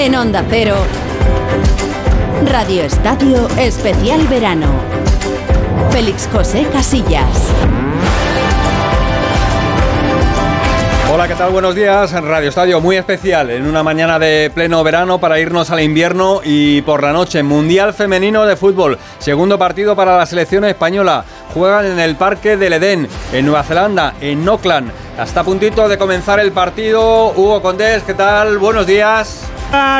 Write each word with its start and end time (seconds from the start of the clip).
En 0.00 0.14
Onda 0.14 0.42
Cero, 0.48 0.76
Radio 2.50 2.84
Estadio 2.84 3.46
Especial 3.58 4.26
Verano. 4.28 4.68
Félix 5.90 6.26
José 6.32 6.66
Casillas. 6.72 7.28
Hola, 11.12 11.28
¿qué 11.28 11.34
tal? 11.34 11.50
Buenos 11.50 11.74
días. 11.74 12.12
Radio 12.12 12.48
Estadio 12.48 12.80
muy 12.80 12.96
especial, 12.96 13.50
en 13.50 13.66
una 13.66 13.82
mañana 13.82 14.18
de 14.18 14.50
pleno 14.54 14.82
verano 14.82 15.18
para 15.18 15.38
irnos 15.38 15.70
al 15.70 15.80
invierno 15.80 16.40
y 16.42 16.80
por 16.80 17.02
la 17.02 17.12
noche, 17.12 17.42
Mundial 17.42 17.92
Femenino 17.92 18.46
de 18.46 18.56
Fútbol. 18.56 18.96
Segundo 19.18 19.58
partido 19.58 19.94
para 19.94 20.16
la 20.16 20.24
selección 20.24 20.64
española. 20.64 21.26
Juegan 21.52 21.84
en 21.84 21.98
el 21.98 22.16
Parque 22.16 22.56
del 22.56 22.72
Edén, 22.72 23.06
en 23.34 23.44
Nueva 23.44 23.64
Zelanda, 23.64 24.14
en 24.22 24.48
Auckland. 24.48 24.90
Hasta 25.18 25.44
puntito 25.44 25.90
de 25.90 25.98
comenzar 25.98 26.40
el 26.40 26.52
partido. 26.52 27.32
Hugo 27.32 27.60
Condés, 27.60 28.02
¿qué 28.04 28.14
tal? 28.14 28.56
Buenos 28.56 28.86
días. 28.86 29.49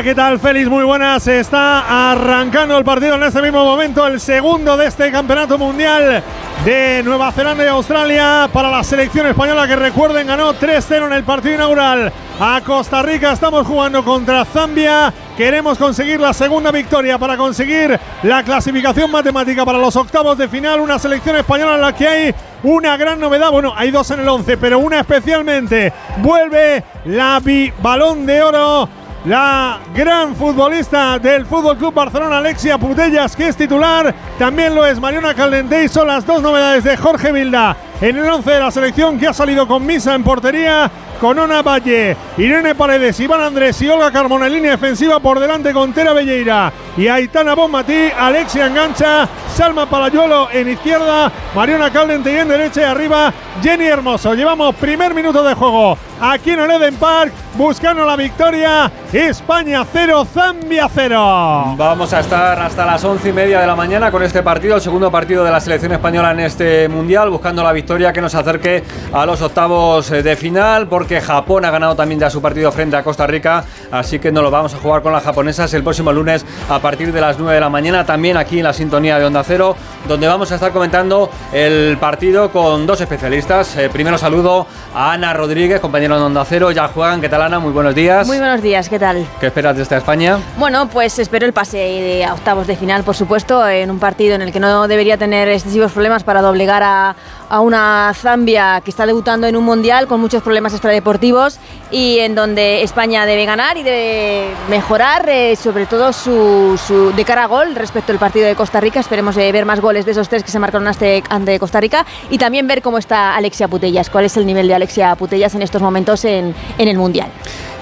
¿Qué 0.03 0.15
tal, 0.17 0.41
Félix? 0.41 0.69
Muy 0.69 0.83
buenas. 0.83 1.29
Está 1.29 2.11
arrancando 2.11 2.77
el 2.77 2.85
partido 2.85 3.15
en 3.15 3.23
este 3.23 3.41
mismo 3.41 3.65
momento, 3.65 4.05
el 4.05 4.19
segundo 4.19 4.77
de 4.77 4.87
este 4.87 5.13
campeonato 5.13 5.59
mundial 5.59 6.25
de 6.65 7.03
Nueva 7.05 7.31
Zelanda 7.31 7.65
y 7.65 7.69
Australia 7.69 8.51
para 8.53 8.69
la 8.69 8.83
selección 8.83 9.29
española 9.29 9.69
que 9.69 9.77
recuerden 9.77 10.27
ganó 10.27 10.55
3-0 10.55 11.07
en 11.07 11.13
el 11.13 11.23
partido 11.23 11.55
inaugural 11.55 12.13
a 12.41 12.61
Costa 12.67 13.03
Rica. 13.03 13.31
Estamos 13.31 13.65
jugando 13.65 14.03
contra 14.03 14.45
Zambia. 14.45 15.13
Queremos 15.37 15.79
conseguir 15.79 16.19
la 16.19 16.33
segunda 16.33 16.73
victoria 16.73 17.17
para 17.17 17.37
conseguir 17.37 17.99
la 18.25 18.43
clasificación 18.43 19.11
matemática 19.11 19.65
para 19.65 19.79
los 19.79 19.95
octavos 19.95 20.37
de 20.37 20.49
final. 20.49 20.81
Una 20.81 20.99
selección 20.99 21.37
española 21.37 21.77
en 21.77 21.81
la 21.81 21.95
que 21.95 22.09
hay 22.09 22.35
una 22.65 22.97
gran 22.97 23.21
novedad. 23.21 23.51
Bueno, 23.53 23.73
hay 23.77 23.91
dos 23.91 24.11
en 24.11 24.21
el 24.21 24.29
11, 24.29 24.57
pero 24.57 24.81
una 24.81 25.01
especialmente. 25.01 25.93
Vuelve 26.19 26.83
la 27.05 27.41
balón 27.83 28.27
de 28.27 28.43
oro 28.43 28.89
la 29.25 29.81
gran 29.95 30.35
futbolista 30.35 31.19
del 31.19 31.45
Fútbol 31.45 31.77
Club 31.77 31.93
Barcelona, 31.93 32.39
Alexia 32.39 32.79
Putellas, 32.79 33.37
que 33.37 33.49
es 33.49 33.57
titular. 33.57 34.15
También 34.39 34.75
lo 34.75 34.87
es 34.87 34.99
Mariona 34.99 35.35
Caldentey. 35.35 35.89
Son 35.89 36.07
las 36.07 36.25
dos 36.25 36.41
novedades 36.41 36.85
de 36.85 36.97
Jorge 36.97 37.33
Vilda 37.33 37.77
en 38.01 38.17
el 38.17 38.29
11 38.29 38.51
de 38.51 38.61
la 38.61 38.71
selección 38.71 39.19
que 39.19 39.29
ha 39.29 39.35
salido 39.35 39.69
con 39.69 39.85
Misa 39.85 40.15
en 40.15 40.25
portería 40.25 40.91
con 41.21 41.39
Ona 41.39 41.61
Valle, 41.61 42.17
Irene 42.39 42.75
Paredes, 42.75 43.21
Iván 43.21 43.43
Andrés 43.43 43.81
y 43.83 43.89
Olga 43.89 44.11
Carmona 44.11 44.47
en 44.47 44.55
línea 44.55 44.71
defensiva 44.73 45.21
por 45.21 45.39
delante 45.39 45.73
con 45.73 45.93
Tera 45.93 46.15
Belleira 46.15 46.73
y 46.97 47.09
Aitana 47.09 47.55
Bonmatí, 47.55 48.11
Alexia 48.19 48.67
engancha, 48.67 49.29
Salma 49.55 49.89
Palayuelo 49.89 50.49
en 50.51 50.71
izquierda, 50.71 51.31
Mariona 51.55 51.93
Caldente 51.93 52.39
en 52.39 52.49
derecha 52.49 52.81
y 52.81 52.85
arriba 52.85 53.33
Jenny 53.63 53.87
Hermoso. 53.87 54.35
Llevamos 54.35 54.75
primer 54.77 55.13
minuto 55.15 55.43
de 55.43 55.55
juego 55.55 55.99
aquí 56.21 56.51
en 56.51 56.61
el 56.61 56.71
Eden 56.71 56.97
Park 56.97 57.33
buscando 57.57 58.05
la 58.05 58.17
victoria. 58.17 58.91
España 59.13 59.85
0, 59.91 60.27
Zambia 60.33 60.89
0. 60.93 61.75
Vamos 61.77 62.13
a 62.13 62.21
estar 62.21 62.59
hasta 62.61 62.87
las 62.87 63.03
once 63.05 63.31
y 63.31 63.33
media 63.33 63.61
de 63.61 63.67
la 63.67 63.75
mañana 63.75 64.11
con 64.11 64.23
este 64.23 64.43
partido, 64.43 64.77
el 64.77 64.81
segundo 64.81 65.11
partido 65.11 65.43
de 65.43 65.51
la 65.51 65.61
selección 65.61 65.93
española 65.93 66.31
en 66.31 66.41
este 66.41 66.89
mundial, 66.89 67.29
buscando 67.29 67.63
la 67.65 67.73
victoria 67.73 68.13
que 68.13 68.21
nos 68.21 68.35
acerque 68.35 68.85
a 69.13 69.27
los 69.27 69.43
octavos 69.43 70.11
de 70.11 70.37
final, 70.37 70.87
porque 70.87 71.10
Japón 71.19 71.65
ha 71.65 71.71
ganado 71.71 71.97
también 71.97 72.21
ya 72.21 72.29
su 72.29 72.43
partido 72.43 72.71
frente 72.71 72.97
a 72.97 73.03
Costa 73.03 73.27
Rica, 73.27 73.65
así 73.91 74.19
que 74.19 74.31
no 74.31 74.43
lo 74.43 74.51
vamos 74.51 74.75
a 74.75 74.77
jugar 74.77 75.01
con 75.01 75.13
las 75.13 75.25
japonesas 75.25 75.73
el 75.73 75.83
próximo 75.83 76.13
lunes 76.13 76.45
a 76.69 76.79
partir 76.79 77.11
de 77.11 77.21
las 77.23 77.39
9 77.39 77.55
de 77.55 77.61
la 77.61 77.71
mañana, 77.71 78.05
también 78.05 78.37
aquí 78.37 78.59
en 78.59 78.65
la 78.65 78.75
sintonía 78.75 79.19
de 79.19 79.25
Onda 79.25 79.43
Cero, 79.43 79.75
donde 80.07 80.27
vamos 80.27 80.53
a 80.53 80.57
estar 80.57 80.73
comentando 80.73 81.31
el 81.53 81.97
partido 81.99 82.51
con 82.51 82.87
dos 82.87 83.01
especialistas. 83.01 83.77
Eh, 83.77 83.89
primero 83.91 84.19
saludo 84.19 84.67
a 84.95 85.13
Ana 85.13 85.33
Rodríguez, 85.33 85.81
compañera 85.81 86.17
de 86.17 86.23
Onda 86.23 86.45
Cero, 86.45 86.71
ya 86.71 86.89
juegan, 86.89 87.21
¿qué 87.21 87.29
tal 87.29 87.43
Ana? 87.43 87.59
Muy 87.59 87.73
buenos 87.73 87.95
días. 87.95 88.27
Muy 88.27 88.39
buenos 88.39 88.61
días, 88.61 88.89
¿qué 88.89 88.99
tal? 88.99 89.27
¿Qué 89.41 89.47
esperas 89.47 89.77
de 89.77 89.83
esta 89.83 89.97
España? 89.97 90.39
Bueno, 90.59 90.89
pues 90.89 91.19
espero 91.19 91.47
el 91.47 91.53
pase 91.53 91.79
de 91.79 92.27
octavos 92.31 92.67
de 92.67 92.77
final, 92.77 93.05
por 93.05 93.17
supuesto, 93.17 93.67
en 93.67 93.91
un 93.91 93.99
partido 93.99 94.35
en 94.35 94.43
el 94.43 94.53
que 94.53 94.61
no 94.61 94.87
debería 94.89 95.17
tener 95.17 95.49
excesivos 95.49 95.93
problemas 95.93 96.25
para 96.25 96.43
doblegar 96.43 96.83
a, 96.83 97.15
a 97.49 97.61
una 97.61 98.13
Zambia 98.15 98.81
que 98.85 98.91
está 98.91 99.07
debutando 99.07 99.47
en 99.47 99.57
un 99.57 99.65
mundial 99.65 100.07
con 100.07 100.21
muchos 100.21 100.43
problemas 100.43 100.75
extradeportivos 101.01 101.59
y 101.91 102.19
en 102.19 102.35
donde 102.35 102.83
España 102.83 103.27
debe 103.27 103.45
ganar 103.45 103.77
y 103.77 103.83
debe 103.83 104.51
mejorar, 104.69 105.29
eh, 105.29 105.57
sobre 105.57 105.87
todo 105.87 106.13
su, 106.13 107.13
de 107.17 107.25
cara 107.25 107.45
a 107.45 107.47
gol 107.47 107.75
respecto 107.75 108.13
al 108.13 108.19
partido 108.19 108.47
de 108.47 108.55
Costa 108.55 108.81
Rica. 108.81 109.01
Esperemos 109.01 109.37
eh, 109.37 109.51
ver 109.51 109.65
más 109.65 109.81
goles 109.81 110.05
de 110.05 110.13
esos 110.13 110.29
tres 110.29 110.45
que 110.45 110.51
se 110.51 110.59
marcaron 110.59 110.87
ante 110.87 111.59
Costa 111.59 111.81
Rica 111.81 112.07
y 112.31 112.39
también 112.39 112.67
ver 112.67 112.83
cómo 112.83 112.99
está 112.99 113.35
Alexia 113.35 113.67
Putellas, 113.69 114.11
cuál 114.11 114.27
es 114.27 114.37
el 114.37 114.47
nivel 114.47 114.69
de 114.69 114.75
Alexia 114.75 115.15
Putellas 115.17 115.55
en 115.55 115.63
estos 115.63 115.83
momentos 115.83 116.25
en, 116.25 116.55
en 116.79 116.89
el 116.89 116.97
mundial. 116.97 117.31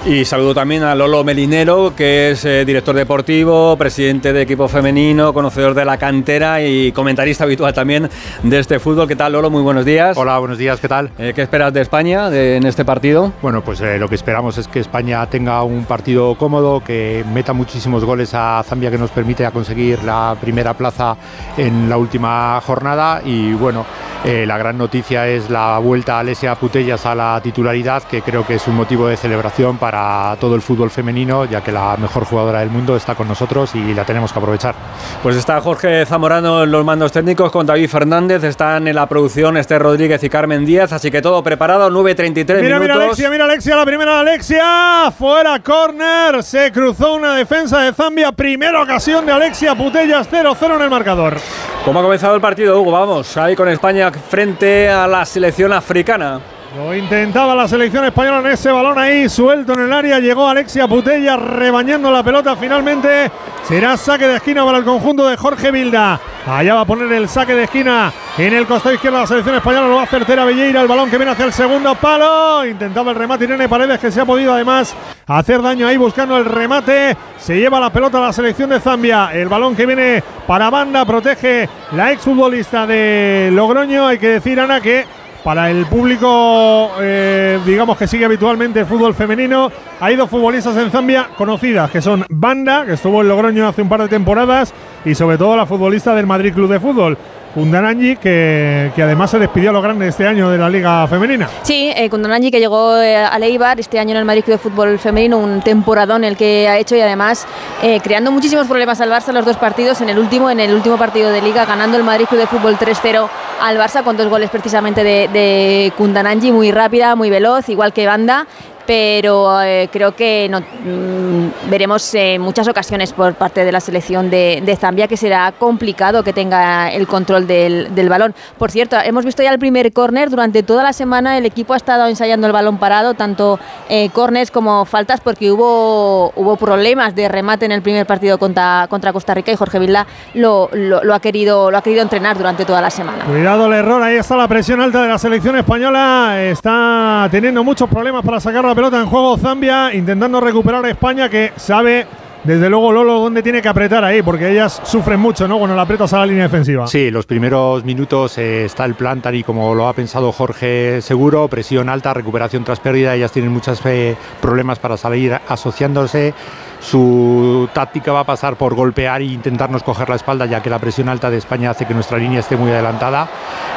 Y 0.07 0.25
saludo 0.25 0.55
también 0.55 0.85
a 0.85 0.95
Lolo 0.95 1.25
Melinero, 1.25 1.93
que 1.95 2.31
es 2.31 2.45
eh, 2.45 2.65
director 2.65 2.95
deportivo, 2.95 3.77
presidente 3.77 4.33
de 4.33 4.43
equipo 4.43 4.69
femenino, 4.69 5.35
conocedor 5.35 5.75
de 5.75 5.85
la 5.85 5.99
cantera 5.99 6.63
y 6.63 6.93
comentarista 6.93 7.45
habitual 7.45 7.75
también 7.75 8.09
de 8.43 8.59
este 8.59 8.79
fútbol. 8.79 9.09
¿Qué 9.09 9.17
tal, 9.17 9.33
Lolo? 9.33 9.51
Muy 9.51 9.61
buenos 9.61 9.85
días. 9.85 10.17
Hola, 10.17 10.39
buenos 10.39 10.57
días, 10.57 10.81
¿qué 10.81 10.89
tal? 10.89 11.11
Eh, 11.19 11.33
¿Qué 11.35 11.43
esperas 11.43 11.75
de 11.75 11.83
España 11.83 12.29
en 12.29 12.65
este 12.65 12.85
partido? 12.85 13.33
Bueno, 13.43 13.63
pues 13.63 13.81
eh, 13.81 13.99
lo 13.99 14.09
que 14.09 14.15
esperamos 14.15 14.57
es 14.57 14.69
que 14.69 14.79
España 14.79 15.27
tenga 15.27 15.63
un 15.65 15.85
partido 15.85 16.37
cómodo, 16.37 16.83
que 16.83 17.25
meta 17.35 17.53
muchísimos 17.53 18.05
goles 18.05 18.33
a 18.35 18.63
Zambia, 18.67 18.91
que 18.91 18.99
nos 18.99 19.11
permite 19.11 19.51
conseguir 19.51 20.03
la 20.05 20.37
primera 20.41 20.75
plaza 20.75 21.17
en 21.57 21.91
la 21.91 21.99
última 21.99 22.61
jornada. 22.65 23.21
Y 23.25 23.53
bueno, 23.53 23.85
la 24.25 24.59
gran 24.59 24.79
noticia 24.79 25.29
es 25.29 25.51
la 25.51 25.79
vuelta 25.79 26.17
a 26.17 26.21
Alesia 26.21 26.55
Putellas 26.55 27.05
a 27.07 27.15
la 27.15 27.41
titularidad, 27.43 28.03
que 28.05 28.23
creo 28.23 28.47
que 28.47 28.55
es 28.55 28.67
un 28.69 28.77
motivo 28.77 29.07
de 29.07 29.17
celebración 29.17 29.77
para 29.79 29.88
para 29.89 30.37
todo 30.39 30.55
el 30.55 30.61
fútbol 30.61 30.91
femenino, 30.91 31.47
ya 31.47 31.63
que 31.63 31.73
la 31.73 31.97
mejor 31.97 32.27
jugadora 32.27 32.61
del 32.61 32.69
mundo 32.69 32.95
está 32.95 33.15
con 33.15 33.27
nosotros 33.27 33.75
y 33.75 33.95
la 33.95 34.05
tenemos 34.05 34.31
que 34.31 34.39
aprovechar. 34.39 34.75
Pues 35.23 35.35
está 35.35 35.63
Jorge 35.63 36.05
Zamorano 36.05 36.65
en 36.65 36.71
los 36.71 36.85
mandos 36.85 37.11
técnicos 37.11 37.51
con 37.51 37.65
David 37.65 37.89
Fernández, 37.89 38.45
están 38.45 38.87
en 38.87 38.95
la 38.95 39.09
producción 39.09 39.57
Esther 39.57 39.81
Rodríguez 39.81 40.23
y 40.23 40.29
Carmen 40.29 40.67
Díaz, 40.67 40.93
así 40.93 41.11
que 41.11 41.23
todo 41.23 41.43
preparado, 41.43 41.89
9.33 41.89 42.61
mira, 42.61 42.79
minutos. 42.79 42.81
Mira 42.81 42.95
Alexia, 42.97 43.31
mira 43.31 43.45
Alexia, 43.47 43.77
la 43.77 43.87
primera 43.87 44.21
Alexia, 44.21 45.11
fuera 45.17 45.59
corner, 45.61 46.43
se 46.43 46.71
cruzó 46.71 47.15
una 47.15 47.35
defensa 47.37 47.81
de 47.81 47.95
Zambia, 47.95 48.31
primera 48.33 48.83
ocasión 48.83 49.25
de 49.25 49.33
Alexia 49.33 49.75
Putellas, 49.75 50.31
0-0 50.31 50.77
en 50.77 50.83
el 50.83 50.91
marcador. 50.91 51.39
¿Cómo 51.87 52.01
ha 52.01 52.03
comenzado 52.03 52.35
el 52.35 52.43
partido, 52.43 52.79
Hugo? 52.79 52.93
Vamos, 52.93 53.35
ahí 53.39 53.57
con 53.57 53.71
España 53.71 54.11
frente 54.11 54.91
a 54.91 55.07
la 55.07 55.25
selección 55.25 55.73
africana. 55.73 56.58
Lo 56.77 56.95
intentaba 56.95 57.55
la 57.55 57.67
selección 57.67 58.05
española 58.05 58.41
en 58.41 58.47
ese 58.49 58.71
balón 58.71 58.99
ahí, 58.99 59.27
suelto 59.31 59.73
en 59.73 59.81
el 59.81 59.93
área. 59.93 60.19
Llegó 60.19 60.47
Alexia 60.47 60.87
Putella 60.87 61.35
rebañando 61.35 62.11
la 62.11 62.23
pelota. 62.23 62.57
Finalmente 62.57 63.31
será 63.67 63.97
saque 63.97 64.29
de 64.29 64.37
esquina 64.37 64.67
para 64.67 64.77
el 64.77 64.85
conjunto 64.85 65.27
de 65.27 65.39
Jorge 65.39 65.71
Vilda. 65.71 66.21
Allá 66.47 66.75
va 66.75 66.83
a 66.83 66.85
poner 66.85 67.11
el 67.11 67.27
saque 67.27 67.55
de 67.55 67.65
esquina 67.65 68.13
en 68.37 68.53
el 68.53 68.67
costado 68.67 68.95
izquierdo 68.95 69.19
la 69.19 69.27
selección 69.27 69.57
española. 69.57 69.89
Lo 69.89 69.95
va 69.95 70.03
a 70.03 70.05
hacer 70.05 70.27
Tera 70.27 70.45
Belleira. 70.45 70.83
El 70.83 70.89
balón 70.89 71.09
que 71.09 71.17
viene 71.17 71.33
hacia 71.33 71.47
el 71.47 71.55
segundo 71.55 71.95
palo. 71.95 72.67
Intentaba 72.67 73.13
el 73.13 73.17
remate 73.17 73.45
Irene 73.45 73.67
Paredes 73.67 73.99
que 73.99 74.13
se 74.13 74.21
ha 74.21 74.27
podido 74.27 74.53
además 74.53 74.95
hacer 75.27 75.63
daño 75.63 75.87
ahí 75.87 75.97
buscando 75.97 76.37
el 76.37 76.45
remate. 76.45 77.17
Se 77.39 77.59
lleva 77.59 77.81
la 77.81 77.91
pelota 77.91 78.19
a 78.19 78.27
la 78.27 78.33
selección 78.35 78.69
de 78.69 78.79
Zambia. 78.79 79.31
El 79.33 79.49
balón 79.49 79.75
que 79.75 79.87
viene 79.87 80.23
para 80.47 80.69
banda 80.69 81.07
protege 81.07 81.67
la 81.93 82.13
exfutbolista 82.13 82.87
de 82.87 83.49
Logroño. 83.55 84.07
Hay 84.07 84.19
que 84.19 84.29
decir, 84.29 84.61
Ana, 84.61 84.83
que 84.83 85.07
para 85.45 85.71
el 85.71 85.87
público, 85.87 86.93
eh, 87.01 87.59
digamos 87.65 87.97
que 87.97 88.07
sigue 88.07 88.25
habitualmente 88.25 88.81
el 88.81 88.87
fútbol 88.87 89.15
femenino, 89.15 89.71
hay 90.01 90.17
dos 90.17 90.29
futbolistas 90.29 90.77
en 90.77 90.91
Zambia 90.91 91.29
conocidas, 91.37 91.91
que 91.91 92.03
son 92.03 92.25
Banda, 92.29 92.85
que 92.85 92.95
estuvo 92.95 93.23
en 93.23 93.29
Logroño 93.29 93.67
hace 93.67 93.83
un 93.83 93.89
par 93.89 94.03
de 94.03 94.09
temporadas, 94.09 94.75
y 95.05 95.15
sobre 95.15 95.39
todo 95.39 95.57
la 95.57 95.67
futbolista 95.67 96.15
del 96.15 96.27
Madrid 96.27 96.53
Club 96.53 96.71
de 96.71 96.81
Fútbol. 96.81 97.17
Kundananji, 97.55 98.17
que, 98.17 98.93
que, 98.95 99.03
además 99.03 99.31
se 99.31 99.39
despidió 99.39 99.71
a 99.71 99.73
lo 99.73 99.83
grande 99.83 100.09
este 100.09 100.27
año 100.27 100.51
de 100.51 100.59
la 100.59 100.69
Liga 100.69 101.07
Femenina. 101.07 101.49
Sí, 101.63 101.91
eh, 101.95 102.09
que 102.09 102.61
llegó 102.61 102.97
eh, 103.01 103.17
a 103.17 103.39
Leibar 103.39 103.81
este 103.81 103.99
año 103.99 104.13
en 104.13 104.19
el 104.19 104.25
Madrid 104.25 104.45
Club 104.45 104.57
de 104.57 104.63
Fútbol 104.63 104.99
Femenino, 104.99 105.39
un 105.39 105.61
temporadón 105.63 106.25
el 106.25 106.37
que 106.37 106.69
ha 106.69 106.79
hecho 106.79 106.97
y 106.97 107.01
además 107.01 107.47
eh, 107.83 108.01
creando 108.01 108.31
muchísimos 108.31 108.67
problemas 108.67 109.01
al 109.01 109.11
Barça 109.11 109.29
en 109.29 109.35
los 109.35 109.45
dos 109.45 109.57
partidos. 109.57 110.01
En 110.01 110.09
el 110.09 110.19
último, 110.19 110.51
en 110.51 110.61
el 110.61 110.75
último 110.75 110.97
partido 110.97 111.31
de 111.31 111.43
Liga, 111.43 111.65
ganando 111.65 111.97
el 111.97 112.05
Madrid 112.05 112.27
Club 112.27 112.41
de 112.41 112.47
Fútbol 112.47 112.77
3-0 112.77 113.29
al 113.63 113.79
Barça 113.79 114.03
con 114.03 114.17
dos 114.17 114.29
goles 114.29 114.51
precisamente 114.51 115.03
de, 115.03 115.29
de 115.29 115.93
Kundananji, 115.97 116.53
muy 116.53 116.71
rápida, 116.71 117.17
muy 117.17 117.31
veloz, 117.31 117.69
igual 117.69 117.93
que 117.93 118.07
Banda 118.07 118.47
pero 118.89 119.61
eh, 119.61 119.91
creo 119.93 120.17
que 120.17 120.49
no, 120.51 120.61
mm, 120.61 121.69
veremos 121.69 122.15
en 122.15 122.41
muchas 122.41 122.67
ocasiones 122.69 123.13
por 123.13 123.35
parte 123.35 123.63
de 123.63 123.71
la 123.71 123.81
selección 123.81 124.31
de, 124.31 124.79
Zambia 124.81 125.07
que 125.07 125.19
será 125.19 125.53
complicado 125.53 126.25
que 126.25 126.33
tenga 126.33 126.91
el 126.91 127.07
control 127.07 127.47
del, 127.47 128.09
balón. 128.09 128.35
Por 128.57 128.71
cierto, 128.71 128.97
hemos 129.05 129.27
visto 129.27 129.43
ya 129.43 129.51
el 129.51 129.59
primer 129.59 129.93
córner, 129.93 130.31
durante 130.31 130.63
toda 130.63 130.83
la 130.83 130.95
semana 130.95 131.37
el 131.37 131.45
equipo 131.45 131.75
ha 131.75 131.77
estado 131.77 132.07
ensayando 132.07 132.47
el 132.47 132.53
balón 132.55 132.79
parado, 132.79 133.13
tanto 133.13 133.59
eh, 133.91 134.09
córners 134.15 134.51
como 134.51 134.87
faltas, 134.87 135.21
porque 135.21 135.53
hubo, 135.53 136.33
hubo 136.35 136.57
problemas 136.57 137.15
de 137.15 137.29
remate 137.29 137.67
en 137.67 137.73
el 137.73 137.83
primer 137.83 138.07
partido 138.07 138.39
contra, 138.39 138.87
contra 138.89 139.13
Costa 139.13 139.35
Rica 139.35 139.53
y 139.53 139.57
Jorge 139.57 139.81
Vilda 139.81 140.07
lo, 140.33 140.71
lo, 140.73 141.13
ha 141.13 141.21
querido, 141.21 141.71
lo 141.71 141.77
ha 141.77 141.83
querido 141.83 142.01
entrenar 142.01 142.39
durante 142.39 142.65
toda 142.65 142.81
la 142.81 142.89
semana. 142.89 143.25
Cuidado 143.27 143.67
el 143.67 143.75
error, 143.75 144.03
ahí 144.03 144.17
está 144.17 144.35
la 144.35 144.49
presión 144.49 144.81
alta 144.81 145.03
de 145.03 145.09
la 145.09 145.19
selección 145.19 145.57
española, 145.57 146.41
está 146.41 147.29
teniendo 147.31 147.63
muchos 147.63 147.87
problemas 147.91 148.25
para 148.25 148.41
sacar 148.41 148.65
la 148.65 148.78
pelota 148.79 149.01
en 149.01 149.07
juego 149.07 149.37
Zambia, 149.37 149.93
intentando 149.93 150.41
recuperar 150.41 150.85
a 150.85 150.89
España 150.89 151.29
que 151.29 151.51
sabe 151.57 152.07
desde 152.45 152.71
luego 152.71 152.93
Lolo 152.93 153.19
dónde 153.19 153.43
tiene 153.43 153.61
que 153.61 153.67
apretar 153.67 154.05
ahí, 154.05 154.23
porque 154.23 154.53
ellas 154.53 154.81
sufren 154.85 155.19
mucho, 155.19 155.49
¿no? 155.49 155.59
Cuando 155.59 155.75
la 155.75 155.83
apretas 155.83 156.13
a 156.13 156.19
la 156.19 156.27
línea 156.27 156.45
defensiva. 156.45 156.87
Sí, 156.87 157.11
los 157.11 157.27
primeros 157.27 157.83
minutos 157.83 158.39
eh, 158.39 158.67
está 158.67 158.85
el 158.85 158.95
plan 158.95 159.21
tal 159.21 159.35
y 159.35 159.43
como 159.43 159.75
lo 159.75 159.89
ha 159.89 159.95
pensado 159.95 160.31
Jorge 160.31 161.03
Seguro, 161.03 161.49
presión 161.49 161.89
alta, 161.89 162.15
recuperación 162.15 162.63
tras 162.63 162.79
pérdida, 162.79 163.17
ellas 163.17 163.33
tienen 163.33 163.51
muchos 163.51 163.85
eh, 163.85 164.15
problemas 164.41 164.79
para 164.79 164.97
salir 164.97 165.37
asociándose. 165.49 166.33
Su 166.81 167.69
táctica 167.73 168.13
va 168.13 168.21
a 168.21 168.25
pasar 168.25 168.57
por 168.57 168.75
golpear 168.75 169.21
e 169.21 169.27
intentarnos 169.27 169.83
coger 169.83 170.09
la 170.09 170.17
espalda, 170.17 170.47
ya 170.47 170.63
que 170.63 170.71
la 170.71 170.79
presión 170.79 171.09
alta 171.09 171.31
de 171.31 171.39
España 171.39 171.71
hace 171.71 171.87
que 171.87 171.95
nuestra 171.95 172.19
línea 172.19 172.41
esté 172.41 172.57
muy 172.57 172.71
adelantada. 172.71 173.29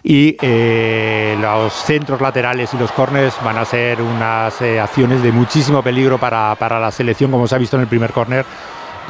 Y 0.03 0.38
eh, 0.42 1.38
los 1.39 1.74
centros 1.74 2.21
laterales 2.21 2.74
y 2.74 2.77
los 2.77 2.92
corners 2.92 3.36
van 3.44 3.57
a 3.57 3.65
ser 3.65 4.01
unas 4.01 4.62
acciones 4.62 5.21
de 5.24 5.31
muchísimo 5.31 5.81
peligro 5.81 6.18
para, 6.18 6.56
para 6.56 6.80
la 6.80 6.92
selección, 6.92 7.31
como 7.31 7.48
se 7.48 7.56
ha 7.56 7.57
visto 7.57 7.75
en 7.75 7.83
el 7.83 7.88
primer 7.88 8.12
corner 8.12 8.45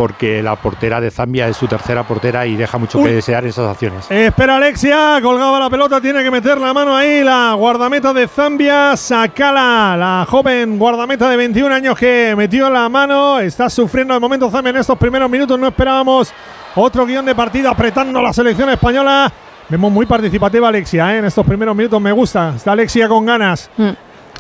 porque 0.02 0.42
la 0.42 0.56
portera 0.56 1.00
de 1.00 1.12
Zambia 1.12 1.48
es 1.48 1.56
su 1.56 1.68
tercera 1.68 2.02
portera 2.02 2.48
y 2.48 2.56
deja 2.56 2.80
mucho 2.80 3.04
que 3.04 3.12
desear 3.12 3.46
esas 3.46 3.70
acciones. 3.70 4.10
espera 4.10 4.56
Alexia, 4.56 5.20
colgaba 5.22 5.60
la 5.60 5.70
pelota, 5.70 6.02
tiene 6.02 6.24
que 6.24 6.32
meter 6.32 6.58
la 6.58 6.74
mano 6.74 6.96
ahí 6.96 7.24
la 7.24 7.54
guardameta 7.54 8.12
de 8.12 8.28
Zambia, 8.28 8.98
Sakala, 8.98 9.96
la 9.96 10.26
joven 10.28 10.80
guardameta 10.80 11.30
de 11.30 11.38
21 11.38 11.76
años 11.76 12.00
que 12.00 12.34
metió 12.36 12.68
la 12.72 12.90
mano, 12.90 13.40
está 13.40 13.70
sufriendo 13.70 14.16
de 14.16 14.20
momento 14.20 14.50
Zambia 14.50 14.72
en 14.72 14.78
estos 14.78 14.98
primeros 14.98 15.30
minutos, 15.30 15.60
no 15.60 15.68
esperábamos 15.68 16.34
otro 16.74 17.06
guion 17.06 17.24
de 17.24 17.36
partido 17.36 17.70
apretando 17.70 18.24
la 18.24 18.34
selección 18.34 18.72
española. 18.72 19.32
Vemos 19.70 19.92
muy 19.92 20.08
participativa 20.08 20.68
Alexia 20.68 21.14
¿eh? 21.14 21.20
en 21.20 21.26
estos 21.26 21.46
primeros 21.46 21.76
minutos, 21.76 22.02
me 22.02 22.12
gusta, 22.12 22.54
está 22.56 22.72
Alexia 22.72 23.08
con 23.08 23.24
ganas. 23.24 23.70
Mm. 23.78 23.90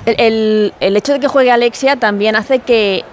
el, 0.08 0.74
hecho 0.80 1.14
de 1.14 1.20
que 1.20 1.28
juegue 1.28 1.52
Alexia 1.52 1.98
también 1.98 2.36
hace 2.36 2.58
que 2.58 3.06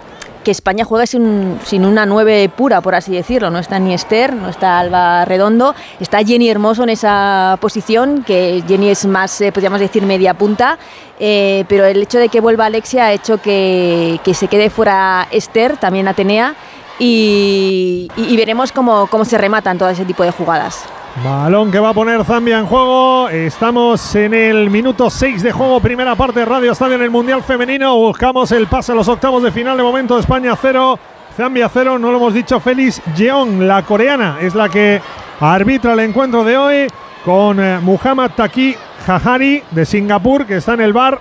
que 0.48 0.52
España 0.52 0.82
juega 0.86 1.04
sin, 1.04 1.58
una 1.84 2.06
nueve 2.06 2.48
pura, 2.48 2.80
por 2.80 2.94
así 2.94 3.12
decirlo. 3.12 3.50
No 3.50 3.58
está 3.58 3.78
ni 3.78 3.92
Esther, 3.92 4.32
no 4.32 4.48
está 4.48 4.78
Alba 4.78 5.26
Redondo, 5.26 5.74
está 6.00 6.24
Jenny 6.24 6.48
Hermoso 6.48 6.84
en 6.84 6.88
esa 6.88 7.58
posición, 7.60 8.22
que 8.22 8.64
Jenny 8.66 8.88
es 8.88 9.04
más, 9.04 9.42
eh, 9.42 9.52
podríamos 9.52 9.78
decir, 9.78 10.02
media 10.04 10.32
punta, 10.32 10.78
eh, 11.20 11.66
pero 11.68 11.84
el 11.84 12.00
hecho 12.00 12.18
de 12.18 12.30
que 12.30 12.40
vuelva 12.40 12.64
Alexia 12.64 13.08
ha 13.08 13.12
hecho 13.12 13.42
que, 13.42 14.20
que 14.24 14.32
se 14.32 14.48
quede 14.48 14.70
fuera 14.70 15.28
Esther, 15.30 15.76
también 15.76 16.08
Atenea, 16.08 16.54
y 16.98 18.08
veremos 18.34 18.72
cómo, 18.72 19.06
cómo 19.08 19.26
se 19.26 19.36
rematan 19.36 19.76
todo 19.76 19.90
ese 19.90 20.06
tipo 20.06 20.22
de 20.22 20.30
jugadas. 20.30 20.86
Balón 21.24 21.70
que 21.70 21.78
va 21.78 21.90
a 21.90 21.94
poner 21.94 22.24
Zambia 22.24 22.58
en 22.58 22.66
juego. 22.66 23.28
Estamos 23.28 24.14
en 24.14 24.34
el 24.34 24.70
minuto 24.70 25.10
6 25.10 25.42
de 25.42 25.52
juego, 25.52 25.80
primera 25.80 26.14
parte 26.14 26.40
de 26.40 26.46
Radio 26.46 26.72
Estadio 26.72 26.94
en 26.94 27.02
el 27.02 27.10
Mundial 27.10 27.42
Femenino. 27.42 27.96
Buscamos 27.96 28.52
el 28.52 28.66
pase 28.66 28.92
a 28.92 28.94
los 28.94 29.08
octavos 29.08 29.42
de 29.42 29.50
final. 29.50 29.76
De 29.76 29.82
momento, 29.82 30.18
España 30.18 30.54
0, 30.60 30.98
Zambia 31.36 31.68
0. 31.72 31.98
No 31.98 32.10
lo 32.10 32.18
hemos 32.18 32.34
dicho, 32.34 32.60
Félix 32.60 33.02
Jeong, 33.16 33.62
la 33.62 33.82
coreana, 33.84 34.38
es 34.40 34.54
la 34.54 34.68
que 34.68 35.00
arbitra 35.40 35.94
el 35.94 36.00
encuentro 36.00 36.44
de 36.44 36.56
hoy 36.56 36.86
con 37.24 37.58
eh, 37.58 37.78
Muhammad 37.80 38.30
Taki 38.36 38.76
Jahari 39.06 39.62
de 39.70 39.86
Singapur, 39.86 40.46
que 40.46 40.56
está 40.56 40.74
en 40.74 40.82
el 40.82 40.92
bar 40.92 41.20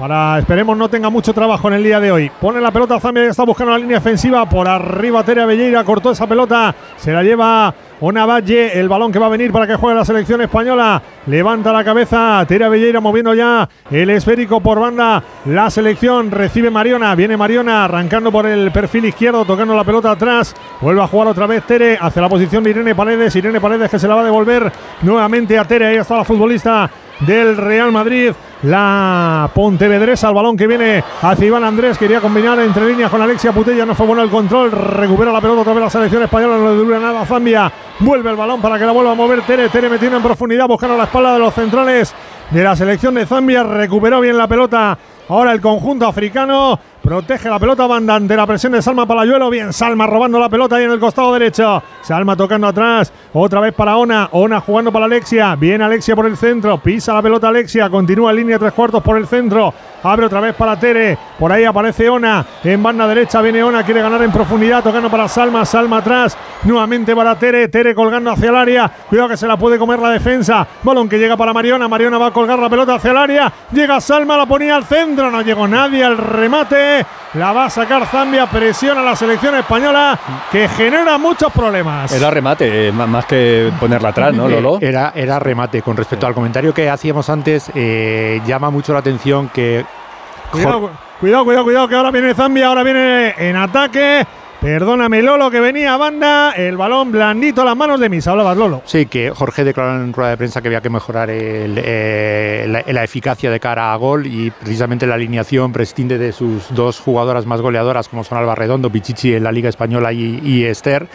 para, 0.00 0.38
esperemos, 0.38 0.78
no 0.78 0.88
tenga 0.88 1.10
mucho 1.10 1.34
trabajo 1.34 1.68
en 1.68 1.74
el 1.74 1.84
día 1.84 2.00
de 2.00 2.10
hoy. 2.10 2.32
Pone 2.40 2.58
la 2.58 2.70
pelota 2.70 2.98
Zambia, 2.98 3.24
ya 3.24 3.30
está 3.32 3.44
buscando 3.44 3.72
la 3.72 3.78
línea 3.78 3.98
ofensiva. 3.98 4.48
Por 4.48 4.66
arriba, 4.66 5.22
Terea 5.22 5.44
Belleira 5.44 5.84
cortó 5.84 6.12
esa 6.12 6.26
pelota. 6.26 6.74
Se 6.96 7.12
la 7.12 7.22
lleva 7.22 7.74
Valle, 8.00 8.80
el 8.80 8.88
balón 8.88 9.12
que 9.12 9.18
va 9.18 9.26
a 9.26 9.28
venir 9.28 9.52
para 9.52 9.66
que 9.66 9.74
juegue 9.74 9.98
la 9.98 10.06
selección 10.06 10.40
española. 10.40 11.02
Levanta 11.26 11.70
la 11.70 11.84
cabeza, 11.84 12.42
Terea 12.48 12.70
Belleira 12.70 12.98
moviendo 13.00 13.34
ya 13.34 13.68
el 13.90 14.08
esférico 14.08 14.62
por 14.62 14.80
banda. 14.80 15.22
La 15.44 15.68
selección 15.68 16.30
recibe 16.30 16.70
Mariona, 16.70 17.14
viene 17.14 17.36
Mariona 17.36 17.84
arrancando 17.84 18.32
por 18.32 18.46
el 18.46 18.72
perfil 18.72 19.04
izquierdo, 19.04 19.44
tocando 19.44 19.76
la 19.76 19.84
pelota 19.84 20.12
atrás. 20.12 20.56
Vuelve 20.80 21.02
a 21.02 21.08
jugar 21.08 21.28
otra 21.28 21.46
vez 21.46 21.62
Tere 21.64 21.98
hacia 22.00 22.22
la 22.22 22.28
posición 22.30 22.64
de 22.64 22.70
Irene 22.70 22.94
Paredes. 22.94 23.36
Irene 23.36 23.60
Paredes 23.60 23.90
que 23.90 23.98
se 23.98 24.08
la 24.08 24.14
va 24.14 24.22
a 24.22 24.24
devolver 24.24 24.72
nuevamente 25.02 25.58
a 25.58 25.64
Tere. 25.66 25.88
Ahí 25.88 25.96
está 25.96 26.16
la 26.16 26.24
futbolista 26.24 26.90
del 27.20 27.58
Real 27.58 27.92
Madrid. 27.92 28.32
La 28.62 29.50
Pontevedresa, 29.54 30.28
el 30.28 30.34
balón 30.34 30.54
que 30.54 30.66
viene 30.66 31.02
hacia 31.22 31.46
Iván 31.46 31.64
Andrés, 31.64 31.96
quería 31.96 32.20
combinar 32.20 32.58
entre 32.58 32.88
líneas 32.88 33.10
con 33.10 33.22
Alexia 33.22 33.52
Putella, 33.52 33.86
no 33.86 33.94
fue 33.94 34.06
bueno 34.06 34.22
el 34.22 34.28
control, 34.28 34.70
recupera 34.70 35.32
la 35.32 35.40
pelota 35.40 35.62
otra 35.62 35.72
vez 35.72 35.82
la 35.84 35.90
selección 35.90 36.22
española, 36.22 36.58
no 36.58 36.70
le 36.70 36.76
dura 36.76 37.00
nada 37.00 37.24
Zambia, 37.24 37.72
vuelve 38.00 38.28
el 38.28 38.36
balón 38.36 38.60
para 38.60 38.78
que 38.78 38.84
la 38.84 38.92
vuelva 38.92 39.12
a 39.12 39.14
mover 39.14 39.40
Tere, 39.42 39.70
Tere 39.70 39.88
metiendo 39.88 40.18
en 40.18 40.22
profundidad, 40.22 40.68
buscando 40.68 40.94
la 40.94 41.04
espalda 41.04 41.32
de 41.32 41.38
los 41.38 41.54
centrales 41.54 42.14
de 42.50 42.62
la 42.62 42.76
selección 42.76 43.14
de 43.14 43.24
Zambia, 43.24 43.62
recuperó 43.62 44.20
bien 44.20 44.36
la 44.36 44.46
pelota 44.46 44.98
Ahora 45.30 45.52
el 45.52 45.60
conjunto 45.60 46.08
africano 46.08 46.76
protege 47.02 47.48
la 47.48 47.58
pelota 47.58 47.86
banda 47.86 48.14
ante 48.14 48.36
la 48.36 48.46
presión 48.46 48.72
de 48.72 48.82
Salma 48.82 49.06
Palayuelo. 49.06 49.50
Bien, 49.50 49.72
Salma 49.72 50.06
robando 50.06 50.38
la 50.38 50.48
pelota 50.48 50.76
ahí 50.76 50.84
en 50.84 50.90
el 50.90 51.00
costado 51.00 51.32
derecho. 51.32 51.82
Salma 52.02 52.36
tocando 52.36 52.66
atrás. 52.66 53.12
Otra 53.32 53.60
vez 53.60 53.74
para 53.74 53.96
Ona. 53.96 54.28
Ona 54.32 54.60
jugando 54.60 54.92
para 54.92 55.06
Alexia. 55.06 55.56
Bien 55.56 55.82
Alexia 55.82 56.14
por 56.16 56.26
el 56.26 56.36
centro. 56.36 56.78
Pisa 56.78 57.14
la 57.14 57.22
pelota 57.22 57.48
Alexia. 57.48 57.88
Continúa 57.88 58.30
en 58.30 58.36
línea 58.36 58.58
tres 58.58 58.72
cuartos 58.72 59.02
por 59.02 59.16
el 59.16 59.26
centro. 59.26 59.72
Abre 60.02 60.26
otra 60.26 60.40
vez 60.40 60.54
para 60.54 60.78
Tere. 60.78 61.18
Por 61.38 61.52
ahí 61.52 61.64
aparece 61.64 62.08
Ona. 62.08 62.44
En 62.64 62.82
banda 62.82 63.06
derecha 63.06 63.40
viene 63.40 63.62
Ona. 63.62 63.84
Quiere 63.84 64.02
ganar 64.02 64.22
en 64.22 64.32
profundidad. 64.32 64.82
Tocando 64.82 65.10
para 65.10 65.28
Salma. 65.28 65.64
Salma 65.64 65.98
atrás. 65.98 66.36
Nuevamente 66.64 67.14
para 67.14 67.38
Tere. 67.38 67.68
Tere 67.68 67.94
colgando 67.94 68.30
hacia 68.30 68.50
el 68.50 68.56
área. 68.56 68.90
Cuidado 69.08 69.28
que 69.28 69.36
se 69.36 69.46
la 69.46 69.56
puede 69.56 69.78
comer 69.78 69.98
la 69.98 70.10
defensa. 70.10 70.66
Balón 70.82 71.08
que 71.08 71.18
llega 71.18 71.36
para 71.36 71.52
Mariona. 71.52 71.88
Mariona 71.88 72.18
va 72.18 72.26
a 72.26 72.32
colgar 72.32 72.58
la 72.58 72.68
pelota 72.68 72.94
hacia 72.94 73.10
el 73.10 73.16
área. 73.16 73.52
Llega 73.72 74.00
Salma. 74.00 74.36
La 74.36 74.46
ponía 74.46 74.76
al 74.76 74.84
centro 74.84 75.30
no 75.30 75.42
llegó 75.42 75.68
nadie 75.68 76.04
al 76.04 76.16
remate. 76.16 76.89
La 77.34 77.52
va 77.52 77.66
a 77.66 77.70
sacar 77.70 78.06
Zambia, 78.06 78.46
presiona 78.46 79.00
a 79.00 79.04
la 79.04 79.16
selección 79.16 79.54
española 79.54 80.18
que 80.50 80.68
genera 80.68 81.16
muchos 81.16 81.52
problemas. 81.52 82.12
Era 82.12 82.30
remate, 82.30 82.88
eh, 82.88 82.92
más 82.92 83.24
que 83.26 83.72
ponerla 83.78 84.08
atrás, 84.08 84.34
¿no, 84.34 84.48
Lolo? 84.48 84.78
Era, 84.80 85.12
era 85.14 85.38
remate. 85.38 85.82
Con 85.82 85.96
respecto 85.96 86.26
al 86.26 86.34
comentario 86.34 86.74
que 86.74 86.90
hacíamos 86.90 87.30
antes, 87.30 87.70
eh, 87.74 88.40
llama 88.46 88.70
mucho 88.70 88.92
la 88.92 88.98
atención 88.98 89.48
que. 89.48 89.84
Cuidado, 90.50 90.90
cuidado, 91.20 91.44
cuidado, 91.44 91.64
cuidado, 91.64 91.88
que 91.88 91.94
ahora 91.94 92.10
viene 92.10 92.34
Zambia, 92.34 92.66
ahora 92.66 92.82
viene 92.82 93.34
en 93.38 93.56
ataque. 93.56 94.26
Perdóname, 94.60 95.22
Lolo, 95.22 95.50
que 95.50 95.58
venía 95.58 95.94
a 95.94 95.96
banda. 95.96 96.52
El 96.52 96.76
balón 96.76 97.10
blandito 97.10 97.62
a 97.62 97.64
las 97.64 97.76
manos 97.76 97.98
de 97.98 98.10
Misa. 98.10 98.32
Hablabas, 98.32 98.58
Lolo. 98.58 98.82
Sí, 98.84 99.06
que 99.06 99.30
Jorge 99.30 99.64
declaró 99.64 100.02
en 100.02 100.12
rueda 100.12 100.30
de 100.30 100.36
prensa 100.36 100.60
que 100.60 100.68
había 100.68 100.82
que 100.82 100.90
mejorar 100.90 101.30
eh, 101.32 102.66
la, 102.68 103.02
eficacia 103.02 103.50
de 103.50 103.58
cara 103.58 103.94
a 103.94 103.96
gol 103.96 104.26
y 104.26 104.50
precisamente 104.50 105.06
la 105.06 105.14
alineación 105.14 105.72
prescinde 105.72 106.18
de 106.18 106.32
sus 106.32 106.74
dos 106.74 107.00
jugadoras 107.00 107.46
más 107.46 107.62
goleadoras, 107.62 108.08
como 108.08 108.22
son 108.22 108.36
Alba 108.36 108.54
Redondo, 108.54 108.90
Pichichi 108.90 109.34
en 109.34 109.44
la 109.44 109.52
Liga 109.52 109.70
Española 109.70 110.12
y, 110.12 110.64
Esther. 110.66 111.08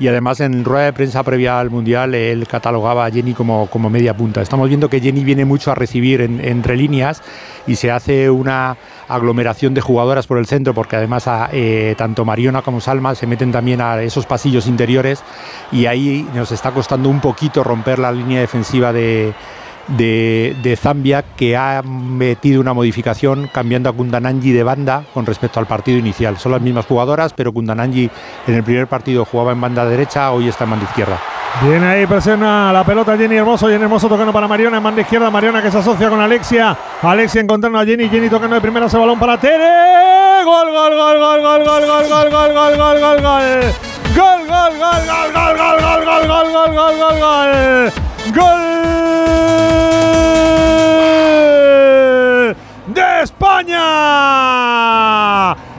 Y 0.00 0.06
además 0.06 0.40
en 0.40 0.64
rueda 0.64 0.86
de 0.86 0.92
prensa 0.92 1.22
previa 1.22 1.58
al 1.58 1.70
Mundial 1.70 2.14
él 2.14 2.46
catalogaba 2.46 3.06
a 3.06 3.10
Jenny 3.10 3.34
como, 3.34 3.66
como 3.68 3.90
media 3.90 4.14
punta. 4.14 4.40
Estamos 4.40 4.68
viendo 4.68 4.88
que 4.88 5.00
Jenny 5.00 5.24
viene 5.24 5.44
mucho 5.44 5.72
a 5.72 5.74
recibir 5.74 6.20
entre 6.20 6.76
líneas 6.76 7.22
y 7.66 7.76
se 7.76 7.90
hace 7.90 8.30
una 8.30 8.76
aglomeración 9.08 9.74
de 9.74 9.80
jugadoras 9.80 10.26
por 10.26 10.38
el 10.38 10.46
centro, 10.46 10.74
porque 10.74 10.96
además 10.96 11.26
a, 11.26 11.48
eh, 11.52 11.94
tanto 11.96 12.24
Mariona 12.24 12.62
como 12.62 12.80
Salma 12.80 13.14
se 13.14 13.26
meten 13.26 13.50
también 13.50 13.80
a 13.80 14.00
esos 14.02 14.26
pasillos 14.26 14.66
interiores 14.66 15.22
y 15.72 15.86
ahí 15.86 16.28
nos 16.34 16.52
está 16.52 16.70
costando 16.70 17.08
un 17.08 17.20
poquito 17.20 17.64
romper 17.64 17.98
la 17.98 18.12
línea 18.12 18.40
defensiva 18.40 18.92
de, 18.92 19.34
de, 19.88 20.78
Zambia 20.80 21.22
que 21.22 21.56
ha 21.56 21.82
metido 21.82 22.60
una 22.60 22.74
modificación 22.74 23.48
cambiando 23.52 23.88
a 23.88 23.92
Kundananji 23.92 24.52
de 24.52 24.62
banda 24.62 25.04
con 25.14 25.26
respecto 25.26 25.60
al 25.60 25.66
partido 25.66 25.98
inicial. 25.98 26.38
Son 26.38 26.52
las 26.52 26.60
mismas 26.60 26.86
jugadoras, 26.86 27.32
pero 27.32 27.52
Kundananji 27.52 28.10
en 28.46 28.54
el 28.54 28.62
primer 28.62 28.86
partido 28.86 29.24
jugaba 29.24 29.52
en 29.52 29.60
banda 29.60 29.84
derecha, 29.84 30.30
hoy 30.32 30.48
está 30.48 30.64
en 30.64 30.70
banda 30.70 30.86
izquierda. 30.86 31.18
Viene 31.62 31.86
ahí, 31.86 32.06
presiona 32.06 32.72
la 32.72 32.84
pelota 32.84 33.16
Jenny 33.16 33.36
Hermoso. 33.36 33.68
Jenny 33.68 33.82
Hermoso 33.82 34.08
tocando 34.08 34.32
para 34.32 34.46
Mariona 34.46 34.76
en 34.76 34.82
banda 34.82 35.00
izquierda. 35.00 35.30
Mariona 35.30 35.62
que 35.62 35.70
se 35.70 35.78
asocia 35.78 36.08
con 36.08 36.20
Alexia. 36.20 36.76
Alexia 37.02 37.40
encontrando 37.40 37.78
a 37.78 37.84
Jenny. 37.84 38.08
Jenny 38.08 38.28
tocando 38.28 38.54
de 38.54 38.60
primera 38.60 38.86
ese 38.86 38.98
balón 38.98 39.18
para 39.18 39.40
Tere. 39.40 40.44
Gol, 40.44 40.70
gol, 40.70 40.94
gol, 40.94 41.18
gol, 41.18 41.40
gol, 41.42 41.64
gol, 41.64 41.86
gol, 41.86 42.08
gol, 42.08 42.30
gol, 42.30 42.52
gol, 42.52 42.76
gol, 42.76 43.00
gol, 43.00 43.22
gol. 43.22 43.72
Gol, 44.14 44.46
gol, 44.46 44.72
gol, 44.78 45.02
gol, 45.06 45.32
gol, 45.32 45.54
gol, 45.54 46.04
gol, 46.04 46.26
gol, 46.28 46.52
gol, 46.52 46.74
gol, 46.74 46.98
gol, 46.98 47.18
gol, 47.20 48.07
gol. 48.32 48.58
De 52.94 53.22
España. 53.22 53.78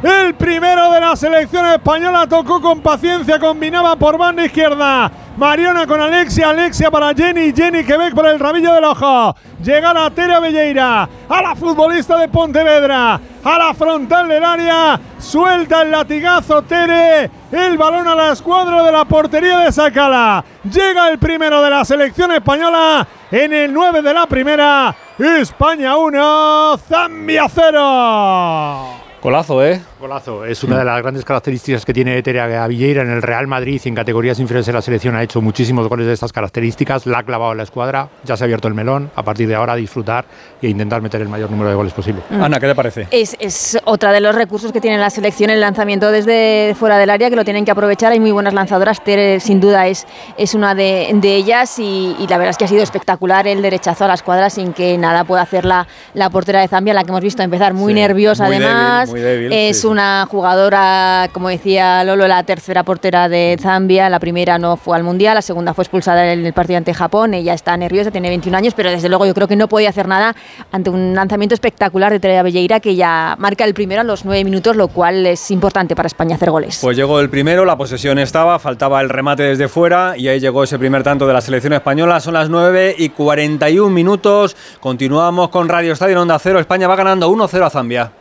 El 0.01 0.33
primero 0.33 0.93
de 0.93 1.01
la 1.01 1.13
selección 1.17 1.65
española 1.65 2.25
tocó 2.25 2.61
con 2.61 2.79
paciencia, 2.79 3.37
combinaba 3.37 3.97
por 3.97 4.17
banda 4.17 4.45
izquierda. 4.45 5.11
Mariona 5.35 5.85
con 5.85 5.99
Alexia, 5.99 6.49
Alexia 6.49 6.89
para 6.89 7.13
Jenny, 7.13 7.51
Jenny 7.53 7.83
que 7.83 7.97
ve 7.97 8.11
por 8.11 8.25
el 8.25 8.39
rabillo 8.39 8.73
del 8.73 8.85
ojo. 8.85 9.35
Llega 9.61 9.93
la 9.93 10.09
Tere 10.09 10.39
Belleira, 10.39 11.09
a 11.27 11.41
la 11.41 11.53
futbolista 11.53 12.17
de 12.17 12.29
Pontevedra, 12.29 13.19
a 13.43 13.57
la 13.57 13.73
frontal 13.73 14.29
del 14.29 14.43
área, 14.43 14.97
suelta 15.17 15.81
el 15.81 15.91
latigazo 15.91 16.61
Tere, 16.61 17.29
el 17.51 17.77
balón 17.77 18.07
a 18.07 18.15
la 18.15 18.31
escuadra 18.31 18.83
de 18.83 18.91
la 18.93 19.03
portería 19.03 19.59
de 19.59 19.71
Sacala. 19.71 20.45
Llega 20.63 21.09
el 21.09 21.19
primero 21.19 21.61
de 21.61 21.69
la 21.71 21.83
selección 21.83 22.31
española 22.31 23.05
en 23.31 23.51
el 23.51 23.73
9 23.73 24.01
de 24.01 24.13
la 24.13 24.27
primera. 24.27 24.95
España 25.17 25.97
1, 25.97 26.77
Zambia 26.87 27.47
0. 27.49 28.98
Golazo, 29.21 29.65
¿eh? 29.65 29.81
Golazo. 29.99 30.45
Es 30.45 30.63
una 30.63 30.79
de 30.79 30.85
las 30.85 31.01
grandes 31.01 31.25
características 31.25 31.83
que 31.85 31.93
tiene 31.93 32.23
Terea 32.23 32.65
Villeira 32.67 33.01
en 33.01 33.09
el 33.09 33.21
Real 33.21 33.47
Madrid 33.47 33.81
y 33.83 33.89
en 33.89 33.93
categorías 33.93 34.39
inferiores 34.39 34.65
de 34.65 34.71
la 34.71 34.81
selección. 34.81 35.13
Ha 35.17 35.23
hecho 35.23 35.41
muchísimos 35.41 35.89
goles 35.89 36.07
de 36.07 36.13
estas 36.13 36.31
características. 36.31 37.05
La 37.05 37.19
ha 37.19 37.23
clavado 37.23 37.51
en 37.51 37.57
la 37.57 37.63
escuadra. 37.63 38.07
Ya 38.23 38.37
se 38.37 38.43
ha 38.43 38.45
abierto 38.45 38.69
el 38.69 38.75
melón. 38.75 39.11
A 39.15 39.23
partir 39.23 39.49
de 39.49 39.55
ahora, 39.55 39.73
a 39.73 39.75
disfrutar 39.75 40.23
e 40.61 40.69
intentar 40.69 41.01
meter 41.01 41.19
el 41.19 41.27
mayor 41.27 41.51
número 41.51 41.69
de 41.69 41.75
goles 41.75 41.91
posible. 41.91 42.21
Mm. 42.29 42.41
Ana, 42.41 42.61
¿qué 42.61 42.67
te 42.67 42.75
parece? 42.75 43.07
Es, 43.11 43.35
es, 43.41 43.77
otra 43.83 44.13
de 44.13 44.21
los 44.21 44.33
recursos 44.33 44.71
que 44.71 44.79
tiene 44.79 44.97
la 44.97 45.09
selección 45.09 45.49
el 45.49 45.59
lanzamiento 45.59 46.11
desde 46.11 46.73
fuera 46.79 46.97
del 46.97 47.09
área, 47.09 47.29
que 47.29 47.35
lo 47.35 47.43
tienen 47.43 47.65
que 47.65 47.71
aprovechar. 47.71 48.13
Hay 48.13 48.21
muy 48.21 48.31
buenas 48.31 48.53
lanzadoras. 48.53 49.03
Tere, 49.03 49.41
sin 49.41 49.59
duda, 49.59 49.87
es, 49.87 50.07
es 50.37 50.53
una 50.53 50.75
de, 50.75 51.09
de 51.15 51.35
ellas. 51.35 51.77
Y, 51.77 52.15
y, 52.17 52.27
la 52.27 52.37
verdad 52.37 52.51
es 52.51 52.57
que 52.57 52.63
ha 52.63 52.69
sido 52.69 52.83
espectacular 52.83 53.47
el 53.47 53.61
derechazo 53.61 54.05
a 54.05 54.07
la 54.07 54.13
escuadra 54.13 54.49
sin 54.49 54.71
que 54.71 54.97
nada 54.97 55.25
pueda 55.25 55.41
hacer 55.41 55.65
la, 55.65 55.87
la 56.13 56.29
portera 56.29 56.61
de 56.61 56.69
Zambia, 56.69 56.93
la 56.93 57.03
que 57.03 57.09
hemos 57.09 57.21
visto 57.21 57.43
empezar 57.43 57.73
muy 57.73 57.91
sí, 57.91 57.99
nerviosa, 57.99 58.45
muy 58.45 58.55
además. 58.55 59.07
Débil, 59.07 59.08
muy 59.09 59.21
débil, 59.21 59.51
es 59.51 59.81
sí, 59.81 59.87
una 59.87 60.27
jugadora, 60.29 61.29
como 61.33 61.49
decía 61.49 62.03
Lolo, 62.03 62.27
la 62.27 62.43
tercera 62.43 62.83
portera 62.83 63.29
de 63.29 63.57
Zambia. 63.59 64.09
La 64.09 64.19
primera 64.19 64.57
no 64.57 64.77
fue 64.77 64.95
al 64.95 65.03
Mundial, 65.03 65.35
la 65.35 65.41
segunda 65.41 65.73
fue 65.73 65.83
expulsada 65.83 66.31
en 66.31 66.45
el 66.45 66.53
partido 66.53 66.77
ante 66.77 66.93
Japón. 66.93 67.33
Ella 67.33 67.53
está 67.53 67.75
nerviosa, 67.77 68.11
tiene 68.11 68.29
21 68.29 68.57
años, 68.57 68.73
pero 68.75 68.89
desde 68.89 69.09
luego 69.09 69.25
yo 69.25 69.33
creo 69.33 69.47
que 69.47 69.55
no 69.55 69.67
podía 69.67 69.89
hacer 69.89 70.07
nada 70.07 70.35
ante 70.71 70.89
un 70.89 71.15
lanzamiento 71.15 71.53
espectacular 71.53 72.11
de 72.11 72.19
Terea 72.19 72.43
Belleira 72.43 72.79
que 72.79 72.95
ya 72.95 73.35
marca 73.39 73.63
el 73.65 73.73
primero 73.73 74.01
a 74.01 74.03
los 74.03 74.25
nueve 74.25 74.43
minutos, 74.43 74.75
lo 74.75 74.87
cual 74.87 75.25
es 75.25 75.51
importante 75.51 75.95
para 75.95 76.07
España 76.07 76.35
hacer 76.35 76.51
goles. 76.51 76.79
Pues 76.81 76.95
llegó 76.95 77.19
el 77.19 77.29
primero, 77.29 77.65
la 77.65 77.77
posesión 77.77 78.19
estaba, 78.19 78.59
faltaba 78.59 79.01
el 79.01 79.09
remate 79.09 79.43
desde 79.43 79.67
fuera 79.67 80.15
y 80.17 80.27
ahí 80.27 80.39
llegó 80.39 80.63
ese 80.63 80.77
primer 80.79 81.03
tanto 81.03 81.27
de 81.27 81.33
la 81.33 81.41
selección 81.41 81.73
española. 81.73 82.19
Son 82.19 82.33
las 82.33 82.49
9 82.49 82.95
y 82.97 83.09
41 83.09 83.89
minutos. 83.89 84.55
Continuamos 84.79 85.49
con 85.49 85.67
Radio 85.69 85.93
Estadio 85.93 86.13
en 86.13 86.19
Onda 86.19 86.39
Cero. 86.39 86.59
España 86.59 86.87
va 86.87 86.95
ganando 86.95 87.29
1-0 87.31 87.65
a 87.65 87.69
Zambia. 87.69 88.11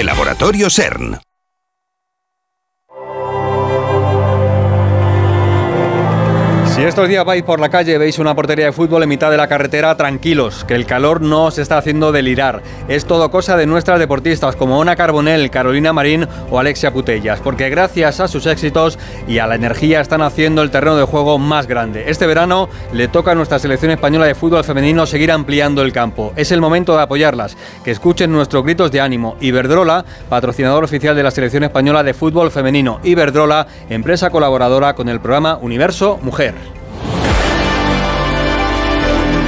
De 0.00 0.04
Laboratorio 0.04 0.70
CERN. 0.70 1.29
Si 6.80 6.86
estos 6.86 7.10
días 7.10 7.26
vais 7.26 7.42
por 7.42 7.60
la 7.60 7.68
calle 7.68 7.98
veis 7.98 8.18
una 8.18 8.34
portería 8.34 8.64
de 8.64 8.72
fútbol 8.72 9.02
en 9.02 9.10
mitad 9.10 9.30
de 9.30 9.36
la 9.36 9.48
carretera, 9.48 9.94
tranquilos, 9.98 10.64
que 10.64 10.74
el 10.74 10.86
calor 10.86 11.20
no 11.20 11.44
os 11.44 11.58
está 11.58 11.76
haciendo 11.76 12.10
delirar. 12.10 12.62
Es 12.88 13.04
todo 13.04 13.30
cosa 13.30 13.58
de 13.58 13.66
nuestras 13.66 13.98
deportistas 13.98 14.56
como 14.56 14.78
Ona 14.78 14.96
Carbonell, 14.96 15.50
Carolina 15.50 15.92
Marín 15.92 16.26
o 16.50 16.58
Alexia 16.58 16.90
Putellas, 16.90 17.40
porque 17.40 17.68
gracias 17.68 18.20
a 18.20 18.28
sus 18.28 18.46
éxitos 18.46 18.98
y 19.28 19.40
a 19.40 19.46
la 19.46 19.56
energía 19.56 20.00
están 20.00 20.22
haciendo 20.22 20.62
el 20.62 20.70
terreno 20.70 20.96
de 20.96 21.04
juego 21.04 21.38
más 21.38 21.66
grande. 21.66 22.04
Este 22.06 22.26
verano 22.26 22.70
le 22.94 23.08
toca 23.08 23.32
a 23.32 23.34
nuestra 23.34 23.58
selección 23.58 23.90
española 23.90 24.24
de 24.24 24.34
fútbol 24.34 24.64
femenino 24.64 25.04
seguir 25.04 25.32
ampliando 25.32 25.82
el 25.82 25.92
campo. 25.92 26.32
Es 26.34 26.50
el 26.50 26.62
momento 26.62 26.96
de 26.96 27.02
apoyarlas, 27.02 27.58
que 27.84 27.90
escuchen 27.90 28.32
nuestros 28.32 28.64
gritos 28.64 28.90
de 28.90 29.02
ánimo. 29.02 29.36
Iberdrola, 29.42 30.06
patrocinador 30.30 30.82
oficial 30.84 31.14
de 31.14 31.24
la 31.24 31.30
selección 31.30 31.62
española 31.62 32.02
de 32.02 32.14
fútbol 32.14 32.50
femenino. 32.50 33.00
Iberdrola, 33.02 33.66
empresa 33.90 34.30
colaboradora 34.30 34.94
con 34.94 35.10
el 35.10 35.20
programa 35.20 35.58
Universo 35.60 36.18
Mujer. 36.22 36.69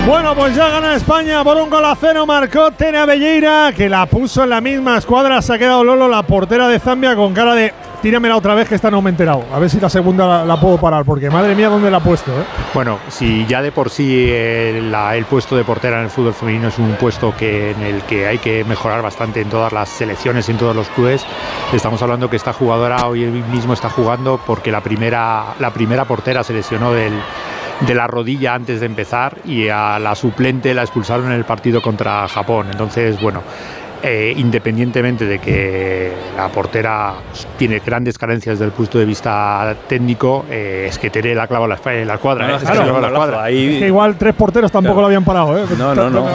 Bueno, 0.07 0.35
pues 0.35 0.57
ya 0.57 0.69
gana 0.69 0.97
España 0.97 1.45
por 1.45 1.57
un 1.57 1.71
gol 1.71 1.85
a 1.85 1.95
cero. 1.95 2.27
Marcó 2.27 2.73
Tena 2.73 3.07
Belleira, 3.07 3.73
que 3.75 3.89
la 3.89 4.07
puso 4.07 4.43
en 4.43 4.51
la 4.51 4.61
misma 4.61 4.99
escuadra. 4.99 5.41
Se 5.41 5.55
ha 5.55 5.59
quedado 5.59 5.85
Lolo, 5.85 6.09
la 6.09 6.25
portera 6.25 6.67
de 6.67 6.81
Zambia, 6.81 7.15
con 7.15 7.33
cara 7.33 7.55
de 7.55 7.73
tíramela 8.03 8.37
otra 8.37 8.57
vez 8.57 8.69
que 8.69 8.75
esta 8.75 8.91
no 8.91 9.01
me 9.01 9.11
he 9.11 9.13
enterado. 9.13 9.45
A 9.55 9.61
ver 9.61 9.71
si 9.71 9.79
la 9.79 9.89
segunda 9.89 10.45
la, 10.45 10.61
puedo 10.61 10.77
parar, 10.77 11.05
porque 11.05 11.31
madre 11.31 11.55
mía, 11.55 11.69
¿dónde 11.69 11.89
la 11.89 11.99
ha 11.99 12.03
puesto? 12.03 12.33
Eh? 12.33 12.45
Bueno, 12.75 12.99
si 13.09 13.47
ya 13.47 13.63
de 13.63 13.71
por 13.71 13.91
sí 13.91 14.29
el, 14.29 14.91
la, 14.91 15.17
el, 15.17 15.25
puesto 15.25 15.57
de 15.57 15.63
portera 15.63 15.99
en 15.99 16.05
el 16.05 16.11
fútbol 16.11 16.35
femenino 16.35 16.67
es 16.69 16.79
un 16.81 16.97
puesto 16.97 17.33
que, 17.37 17.71
en 17.71 17.83
el 17.83 18.03
que 18.03 18.27
hay 18.27 18.39
que 18.39 18.65
mejorar 18.65 19.03
bastante 19.03 19.41
en 19.41 19.49
todas 19.49 19.73
las 19.73 19.89
selecciones 19.89 20.49
y 20.49 20.53
en 20.53 20.59
todos 20.59 20.75
los 20.75 20.89
clubes, 20.89 21.25
estamos 21.73 22.03
hablando 22.03 22.29
que 22.29 22.37
esta 22.37 22.53
jugadora 22.53 23.07
hoy 23.07 23.25
mismo 23.25 23.73
está 23.73 23.89
jugando 23.89 24.41
porque 24.45 24.73
la 24.73 24.81
primera, 24.81 25.55
la 25.61 25.71
primera 25.71 26.05
portera 26.05 26.43
se 26.43 26.55
lesionó 26.55 26.93
del 26.93 27.13
de 27.87 27.95
la 27.95 28.07
rodilla 28.07 28.55
antes 28.55 28.81
de 28.81 28.87
empezar 28.87 29.37
y 29.45 29.69
a 29.69 29.99
la 29.99 30.15
suplente 30.15 30.75
la 30.75 30.83
expulsaron 30.83 31.27
en 31.27 31.33
el 31.33 31.45
partido 31.45 31.83
contra 31.83 32.29
Japón. 32.29 32.69
Entonces, 32.71 33.21
bueno, 33.21 33.43
eh, 34.03 34.35
independientemente 34.37 35.27
de 35.27 35.39
que 35.39 36.13
la 36.37 36.49
portera 36.49 37.15
tiene 37.57 37.81
grandes 37.81 38.19
carencias 38.19 38.59
desde 38.59 38.67
el 38.67 38.73
punto 38.73 38.99
de 38.99 39.05
vista 39.05 39.77
técnico, 39.89 40.45
eh, 40.51 40.87
es 40.89 40.99
que 40.99 41.11
Tere 41.11 41.35
la 41.35 41.47
clava 41.47 41.69
la, 41.69 41.79
la 42.05 42.19
cuadra. 42.19 42.49
No, 42.49 42.57
eh, 42.57 42.61
claro, 42.61 42.83
es, 42.83 42.93
que 42.93 43.01
la 43.01 43.11
cuadra. 43.11 43.45
Ahí... 43.45 43.75
es 43.75 43.81
que 43.81 43.87
igual 43.87 44.17
tres 44.17 44.35
porteros 44.35 44.73
tampoco 44.73 44.95
claro. 44.95 45.03
lo 45.03 45.07
habían 45.07 45.25
parado. 45.25 45.57
¿eh? 45.57 45.65
No, 45.79 45.95
no, 45.95 46.11
no. 46.11 46.27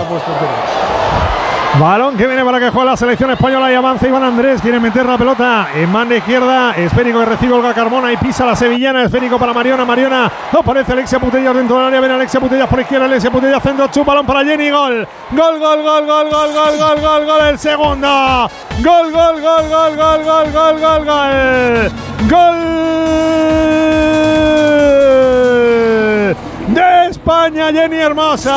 Balón 1.80 2.18
que 2.18 2.26
viene 2.26 2.44
para 2.44 2.60
que 2.60 2.72
juegue 2.72 2.90
la 2.90 2.98
selección 2.98 3.30
española 3.30 3.72
y 3.72 3.76
avanza 3.76 4.08
Iván 4.08 4.24
Andrés. 4.24 4.60
Quiere 4.62 4.80
meter 4.80 5.06
la 5.06 5.16
pelota 5.16 5.68
en 5.76 5.92
mano 5.92 6.16
izquierda. 6.16 6.72
Esférico 6.72 7.20
que 7.20 7.26
recibe 7.26 7.54
Olga 7.54 7.72
Carmona 7.76 8.12
y 8.12 8.18
pisa 8.18 8.48
la 8.48 8.56
sevillana. 8.56 9.04
Esférico 9.04 9.38
para 9.38 9.54
Mariona. 9.54 9.86
Mariona 9.86 10.32
aparece 10.58 10.94
Alexia 10.94 11.20
Putellas 11.20 11.54
dentro 11.54 11.78
del 11.78 11.86
área. 11.86 12.00
Viene 12.00 12.16
Alexia 12.16 12.40
Putellas 12.40 12.68
por 12.68 12.80
izquierda. 12.80 13.06
Alexia 13.06 13.30
Putellas 13.30 13.62
centro. 13.62 13.88
Chup, 13.90 14.08
balón 14.08 14.26
para 14.26 14.44
Jenny. 14.44 14.72
Gol. 14.72 15.08
Gol, 15.32 15.60
gol, 15.60 15.84
gol, 15.84 16.06
gol, 16.08 16.32
gol, 16.32 16.52
gol, 16.52 16.78
gol, 16.80 17.00
gol, 17.00 17.26
gol. 17.26 17.42
El 17.48 17.60
segundo. 17.60 18.50
Gol, 18.84 19.12
gol, 19.12 19.40
gol, 19.40 19.70
gol, 19.70 19.96
gol, 19.96 20.24
gol, 20.24 20.52
gol, 20.52 20.80
gol, 20.80 21.06
gol. 21.06 21.92
Gol 22.28 22.58
de 26.70 27.08
España, 27.08 27.72
Jenny 27.72 27.98
Hermosa. 27.98 28.54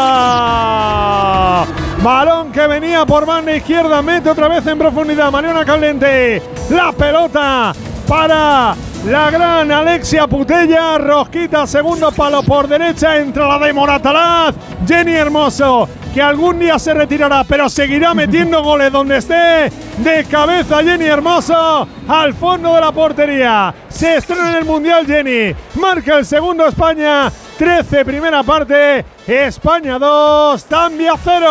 Balón 2.03 2.51
que 2.51 2.67
venía 2.67 3.05
por 3.05 3.27
banda 3.27 3.55
izquierda, 3.55 4.01
mete 4.01 4.31
otra 4.31 4.49
vez 4.49 4.67
en 4.67 4.79
profundidad. 4.79 5.31
Mariona 5.31 5.67
Caliente. 5.67 6.43
La 6.71 6.93
pelota 6.93 7.75
para 8.09 8.75
la 9.05 9.31
gran 9.31 9.71
Alexia 9.71 10.27
Putella. 10.27 10.97
Rosquita, 10.97 11.67
segundo 11.67 12.11
palo 12.11 12.43
por 12.43 12.67
derecha. 12.67 13.19
Entra 13.19 13.47
la 13.47 13.67
de 13.67 13.75
Moratalaz. 13.75 14.55
Jenny 14.89 15.13
Hermoso, 15.13 15.87
que 16.15 16.23
algún 16.23 16.59
día 16.59 16.79
se 16.79 16.95
retirará, 16.95 17.45
pero 17.45 17.69
seguirá 17.69 18.15
metiendo 18.15 18.63
goles 18.63 18.91
donde 18.91 19.19
esté. 19.19 19.71
De 19.99 20.25
cabeza 20.25 20.83
Jenny 20.83 21.05
Hermoso. 21.05 21.87
Al 22.09 22.33
fondo 22.33 22.75
de 22.77 22.81
la 22.81 22.93
portería. 22.93 23.75
Se 23.91 24.17
estrena 24.17 24.53
en 24.53 24.57
el 24.57 24.65
Mundial 24.65 25.07
Jenny. 25.07 25.55
Marca 25.75 26.17
el 26.17 26.25
segundo 26.25 26.67
España. 26.67 27.31
13, 27.59 28.07
primera 28.07 28.43
parte. 28.43 29.05
España 29.31 29.97
2, 29.97 30.65
Zambia 30.65 31.15
0. 31.17 31.47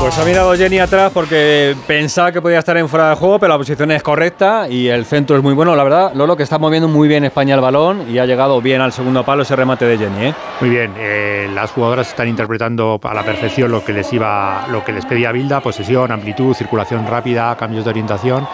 Pues 0.00 0.18
ha 0.18 0.24
mirado 0.24 0.54
Jenny 0.54 0.78
atrás 0.78 1.12
porque 1.12 1.76
pensaba 1.86 2.32
que 2.32 2.40
podía 2.40 2.58
estar 2.58 2.78
en 2.78 2.88
fuera 2.88 3.10
de 3.10 3.16
juego, 3.16 3.38
pero 3.38 3.52
la 3.52 3.58
posición 3.58 3.90
es 3.90 4.02
correcta 4.02 4.66
y 4.70 4.88
el 4.88 5.04
centro 5.04 5.36
es 5.36 5.42
muy 5.42 5.52
bueno. 5.52 5.76
La 5.76 5.84
verdad, 5.84 6.14
Lolo, 6.14 6.34
que 6.34 6.44
está 6.44 6.58
moviendo 6.58 6.88
muy 6.88 7.08
bien 7.08 7.22
España 7.24 7.54
el 7.54 7.60
balón 7.60 8.10
y 8.10 8.18
ha 8.18 8.24
llegado 8.24 8.62
bien 8.62 8.80
al 8.80 8.92
segundo 8.92 9.22
palo 9.22 9.42
ese 9.42 9.54
remate 9.54 9.84
de 9.84 9.98
Jenny. 9.98 10.28
¿eh? 10.28 10.34
Muy 10.62 10.70
bien, 10.70 10.94
eh, 10.96 11.50
las 11.52 11.72
jugadoras 11.72 12.08
están 12.08 12.26
interpretando 12.26 12.98
a 13.02 13.12
la 13.12 13.22
perfección 13.22 13.70
lo 13.70 13.84
que 13.84 13.92
les 13.92 14.10
iba, 14.14 14.66
lo 14.70 14.82
que 14.82 14.92
les 14.92 15.04
pedía 15.04 15.30
Bilda, 15.30 15.60
posesión, 15.60 16.10
amplitud, 16.12 16.54
circulación 16.54 17.06
rápida, 17.06 17.54
cambios 17.56 17.84
de 17.84 17.90
orientación. 17.90 18.48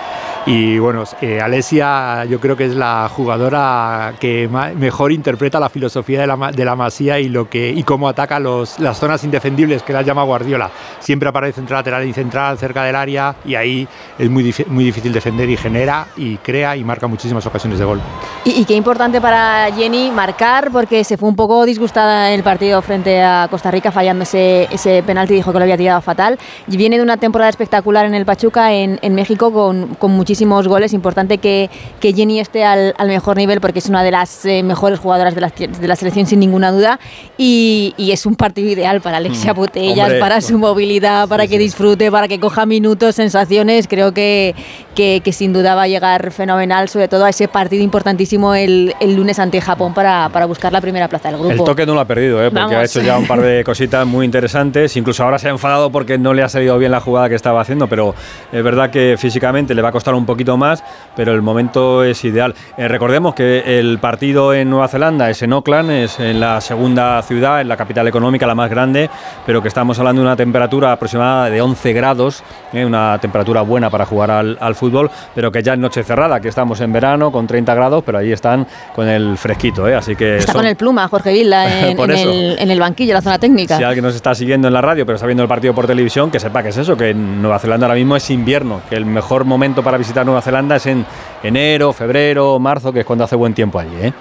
Y 0.49 0.79
bueno, 0.79 1.03
eh, 1.21 1.41
Alesia 1.41 2.25
yo 2.27 2.39
creo 2.39 2.57
que 2.57 2.67
es 2.67 2.77
la 2.77 3.11
jugadora 3.13 4.15
que 4.21 4.49
mejor 4.77 5.11
interpreta 5.11 5.59
la 5.59 5.69
filosofía 5.69 6.21
de 6.21 6.29
la, 6.29 6.53
de 6.53 6.65
la 6.65 6.77
Masía 6.77 7.19
y, 7.19 7.29
lo 7.29 7.51
que, 7.51 7.71
y 7.71 7.83
cómo 7.83 8.09
ataca 8.09 8.39
los, 8.39 8.79
las 8.79 8.97
zonas 8.97 9.25
indefendibles 9.25 9.83
que 9.83 9.93
las 9.93 10.07
llama 10.07 10.23
Guardiola. 10.23 10.71
Siempre 11.01 11.29
aparece 11.29 11.61
entre 11.61 11.75
lateral 11.75 12.07
y 12.07 12.13
central, 12.13 12.59
cerca 12.59 12.85
del 12.85 12.95
área, 12.95 13.35
y 13.45 13.57
ahí 13.57 13.89
es 14.17 14.31
muy, 14.31 14.55
muy 14.69 14.85
difícil 14.85 15.13
defender 15.13 15.51
y 15.51 15.57
genera 15.57 16.07
y 16.17 16.37
crea 16.37 16.77
y 16.77 16.85
marca 16.85 17.09
muchísimas 17.09 17.45
ocasiones 17.45 17.81
de 17.81 17.85
gol. 17.85 18.01
Y, 18.45 18.61
y 18.61 18.65
qué 18.65 18.75
importante 18.75 19.21
para 19.21 19.73
Jenny 19.75 20.13
marcar, 20.13 20.71
porque 20.71 21.03
se 21.03 21.17
fue 21.17 21.29
un 21.29 21.35
poco 21.35 21.65
disgustada 21.65 22.29
en 22.29 22.37
el 22.37 22.45
partido 22.45 22.81
frente 22.83 23.21
a 23.21 23.49
Costa 23.51 23.73
Rica, 23.73 23.91
fallando 23.91 24.23
ese, 24.23 24.69
ese 24.71 25.03
penalti, 25.03 25.35
dijo 25.35 25.53
que 25.53 25.59
lo 25.59 25.65
había 25.65 25.77
tirado 25.77 26.01
fatal. 26.03 26.39
Y 26.69 26.77
viene 26.77 26.99
de 26.99 27.03
una 27.03 27.17
temporada 27.17 27.51
espectacular 27.51 28.07
en 28.07 28.15
el 28.15 28.25
Pachuca, 28.25 28.73
en, 28.73 29.01
en 29.03 29.15
México, 29.17 29.53
con, 29.53 29.97
con 29.97 30.13
muchísimos 30.37 30.69
goles. 30.69 30.93
Importante 30.93 31.39
que, 31.39 31.71
que 31.99 32.13
Jenny 32.13 32.41
esté 32.41 32.65
al, 32.65 32.95
al, 32.99 33.09
mejor 33.09 33.39
nivel 33.39 33.61
porque 33.61 33.79
es 33.79 33.89
una 33.89 34.03
de 34.03 34.11
las 34.11 34.45
eh, 34.45 34.63
mejores 34.63 34.99
jugadoras 34.99 35.35
de 35.35 35.41
la, 35.41 35.49
de 35.49 35.89
la, 35.89 35.97
selección 35.97 36.27
sin 36.27 36.41
ninguna 36.41 36.73
duda 36.73 37.01
y, 37.39 37.95
y, 37.97 38.13
es 38.13 38.27
un 38.27 38.35
partido 38.35 38.69
ideal 38.69 39.01
para 39.01 39.17
Alexia 39.17 39.55
mm, 39.55 39.57
Putellas, 39.57 39.99
hombre, 39.99 40.21
para 40.21 40.41
su 40.43 40.59
movilidad, 40.59 41.27
para 41.27 41.45
sí, 41.45 41.51
que 41.51 41.59
disfrute, 41.59 42.11
para 42.11 42.29
que 42.29 42.39
coja 42.39 42.67
minutos, 42.67 43.15
sensaciones. 43.15 43.89
Creo 43.89 44.13
que, 44.13 44.55
que, 44.95 45.23
que, 45.25 45.33
sin 45.33 45.55
duda 45.55 45.75
va 45.75 45.85
a 45.85 45.89
llegar 45.89 46.31
fenomenal, 46.33 46.91
sobre 46.91 47.09
todo 47.09 47.25
a 47.25 47.31
ese 47.31 47.49
partido 47.49 47.83
importantísimo 47.83 48.55
el, 48.55 48.95
el 49.01 49.17
lunes 49.17 49.39
ante 49.39 49.61
Japón 49.63 49.95
para, 49.95 50.29
para, 50.31 50.45
buscar 50.45 50.73
la 50.73 50.83
primera 50.83 51.09
plaza 51.09 51.31
del 51.31 51.39
grupo. 51.39 51.53
El 51.53 51.65
toque 51.65 51.87
no 51.87 51.95
lo 51.95 52.01
ha 52.01 52.05
perdido, 52.05 52.43
¿eh? 52.45 52.51
porque 52.51 52.61
Vamos. 52.61 52.75
ha 52.75 52.85
hecho 52.85 53.01
ya 53.01 53.17
un 53.17 53.27
par 53.27 53.41
de 53.41 53.65
cositas 53.65 54.07
muy 54.07 54.27
interesantes. 54.27 54.97
Incluso 54.99 55.25
ahora 55.25 55.39
se 55.39 55.49
ha 55.49 55.51
enfadado 55.51 55.91
porque 55.91 56.19
no 56.19 56.35
le 56.35 56.43
ha 56.43 56.49
salido 56.51 56.77
bien 56.77 56.93
la 56.93 57.01
jugada 57.01 57.31
que 57.31 57.35
estaba 57.35 57.63
haciendo, 57.63 57.87
pero 57.87 58.15
es 58.53 58.63
verdad 58.63 58.91
que 58.91 59.17
físicamente 59.19 59.75
le 59.75 59.83
va 59.83 59.89
a 59.89 59.93
costar 59.93 60.15
un 60.15 60.26
un 60.27 60.35
poquito 60.35 60.57
más, 60.57 60.83
pero 61.15 61.33
el 61.33 61.41
momento 61.41 62.03
es 62.03 62.25
ideal. 62.25 62.53
Eh, 62.77 62.89
recordemos 62.89 63.33
que 63.35 63.79
el 63.79 63.99
partido 64.01 64.53
en 64.53 64.69
Nueva 64.69 64.89
Zelanda 64.89 65.31
es 65.31 65.41
en 65.43 65.53
Auckland, 65.53 65.91
es 65.93 66.19
en 66.19 66.41
la 66.41 66.61
segunda 66.61 67.23
ciudad, 67.23 67.61
en 67.61 67.69
la 67.69 67.77
capital 67.77 68.09
económica, 68.09 68.45
la 68.45 68.57
más 68.57 68.69
grande, 68.69 69.09
pero 69.47 69.63
que 69.63 69.69
estamos 69.69 69.97
hablando 70.01 70.23
de 70.23 70.27
una 70.27 70.37
temperatura 70.37 70.91
aproximada 70.91 71.49
de 71.49 71.63
11 71.63 71.93
grados, 71.93 72.43
eh, 72.73 72.85
una 72.85 73.19
temperatura 73.21 73.63
buena 73.63 73.89
para 73.89 74.05
jugar 74.05 74.33
al, 74.33 74.75
fútbol, 74.75 75.11
pero 75.35 75.53
que 75.53 75.63
ya 75.63 75.75
es 75.75 75.79
noche 75.79 76.03
cerrada, 76.03 76.41
que 76.41 76.49
estamos 76.49 76.81
en 76.81 76.93
verano 76.93 77.31
con 77.31 77.47
30 77.47 77.75
grados, 77.75 78.03
pero 78.05 78.19
ahí 78.19 78.33
están 78.33 78.67
con 78.95 79.09
el 79.09 79.39
fresquito, 79.39 79.89
¿eh? 79.89 79.95
así 79.95 80.17
que... 80.17 80.39
Está 80.39 80.53
con 80.53 80.67
el 80.67 80.77
pluma, 80.77 81.07
Jorge 81.09 81.33
Vilda, 81.33 81.89
en, 81.89 82.11
el, 82.11 82.57
en 82.59 82.71
el 82.71 82.81
banquillo, 82.81 83.15
la 83.15 83.23
zona 83.23 83.39
técnica. 83.39 83.77
Si 83.77 83.85
alguien 83.85 84.05
nos 84.05 84.17
está 84.17 84.35
siguiendo 84.35 84.67
en 84.67 84.75
la 84.75 84.81
radio, 84.81 85.07
pero 85.07 85.15
está 85.15 85.27
viendo 85.27 85.45
el 85.45 85.49
partido 85.49 85.73
por 85.73 85.87
televisión, 85.87 86.31
que 86.31 86.41
sepa 86.41 86.63
que 86.63 86.71
es 86.71 86.77
eso, 86.77 86.97
que 86.97 87.11
en 87.11 87.41
Nueva 87.41 87.59
Zelanda 87.59 87.87
ahora 87.87 87.95
mismo 87.95 88.17
es 88.17 88.29
invierno, 88.31 88.81
que 88.89 88.97
el 88.97 89.07
mejor 89.07 89.45
momento 89.45 89.83
para 89.83 89.99
visitar 89.99 90.16
Nueva 90.25 90.43
Zelanda 90.43 90.77
es 90.77 90.87
en 90.87 91.05
enero, 91.43 91.93
febrero, 91.93 92.59
marzo, 92.59 92.93
que 92.93 93.01
es 93.01 93.07
cuando 93.07 93.25
hace 93.25 93.37
buen 93.37 93.55
tiempo 93.55 93.79
allí. 93.79 93.97
¿eh? 94.01 94.13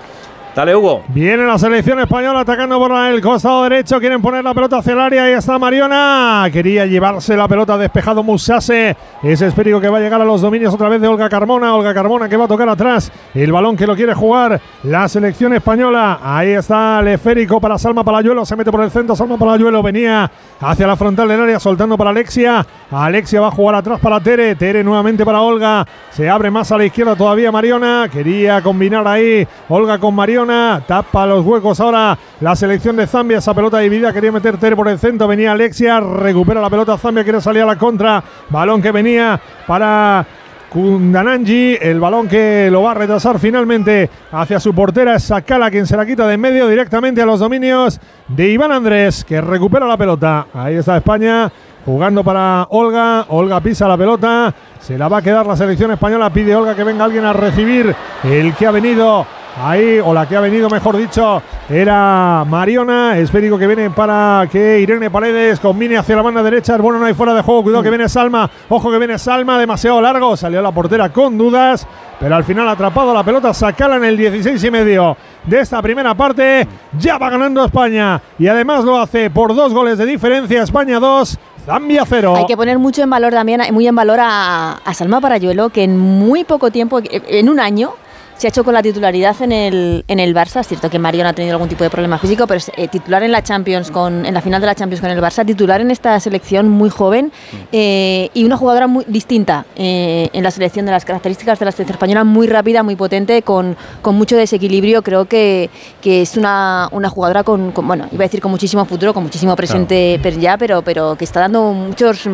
Dale, 0.56 0.74
Hugo. 0.74 1.04
Viene 1.10 1.44
la 1.44 1.60
selección 1.60 2.00
española 2.00 2.40
atacando 2.40 2.80
por 2.80 2.90
el 2.90 3.20
costado 3.20 3.64
derecho. 3.64 4.00
Quieren 4.00 4.22
poner 4.22 4.42
la 4.42 4.54
pelota 4.54 4.78
hacia 4.78 4.94
el 4.94 5.00
área. 5.02 5.24
Ahí 5.26 5.34
está 5.34 5.60
Mariona. 5.60 6.48
Quería 6.50 6.86
llevarse 6.86 7.36
la 7.36 7.46
pelota 7.46 7.78
despejado 7.78 8.24
Musase. 8.24 8.96
Ese 9.22 9.48
esférico 9.48 9.82
que 9.82 9.90
va 9.90 9.98
a 9.98 10.00
llegar 10.00 10.22
a 10.22 10.24
los 10.24 10.40
dominios 10.40 10.74
otra 10.74 10.88
vez 10.88 11.02
de 11.02 11.10
Olga 11.10 11.28
Carmona. 11.28 11.76
Olga 11.76 11.94
Carmona 11.94 12.30
que 12.30 12.38
va 12.38 12.46
a 12.46 12.48
tocar 12.48 12.70
atrás. 12.70 13.12
El 13.34 13.52
balón 13.52 13.76
que 13.76 13.86
lo 13.86 13.98
quiere 13.98 14.14
jugar 14.14 14.62
la 14.84 15.10
selección 15.10 15.52
española. 15.52 16.20
Ahí 16.24 16.52
está 16.52 17.02
el 17.02 17.10
esférico 17.10 17.60
para 17.60 17.78
Salma 17.78 18.06
Palayuelo. 18.06 18.46
Se 18.46 18.56
mete 18.56 18.72
por 18.72 18.82
el 18.82 18.92
centro. 18.92 19.14
Salma 19.14 19.38
Palayuelo 19.38 19.84
venía 19.84 20.32
hacia 20.62 20.88
la 20.88 20.96
frontal 20.96 21.28
del 21.28 21.42
área 21.42 21.60
soltando 21.60 21.98
para 21.98 22.12
Alexia. 22.12 22.66
Alexia 22.92 23.42
va 23.42 23.48
a 23.48 23.52
jugar 23.52 23.76
atrás 23.76 24.00
para 24.00 24.22
Tere. 24.22 24.56
Tere 24.56 24.86
nuevamente 24.86 25.26
para 25.26 25.42
Olga. 25.42 25.86
Se 26.12 26.30
abre 26.30 26.50
más 26.50 26.72
a 26.72 26.78
la 26.78 26.86
izquierda 26.86 27.14
todavía 27.14 27.52
Mariona. 27.52 28.08
Quería 28.10 28.62
combinar 28.62 29.06
ahí 29.06 29.46
Olga 29.68 30.00
con 30.00 30.16
Mariona 30.16 30.45
tapa 30.88 31.26
los 31.26 31.46
huecos 31.46 31.80
ahora 31.80 32.18
la 32.42 32.56
selección 32.56 32.96
de 32.96 33.08
Zambia, 33.08 33.40
esa 33.40 33.54
pelota 33.54 33.80
dividida, 33.80 34.14
quería 34.14 34.32
meter 34.32 34.58
Tere 34.58 34.76
por 34.76 34.88
el 34.88 35.00
centro, 35.00 35.28
venía 35.28 35.52
Alexia, 35.52 36.00
recupera 36.00 36.62
la 36.62 36.70
pelota. 36.70 36.98
Zambia, 36.98 37.24
quiere 37.24 37.42
salir 37.42 37.64
a 37.64 37.66
la 37.66 37.78
contra, 37.78 38.24
balón 38.50 38.82
que 38.82 38.92
venía 38.92 39.40
para 39.68 40.26
Kundananji, 40.70 41.78
el 41.82 42.00
balón 42.00 42.28
que 42.28 42.70
lo 42.70 42.82
va 42.82 42.92
a 42.92 42.96
retrasar 42.96 43.40
finalmente 43.40 44.10
hacia 44.32 44.60
su 44.60 44.74
portera. 44.74 45.16
Es 45.16 45.24
Sakala 45.24 45.72
quien 45.72 45.88
se 45.88 45.96
la 45.96 46.06
quita 46.06 46.28
de 46.28 46.34
en 46.34 46.42
medio 46.42 46.68
directamente 46.68 47.22
a 47.22 47.26
los 47.26 47.40
dominios 47.40 48.00
de 48.28 48.50
Iván 48.50 48.72
Andrés 48.72 49.24
que 49.24 49.40
recupera 49.40 49.88
la 49.88 49.98
pelota. 49.98 50.48
Ahí 50.54 50.76
está 50.76 50.98
España 50.98 51.52
jugando 51.86 52.24
para 52.24 52.68
Olga, 52.72 53.26
Olga 53.30 53.62
pisa 53.62 53.88
la 53.88 53.96
pelota, 53.96 54.54
se 54.82 54.98
la 54.98 55.08
va 55.08 55.20
a 55.20 55.22
quedar 55.22 55.46
la 55.46 55.56
selección 55.56 55.92
española, 55.92 56.32
pide 56.32 56.56
Olga 56.56 56.76
que 56.76 56.84
venga 56.84 57.06
alguien 57.06 57.26
a 57.26 57.32
recibir 57.32 57.96
el 58.24 58.54
que 58.56 58.66
ha 58.66 58.72
venido 58.72 59.26
Ahí, 59.58 60.00
o 60.04 60.14
la 60.14 60.28
que 60.28 60.36
ha 60.36 60.42
venido, 60.42 60.70
mejor 60.70 60.98
dicho, 60.98 61.42
era 61.70 62.44
Mariona. 62.46 63.18
Esférico 63.18 63.58
que 63.58 63.68
viene 63.68 63.90
para 63.90 64.48
que 64.52 64.82
Irene 64.82 65.10
Paredes 65.10 65.62
combine 65.62 65.98
hacia 65.98 66.16
la 66.16 66.22
banda 66.22 66.44
derecha. 66.44 66.76
Bueno, 66.78 67.00
no 67.00 67.06
hay 67.06 67.14
fuera 67.14 67.34
de 67.34 67.42
juego. 67.42 67.64
Cuidado 67.64 67.82
que 67.82 67.90
viene 67.90 68.10
Salma. 68.10 68.50
Ojo 68.68 68.92
que 68.92 68.98
viene 68.98 69.18
Salma. 69.18 69.58
Demasiado 69.58 70.02
largo. 70.02 70.36
Salió 70.36 70.62
la 70.62 70.74
portera 70.74 71.08
con 71.10 71.38
dudas. 71.38 71.88
Pero 72.20 72.36
al 72.36 72.44
final 72.44 72.68
atrapado 72.68 73.14
la 73.14 73.24
pelota. 73.24 73.54
Sacala 73.54 73.96
en 73.96 74.04
el 74.04 74.18
16 74.18 74.62
y 74.62 74.72
medio 74.72 75.16
de 75.46 75.60
esta 75.62 75.82
primera 75.82 76.14
parte. 76.16 76.68
Ya 77.00 77.18
va 77.18 77.30
ganando 77.30 77.64
España. 77.64 78.22
Y 78.38 78.48
además 78.48 78.84
lo 78.84 79.00
hace 79.00 79.30
por 79.30 79.56
dos 79.56 79.74
goles 79.74 79.98
de 79.98 80.06
diferencia. 80.06 80.64
España 80.64 81.00
2. 81.00 81.40
Zambia 81.66 82.04
0. 82.06 82.36
Hay 82.36 82.46
que 82.46 82.58
poner 82.58 82.78
mucho 82.78 83.02
en 83.02 83.10
valor 83.10 83.32
también, 83.34 83.62
muy 83.72 83.88
en 83.88 83.96
valor 83.96 84.20
a, 84.22 84.74
a 84.86 84.94
Salma 84.94 85.20
Parayuelo, 85.20 85.70
que 85.70 85.84
en 85.84 85.98
muy 85.98 86.44
poco 86.44 86.70
tiempo, 86.70 87.00
en 87.02 87.50
un 87.50 87.60
año, 87.60 87.94
se 88.38 88.48
ha 88.48 88.50
hecho 88.50 88.64
con 88.64 88.74
la 88.74 88.82
titularidad 88.82 89.36
en 89.42 89.52
el, 89.52 90.06
en 90.08 90.20
el 90.20 90.36
Barça. 90.36 90.60
Es 90.60 90.68
cierto 90.68 90.90
que 90.90 91.00
Marion 91.00 91.28
ha 91.28 91.34
tenido 91.34 91.54
algún 91.56 91.70
tipo 91.70 91.84
de 91.84 91.90
problema 91.90 92.18
físico, 92.18 92.48
pero 92.48 92.58
es 92.58 92.72
eh, 92.76 92.88
titular 92.88 93.24
en 93.24 93.32
la 93.32 93.42
Champions, 93.42 93.92
con, 93.92 94.26
en 94.26 94.34
la 94.34 94.42
final 94.42 94.62
de 94.62 94.68
la 94.68 94.76
Champions 94.76 95.02
con 95.02 95.10
el 95.10 95.22
Barça, 95.22 95.46
titular 95.46 95.82
en 95.82 95.92
esta 95.92 96.20
selección 96.20 96.70
muy 96.70 96.90
joven 96.90 97.32
eh, 97.72 98.30
y 98.34 98.44
una 98.44 98.58
jugadora 98.58 98.88
muy 98.88 99.06
distinta 99.08 99.66
eh, 99.76 100.30
en 100.34 100.44
la 100.44 100.52
selección 100.52 100.86
de 100.86 100.92
las 100.92 101.06
características 101.06 101.60
de 101.60 101.66
la 101.66 101.72
selección 101.72 101.96
española, 101.96 102.24
muy 102.24 102.48
rápida, 102.48 102.84
muy 102.84 102.96
potente, 102.96 103.42
con, 103.42 103.78
con 104.02 104.16
mucho 104.16 104.36
desequilibrio. 104.36 105.02
Creo 105.02 105.26
que, 105.26 105.70
que 106.02 106.22
es 106.22 106.38
una, 106.38 106.90
una 106.92 107.10
jugadora 107.10 107.44
con, 107.44 107.74
bueno, 107.74 108.08
iba 108.12 108.24
a 108.24 108.28
decir 108.28 108.42
con 108.42 108.52
muchísimo 108.52 108.86
futuro, 108.86 109.14
con 109.14 109.24
muchísimo 109.24 109.56
presente 109.56 110.20
ya, 110.40 110.58
pero, 110.58 110.82
pero 110.82 111.16
que 111.16 111.24
está 111.24 111.40
dando 111.40 111.72
muchas 111.72 112.28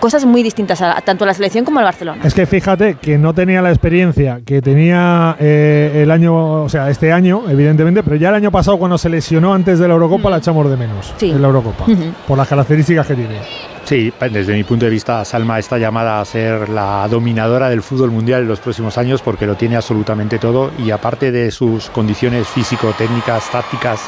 cosas 0.00 0.24
muy 0.24 0.42
distintas 0.42 0.82
a, 0.82 1.00
tanto 1.00 1.24
a 1.24 1.26
la 1.28 1.34
selección 1.34 1.64
como 1.64 1.78
al 1.78 1.84
Barcelona. 1.84 2.20
Es 2.24 2.34
que 2.34 2.44
fíjate 2.46 2.96
que 2.96 3.16
no 3.16 3.32
tenía 3.32 3.62
la 3.62 3.70
experiencia 3.70 4.40
que 4.44 4.60
tenía 4.60 5.36
eh, 5.40 6.00
el 6.02 6.10
año, 6.10 6.64
o 6.64 6.68
sea, 6.68 6.90
este 6.90 7.12
año, 7.12 7.44
evidentemente, 7.48 8.02
pero 8.02 8.16
ya 8.16 8.30
el 8.30 8.34
año 8.34 8.50
pasado 8.50 8.76
cuando 8.76 8.98
se 8.98 9.08
lesionó 9.08 9.54
antes 9.54 9.78
de 9.78 9.86
la 9.86 9.94
Eurocopa 9.94 10.30
la 10.30 10.38
echamos 10.38 10.68
de 10.68 10.76
menos 10.76 11.14
en 11.20 11.40
la 11.40 11.48
Eurocopa, 11.48 11.86
por 12.26 12.36
las 12.36 12.48
características 12.48 13.06
que 13.06 13.14
tiene. 13.14 13.40
Sí, 13.88 14.12
desde 14.20 14.52
mi 14.52 14.64
punto 14.64 14.84
de 14.84 14.90
vista, 14.90 15.24
Salma 15.24 15.58
está 15.58 15.78
llamada 15.78 16.20
a 16.20 16.24
ser 16.26 16.68
la 16.68 17.08
dominadora 17.08 17.70
del 17.70 17.80
fútbol 17.80 18.10
mundial 18.10 18.42
en 18.42 18.48
los 18.48 18.60
próximos 18.60 18.98
años 18.98 19.22
porque 19.22 19.46
lo 19.46 19.54
tiene 19.54 19.76
absolutamente 19.76 20.38
todo 20.38 20.70
y 20.76 20.90
aparte 20.90 21.32
de 21.32 21.50
sus 21.50 21.88
condiciones 21.88 22.46
físico-técnicas, 22.48 23.50
tácticas 23.50 24.02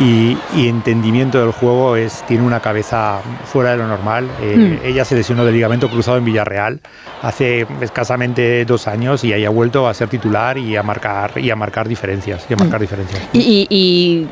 y, 0.00 0.38
entendimiento 0.66 1.38
del 1.38 1.50
juego, 1.50 1.96
es, 1.96 2.24
tiene 2.26 2.42
una 2.42 2.60
cabeza 2.60 3.20
fuera 3.44 3.72
de 3.72 3.76
lo 3.76 3.86
normal. 3.86 4.30
Eh, 4.40 4.78
mm. 4.82 4.86
Ella 4.86 5.04
se 5.04 5.14
lesionó 5.14 5.44
del 5.44 5.52
ligamento 5.52 5.90
cruzado 5.90 6.16
en 6.16 6.24
Villarreal 6.24 6.80
hace 7.20 7.66
escasamente 7.82 8.64
dos 8.64 8.88
años 8.88 9.24
y 9.24 9.34
ahí 9.34 9.44
ha 9.44 9.50
vuelto 9.50 9.86
a 9.86 9.92
ser 9.92 10.08
titular 10.08 10.56
y 10.56 10.74
a 10.74 10.82
marcar, 10.82 11.32
y 11.36 11.50
a 11.50 11.56
marcar 11.56 11.86
diferencias. 11.86 12.46
Y 12.48 12.54
a 12.54 12.56
marcar 12.56 12.78
mm. 12.78 12.82
diferencias. 12.82 13.28
y 13.34 14.26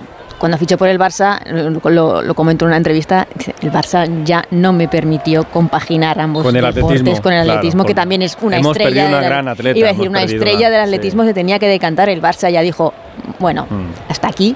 cuando 0.44 0.58
fichó 0.58 0.76
por 0.76 0.88
el 0.88 0.98
Barça, 0.98 1.42
lo, 1.46 2.20
lo 2.20 2.34
comentó 2.34 2.66
en 2.66 2.68
una 2.68 2.76
entrevista, 2.76 3.26
el 3.62 3.72
Barça 3.72 4.24
ya 4.24 4.44
no 4.50 4.74
me 4.74 4.88
permitió 4.88 5.44
compaginar 5.44 6.20
ambos 6.20 6.42
con 6.42 6.54
el 6.54 6.74
deportes 6.74 7.22
con 7.22 7.32
el 7.32 7.48
atletismo, 7.48 7.82
que 7.86 7.94
también 7.94 8.20
es 8.20 8.36
una 8.42 8.58
estrella. 8.58 9.08
Una 9.08 9.22
gran 9.22 9.48
atleta, 9.48 9.78
iba 9.78 9.88
a 9.88 9.92
decir, 9.94 10.06
una 10.06 10.22
estrella 10.22 10.68
del 10.68 10.82
atletismo 10.82 11.24
se 11.24 11.32
tenía 11.32 11.58
que 11.58 11.66
decantar. 11.66 12.10
El 12.10 12.20
Barça 12.20 12.50
ya 12.50 12.60
dijo, 12.60 12.92
bueno, 13.38 13.66
mm. 13.70 14.10
hasta 14.10 14.28
aquí. 14.28 14.54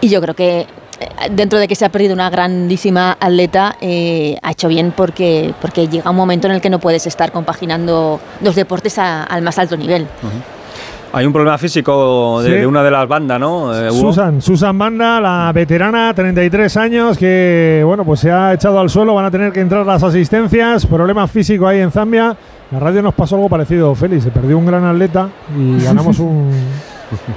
Y 0.00 0.08
yo 0.08 0.20
creo 0.20 0.34
que 0.34 0.62
eh, 0.62 0.66
dentro 1.30 1.60
de 1.60 1.68
que 1.68 1.76
se 1.76 1.84
ha 1.84 1.88
perdido 1.90 2.14
una 2.14 2.30
grandísima 2.30 3.16
atleta, 3.20 3.76
eh, 3.80 4.38
ha 4.42 4.50
hecho 4.50 4.66
bien 4.66 4.90
porque, 4.90 5.54
porque 5.60 5.86
llega 5.86 6.10
un 6.10 6.16
momento 6.16 6.48
en 6.48 6.54
el 6.54 6.60
que 6.60 6.68
no 6.68 6.80
puedes 6.80 7.06
estar 7.06 7.30
compaginando 7.30 8.20
dos 8.40 8.56
deportes 8.56 8.98
al 8.98 9.42
más 9.42 9.56
alto 9.56 9.76
nivel. 9.76 10.08
Hay 11.18 11.26
un 11.26 11.32
problema 11.32 11.58
físico 11.58 12.40
de, 12.42 12.64
una 12.64 12.80
de 12.80 12.92
las 12.92 13.08
bandas, 13.08 13.40
¿no? 13.40 13.76
Eh, 13.76 13.90
Susan, 13.90 14.40
Susan 14.40 14.78
Banda, 14.78 15.20
la 15.20 15.50
veterana, 15.52 16.14
33 16.14 16.76
años, 16.76 17.18
que 17.18 17.82
bueno, 17.84 18.04
pues 18.04 18.20
se 18.20 18.30
ha 18.30 18.54
echado 18.54 18.78
al 18.78 18.88
suelo, 18.88 19.14
van 19.14 19.24
a 19.24 19.30
tener 19.32 19.52
que 19.52 19.58
entrar 19.58 19.84
las 19.84 20.00
asistencias, 20.04 20.86
problema 20.86 21.26
físico 21.26 21.66
ahí 21.66 21.80
en 21.80 21.90
Zambia. 21.90 22.36
La 22.70 22.78
radio 22.78 23.02
nos 23.02 23.14
pasó 23.14 23.34
algo 23.34 23.48
parecido, 23.48 23.92
Félix, 23.96 24.22
se 24.22 24.30
perdió 24.30 24.56
un 24.58 24.66
gran 24.66 24.84
atleta 24.84 25.28
y 25.58 25.82
ganamos 25.82 26.18
un, 26.20 26.52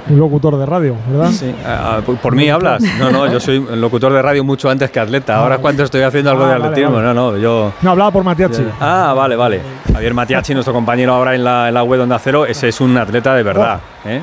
un 0.08 0.18
locutor 0.18 0.56
de 0.56 0.66
radio, 0.66 0.96
¿verdad? 1.10 1.30
Sí. 1.30 1.54
Ah, 1.64 1.98
ah, 1.98 2.12
¿Por 2.20 2.34
mí 2.34 2.48
hablas? 2.48 2.82
No, 2.98 3.10
no, 3.10 3.30
yo 3.30 3.40
soy 3.40 3.60
locutor 3.76 4.12
de 4.12 4.22
radio 4.22 4.44
mucho 4.44 4.70
antes 4.70 4.90
que 4.90 5.00
atleta. 5.00 5.36
Ahora 5.36 5.58
cuando 5.58 5.84
estoy 5.84 6.02
haciendo 6.02 6.30
algo 6.30 6.46
de 6.46 6.52
ah, 6.52 6.56
atletismo, 6.56 7.00
no, 7.00 7.14
no, 7.14 7.36
yo... 7.36 7.72
No, 7.82 7.90
hablaba 7.90 8.10
por 8.10 8.24
Matiachi. 8.24 8.66
Ah, 8.80 9.14
vale, 9.16 9.36
vale. 9.36 9.60
Javier 9.92 10.14
Matiachi, 10.14 10.54
nuestro 10.54 10.72
compañero 10.72 11.14
ahora 11.14 11.34
en 11.34 11.44
la, 11.44 11.68
en 11.68 11.74
la 11.74 11.82
web 11.82 12.00
Onda 12.00 12.18
Cero, 12.18 12.46
ese 12.46 12.68
es 12.68 12.80
un 12.80 12.96
atleta 12.96 13.34
de 13.34 13.42
verdad, 13.42 13.80
oh. 14.04 14.08
¿eh? 14.08 14.22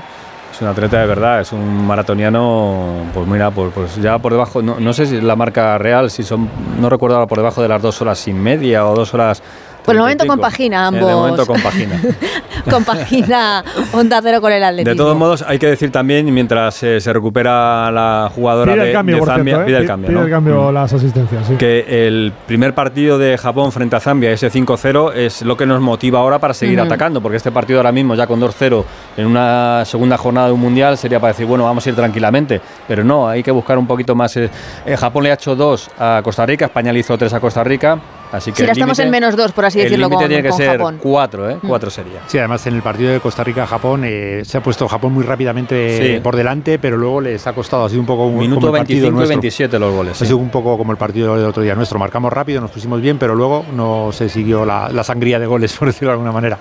Es 0.52 0.62
un 0.62 0.68
atleta 0.68 1.00
de 1.00 1.06
verdad, 1.06 1.42
es 1.42 1.54
un 1.54 1.86
maratoniano, 1.86 3.06
pues 3.14 3.28
mira, 3.28 3.52
pues, 3.52 3.72
pues 3.74 3.96
ya 3.98 4.18
por 4.18 4.32
debajo, 4.32 4.62
no, 4.62 4.80
no, 4.80 4.94
sé 4.94 5.06
si 5.06 5.22
la 5.22 5.36
marca 5.36 5.78
real, 5.78 6.10
si 6.10 6.24
son, 6.24 6.50
no 6.82 6.90
recuerdo 6.90 7.18
ahora 7.18 7.28
por 7.28 7.38
debajo 7.38 7.62
de 7.62 7.68
las 7.68 7.82
dos 7.82 8.02
horas 8.02 8.28
y 8.28 8.34
media 8.34 8.86
o 8.86 8.96
dos 8.96 9.14
horas 9.14 9.44
por 9.84 9.96
el 9.96 10.02
momento 10.02 10.26
compagina 10.28 10.88
ambos. 10.88 11.08
De 11.08 11.16
momento 11.16 11.46
compagina. 11.46 12.02
compagina 12.70 13.64
Onda 13.94 14.20
Cero 14.22 14.42
con 14.42 14.52
el 14.52 14.64
Atlético. 14.64 14.90
De 14.92 14.96
todos 14.96 15.18
modos, 15.18 15.44
hay 15.48 15.60
que 15.60 15.68
decir 15.68 15.92
también, 15.92 16.32
mientras 16.34 16.82
eh, 16.84 17.00
se 17.00 17.14
recupera 17.14 17.92
la 17.92 18.32
jugadora 18.34 18.76
de, 18.76 18.94
Zambia, 18.94 19.16
¿eh? 19.16 19.66
pide 19.66 19.78
el 19.78 19.88
cambio, 19.88 20.08
pide 20.10 20.26
el 20.26 20.30
cambio 20.30 20.70
mm. 20.70 20.74
las 20.74 20.94
asistencias. 20.94 21.50
Que 21.58 22.08
el 22.08 22.34
primer 22.46 22.74
partido 22.74 23.18
de 23.18 23.38
Japón 23.38 23.72
frente 23.72 23.96
a 23.96 24.00
Zambia, 24.00 24.32
ese 24.32 24.52
5-0, 24.52 25.14
es 25.16 25.42
lo 25.42 25.58
que 25.58 25.66
nos 25.66 25.82
motiva 25.82 26.20
ahora 26.20 26.40
para 26.40 26.54
seguir 26.54 26.80
atacando, 26.80 27.22
porque 27.22 27.38
este 27.38 27.52
partido 27.52 27.80
ahora 27.80 27.92
mismo, 27.92 28.16
ya 28.16 28.28
con 28.28 28.40
2-0, 28.40 28.84
en 29.18 29.26
una 29.26 29.84
segunda 29.86 30.18
jornada 30.18 30.48
de 30.48 30.54
un 30.54 30.60
mundial, 30.60 30.98
sería 30.98 31.20
para 31.20 31.34
decir, 31.34 31.46
bueno, 31.46 31.64
vamos 31.64 31.86
a 31.86 31.90
ir 31.90 31.96
tranquilamente. 31.96 32.62
Pero 32.88 33.04
no, 33.04 33.28
hay 33.28 33.44
que 33.44 33.52
buscar 33.52 33.78
un 33.78 33.88
poquito 33.88 34.16
más. 34.16 34.36
Eh, 34.38 34.50
Japón 34.98 35.24
le 35.24 35.32
ha 35.32 35.34
hecho 35.34 35.56
2 35.56 35.92
a 36.00 36.22
Costa 36.24 36.46
Rica, 36.46 36.66
España 36.66 36.94
le 36.94 37.00
hizo 37.00 37.18
3 37.18 37.34
a 37.34 37.40
Costa 37.40 37.64
Rica. 37.64 38.00
Así 38.32 38.52
que 38.52 38.64
si 38.64 38.70
estamos 38.70 39.00
en 39.00 39.10
menos 39.10 39.36
2, 39.36 39.52
por 39.54 39.66
así 39.66 39.80
decirlo, 39.80 40.06
el 40.06 40.12
con, 40.14 40.28
tiene 40.28 40.44
que 40.44 40.52
ser 40.52 40.78
Japón. 40.78 41.00
4, 41.02 41.50
¿eh? 41.50 41.58
4 41.66 41.88
mm. 41.88 41.92
sería. 41.92 42.20
Sí, 42.28 42.38
además 42.38 42.66
en 42.68 42.76
el 42.76 42.82
partido 42.82 43.12
de 43.12 43.20
Costa 43.20 43.44
Rica-Japón 43.44 44.04
eh, 44.06 44.42
se 44.46 44.58
ha 44.58 44.64
puesto 44.64 44.88
Japón 44.88 45.14
muy 45.14 45.24
rápidamente 45.24 46.20
por 46.22 46.36
delante, 46.36 46.80
pero 46.80 46.98
luego 46.98 47.22
les 47.22 47.46
ha 47.48 47.54
costado, 47.54 47.86
ha 47.86 47.90
sido 47.90 48.02
un 48.02 48.08
poco 48.08 48.26
un 48.26 48.38
Minuto 48.38 48.72
25 48.72 49.24
y 49.24 49.28
27 49.28 49.80
los 49.80 49.94
goles. 49.94 50.22
Ha 50.22 50.26
sido 50.26 50.38
un 50.38 50.50
poco 50.50 50.78
como 50.78 50.92
el 50.92 50.98
partido 50.98 51.36
del 51.36 51.46
otro 51.46 51.64
día 51.64 51.76
nuestro. 51.76 52.00
Marcamos 52.00 52.32
rápido, 52.32 52.62
nos 52.62 52.72
pusimos 52.72 53.02
bien, 53.02 53.18
pero 53.18 53.36
luego 53.36 53.66
no 53.76 54.12
se 54.12 54.30
siguió 54.30 54.66
la, 54.66 54.90
la 54.90 55.04
sangría 55.04 55.40
de 55.40 55.46
goles, 55.46 55.74
por 55.80 55.88
decirlo 55.88 56.10
de 56.10 56.14
alguna 56.14 56.32
manera. 56.32 56.58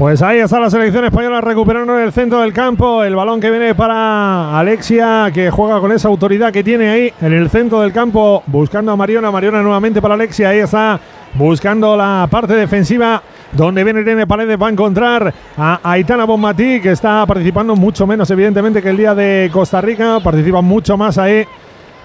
Pues 0.00 0.22
ahí 0.22 0.38
está 0.38 0.58
la 0.58 0.70
selección 0.70 1.04
española 1.04 1.42
recuperando 1.42 1.98
el 1.98 2.10
centro 2.10 2.40
del 2.40 2.54
campo. 2.54 3.04
El 3.04 3.14
balón 3.14 3.38
que 3.38 3.50
viene 3.50 3.74
para 3.74 4.58
Alexia, 4.58 5.30
que 5.30 5.50
juega 5.50 5.78
con 5.78 5.92
esa 5.92 6.08
autoridad 6.08 6.50
que 6.50 6.64
tiene 6.64 6.88
ahí 6.88 7.12
en 7.20 7.34
el 7.34 7.50
centro 7.50 7.82
del 7.82 7.92
campo, 7.92 8.42
buscando 8.46 8.92
a 8.92 8.96
Mariona. 8.96 9.30
Mariona 9.30 9.60
nuevamente 9.60 10.00
para 10.00 10.14
Alexia. 10.14 10.48
Ahí 10.48 10.60
está 10.60 10.98
buscando 11.34 11.98
la 11.98 12.26
parte 12.30 12.54
defensiva 12.54 13.22
donde 13.52 13.84
viene 13.84 14.00
Irene 14.00 14.26
Paredes 14.26 14.58
va 14.58 14.68
a 14.68 14.70
encontrar 14.70 15.34
a 15.58 15.80
Aitana 15.82 16.24
Bonmatí 16.24 16.80
que 16.80 16.92
está 16.92 17.26
participando 17.26 17.76
mucho 17.76 18.06
menos 18.06 18.30
evidentemente 18.30 18.80
que 18.80 18.88
el 18.88 18.96
día 18.96 19.14
de 19.14 19.50
Costa 19.52 19.82
Rica, 19.82 20.18
participa 20.24 20.62
mucho 20.62 20.96
más 20.96 21.18
ahí 21.18 21.44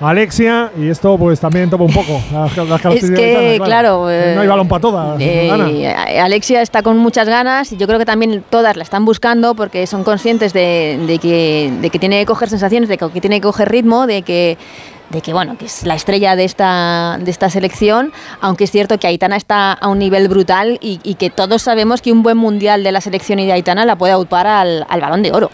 Alexia, 0.01 0.71
y 0.77 0.89
esto 0.89 1.17
pues 1.17 1.39
también 1.39 1.69
toma 1.69 1.85
un 1.85 1.93
poco 1.93 2.21
las, 2.33 2.85
Es 2.95 3.09
que, 3.11 3.59
claro, 3.63 4.01
no 4.01 4.07
hay 4.09 4.45
eh, 4.45 4.47
balón 4.47 4.67
para 4.67 4.81
todas. 4.81 5.17
Eh, 5.21 5.95
Alexia 6.21 6.61
está 6.61 6.83
con 6.83 6.97
muchas 6.97 7.29
ganas 7.29 7.71
y 7.71 7.77
yo 7.77 7.87
creo 7.87 7.97
que 7.97 8.05
también 8.05 8.43
todas 8.49 8.75
la 8.75 8.83
están 8.83 9.05
buscando 9.05 9.55
porque 9.55 9.87
son 9.87 10.03
conscientes 10.03 10.51
de, 10.51 11.19
que, 11.21 11.71
de 11.81 11.89
que 11.89 11.99
tiene 11.99 12.19
que 12.19 12.25
coger 12.25 12.49
sensaciones, 12.49 12.89
de 12.89 12.97
que 12.97 13.21
tiene 13.21 13.37
que 13.37 13.43
coger 13.47 13.69
ritmo, 13.69 14.05
de 14.05 14.21
que 14.21 14.57
de 15.11 15.21
que 15.21 15.33
bueno 15.33 15.55
que 15.55 15.65
es 15.65 15.85
la 15.85 15.93
estrella 15.93 16.35
de 16.35 16.45
esta 16.45 17.19
de 17.21 17.29
esta 17.29 17.47
selección 17.51 18.11
aunque 18.41 18.63
es 18.63 18.71
cierto 18.71 18.97
que 18.97 19.05
Aitana 19.05 19.35
está 19.35 19.71
a 19.71 19.87
un 19.87 19.99
nivel 19.99 20.27
brutal 20.27 20.79
y, 20.81 20.97
que 21.13 21.29
todos 21.29 21.61
sabemos 21.61 22.01
que 22.01 22.11
un 22.11 22.23
buen 22.23 22.37
mundial 22.37 22.83
de 22.83 22.91
la 22.91 23.01
selección 23.01 23.37
y 23.37 23.45
de 23.45 23.53
Aitana 23.53 23.85
la 23.85 23.97
puede 23.97 24.13
aupar 24.13 24.47
al, 24.47 24.83
al 24.89 25.01
balón 25.01 25.21
de 25.21 25.31
oro 25.31 25.51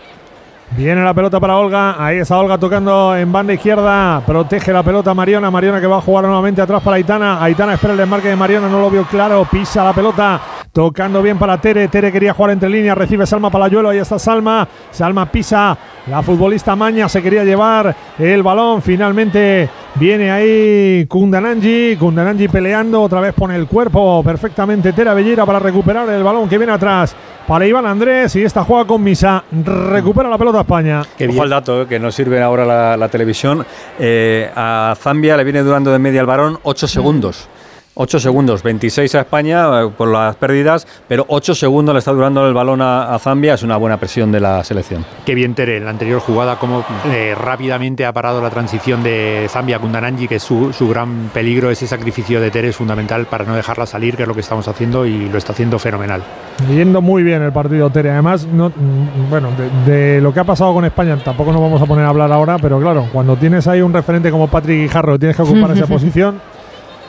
Viene 0.78 1.04
la 1.04 1.14
pelota 1.14 1.40
para 1.40 1.58
Olga. 1.58 2.04
Ahí 2.04 2.18
está 2.18 2.38
Olga 2.38 2.58
tocando 2.58 3.16
en 3.16 3.32
banda 3.32 3.54
izquierda. 3.54 4.22
Protege 4.26 4.72
la 4.72 4.84
pelota 4.84 5.14
Mariona. 5.14 5.52
Mariona 5.52 5.82
que 5.82 5.88
va 5.88 5.98
a 5.98 6.02
jugar 6.02 6.26
nuevamente 6.26 6.62
atrás 6.62 6.82
para 6.82 6.96
Aitana. 6.96 7.44
Aitana 7.44 7.74
espera 7.74 7.94
el 7.94 8.00
desmarque 8.00 8.30
de 8.30 8.36
Mariona. 8.36 8.70
No 8.70 8.80
lo 8.80 8.90
vio 8.90 9.04
claro. 9.06 9.46
Pisa 9.50 9.84
la 9.84 9.94
pelota. 9.94 10.61
Tocando 10.74 11.22
bien 11.22 11.38
para 11.38 11.60
Tere. 11.60 11.90
Tere 11.90 12.12
quería 12.12 12.34
jugar 12.34 12.52
entre 12.52 12.70
líneas. 12.70 12.98
Recibe 12.98 13.26
Salma 13.26 13.50
Palayuelo. 13.50 13.90
Ahí 13.90 13.98
está 13.98 14.18
Salma. 14.18 14.68
Salma 14.90 15.30
pisa. 15.30 15.78
La 16.08 16.22
futbolista 16.24 16.76
Maña 16.78 17.10
se 17.10 17.22
quería 17.22 17.44
llevar 17.44 17.94
el 18.18 18.42
balón. 18.42 18.82
Finalmente 18.82 19.70
viene 19.96 20.32
ahí 20.32 21.06
Kundananji. 21.08 21.98
Kundananji 21.98 22.48
peleando. 22.48 23.02
Otra 23.02 23.20
vez 23.20 23.34
pone 23.34 23.56
el 23.58 23.68
cuerpo 23.68 24.24
perfectamente 24.24 24.94
Tere 24.94 25.14
Bellera 25.14 25.46
para 25.46 25.60
recuperar 25.60 26.08
el 26.10 26.24
balón 26.24 26.48
que 26.48 26.58
viene 26.58 26.72
atrás 26.72 27.16
para 27.48 27.68
Iván 27.68 27.86
Andrés 27.86 28.34
y 28.38 28.44
esta 28.44 28.64
juega 28.64 28.86
con 28.86 29.04
Misa. 29.04 29.44
Recupera 29.52 30.30
la 30.30 30.38
pelota 30.38 30.62
España. 30.62 31.02
Qué 31.18 31.28
Ojo 31.28 31.44
al 31.44 31.50
dato, 31.50 31.82
eh, 31.82 31.88
que 31.88 32.00
nos 32.00 32.16
sirve 32.16 32.42
ahora 32.42 32.96
la, 32.96 33.10
televisión. 33.10 33.66
Eh, 34.00 34.50
a 34.56 34.96
Zambia 34.98 35.36
le 35.36 35.44
viene 35.44 35.62
durando 35.64 35.92
de 35.92 36.00
media 36.00 36.22
el 36.22 36.28
varón 36.28 36.60
8 36.64 36.88
segundos. 36.88 37.50
8 37.93 38.19
segundos, 38.21 38.63
26 38.63 39.15
a 39.15 39.19
España 39.21 39.82
eh, 39.82 39.89
por 39.97 40.08
las 40.08 40.38
pérdidas, 40.38 40.88
pero 41.10 41.25
8 41.27 41.54
segundos 41.54 41.93
le 41.93 41.99
está 41.99 42.12
durando 42.12 42.47
el 42.47 42.54
balón 42.54 42.82
a, 42.82 43.17
Zambia, 43.19 43.56
es 43.56 43.63
una 43.63 43.75
buena 43.75 43.97
presión 43.97 44.32
de 44.32 44.39
la 44.39 44.63
selección. 44.63 45.04
Qué 45.25 45.36
bien 45.36 45.54
Tere, 45.56 45.77
en 45.77 45.84
la 45.84 45.89
anterior 45.89 46.21
jugada, 46.21 46.58
como 46.58 46.86
eh, 47.12 47.36
rápidamente 47.38 48.06
ha 48.06 48.13
parado 48.13 48.41
la 48.41 48.49
transición 48.49 49.04
de 49.04 49.45
Zambia 49.49 49.75
a 49.75 49.80
Kundananji, 49.80 50.30
que 50.30 50.36
es 50.36 50.43
su, 50.43 50.71
gran 50.89 51.30
peligro, 51.34 51.69
ese 51.69 51.86
sacrificio 51.86 52.39
de 52.39 52.49
Tere 52.49 52.69
es 52.69 52.75
fundamental 52.77 53.25
para 53.25 53.43
no 53.43 53.56
dejarla 53.56 53.86
salir, 53.86 54.15
que 54.15 54.23
es 54.23 54.27
lo 54.27 54.34
que 54.34 54.39
estamos 54.39 54.67
haciendo 54.69 55.06
y 55.06 55.27
lo 55.27 55.38
está 55.38 55.51
haciendo 55.51 55.77
fenomenal. 55.77 56.23
Yendo 56.69 57.01
muy 57.01 57.23
bien 57.23 57.41
el 57.41 57.51
partido 57.51 57.89
Tere, 57.89 58.12
además, 58.12 58.47
no, 58.47 58.69
mm, 58.69 59.30
bueno, 59.30 59.49
de, 59.86 60.21
lo 60.21 60.34
que 60.34 60.39
ha 60.39 60.45
pasado 60.45 60.73
con 60.73 60.86
España 60.86 61.17
tampoco 61.17 61.51
nos 61.51 61.62
vamos 61.62 61.82
a 61.82 61.86
poner 61.86 62.06
a 62.06 62.10
hablar 62.10 62.32
ahora, 62.32 62.58
pero 62.58 62.80
claro, 62.80 63.08
cuando 63.12 63.36
tienes 63.36 63.67
ahí 63.67 63.82
un 63.82 63.91
referente 63.91 64.32
como 64.32 64.47
Patrick 64.47 64.80
Guijarro, 64.80 65.19
tienes 65.19 65.36
que 65.36 65.41
ocupar 65.41 65.71
esa 65.71 65.88
posición 65.88 66.39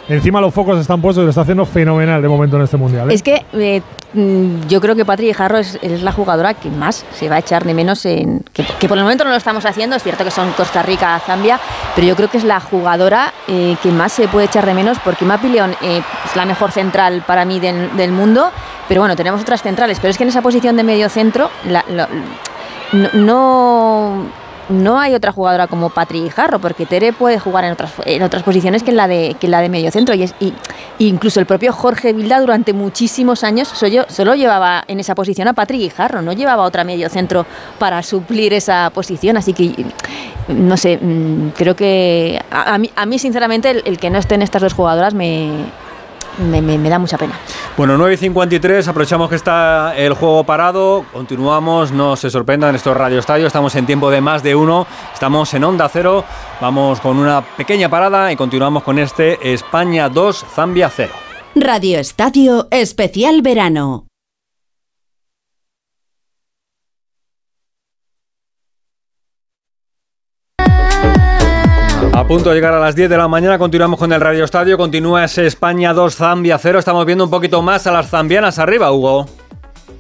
Encima 0.09 0.41
los 0.41 0.53
focos 0.53 0.79
están 0.79 1.01
puestos 1.01 1.23
y 1.23 1.25
lo 1.25 1.31
está 1.31 1.43
haciendo 1.43 1.65
fenomenal 1.65 2.21
de 2.21 2.29
momento 2.29 2.57
en 2.57 2.63
este 2.63 2.77
mundial. 2.77 3.11
¿eh? 3.11 3.15
Es 3.15 3.23
que 3.23 3.45
eh, 3.53 3.83
mm, 4.15 4.67
yo 4.69 4.81
creo 4.81 4.97
que 4.97 5.05
Patri 5.05 5.33
Jarro 5.33 5.59
es, 5.59 5.79
la 6.03 6.13
jugadora 6.13 6.55
que 6.55 6.71
más 6.71 7.05
se 7.13 7.29
va 7.29 7.37
a 7.37 7.39
echar 7.39 7.65
de 7.65 7.73
menos 7.73 8.05
en. 8.05 8.45
Que, 8.53 8.89
por 8.89 8.99
el 8.99 9.05
momento 9.05 9.25
no 9.25 9.31
lo 9.31 9.37
estamos 9.37 9.65
haciendo, 9.65 9.95
es 9.95 10.03
cierto 10.03 10.25
que 10.25 10.31
son 10.31 10.51
Costa 10.53 10.83
Rica, 10.83 11.21
Zambia, 11.25 11.61
pero 11.95 12.07
yo 12.07 12.17
creo 12.17 12.29
que 12.29 12.39
es 12.39 12.45
la 12.45 12.61
jugadora 12.61 13.33
eh, 13.47 13.77
que 13.83 13.91
más 13.91 14.13
se 14.13 14.27
puede 14.29 14.47
echar 14.47 14.67
de 14.67 14.75
menos 14.75 14.99
porque 15.05 15.25
Mapi 15.25 15.49
León 15.49 15.75
es 15.83 16.03
la 16.35 16.47
mejor 16.47 16.73
central 16.73 17.23
para 17.27 17.45
mí 17.45 17.61
del, 17.61 18.13
mundo, 18.13 18.51
pero 18.89 19.01
bueno, 19.01 19.15
tenemos 19.15 19.41
otras 19.41 19.63
centrales, 19.63 19.99
pero 20.01 20.11
es 20.11 20.19
que 20.19 20.25
en 20.25 20.31
esa 20.31 20.43
posición 20.43 20.77
de 20.77 20.83
medio 20.83 21.09
centro 21.09 21.51
no 23.15 24.27
hay 24.99 25.15
otra 25.15 25.33
jugadora 25.33 25.67
como 25.67 25.91
Patri 25.91 26.29
Jarro, 26.31 26.59
porque 26.59 26.87
Tere 26.87 27.13
puede 27.13 27.39
jugar 27.39 27.65
en 27.65 27.73
otras, 27.73 27.93
en 28.05 28.23
otras 28.23 28.43
posiciones 28.43 28.83
que 28.83 28.91
en 28.91 28.97
la 28.97 29.09
de, 29.09 29.37
que 29.39 29.49
la 29.49 29.61
de 29.61 29.69
medio 29.69 29.91
centro. 29.91 30.15
Y, 30.15 30.23
es, 30.25 30.35
y, 30.41 30.53
incluso 30.99 31.41
el 31.41 31.47
propio 31.47 31.73
Jorge 31.73 32.13
Vilda 32.13 32.41
durante 32.41 32.73
muchísimos 32.73 33.45
años 33.45 33.69
solo, 33.69 34.05
solo 34.09 34.35
llevaba 34.35 34.85
en 34.89 35.01
esa 35.01 35.15
posición 35.15 35.49
a 35.49 35.53
Patri 35.53 35.89
Jarro, 35.91 36.23
no 36.23 36.33
llevaba 36.33 36.65
otra 36.65 36.85
medio 36.85 37.09
centro 37.09 37.47
para 37.79 38.03
suplir 38.03 38.53
esa 38.53 38.91
posición. 38.91 39.37
Así 39.37 39.53
que, 39.53 39.85
no 40.49 40.77
sé, 40.77 40.99
mm, 41.01 41.51
creo 41.57 41.77
que 41.77 42.41
a, 42.51 42.79
mí, 42.79 42.91
a 42.95 43.07
mí, 43.07 43.19
sinceramente, 43.19 43.71
el, 43.71 43.99
que 43.99 44.11
no 44.11 44.19
estén 44.19 44.43
estas 44.43 44.63
dos 44.63 44.75
jugadoras 44.75 45.15
me, 45.15 45.51
me, 46.39 46.79
da 46.89 46.99
mucha 46.99 47.19
pena. 47.19 47.39
Bueno, 47.77 47.97
9 47.97 48.15
y 48.15 48.17
53, 48.17 48.89
aprovechamos 48.89 49.29
que 49.29 49.37
está 49.37 49.95
el 49.97 50.15
juego 50.15 50.45
parado, 50.45 51.05
continuamos, 51.13 51.93
no 51.93 52.17
se 52.17 52.31
sorprendan 52.31 52.71
en 52.71 52.77
estos 52.77 52.97
Radio 52.97 53.19
Estadio, 53.19 53.47
estamos 53.47 53.75
en 53.75 53.87
tiempo 53.87 54.11
de 54.11 54.21
más 54.21 54.43
de 54.43 54.55
uno, 54.55 54.87
estamos 55.13 55.53
en 55.55 55.65
Onda 55.65 55.89
Cero, 55.89 56.25
vamos 56.61 57.01
con 57.01 57.19
una 57.19 57.43
pequeña 57.43 57.89
parada 57.89 58.33
y 58.33 58.37
continuamos 58.37 58.83
con 58.83 58.99
este 58.99 59.53
España 59.53 60.09
2, 60.09 60.47
Zambia 60.55 60.89
0. 60.89 61.13
Radio 61.55 61.99
Estadio 61.99 62.69
Especial 62.71 63.43
Verano. 63.43 64.12
A 72.23 72.25
punto 72.25 72.51
de 72.51 72.55
llegar 72.55 72.73
a 72.73 72.79
las 72.79 72.95
10 72.95 73.11
de 73.11 73.17
la 73.17 73.27
mañana, 73.27 73.59
continuamos 73.59 73.99
con 73.99 74.13
el 74.13 74.21
Radio 74.21 74.45
Estadio, 74.45 74.79
continúa 74.79 75.25
ese 75.25 75.45
España 75.45 75.93
2, 75.93 76.15
Zambia 76.15 76.57
0, 76.57 76.79
estamos 76.79 77.05
viendo 77.05 77.25
un 77.25 77.31
poquito 77.31 77.61
más 77.63 77.85
a 77.89 77.91
las 77.91 78.11
zambianas 78.11 78.61
arriba, 78.61 78.93
Hugo. 78.93 79.27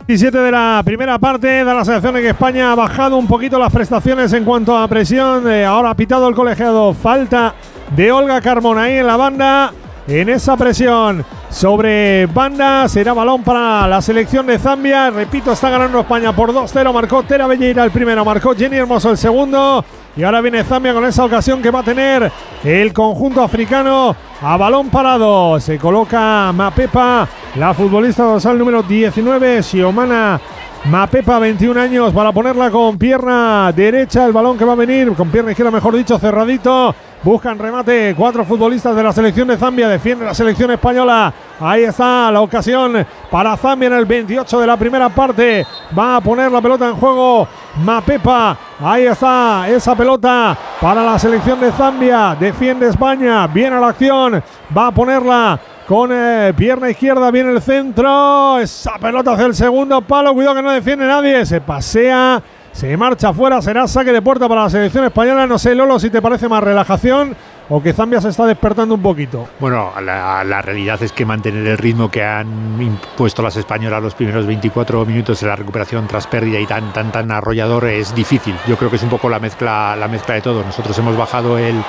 17 0.06 0.38
de 0.38 0.52
la 0.52 0.80
primera 0.84 1.18
parte, 1.18 1.64
da 1.64 1.74
la 1.74 1.84
sensación 1.84 2.14
de 2.14 2.22
que 2.22 2.28
España 2.28 2.70
ha 2.70 2.76
bajado 2.76 3.16
un 3.16 3.26
poquito 3.26 3.58
las 3.58 3.72
prestaciones 3.72 4.32
en 4.34 4.44
cuanto 4.44 4.78
a 4.78 4.86
presión, 4.86 5.50
eh, 5.50 5.64
ahora 5.64 5.90
ha 5.90 5.96
pitado 5.96 6.28
el 6.28 6.36
colegiado, 6.36 6.94
falta 6.94 7.56
de 7.96 8.12
Olga 8.12 8.40
Carmona 8.40 8.82
ahí 8.84 8.98
en 8.98 9.08
la 9.08 9.16
banda, 9.16 9.72
en 10.06 10.28
esa 10.28 10.56
presión 10.56 11.24
sobre 11.50 12.26
banda. 12.26 12.88
Será 12.88 13.14
balón 13.14 13.42
para 13.42 13.88
la 13.88 14.00
selección 14.00 14.46
de 14.46 14.60
Zambia. 14.60 15.10
Repito, 15.10 15.52
está 15.52 15.70
ganando 15.70 16.00
España 16.00 16.32
por 16.34 16.52
2-0. 16.52 16.92
Marcó 16.92 17.24
Tera 17.24 17.46
Belleira 17.48 17.84
el 17.84 17.90
primero, 17.90 18.24
marcó 18.24 18.54
Jenny 18.54 18.76
Hermoso 18.76 19.10
el 19.10 19.18
segundo. 19.18 19.84
Y 20.14 20.22
ahora 20.24 20.42
viene 20.42 20.62
Zambia 20.62 20.92
con 20.92 21.04
esa 21.06 21.24
ocasión 21.24 21.62
que 21.62 21.70
va 21.70 21.80
a 21.80 21.84
tener 21.84 22.30
el 22.62 22.92
conjunto 22.92 23.42
africano 23.42 24.14
a 24.42 24.56
balón 24.58 24.90
parado. 24.90 25.58
Se 25.58 25.78
coloca 25.78 26.52
Mapepa, 26.52 27.26
la 27.56 27.72
futbolista 27.72 28.24
dorsal 28.24 28.58
número 28.58 28.82
19, 28.82 29.62
Xiomana 29.62 30.38
Mapepa, 30.84 31.38
21 31.38 31.80
años, 31.80 32.12
para 32.12 32.30
ponerla 32.30 32.70
con 32.70 32.98
pierna 32.98 33.72
derecha. 33.74 34.26
El 34.26 34.32
balón 34.32 34.58
que 34.58 34.66
va 34.66 34.72
a 34.72 34.76
venir, 34.76 35.12
con 35.14 35.30
pierna 35.30 35.52
izquierda, 35.52 35.70
mejor 35.70 35.96
dicho, 35.96 36.18
cerradito. 36.18 36.94
Buscan 37.22 37.56
remate. 37.56 38.14
Cuatro 38.16 38.44
futbolistas 38.44 38.96
de 38.96 39.02
la 39.02 39.12
selección 39.12 39.46
de 39.46 39.56
Zambia. 39.56 39.88
Defiende 39.88 40.24
la 40.24 40.34
selección 40.34 40.72
española. 40.72 41.32
Ahí 41.60 41.84
está 41.84 42.32
la 42.32 42.40
ocasión 42.40 43.06
para 43.30 43.56
Zambia 43.56 43.86
en 43.86 43.92
el 43.92 44.06
28 44.06 44.60
de 44.60 44.66
la 44.66 44.76
primera 44.76 45.08
parte. 45.08 45.64
Va 45.96 46.16
a 46.16 46.20
poner 46.20 46.50
la 46.50 46.60
pelota 46.60 46.88
en 46.88 46.96
juego. 46.96 47.46
Mapepa. 47.84 48.56
Ahí 48.80 49.04
está 49.04 49.68
esa 49.68 49.94
pelota 49.94 50.58
para 50.80 51.04
la 51.04 51.16
selección 51.16 51.60
de 51.60 51.70
Zambia. 51.70 52.36
Defiende 52.38 52.88
España. 52.88 53.46
Viene 53.46 53.76
a 53.76 53.80
la 53.80 53.88
acción. 53.88 54.42
Va 54.76 54.88
a 54.88 54.92
ponerla 54.92 55.60
con 55.86 56.10
eh, 56.12 56.54
pierna 56.56 56.90
izquierda, 56.90 57.30
viene 57.30 57.50
el 57.50 57.62
centro. 57.62 58.58
Esa 58.58 58.98
pelota 58.98 59.32
hacia 59.32 59.46
el 59.46 59.54
segundo 59.54 60.00
palo. 60.00 60.32
Cuidado 60.34 60.56
que 60.56 60.62
no 60.62 60.70
defiende 60.70 61.06
nadie. 61.06 61.44
Se 61.46 61.60
pasea, 61.60 62.42
se 62.72 62.96
marcha 62.96 63.28
afuera. 63.28 63.62
Será 63.62 63.86
saque 63.86 64.12
de 64.12 64.22
puerta 64.22 64.48
para 64.48 64.64
la 64.64 64.70
selección 64.70 65.04
española. 65.04 65.46
No 65.46 65.58
sé, 65.58 65.74
Lolo, 65.74 65.98
si 65.98 66.10
te 66.10 66.20
parece 66.20 66.48
más 66.48 66.62
relajación 66.64 67.36
o 67.74 67.82
que 67.82 67.94
Zambia 67.94 68.20
se 68.20 68.28
está 68.28 68.44
despertando 68.44 68.94
un 68.94 69.00
poquito? 69.00 69.48
Bueno, 69.58 69.92
la, 70.02 70.60
realidad 70.60 71.02
es 71.02 71.10
que 71.10 71.24
mantener 71.24 71.66
el 71.66 71.78
ritmo 71.78 72.10
que 72.10 72.22
han 72.22 72.80
impuesto 72.80 73.42
las 73.42 73.56
españolas 73.56 74.02
los 74.02 74.14
primeros 74.14 74.46
24 74.46 75.06
minutos 75.06 75.40
de 75.40 75.46
la 75.46 75.56
recuperación 75.56 76.06
tras 76.06 76.26
pérdida 76.26 76.60
y 76.60 76.66
tan 76.66 76.92
tan 76.92 77.10
tan 77.10 77.30
arrollador 77.30 77.86
es 77.86 78.14
difícil. 78.14 78.54
Yo 78.68 78.76
creo 78.76 78.90
que 78.90 78.96
es 78.96 79.02
un 79.02 79.08
poco 79.08 79.30
la 79.30 79.38
mezcla 79.38 79.96
la 79.96 80.06
mezcla 80.06 80.34
de 80.34 80.42
todo. 80.42 80.62
Nosotros 80.62 80.96
hemos 80.98 81.16
bajado 81.16 81.56
el, 81.56 81.82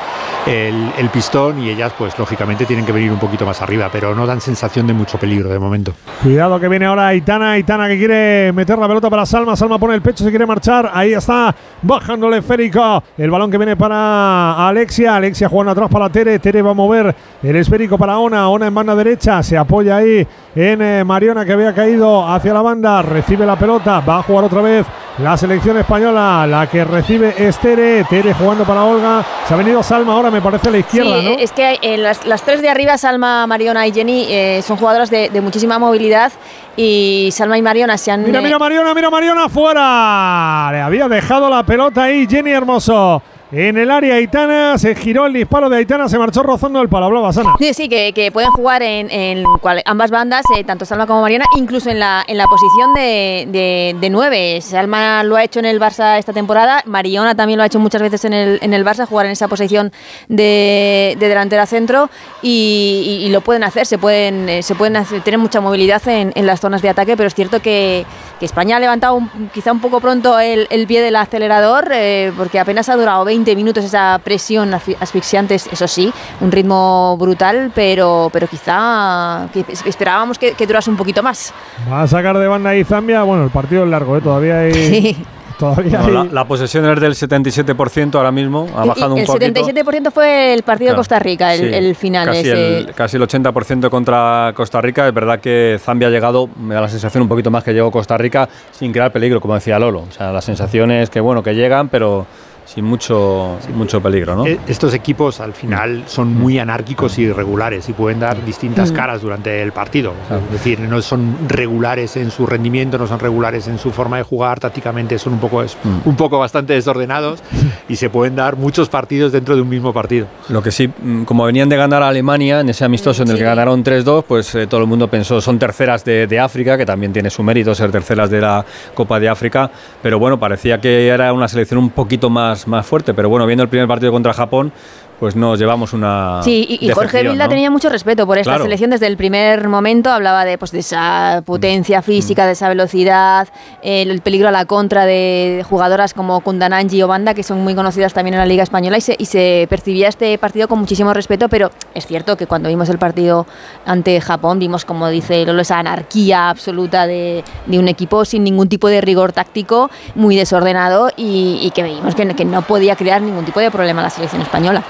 el, 0.47 1.09
pistón 1.09 1.61
y 1.61 1.69
ellas 1.69 1.91
pues 1.97 2.17
lógicamente 2.17 2.65
tienen 2.65 2.85
que 2.85 2.93
venir 2.93 3.11
un 3.11 3.19
poquito 3.19 3.45
más 3.45 3.61
arriba, 3.61 3.89
pero 3.91 4.15
no 4.15 4.25
dan 4.25 4.39
sensación 4.39 4.87
de 4.87 4.93
mucho 4.93 5.17
peligro 5.17 5.49
de 5.49 5.59
momento. 5.59 5.93
Cuidado 6.21 6.61
que 6.61 6.69
viene 6.69 6.85
ahora 6.85 7.07
Aitana, 7.07 7.51
Aitana 7.51 7.89
que 7.89 7.97
quiere 7.97 8.53
meter 8.53 8.79
la 8.79 8.87
pelota 8.87 9.09
para 9.09 9.25
Salma, 9.25 9.57
Salma 9.57 9.77
pone 9.77 9.95
el 9.95 10.01
pecho, 10.01 10.23
se 10.23 10.29
quiere 10.29 10.45
marchar, 10.45 10.89
ahí 10.93 11.13
está, 11.13 11.53
bajándole 11.81 12.37
esférico, 12.37 13.03
el 13.17 13.29
balón 13.29 13.51
que 13.51 13.57
viene 13.57 13.75
para 13.75 14.67
Alexia, 14.67 15.17
Alexia 15.17 15.49
jugando 15.49 15.72
atrás 15.73 15.89
para 15.91 16.09
Tere. 16.09 16.39
Tere 16.39 16.61
va 16.61 16.71
a 16.71 16.73
mover 16.73 17.13
el 17.43 17.55
esférico 17.55 17.97
para 17.97 18.17
Ona. 18.17 18.47
Ona 18.49 18.67
en 18.67 18.73
banda 18.73 18.95
derecha. 18.95 19.43
Se 19.43 19.57
apoya 19.57 19.97
ahí 19.97 20.25
en 20.55 20.81
eh, 20.81 21.03
Mariona 21.03 21.45
que 21.45 21.53
había 21.53 21.73
caído 21.73 22.25
hacia 22.27 22.53
la 22.53 22.61
banda, 22.61 23.01
recibe 23.01 23.45
la 23.45 23.55
pelota, 23.55 23.99
va 24.01 24.19
a 24.19 24.23
jugar 24.23 24.45
otra 24.45 24.61
vez 24.61 24.85
la 25.17 25.35
selección 25.35 25.77
española, 25.77 26.45
la 26.47 26.67
que 26.67 26.83
recibe 26.85 27.33
Estere, 27.37 28.03
Tere 28.05 28.33
jugando 28.33 28.63
para 28.63 28.83
Olga, 28.83 29.23
se 29.47 29.53
ha 29.53 29.57
venido 29.57 29.81
Salma 29.83 30.13
ahora 30.13 30.29
me 30.31 30.41
parece 30.41 30.69
a 30.69 30.71
la 30.71 30.77
izquierda, 30.79 31.19
Sí, 31.19 31.25
¿no? 31.25 31.31
es 31.39 31.51
que 31.51 31.77
eh, 31.81 31.97
las, 31.97 32.25
las 32.25 32.41
tres 32.43 32.61
de 32.61 32.69
arriba, 32.69 32.97
Salma, 32.97 33.45
Mariona 33.47 33.85
y 33.87 33.91
Jenny, 33.93 34.25
eh, 34.29 34.61
son 34.65 34.77
jugadoras 34.77 35.09
de, 35.11 35.29
de 35.29 35.41
muchísima 35.41 35.77
movilidad 35.79 36.31
y 36.77 37.29
Salma 37.31 37.57
y 37.57 37.61
Mariona 37.63 37.97
se 37.97 38.11
han... 38.11 38.23
Mira, 38.23 38.39
eh, 38.39 38.43
mira 38.43 38.57
Mariona, 38.59 38.93
mira 38.93 39.09
Mariona 39.09 39.49
fuera. 39.49 40.69
Le 40.71 40.81
había 40.81 41.07
dejado 41.07 41.49
la 41.49 41.63
pelota 41.63 42.03
ahí 42.03 42.27
Jenny 42.27 42.51
Hermoso. 42.51 43.21
En 43.55 43.77
el 43.77 43.91
área 43.91 44.15
Aitana 44.15 44.79
se 44.79 44.95
giró 44.95 45.27
el 45.27 45.33
disparo 45.33 45.69
de 45.69 45.77
Aitana, 45.77 46.09
se 46.09 46.17
marchó 46.17 46.41
rozando 46.41 46.81
el 46.81 46.89
palo. 46.89 47.05
Hablaba 47.05 47.31
Sana. 47.31 47.53
Sí, 47.59 47.71
sí, 47.75 47.87
que, 47.87 48.31
pueden 48.33 48.49
jugar 48.49 48.81
en, 48.81 49.43
ambas 49.85 50.09
bandas, 50.09 50.43
eh, 50.57 50.63
tanto 50.63 50.85
Salma 50.85 51.05
como 51.05 51.21
Mariana, 51.21 51.45
incluso 51.55 51.91
en 51.91 51.99
la, 51.99 52.25
posición 52.49 52.95
de, 52.95 53.95
de, 54.01 54.09
nueve. 54.09 54.59
Salma 54.59 55.23
lo 55.23 55.35
ha 55.35 55.43
hecho 55.43 55.59
en 55.59 55.65
el 55.65 55.79
Barça 55.79 56.17
esta 56.17 56.33
temporada, 56.33 56.81
Mariona 56.87 57.35
también 57.35 57.57
lo 57.57 57.63
ha 57.63 57.67
hecho 57.67 57.77
muchas 57.77 58.01
veces 58.01 58.25
en 58.25 58.33
el, 58.33 58.85
Barça, 58.85 59.05
jugar 59.05 59.27
en 59.27 59.33
esa 59.33 59.47
posición 59.47 59.91
de, 60.29 61.15
de 61.19 61.29
delantera 61.29 61.67
centro 61.67 62.09
y, 62.41 63.27
lo 63.29 63.41
pueden 63.41 63.63
hacer, 63.63 63.85
se 63.85 63.99
pueden, 63.99 64.49
eh, 64.49 64.61
hacer- 64.61 65.37
mucha 65.37 65.61
movilidad 65.61 66.01
en, 66.07 66.33
las 66.47 66.59
zonas 66.59 66.81
de 66.81 66.89
ataque, 66.89 67.15
pero 67.15 67.27
es 67.27 67.35
cierto 67.35 67.61
que, 67.61 68.03
España 68.41 68.75
ha 68.75 68.79
levantado 68.81 69.21
quizá 69.53 69.71
un 69.71 69.79
poco 69.79 70.01
pronto 70.01 70.37
el, 70.37 70.67
el 70.69 70.85
pie 70.85 71.01
del 71.01 71.15
acelerador, 71.15 71.87
eh, 71.93 72.33
porque 72.35 72.59
apenas 72.59 72.89
ha 72.89 72.97
durado 72.97 73.23
20 73.23 73.42
minutos 73.55 73.83
esa 73.83 74.19
presión 74.23 74.71
asfi- 74.71 74.95
asfixiante, 74.99 75.55
eso 75.55 75.87
sí, 75.87 76.11
un 76.41 76.51
ritmo 76.51 77.17
brutal, 77.17 77.71
pero, 77.75 78.29
pero 78.31 78.47
quizá 78.47 79.47
que 79.53 79.65
esperábamos 79.85 80.37
que, 80.39 80.53
que 80.53 80.65
durase 80.67 80.89
un 80.89 80.97
poquito 80.97 81.21
más. 81.21 81.53
Va 81.91 82.03
a 82.03 82.07
sacar 82.07 82.37
de 82.37 82.47
banda 82.47 82.71
ahí 82.71 82.83
Zambia. 82.83 83.23
Bueno, 83.23 83.43
el 83.43 83.49
partido 83.51 83.83
es 83.83 83.89
largo, 83.89 84.17
¿eh? 84.17 84.21
todavía 84.21 84.59
hay. 84.59 84.73
Sí. 84.73 85.17
Todavía 85.59 86.01
Bueno, 86.01 86.21
hay. 86.21 86.27
la, 86.29 86.33
la 86.33 86.45
posesión 86.45 86.83
es 86.89 86.99
del 86.99 87.13
77% 87.13 88.15
ahora 88.15 88.31
mismo, 88.31 88.67
ha 88.75 88.85
Y- 88.85 88.87
bajado 88.89 89.15
y 89.15 89.19
un 89.21 89.25
poquito. 89.27 89.45
el 89.45 89.53
77% 89.53 90.11
fue 90.11 90.51
el 90.53 90.63
partido 90.63 90.87
de 90.87 90.93
Claro, 90.93 90.99
Costa 90.99 91.19
Rica, 91.19 91.53
el, 91.53 91.59
sí, 91.59 91.75
el 91.75 91.95
final. 91.95 92.25
Casi 92.25 92.39
ese- 92.39 92.77
el, 92.79 92.93
casi 92.95 93.17
el 93.17 93.23
80% 93.23 93.89
contra 93.91 94.51
Costa 94.55 94.81
Rica. 94.81 95.07
Es 95.07 95.13
verdad 95.13 95.39
que 95.39 95.79
Zambia 95.79 96.07
ha 96.07 96.11
llegado, 96.11 96.49
me 96.59 96.73
da 96.73 96.81
la 96.81 96.89
sensación 96.89 97.21
un 97.21 97.29
poquito 97.29 97.51
más 97.51 97.63
que 97.63 97.71
llegó 97.71 97.91
Costa 97.91 98.17
Rica 98.17 98.49
sin 98.71 98.91
crear 98.91 99.11
peligro, 99.11 99.39
como 99.39 99.53
decía 99.53 99.77
Lolo. 99.77 100.05
O 100.09 100.11
sea, 100.11 100.31
la 100.31 100.41
sensación 100.41 100.89
es 100.89 101.11
que, 101.11 101.19
bueno, 101.19 101.43
que 101.43 101.53
llegan, 101.53 101.87
pero 101.87 102.25
sin 102.65 102.85
mucho, 102.85 103.57
sin 103.65 103.75
mucho 103.77 104.01
peligro, 104.01 104.35
¿no? 104.35 104.45
Eh, 104.45 104.59
Estos 104.67 104.93
equipos 104.93 105.39
al 105.39 105.53
final 105.53 106.03
son 106.07 106.33
muy 106.33 106.59
anárquicos 106.59 107.17
y 107.19 107.23
irregulares 107.23 107.87
y 107.89 107.93
pueden 107.93 108.19
dar 108.19 108.43
distintas 108.45 108.91
caras 108.91 109.21
durante 109.21 109.61
el 109.61 109.71
partido. 109.71 110.13
Es 110.47 110.51
decir, 110.51 110.79
no 110.79 111.01
son 111.01 111.35
regulares 111.47 112.15
en 112.17 112.31
su 112.31 112.45
rendimiento, 112.45 112.97
no 112.97 113.07
son 113.07 113.19
regulares 113.19 113.67
en 113.67 113.77
su 113.77 113.91
forma 113.91 114.17
de 114.17 114.23
jugar, 114.23 114.59
tácticamente 114.59 115.19
son 115.19 115.33
un 115.33 115.39
poco, 115.39 115.61
es- 115.63 115.77
un 116.05 116.15
poco 116.15 116.39
bastante 116.39 116.73
desordenados 116.73 117.41
y 117.89 117.95
se 117.95 118.09
pueden 118.09 118.35
dar 118.35 118.55
muchos 118.55 118.89
partidos 118.89 119.31
dentro 119.31 119.55
de 119.55 119.61
un 119.61 119.69
mismo 119.69 119.93
partido. 119.93 120.27
Lo 120.49 120.61
que 120.63 120.71
sí, 120.71 120.87
mm, 120.87 121.23
como 121.23 121.45
venían 121.45 121.69
de 121.69 121.75
ganar 121.77 122.01
a 122.03 122.07
Alemania 122.07 122.61
en 122.61 122.69
ese 122.69 122.85
amistoso 122.85 123.23
en 123.23 123.29
el 123.29 123.35
Sí. 123.35 123.39
que 123.39 123.45
ganaron 123.45 123.83
3-2, 123.83 124.23
pues 124.27 124.53
eh, 124.55 124.67
todo 124.67 124.81
el 124.81 124.87
mundo 124.87 125.07
pensó, 125.09 125.41
son 125.41 125.59
terceras 125.59 126.03
de, 126.05 126.27
de 126.27 126.39
África, 126.39 126.77
que 126.77 126.85
también 126.85 127.11
tiene 127.13 127.29
su 127.29 127.43
mérito 127.43 127.75
ser 127.75 127.91
terceras 127.91 128.29
de 128.29 128.41
la 128.41 128.65
Copa 128.93 129.19
de 129.19 129.29
África, 129.29 129.69
pero 130.01 130.17
bueno, 130.19 130.39
parecía 130.39 130.79
que 130.79 131.07
era 131.07 131.33
una 131.33 131.47
selección 131.47 131.79
un 131.79 131.89
poquito 131.89 132.29
más, 132.67 132.85
fuerte, 132.85 133.13
pero 133.13 133.29
bueno, 133.29 133.45
viendo 133.45 133.63
el 133.63 133.69
primer 133.69 133.87
partido 133.87 134.11
contra 134.11 134.33
Japón, 134.33 134.71
pues 135.19 135.35
nos 135.35 135.57
llevamos 135.59 135.93
una 135.93 136.41
Sí, 136.43 136.65
y, 136.81 136.85
y 136.85 136.89
Jorge 136.91 137.21
Vilda 137.23 137.45
¿no? 137.45 137.49
tenía 137.49 137.69
mucho 137.71 137.89
respeto 137.89 138.25
por 138.27 138.37
esta 138.37 138.51
Claro. 138.51 138.63
selección 138.65 138.89
desde 138.89 139.07
el 139.07 139.15
primer 139.17 139.67
momento. 139.67 140.09
Hablaba 140.11 140.43
de, 140.45 140.57
pues, 140.57 140.71
de 140.71 140.79
esa 140.79 141.41
potencia 141.45 141.99
Mm. 141.99 142.03
física, 142.03 142.45
de 142.45 142.53
esa 142.53 142.67
velocidad, 142.69 143.47
el, 143.81 144.09
el 144.11 144.21
peligro 144.21 144.47
a 144.49 144.51
la 144.51 144.65
contra 144.65 145.05
de 145.05 145.63
jugadoras 145.69 146.13
como 146.13 146.41
Kundananji 146.41 147.01
o 147.03 147.07
Banda, 147.07 147.33
que 147.33 147.43
son 147.43 147.63
muy 147.63 147.75
conocidas 147.75 148.13
también 148.13 148.33
en 148.33 148.39
la 148.39 148.45
Liga 148.45 148.63
Española, 148.63 148.97
y 148.97 149.01
se, 149.01 149.15
y 149.17 149.25
se 149.25 149.67
percibía 149.69 150.07
este 150.09 150.37
partido 150.37 150.67
con 150.67 150.79
muchísimo 150.79 151.13
respeto. 151.13 151.47
Pero 151.49 151.71
es 151.93 152.05
cierto 152.05 152.35
que 152.35 152.47
cuando 152.47 152.69
vimos 152.69 152.89
el 152.89 152.97
partido 152.97 153.45
ante 153.85 154.19
Japón, 154.21 154.59
vimos, 154.59 154.83
como 154.85 155.07
dice 155.09 155.45
Lolo, 155.45 155.61
esa 155.61 155.79
anarquía 155.79 156.49
absoluta 156.49 157.07
de, 157.07 157.43
de 157.65 157.79
un 157.79 157.87
equipo 157.87 158.25
sin 158.25 158.43
ningún 158.43 158.67
tipo 158.69 158.87
de 158.89 158.99
rigor 159.01 159.31
táctico, 159.31 159.89
muy 160.15 160.35
desordenado, 160.35 161.09
y, 161.15 161.59
y 161.61 161.71
que 161.71 161.83
vimos 161.83 162.15
que, 162.15 162.27
que 162.35 162.45
no 162.45 162.61
podía 162.63 162.95
crear 162.95 163.21
ningún 163.21 163.45
tipo 163.45 163.59
de 163.59 163.71
problema 163.71 164.01
a 164.01 164.05
la 164.05 164.09
selección 164.09 164.41
española. 164.41 164.83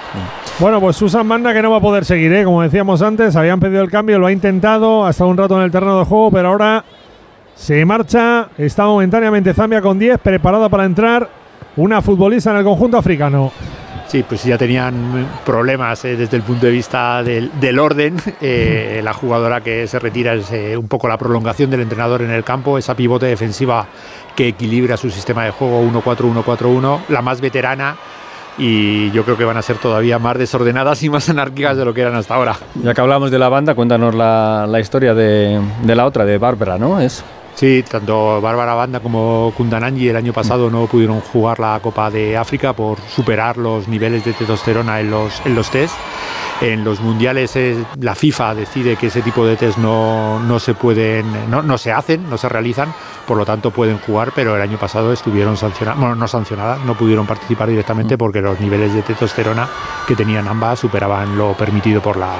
Bueno, 0.59 0.79
pues 0.79 0.95
Susan 0.95 1.27
Banda 1.27 1.53
que 1.53 1.61
no 1.61 1.71
va 1.71 1.77
a 1.77 1.81
poder 1.81 2.05
seguir, 2.05 2.31
¿eh? 2.33 2.43
como 2.43 2.61
decíamos 2.61 3.01
antes, 3.01 3.35
habían 3.35 3.59
pedido 3.59 3.81
el 3.81 3.89
cambio, 3.89 4.19
lo 4.19 4.27
ha 4.27 4.31
intentado, 4.31 5.05
ha 5.05 5.09
estado 5.09 5.29
un 5.29 5.37
rato 5.37 5.57
en 5.57 5.63
el 5.63 5.71
terreno 5.71 5.97
de 5.99 6.05
juego, 6.05 6.31
pero 6.31 6.49
ahora 6.49 6.85
se 7.55 7.83
marcha, 7.85 8.49
está 8.57 8.85
momentáneamente 8.85 9.53
Zambia 9.53 9.81
con 9.81 9.97
10, 9.97 10.19
preparada 10.19 10.69
para 10.69 10.85
entrar 10.85 11.27
una 11.75 12.01
futbolista 12.01 12.51
en 12.51 12.57
el 12.57 12.63
conjunto 12.63 12.97
africano. 12.97 13.51
Sí, 14.07 14.23
pues 14.27 14.43
ya 14.43 14.59
tenían 14.59 15.27
problemas 15.43 16.05
eh, 16.05 16.15
desde 16.15 16.37
el 16.37 16.43
punto 16.43 16.67
de 16.67 16.71
vista 16.71 17.23
del, 17.23 17.79
orden. 17.79 18.17
Eh, 18.41 19.01
la 19.03 19.13
jugadora 19.13 19.61
que 19.61 19.87
se 19.87 19.97
retira 19.97 20.35
es 20.35 20.51
un 20.77 20.87
poco 20.87 21.07
la 21.07 21.17
prolongación 21.17 21.71
del 21.71 21.81
entrenador 21.81 22.21
en 22.21 22.29
el 22.29 22.43
campo, 22.43 22.77
esa 22.77 22.95
pivote 22.95 23.25
defensiva 23.25 23.87
que 24.35 24.49
equilibra 24.49 24.97
su 24.97 25.09
sistema 25.09 25.45
de 25.45 25.51
juego 25.51 25.81
1-4-1-4-1, 25.83 27.07
la 27.09 27.23
más 27.23 27.41
veterana. 27.41 27.95
Y 28.57 29.11
yo 29.11 29.23
creo 29.23 29.37
que 29.37 29.45
van 29.45 29.57
a 29.57 29.61
ser 29.61 29.77
todavía 29.77 30.19
más 30.19 30.37
desordenadas 30.37 31.01
y 31.03 31.09
más 31.09 31.29
anárquicas 31.29 31.77
de 31.77 31.85
lo 31.85 31.93
que 31.93 32.01
eran 32.01 32.15
hasta 32.15 32.35
ahora. 32.35 32.55
Ya 32.75 32.93
que 32.93 33.01
hablamos 33.01 33.31
de 33.31 33.39
la 33.39 33.49
banda, 33.49 33.75
cuéntanos 33.75 34.13
la, 34.13 34.65
la 34.67 34.79
historia 34.79 35.13
de, 35.13 35.59
de 35.81 35.95
la 35.95 36.05
otra, 36.05 36.25
de 36.25 36.37
Bárbara, 36.37 36.77
¿no? 36.77 36.99
Es 36.99 37.23
Sí, 37.55 37.83
tanto 37.87 38.41
Bárbara 38.41 38.73
Banda 38.73 38.99
como 38.99 39.53
Kundananji 39.55 40.09
el 40.09 40.15
año 40.15 40.33
pasado 40.33 40.71
no 40.71 40.87
pudieron 40.87 41.21
jugar 41.21 41.59
la 41.59 41.79
Copa 41.81 42.09
de 42.09 42.35
África 42.35 42.73
por 42.73 42.99
superar 43.01 43.57
los 43.57 43.87
niveles 43.87 44.25
de 44.25 44.33
testosterona 44.33 44.99
en 44.99 45.11
los, 45.11 45.39
en 45.45 45.55
los 45.55 45.69
test. 45.69 45.95
En 46.61 46.83
los 46.83 46.99
mundiales 46.99 47.55
la 47.99 48.15
FIFA 48.15 48.55
decide 48.55 48.95
que 48.95 49.07
ese 49.07 49.21
tipo 49.21 49.45
de 49.45 49.55
test 49.55 49.77
no, 49.77 50.39
no 50.39 50.59
se 50.59 50.73
pueden, 50.73 51.25
no, 51.49 51.61
no 51.61 51.77
se 51.77 51.91
hacen, 51.91 52.27
no 52.29 52.37
se 52.37 52.49
realizan, 52.49 52.93
por 53.27 53.37
lo 53.37 53.45
tanto 53.45 53.71
pueden 53.71 53.97
jugar, 53.99 54.31
pero 54.35 54.55
el 54.55 54.61
año 54.61 54.77
pasado 54.77 55.13
estuvieron 55.13 55.55
sancionadas, 55.57 55.99
bueno, 55.99 56.15
no 56.15 56.27
sancionadas, 56.27 56.79
no 56.85 56.93
pudieron 56.95 57.25
participar 57.25 57.69
directamente 57.69 58.17
porque 58.17 58.41
los 58.41 58.59
niveles 58.59 58.93
de 58.93 59.01
testosterona 59.01 59.67
que 60.07 60.15
tenían 60.15 60.47
ambas 60.47 60.79
superaban 60.79 61.37
lo 61.37 61.53
permitido 61.53 62.01
por 62.01 62.17
la, 62.17 62.31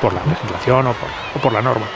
por 0.00 0.12
la 0.12 0.20
legislación 0.26 0.86
o 0.86 0.92
por, 0.92 1.08
o 1.36 1.38
por 1.42 1.52
la 1.52 1.62
norma. 1.62 1.86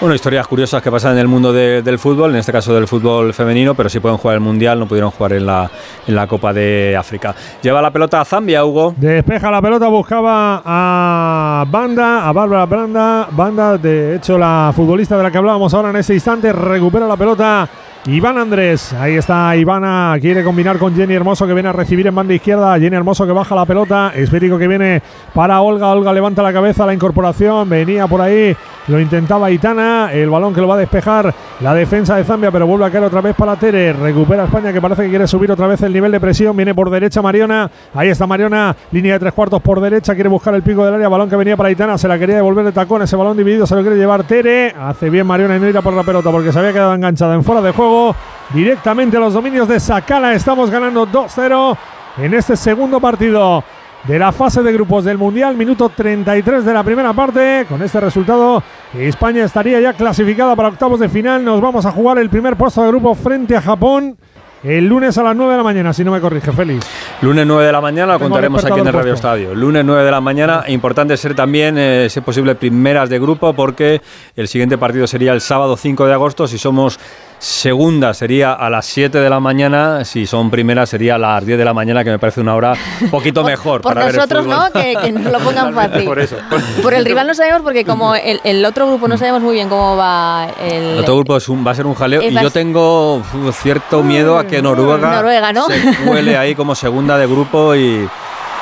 Bueno, 0.00 0.14
historias 0.14 0.46
curiosas 0.46 0.82
que 0.82 0.90
pasan 0.90 1.12
en 1.12 1.18
el 1.18 1.28
mundo 1.28 1.52
de- 1.52 1.82
del 1.82 1.98
fútbol, 1.98 2.30
en 2.30 2.36
este 2.38 2.52
caso 2.52 2.74
del 2.74 2.88
fútbol 2.88 3.32
femenino, 3.34 3.74
pero 3.74 3.88
sí 3.88 4.00
pueden 4.00 4.16
jugar 4.18 4.34
el 4.34 4.40
Mundial, 4.40 4.78
no 4.78 4.86
pudieron 4.86 5.10
jugar 5.10 5.34
en 5.34 5.46
la, 5.46 5.70
en 6.06 6.14
la 6.14 6.26
Copa 6.26 6.52
de 6.52 6.96
África. 6.98 7.34
Lleva 7.62 7.80
la 7.82 7.90
pelota 7.90 8.20
a 8.20 8.24
Zambia, 8.24 8.64
Hugo. 8.64 8.94
Despeja 8.96 9.50
la 9.50 9.60
pelota, 9.62 9.88
buscaba 9.88 10.62
a 10.64 11.64
Banda, 11.68 12.26
a 12.28 12.32
Bárbara 12.32 12.66
Branda. 12.66 13.28
Banda, 13.30 13.76
de 13.78 14.16
hecho, 14.16 14.36
la 14.38 14.72
futbolista 14.74 15.16
de 15.16 15.22
la 15.22 15.30
que 15.30 15.38
hablábamos 15.38 15.72
ahora 15.74 15.90
en 15.90 15.96
este 15.96 16.14
instante, 16.14 16.52
recupera 16.52 17.06
la 17.06 17.16
pelota. 17.16 17.68
Iván 18.06 18.38
Andrés, 18.38 18.94
ahí 18.94 19.16
está 19.16 19.54
Ivana, 19.54 20.16
quiere 20.22 20.42
combinar 20.42 20.78
con 20.78 20.96
Jenny 20.96 21.12
Hermoso 21.12 21.46
que 21.46 21.52
viene 21.52 21.68
a 21.68 21.72
recibir 21.72 22.06
en 22.06 22.14
banda 22.14 22.32
izquierda, 22.32 22.78
Jenny 22.78 22.96
Hermoso 22.96 23.26
que 23.26 23.32
baja 23.32 23.54
la 23.54 23.66
pelota, 23.66 24.12
esférico 24.14 24.56
que 24.56 24.66
viene 24.66 25.02
para 25.34 25.60
Olga, 25.60 25.88
Olga 25.88 26.10
levanta 26.10 26.42
la 26.42 26.50
cabeza, 26.50 26.86
la 26.86 26.94
incorporación, 26.94 27.68
venía 27.68 28.06
por 28.06 28.22
ahí, 28.22 28.56
lo 28.88 28.98
intentaba 28.98 29.50
Itana, 29.50 30.14
el 30.14 30.30
balón 30.30 30.54
que 30.54 30.62
lo 30.62 30.68
va 30.68 30.76
a 30.76 30.78
despejar 30.78 31.34
la 31.60 31.74
defensa 31.74 32.16
de 32.16 32.24
Zambia, 32.24 32.50
pero 32.50 32.66
vuelve 32.66 32.86
a 32.86 32.90
caer 32.90 33.04
otra 33.04 33.20
vez 33.20 33.36
para 33.36 33.54
Tere, 33.56 33.92
recupera 33.92 34.44
España 34.44 34.72
que 34.72 34.80
parece 34.80 35.02
que 35.02 35.10
quiere 35.10 35.26
subir 35.26 35.52
otra 35.52 35.66
vez 35.66 35.82
el 35.82 35.92
nivel 35.92 36.10
de 36.10 36.20
presión, 36.20 36.56
viene 36.56 36.74
por 36.74 36.88
derecha 36.88 37.20
Mariona, 37.20 37.70
ahí 37.94 38.08
está 38.08 38.26
Mariona, 38.26 38.74
línea 38.92 39.12
de 39.12 39.18
tres 39.18 39.34
cuartos 39.34 39.60
por 39.60 39.78
derecha, 39.78 40.14
quiere 40.14 40.30
buscar 40.30 40.54
el 40.54 40.62
pico 40.62 40.86
del 40.86 40.94
área, 40.94 41.08
balón 41.10 41.28
que 41.28 41.36
venía 41.36 41.54
para 41.54 41.70
Itana, 41.70 41.98
se 41.98 42.08
la 42.08 42.18
quería 42.18 42.36
devolver 42.36 42.64
de 42.64 42.72
tacón, 42.72 43.02
ese 43.02 43.14
balón 43.14 43.36
dividido 43.36 43.66
se 43.66 43.74
lo 43.74 43.82
quiere 43.82 43.98
llevar 43.98 44.24
Tere, 44.24 44.74
hace 44.80 45.10
bien 45.10 45.26
Mariona 45.26 45.58
no 45.58 45.68
ir 45.68 45.76
a 45.76 45.82
por 45.82 45.92
la 45.92 46.02
pelota 46.02 46.30
porque 46.30 46.50
se 46.50 46.58
había 46.58 46.72
quedado 46.72 46.94
enganchada 46.94 47.34
en 47.34 47.44
fuera 47.44 47.60
de 47.60 47.72
juego, 47.72 47.89
directamente 48.52 49.16
a 49.16 49.20
los 49.20 49.34
dominios 49.34 49.68
de 49.68 49.80
Sakala, 49.80 50.34
estamos 50.34 50.70
ganando 50.70 51.06
2-0 51.06 51.76
en 52.18 52.34
este 52.34 52.56
segundo 52.56 53.00
partido 53.00 53.62
de 54.04 54.18
la 54.18 54.32
fase 54.32 54.62
de 54.62 54.72
grupos 54.72 55.04
del 55.04 55.18
Mundial, 55.18 55.56
minuto 55.56 55.90
33 55.90 56.64
de 56.64 56.72
la 56.72 56.82
primera 56.82 57.12
parte. 57.12 57.66
Con 57.68 57.82
este 57.82 58.00
resultado, 58.00 58.62
España 58.94 59.44
estaría 59.44 59.80
ya 59.80 59.92
clasificada 59.92 60.56
para 60.56 60.68
octavos 60.68 61.00
de 61.00 61.08
final. 61.08 61.44
Nos 61.44 61.60
vamos 61.60 61.84
a 61.86 61.92
jugar 61.92 62.18
el 62.18 62.30
primer 62.30 62.56
puesto 62.56 62.82
de 62.82 62.88
grupo 62.88 63.14
frente 63.14 63.56
a 63.56 63.62
Japón 63.62 64.16
el 64.62 64.86
lunes 64.86 65.16
a 65.16 65.22
las 65.22 65.34
9 65.34 65.52
de 65.52 65.56
la 65.56 65.64
mañana, 65.64 65.92
si 65.94 66.04
no 66.04 66.12
me 66.12 66.20
corrige, 66.20 66.52
Félix. 66.52 66.86
Lunes 67.22 67.46
9 67.46 67.64
de 67.64 67.72
la 67.72 67.80
mañana, 67.80 68.12
lo 68.12 68.18
contaremos 68.18 68.62
aquí 68.62 68.78
en 68.78 68.86
el 68.86 68.92
Radio. 68.92 69.14
Estadio. 69.14 69.54
Lunes 69.54 69.84
9 69.86 70.04
de 70.04 70.10
la 70.10 70.20
mañana, 70.20 70.64
importante 70.68 71.16
ser 71.16 71.34
también, 71.34 71.78
eh, 71.78 72.08
si 72.10 72.18
es 72.18 72.24
posible, 72.24 72.54
primeras 72.54 73.08
de 73.08 73.18
grupo, 73.18 73.54
porque 73.54 74.02
el 74.36 74.48
siguiente 74.48 74.76
partido 74.76 75.06
sería 75.06 75.32
el 75.32 75.40
sábado 75.40 75.78
5 75.78 76.06
de 76.06 76.12
agosto. 76.12 76.46
Si 76.46 76.58
somos 76.58 77.00
segunda 77.40 78.12
sería 78.12 78.52
a 78.52 78.68
las 78.68 78.84
7 78.86 79.18
de 79.18 79.30
la 79.30 79.40
mañana, 79.40 80.04
si 80.04 80.26
son 80.26 80.50
primeras 80.50 80.90
sería 80.90 81.14
a 81.14 81.18
las 81.18 81.44
10 81.44 81.58
de 81.58 81.64
la 81.64 81.72
mañana, 81.72 82.04
que 82.04 82.10
me 82.10 82.18
parece 82.18 82.40
una 82.42 82.54
hora 82.54 82.74
un 83.00 83.10
poquito 83.10 83.42
mejor. 83.44 83.80
Por, 83.80 83.94
para 83.94 84.12
nosotros, 84.12 84.46
ver 84.46 84.54
el 84.54 84.60
¿no? 84.60 84.72
Que, 84.72 84.96
que, 85.06 85.12
nos 85.12 85.32
lo 85.32 85.38
pongan 85.38 85.74
fácil. 85.74 86.04
Por 86.04 86.18
eso. 86.18 86.36
Por 86.82 86.92
el 86.94 87.04
rival 87.04 87.26
no 87.26 87.34
sabemos 87.34 87.62
porque 87.62 87.84
como 87.84 88.14
el, 88.14 88.40
el, 88.44 88.64
otro 88.64 88.86
grupo 88.86 89.08
no 89.08 89.16
sabemos 89.16 89.42
muy 89.42 89.54
bien 89.54 89.68
cómo 89.68 89.96
va 89.96 90.48
el... 90.60 90.82
El 90.82 90.98
otro 90.98 91.16
grupo 91.16 91.36
es 91.38 91.48
un, 91.48 91.66
va 91.66 91.70
a 91.70 91.74
ser 91.74 91.86
un 91.86 91.94
jaleo 91.94 92.22
y 92.22 92.34
yo 92.34 92.50
tengo 92.50 93.22
cierto 93.52 94.02
miedo 94.02 94.38
a 94.38 94.46
que 94.46 94.60
Noruega, 94.60 95.10
Noruega, 95.10 95.52
¿no? 95.52 95.66
se 95.66 95.80
cuele 96.06 96.36
ahí 96.36 96.54
como 96.54 96.74
segunda 96.74 97.16
de 97.16 97.26
grupo 97.26 97.74
y... 97.74 98.06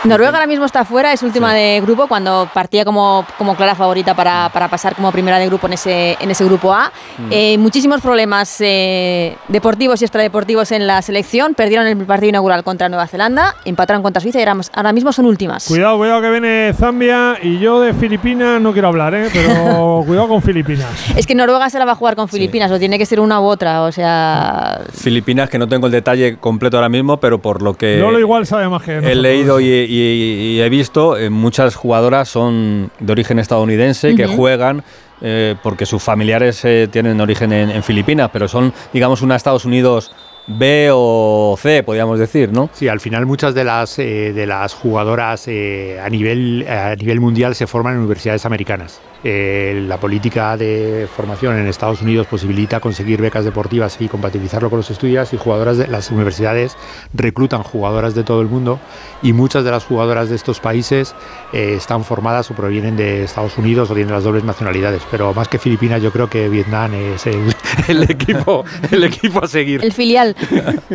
Noruega 0.04 0.32
ahora 0.32 0.46
mismo 0.46 0.64
está 0.64 0.84
fuera, 0.84 1.12
es 1.12 1.22
última 1.22 1.52
de 1.52 1.80
grupo 1.82 2.06
cuando 2.06 2.48
partía 2.54 2.84
como, 2.84 3.26
como 3.36 3.56
clara 3.56 3.74
favorita 3.74 4.14
para, 4.14 4.48
para 4.52 4.68
pasar 4.68 4.94
como 4.94 5.10
primera 5.10 5.38
de 5.38 5.46
grupo 5.46 5.66
en 5.66 5.72
ese, 5.72 6.16
en 6.20 6.30
ese 6.30 6.44
grupo 6.44 6.72
A. 6.72 6.92
Eh, 7.30 7.58
muchísimos 7.58 8.00
problemas 8.00 8.60
eh, 8.60 9.36
deportivos 9.48 10.00
y 10.00 10.04
extradeportivos 10.04 10.70
en 10.70 10.86
la 10.86 11.02
selección. 11.02 11.54
Perdieron 11.54 11.86
el 11.86 11.96
partido 12.06 12.28
inaugural 12.30 12.62
contra 12.62 12.88
Nueva 12.88 13.08
Zelanda, 13.08 13.56
empataron 13.64 14.02
contra 14.02 14.20
Suiza 14.20 14.38
y 14.38 14.42
ahora, 14.42 14.60
ahora 14.72 14.92
mismo 14.92 15.12
son 15.12 15.26
últimas. 15.26 15.66
Cuidado, 15.66 15.98
cuidado 15.98 16.22
que 16.22 16.30
viene 16.30 16.72
Zambia 16.78 17.36
y 17.42 17.58
yo 17.58 17.80
de 17.80 17.92
Filipinas 17.92 18.60
no 18.60 18.72
quiero 18.72 18.88
hablar, 18.88 19.14
¿eh? 19.14 19.28
pero 19.32 20.02
cuidado 20.06 20.28
con 20.28 20.42
Filipinas. 20.42 20.88
Es 21.16 21.26
que 21.26 21.34
Noruega 21.34 21.70
se 21.70 21.78
la 21.78 21.84
va 21.84 21.92
a 21.92 21.96
jugar 21.96 22.14
con 22.14 22.28
Filipinas, 22.28 22.70
o 22.70 22.78
tiene 22.78 22.98
que 22.98 23.06
ser 23.06 23.18
una 23.18 23.40
u 23.40 23.44
otra, 23.44 23.82
o 23.82 23.92
sea... 23.92 24.80
Filipinas, 24.92 25.50
que 25.50 25.58
no 25.58 25.66
tengo 25.66 25.86
el 25.86 25.92
detalle 25.92 26.36
completo 26.36 26.76
ahora 26.76 26.88
mismo, 26.88 27.18
pero 27.18 27.38
por 27.38 27.62
lo 27.62 27.74
que 27.74 27.98
Lolo 27.98 28.20
igual 28.20 28.46
sabe 28.46 28.68
más 28.68 28.82
que 28.82 28.98
he 28.98 29.14
leído 29.14 29.60
y, 29.60 29.87
y- 29.96 30.56
y 30.56 30.60
he 30.60 30.68
visto, 30.68 31.16
eh, 31.16 31.30
muchas 31.30 31.74
jugadoras 31.74 32.28
son 32.28 32.90
de 33.00 33.12
origen 33.12 33.38
estadounidense 33.38 34.14
que 34.14 34.26
juegan 34.26 34.82
eh, 35.20 35.56
porque 35.64 35.84
sus 35.84 36.00
familiares 36.02 36.64
eh, 36.64 36.88
tienen 36.90 37.20
origen 37.20 37.52
en, 37.52 37.70
en 37.70 37.82
Filipinas, 37.82 38.30
pero 38.32 38.46
son, 38.46 38.72
digamos, 38.92 39.20
una 39.22 39.34
Estados 39.34 39.64
Unidos 39.64 40.12
B 40.46 40.88
o 40.92 41.58
C, 41.60 41.82
podríamos 41.82 42.18
decir, 42.18 42.52
¿no? 42.52 42.70
Sí, 42.72 42.88
al 42.88 43.00
final 43.00 43.26
muchas 43.26 43.52
de 43.54 43.64
las, 43.64 43.98
eh, 43.98 44.32
de 44.32 44.46
las 44.46 44.72
jugadoras 44.74 45.46
eh, 45.48 45.98
a, 46.02 46.08
nivel, 46.08 46.64
a 46.68 46.94
nivel 46.94 47.20
mundial 47.20 47.54
se 47.56 47.66
forman 47.66 47.94
en 47.94 47.98
universidades 48.00 48.46
americanas. 48.46 49.00
Eh, 49.24 49.84
la 49.88 49.98
política 49.98 50.56
de 50.56 51.08
formación 51.14 51.58
en 51.58 51.66
Estados 51.66 52.02
Unidos 52.02 52.26
posibilita 52.28 52.78
conseguir 52.78 53.20
becas 53.20 53.44
deportivas 53.44 53.96
y 54.00 54.08
compatibilizarlo 54.08 54.70
con 54.70 54.78
los 54.78 54.90
estudios 54.90 55.32
y 55.32 55.36
jugadoras 55.36 55.76
de 55.76 55.88
las 55.88 56.10
universidades 56.10 56.76
reclutan 57.14 57.62
jugadoras 57.64 58.14
de 58.14 58.22
todo 58.22 58.40
el 58.40 58.46
mundo 58.46 58.78
y 59.22 59.32
muchas 59.32 59.64
de 59.64 59.70
las 59.72 59.84
jugadoras 59.84 60.28
de 60.28 60.36
estos 60.36 60.60
países 60.60 61.14
eh, 61.52 61.74
están 61.76 62.04
formadas 62.04 62.50
o 62.50 62.54
provienen 62.54 62.96
de 62.96 63.24
Estados 63.24 63.58
Unidos 63.58 63.90
o 63.90 63.94
tienen 63.94 64.12
las 64.14 64.22
dobles 64.24 64.44
nacionalidades. 64.44 65.02
Pero 65.10 65.34
más 65.34 65.48
que 65.48 65.58
Filipinas 65.58 66.00
yo 66.00 66.12
creo 66.12 66.28
que 66.30 66.48
Vietnam 66.48 66.94
es 66.94 67.26
el, 67.26 67.54
el 67.88 68.02
equipo, 68.10 68.64
el 68.90 69.02
equipo 69.04 69.44
a 69.44 69.48
seguir. 69.48 69.84
El 69.84 69.92
filial. 69.92 70.36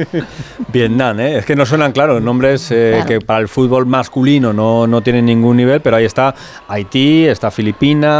Vietnam, 0.72 1.20
¿eh? 1.20 1.38
es 1.40 1.46
que 1.46 1.56
no 1.56 1.66
suenan, 1.66 1.92
claro, 1.92 2.20
nombres 2.20 2.72
eh, 2.72 2.92
Claro. 2.94 3.08
que 3.08 3.22
para 3.22 3.40
el 3.40 3.48
fútbol 3.48 3.86
masculino 3.86 4.54
no, 4.54 4.88
no 4.88 5.02
tienen 5.02 5.26
ningún 5.26 5.58
nivel, 5.58 5.82
pero 5.82 5.98
ahí 5.98 6.06
está 6.06 6.34
Haití, 6.68 7.26
está 7.26 7.52
Filipinas, 7.52 8.13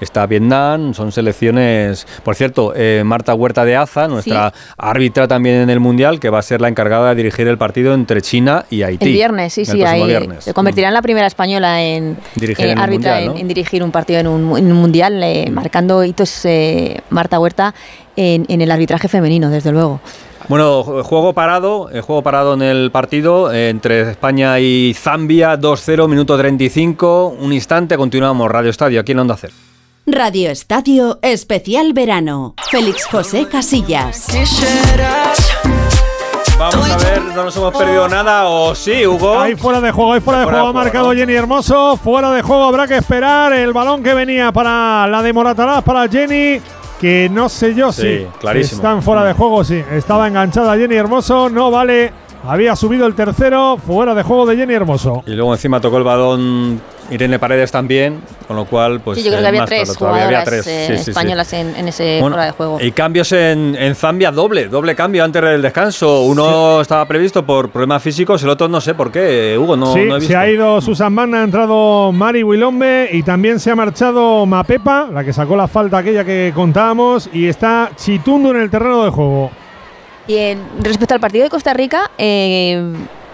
está 0.00 0.26
Vietnam, 0.26 0.94
son 0.94 1.12
selecciones. 1.12 2.06
Por 2.22 2.34
cierto, 2.34 2.72
eh, 2.74 3.02
Marta 3.04 3.34
Huerta 3.34 3.64
de 3.64 3.76
Aza, 3.76 4.08
nuestra 4.08 4.52
árbitra 4.76 5.28
también 5.28 5.56
en 5.56 5.70
el 5.70 5.80
Mundial, 5.80 6.20
que 6.20 6.30
va 6.30 6.38
a 6.38 6.42
ser 6.42 6.60
la 6.60 6.68
encargada 6.68 7.10
de 7.10 7.14
dirigir 7.16 7.48
el 7.48 7.58
partido 7.58 7.94
entre 7.94 8.22
China 8.22 8.64
y 8.70 8.82
Haití. 8.82 9.06
El 9.06 9.12
viernes, 9.12 9.52
sí, 9.52 9.62
el 9.62 9.66
sí, 9.66 9.82
ahí 9.82 10.06
viernes. 10.06 10.44
se 10.44 10.54
convertirá 10.54 10.88
en 10.88 10.94
la 10.94 11.02
primera 11.02 11.26
española 11.26 11.82
en 11.82 12.16
Dirigir 12.34 12.66
eh, 12.66 12.72
en 12.72 12.78
árbitra 12.78 13.12
mundial, 13.12 13.22
en, 13.22 13.28
¿no? 13.34 13.40
en 13.40 13.48
dirigir 13.48 13.82
un 13.82 13.90
partido 13.90 14.20
en 14.20 14.26
un, 14.26 14.58
en 14.58 14.72
un 14.72 14.78
mundial, 14.78 15.22
eh, 15.22 15.48
marcando 15.50 16.04
hitos 16.04 16.44
eh, 16.44 17.00
Marta 17.10 17.38
Huerta 17.38 17.74
en, 18.16 18.46
en 18.48 18.60
el 18.60 18.70
arbitraje 18.70 19.08
femenino, 19.08 19.50
desde 19.50 19.72
luego. 19.72 20.00
Bueno, 20.46 20.84
ju- 20.84 21.02
juego 21.02 21.32
parado, 21.32 21.90
eh, 21.92 22.00
juego 22.00 22.22
parado 22.22 22.54
en 22.54 22.62
el 22.62 22.90
partido 22.90 23.52
eh, 23.52 23.68
entre 23.70 24.12
España 24.12 24.58
y 24.60 24.94
Zambia, 24.94 25.58
2-0, 25.58 26.08
minuto 26.08 26.38
35, 26.38 27.36
un 27.40 27.52
instante, 27.52 27.96
continuamos, 27.96 28.50
Radio 28.50 28.70
Estadio, 28.70 29.00
aquí 29.00 29.12
en 29.12 29.18
Onda 29.18 29.36
Cero. 29.38 29.52
Radio 30.06 30.50
Estadio 30.50 31.18
Especial 31.20 31.92
Verano. 31.92 32.54
Félix 32.70 33.04
José 33.06 33.46
Casillas. 33.46 34.26
Vamos 36.58 36.90
a 36.90 36.96
ver, 36.96 37.22
no 37.22 37.44
nos 37.44 37.56
hemos 37.56 37.76
perdido 37.76 38.08
nada, 38.08 38.48
o 38.48 38.74
sí, 38.74 39.06
Hugo. 39.06 39.38
Ahí 39.38 39.54
fuera 39.54 39.80
de 39.80 39.92
juego, 39.92 40.14
ahí 40.14 40.20
fuera 40.20 40.40
de 40.40 40.44
Fuera 40.46 40.58
juego 40.60 40.70
ha 40.70 40.72
marcado 40.82 41.12
¿no? 41.12 41.18
Jenny 41.18 41.34
Hermoso. 41.34 41.96
Fuera 41.98 42.32
de 42.32 42.42
juego 42.42 42.64
habrá 42.64 42.86
que 42.88 42.96
esperar 42.96 43.52
el 43.52 43.72
balón 43.72 44.02
que 44.02 44.12
venía 44.14 44.50
para 44.50 45.06
la 45.06 45.22
de 45.22 45.32
Moratalaz, 45.32 45.84
para 45.84 46.08
Jenny. 46.08 46.60
Que 47.00 47.28
no 47.30 47.48
sé 47.48 47.74
yo 47.74 47.92
Sí, 47.92 48.26
si 48.40 48.74
están 48.74 49.02
fuera 49.02 49.24
de 49.24 49.32
juego, 49.32 49.62
sí. 49.64 49.82
Estaba 49.92 50.26
enganchada 50.26 50.76
Jenny 50.76 50.96
Hermoso, 50.96 51.48
no 51.48 51.70
vale. 51.70 52.12
Había 52.48 52.74
subido 52.76 53.06
el 53.06 53.14
tercero, 53.14 53.76
fuera 53.76 54.14
de 54.14 54.22
juego 54.22 54.46
de 54.46 54.56
Jenny 54.56 54.72
Hermoso. 54.72 55.22
Y 55.26 55.32
luego 55.32 55.52
encima 55.52 55.82
tocó 55.82 55.98
el 55.98 56.04
balón 56.04 56.80
Irene 57.10 57.38
Paredes 57.38 57.70
también, 57.70 58.22
con 58.46 58.56
lo 58.56 58.64
cual, 58.64 59.00
pues. 59.00 59.18
sí, 59.18 59.24
yo 59.24 59.30
creo 59.30 59.42
que 59.42 59.48
había 59.48 59.60
más 59.60 59.68
tres 59.68 59.90
había 59.90 59.98
jugadoras 59.98 60.44
tres. 60.44 60.66
eh, 60.66 60.86
Sí, 60.88 60.96
sí, 60.96 61.04
sí. 61.04 61.10
españolas 61.10 61.52
En, 61.52 61.76
en 61.76 61.88
ese 61.88 62.18
Bueno, 62.22 62.36
fuera 62.36 62.46
de 62.46 62.52
juego. 62.52 62.78
Y 62.80 62.92
cambios 62.92 63.32
en, 63.32 63.76
en 63.78 63.94
Zambia 63.94 64.30
doble, 64.32 64.68
doble 64.68 64.94
cambio 64.94 65.24
antes 65.24 65.42
del 65.42 65.60
descanso. 65.60 66.22
Uno 66.22 66.80
estaba 66.80 67.04
previsto 67.06 67.44
por 67.44 67.68
problemas 67.68 68.02
físicos, 68.02 68.42
el 68.42 68.48
otro 68.48 68.66
no 68.66 68.80
sé 68.80 68.94
por 68.94 69.12
qué, 69.12 69.56
Hugo, 69.60 69.76
no, 69.76 69.92
sí, 69.92 70.00
no 70.06 70.16
he 70.16 70.18
visto. 70.20 70.32
se 70.32 70.36
ha 70.36 70.50
ido 70.50 70.80
Susan 70.80 71.14
Banda, 71.14 71.40
ha 71.40 71.44
entrado 71.44 72.12
Mari 72.12 72.42
Wilombe 72.42 73.10
y 73.12 73.22
también 73.22 73.60
se 73.60 73.70
ha 73.70 73.76
marchado 73.76 74.46
Mapepa, 74.46 75.08
la 75.12 75.22
que 75.22 75.34
sacó 75.34 75.54
la 75.54 75.68
falta 75.68 75.98
aquella 75.98 76.24
que 76.24 76.52
contábamos, 76.54 77.28
y 77.30 77.46
está 77.46 77.90
Chitundo 77.96 78.50
en 78.52 78.56
el 78.62 78.70
terreno 78.70 79.04
de 79.04 79.10
juego. 79.10 79.50
Y 80.28 80.54
respecto 80.82 81.14
al 81.14 81.20
partido 81.20 81.44
de 81.44 81.50
Costa 81.50 81.72
Rica, 81.74 82.10
eh, 82.18 82.80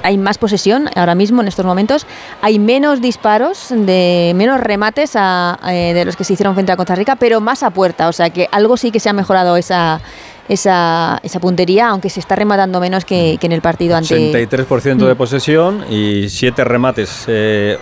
hay 0.03 0.17
más 0.17 0.39
posesión 0.39 0.89
ahora 0.95 1.15
mismo 1.15 1.43
en 1.43 1.49
estos 1.49 1.65
momentos. 1.67 2.07
Hay 2.41 2.59
menos 2.59 3.01
disparos, 3.01 3.67
de 3.71 4.33
menos 4.37 4.61
remates 4.61 5.13
a- 5.17 5.59
eh, 5.69 5.93
de 5.93 6.05
los 6.05 6.15
que 6.17 6.25
se 6.25 6.35
hicieron 6.35 6.55
frente 6.55 6.71
a 6.73 6.77
Costa 6.77 6.95
Rica, 6.95 7.17
pero 7.17 7.41
más 7.41 7.63
a 7.65 7.71
puerta. 7.71 8.09
O 8.09 8.13
sea 8.13 8.31
que 8.31 8.49
algo 8.53 8.77
sí 8.77 8.91
que 8.93 9.01
se 9.01 9.09
ha 9.09 9.13
mejorado 9.13 9.57
esa, 9.57 10.01
esa, 10.49 11.19
esa 11.25 11.41
puntería, 11.41 11.89
aunque 11.89 12.11
se 12.11 12.21
está 12.21 12.37
rematando 12.37 12.79
menos 12.81 13.05
que, 13.05 13.39
en 13.41 13.53
el 13.53 13.61
partido 13.63 13.97
ante. 13.97 14.15
83% 14.33 15.07
de 15.09 15.15
posesión 15.17 15.85
y 15.91 16.29
7 16.29 16.63
remates. 16.65 17.25
Eh, 17.27 17.77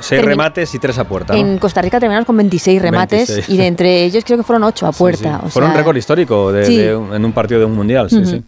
6 0.00 0.08
Termina- 0.20 0.30
remates 0.44 0.74
y 0.74 0.78
3 0.78 0.98
a 0.98 1.04
puerta. 1.04 1.32
¿no? 1.34 1.38
En 1.38 1.58
Costa 1.58 1.82
Rica 1.82 1.98
terminamos 2.00 2.26
con 2.26 2.36
26 2.36 2.80
remates 2.82 3.28
26. 3.28 3.48
y 3.48 3.56
de 3.56 3.66
entre 3.66 4.04
ellos 4.04 4.24
creo 4.24 4.36
que 4.38 4.42
fueron 4.44 4.64
8 4.64 4.86
a 4.86 4.92
Sí, 4.92 4.98
puerta. 4.98 5.38
sí. 5.40 5.46
o 5.46 5.50
Fue 5.50 5.64
un 5.64 5.74
récord 5.74 5.96
histórico 5.96 6.52
de- 6.52 6.64
Sí. 6.64 6.76
de 6.76 6.94
un- 6.96 7.14
en 7.14 7.24
un 7.24 7.32
partido 7.32 7.60
de 7.60 7.66
un 7.66 7.74
mundial. 7.74 8.08
Sí, 8.10 8.16
Ujú. 8.18 8.26
sí. 8.26 8.42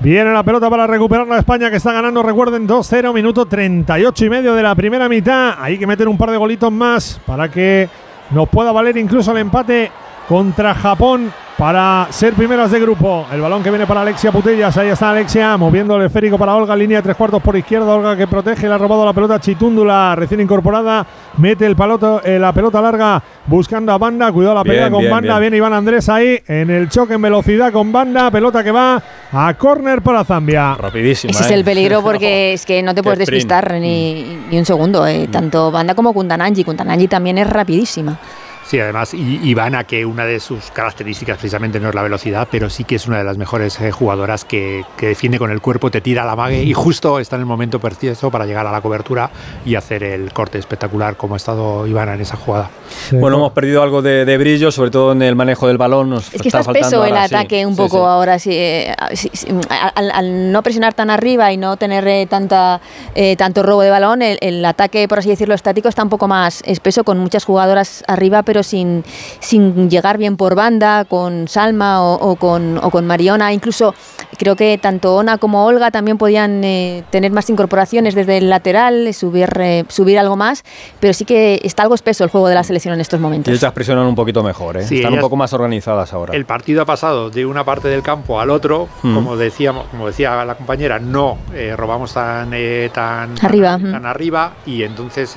Viene 0.00 0.32
la 0.32 0.42
pelota 0.42 0.68
para 0.68 0.86
recuperar 0.88 1.26
la 1.26 1.38
España 1.38 1.70
que 1.70 1.76
está 1.76 1.92
ganando, 1.92 2.22
recuerden, 2.22 2.66
2-0, 2.66 3.12
minuto 3.12 3.46
38 3.46 4.24
y 4.24 4.30
medio 4.30 4.54
de 4.54 4.62
la 4.62 4.74
primera 4.74 5.08
mitad. 5.08 5.54
Hay 5.58 5.78
que 5.78 5.86
meter 5.86 6.08
un 6.08 6.18
par 6.18 6.30
de 6.32 6.36
golitos 6.36 6.70
más 6.72 7.20
para 7.24 7.48
que 7.50 7.88
nos 8.30 8.48
pueda 8.48 8.72
valer 8.72 8.96
incluso 8.96 9.30
el 9.30 9.38
empate 9.38 9.90
contra 10.28 10.74
Japón 10.74 11.32
para 11.56 12.08
ser 12.10 12.32
primeras 12.34 12.70
de 12.72 12.80
grupo. 12.80 13.26
El 13.32 13.40
balón 13.40 13.62
que 13.62 13.70
viene 13.70 13.86
para 13.86 14.00
Alexia 14.00 14.32
Putellas, 14.32 14.76
ahí 14.76 14.88
está 14.88 15.10
Alexia 15.10 15.56
moviendo 15.56 15.94
el 15.96 16.06
esférico 16.06 16.36
para 16.36 16.56
Olga, 16.56 16.74
línea 16.74 16.98
de 16.98 17.02
tres 17.02 17.16
cuartos 17.16 17.40
por 17.40 17.56
izquierda, 17.56 17.94
Olga 17.94 18.16
que 18.16 18.26
protege, 18.26 18.66
le 18.66 18.74
ha 18.74 18.78
robado 18.78 19.04
la 19.04 19.12
pelota 19.12 19.38
Chitúndula, 19.38 20.16
recién 20.16 20.40
incorporada, 20.40 21.06
mete 21.38 21.64
el 21.64 21.76
paloto, 21.76 22.20
eh, 22.24 22.40
la 22.40 22.52
pelota 22.52 22.80
larga 22.80 23.22
buscando 23.46 23.92
a 23.92 23.98
Banda, 23.98 24.32
cuidado 24.32 24.56
la 24.56 24.62
Bien, 24.64 24.74
pelea 24.74 24.90
con 24.90 25.00
bien, 25.00 25.12
Banda, 25.12 25.28
bien. 25.34 25.40
viene 25.42 25.56
Iván 25.58 25.72
Andrés 25.74 26.08
ahí 26.08 26.40
en 26.48 26.70
el 26.70 26.88
choque 26.88 27.14
en 27.14 27.22
velocidad 27.22 27.72
con 27.72 27.92
Banda, 27.92 28.32
pelota 28.32 28.64
que 28.64 28.72
va 28.72 29.00
a 29.32 29.54
córner 29.54 30.02
para 30.02 30.24
Zambia. 30.24 30.74
Rapidísima. 30.74 31.30
Ese 31.30 31.44
es 31.44 31.50
¿eh? 31.52 31.54
el 31.54 31.62
peligro 31.64 32.02
porque 32.02 32.54
es 32.54 32.66
que 32.66 32.82
no 32.82 32.96
te 32.96 33.02
puedes 33.04 33.20
sprint. 33.20 33.42
despistar 33.48 33.74
ni, 33.74 34.38
ni 34.50 34.58
un 34.58 34.64
segundo. 34.64 35.06
eh. 35.06 35.28
Tanto 35.30 35.70
Banda 35.70 35.94
como 35.94 36.12
Kundananji. 36.12 36.64
Kundananji 36.64 37.06
también 37.06 37.38
es 37.38 37.48
rapidísima. 37.48 38.18
Sí, 38.66 38.80
además, 38.80 39.12
y 39.14 39.40
Ivana, 39.42 39.84
que 39.84 40.06
una 40.06 40.24
de 40.24 40.40
sus 40.40 40.70
características 40.70 41.36
precisamente 41.38 41.78
no 41.80 41.90
es 41.90 41.94
la 41.94 42.02
velocidad, 42.02 42.48
pero 42.50 42.70
sí 42.70 42.84
que 42.84 42.96
es 42.96 43.06
una 43.06 43.18
de 43.18 43.24
las 43.24 43.36
mejores 43.36 43.78
eh, 43.80 43.90
jugadoras 43.90 44.44
que, 44.44 44.84
que 44.96 45.08
defiende 45.08 45.38
con 45.38 45.50
el 45.50 45.60
cuerpo, 45.60 45.90
te 45.90 46.00
tira 46.00 46.22
a 46.22 46.26
la 46.26 46.34
mague 46.34 46.62
y 46.62 46.72
justo 46.72 47.18
está 47.18 47.36
en 47.36 47.40
el 47.40 47.46
momento 47.46 47.78
preciso 47.78 48.30
para 48.30 48.46
llegar 48.46 48.66
a 48.66 48.72
la 48.72 48.80
cobertura 48.80 49.30
y 49.66 49.74
hacer 49.74 50.02
el 50.02 50.32
corte 50.32 50.58
espectacular 50.58 51.16
como 51.16 51.34
ha 51.34 51.36
estado 51.36 51.86
Ivana 51.86 52.14
en 52.14 52.22
esa 52.22 52.36
jugada. 52.36 52.70
Bueno, 53.12 53.36
hemos 53.36 53.52
perdido 53.52 53.82
algo 53.82 54.00
de, 54.02 54.24
de 54.24 54.38
brillo, 54.38 54.72
sobre 54.72 54.90
todo 54.90 55.12
en 55.12 55.22
el 55.22 55.36
manejo 55.36 55.66
del 55.68 55.76
balón. 55.78 56.08
Nos 56.10 56.32
Es 56.32 56.40
que 56.42 56.48
está 56.48 56.60
está 56.60 56.64
faltando 56.72 56.86
espeso 56.88 57.04
el 57.04 57.12
ahora, 57.12 57.28
sí. 57.28 57.34
ataque 57.34 57.66
un 57.66 57.74
Sí, 57.74 57.82
poco 57.82 57.98
sí. 57.98 58.02
ahora. 58.06 58.38
sí, 58.38 58.50
eh, 58.52 58.94
sí, 59.14 59.30
sí, 59.32 59.48
al, 59.94 60.10
al 60.10 60.52
no 60.52 60.62
presionar 60.62 60.94
tan 60.94 61.10
arriba 61.10 61.52
y 61.52 61.56
no 61.58 61.76
tener 61.76 62.06
eh, 62.08 62.26
tanta, 62.28 62.80
eh, 63.14 63.36
tanto 63.36 63.62
robo 63.62 63.82
de 63.82 63.90
balón, 63.90 64.22
el, 64.22 64.38
el 64.40 64.64
ataque, 64.64 65.06
por 65.08 65.18
así 65.18 65.28
decirlo, 65.28 65.54
estático 65.54 65.88
está 65.88 66.02
un 66.02 66.08
poco 66.08 66.28
más 66.28 66.62
espeso, 66.64 67.04
con 67.04 67.18
muchas 67.18 67.44
jugadoras 67.44 68.04
arriba, 68.06 68.42
pero 68.42 68.53
sin, 68.62 69.04
sin 69.40 69.90
llegar 69.90 70.18
bien 70.18 70.36
por 70.36 70.54
banda, 70.54 71.04
con 71.04 71.48
Salma 71.48 72.02
o, 72.02 72.14
o 72.14 72.36
con, 72.36 72.78
o 72.78 72.90
con 72.90 73.06
Mariona. 73.06 73.52
Incluso 73.52 73.94
creo 74.38 74.56
que 74.56 74.78
tanto 74.78 75.14
Ona 75.16 75.38
como 75.38 75.64
Olga 75.66 75.90
también 75.90 76.18
podían 76.18 76.62
eh, 76.64 77.04
tener 77.10 77.32
más 77.32 77.48
incorporaciones 77.50 78.14
desde 78.14 78.38
el 78.38 78.50
lateral, 78.50 79.12
subir, 79.14 79.50
eh, 79.58 79.84
subir 79.88 80.18
algo 80.18 80.36
más, 80.36 80.64
pero 81.00 81.12
sí 81.12 81.24
que 81.24 81.60
está 81.64 81.82
algo 81.82 81.94
espeso 81.94 82.24
el 82.24 82.30
juego 82.30 82.48
de 82.48 82.54
la 82.54 82.64
selección 82.64 82.94
en 82.94 83.00
estos 83.00 83.20
momentos. 83.20 83.52
Y 83.52 83.56
ellas 83.56 83.72
presionan 83.72 84.06
un 84.06 84.14
poquito 84.14 84.42
mejor, 84.42 84.76
¿eh? 84.76 84.86
están 84.88 85.14
un 85.14 85.20
poco 85.20 85.36
más 85.36 85.52
organizadas 85.52 86.12
ahora. 86.12 86.34
El 86.34 86.44
partido 86.44 86.82
ha 86.82 86.86
pasado 86.86 87.30
de 87.30 87.46
una 87.46 87.64
parte 87.64 87.88
del 87.88 88.02
campo 88.02 88.40
al 88.40 88.50
otro, 88.50 88.88
mm. 89.02 89.14
como, 89.14 89.36
decíamos, 89.36 89.86
como 89.88 90.06
decía 90.06 90.44
la 90.44 90.54
compañera, 90.54 90.98
no 90.98 91.38
robamos 91.76 92.12
tan, 92.14 92.50
tan, 92.92 93.34
arriba. 93.42 93.78
tan 93.78 94.06
arriba 94.06 94.54
y 94.66 94.82
entonces 94.82 95.36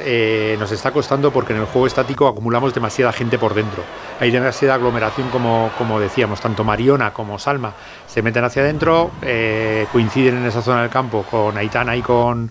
nos 0.59 0.71
está 0.71 0.91
costando 0.91 1.31
porque 1.31 1.53
en 1.53 1.59
el 1.59 1.65
juego 1.65 1.87
estático 1.87 2.27
acumulamos 2.27 2.73
demasiada 2.73 3.11
gente 3.11 3.37
por 3.37 3.53
dentro. 3.53 3.83
Hay 4.19 4.31
demasiada 4.31 4.75
aglomeración, 4.75 5.29
como, 5.29 5.71
como 5.77 5.99
decíamos, 5.99 6.41
tanto 6.41 6.63
Mariona 6.63 7.13
como 7.13 7.37
Salma 7.39 7.73
se 8.07 8.21
meten 8.21 8.43
hacia 8.43 8.63
adentro, 8.63 9.11
eh, 9.21 9.85
coinciden 9.91 10.37
en 10.37 10.45
esa 10.45 10.61
zona 10.61 10.81
del 10.81 10.89
campo 10.89 11.23
con 11.29 11.57
Aitana 11.57 11.95
y 11.95 12.01
con, 12.01 12.49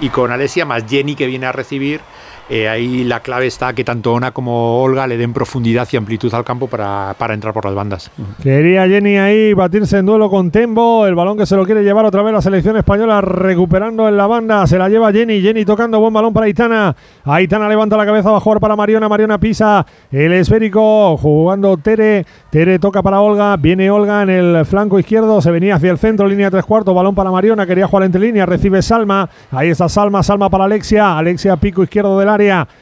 y 0.00 0.10
con 0.10 0.30
Alesia, 0.30 0.66
más 0.66 0.84
Jenny 0.86 1.14
que 1.14 1.26
viene 1.26 1.46
a 1.46 1.52
recibir 1.52 2.00
eh, 2.48 2.68
ahí 2.68 3.02
la 3.02 3.20
clave 3.20 3.46
está 3.46 3.72
que 3.72 3.82
tanto 3.82 4.12
Ona 4.12 4.30
como 4.30 4.80
Olga 4.80 5.06
le 5.08 5.16
den 5.16 5.32
profundidad 5.32 5.88
y 5.90 5.96
amplitud 5.96 6.32
al 6.32 6.44
campo 6.44 6.68
para, 6.68 7.14
entrar 7.30 7.52
por 7.52 7.64
las 7.64 7.74
bandas. 7.74 8.10
Quería 8.40 8.86
Jenny 8.86 9.16
ahí 9.16 9.52
batirse 9.52 9.98
en 9.98 10.06
duelo 10.06 10.30
con 10.30 10.52
Tembo, 10.52 11.06
el 11.06 11.16
balón 11.16 11.36
que 11.36 11.44
se 11.44 11.56
lo 11.56 11.64
quiere 11.64 11.82
llevar 11.82 12.04
otra 12.04 12.22
vez 12.22 12.32
la 12.32 12.40
selección 12.40 12.76
española 12.76 13.20
recuperando 13.20 14.08
en 14.08 14.16
la 14.16 14.28
banda, 14.28 14.64
se 14.68 14.78
la 14.78 14.88
lleva 14.88 15.12
Jenny, 15.12 15.40
Jenny 15.40 15.64
tocando 15.64 15.98
buen 15.98 16.12
balón 16.12 16.32
para 16.32 16.46
Aitana, 16.46 16.94
Aitana 17.24 17.68
levanta 17.68 17.96
la 17.96 18.06
cabeza, 18.06 18.30
va 18.30 18.40
para 18.60 18.76
Mariona, 18.76 19.08
Mariona 19.08 19.38
pisa 19.38 19.84
el 20.12 20.32
esférico, 20.32 21.16
jugando 21.16 21.76
Tere, 21.78 22.24
Tere 22.50 22.78
toca 22.78 23.02
para 23.02 23.20
Olga, 23.20 23.56
viene 23.56 23.90
Olga 23.90 24.22
en 24.22 24.30
el 24.30 24.64
flanco 24.64 25.00
izquierdo, 25.00 25.40
se 25.40 25.50
venía 25.50 25.74
hacia 25.74 25.90
el 25.90 25.98
centro, 25.98 26.28
línea 26.28 26.50
tres 26.50 26.64
cuartos, 26.64 26.94
balón 26.94 27.16
para 27.16 27.32
Mariona, 27.32 27.66
quería 27.66 27.88
jugar 27.88 28.04
entre 28.04 28.20
líneas, 28.20 28.48
recibe 28.48 28.82
Salma, 28.82 29.28
ahí 29.50 29.70
está 29.70 29.88
Salma, 29.88 30.22
Salma 30.22 30.48
para 30.48 30.64
Alexia, 30.64 31.18
Alexia 31.18 31.56
pico 31.56 31.82
izquierdo 31.82 32.18
del 32.20 32.35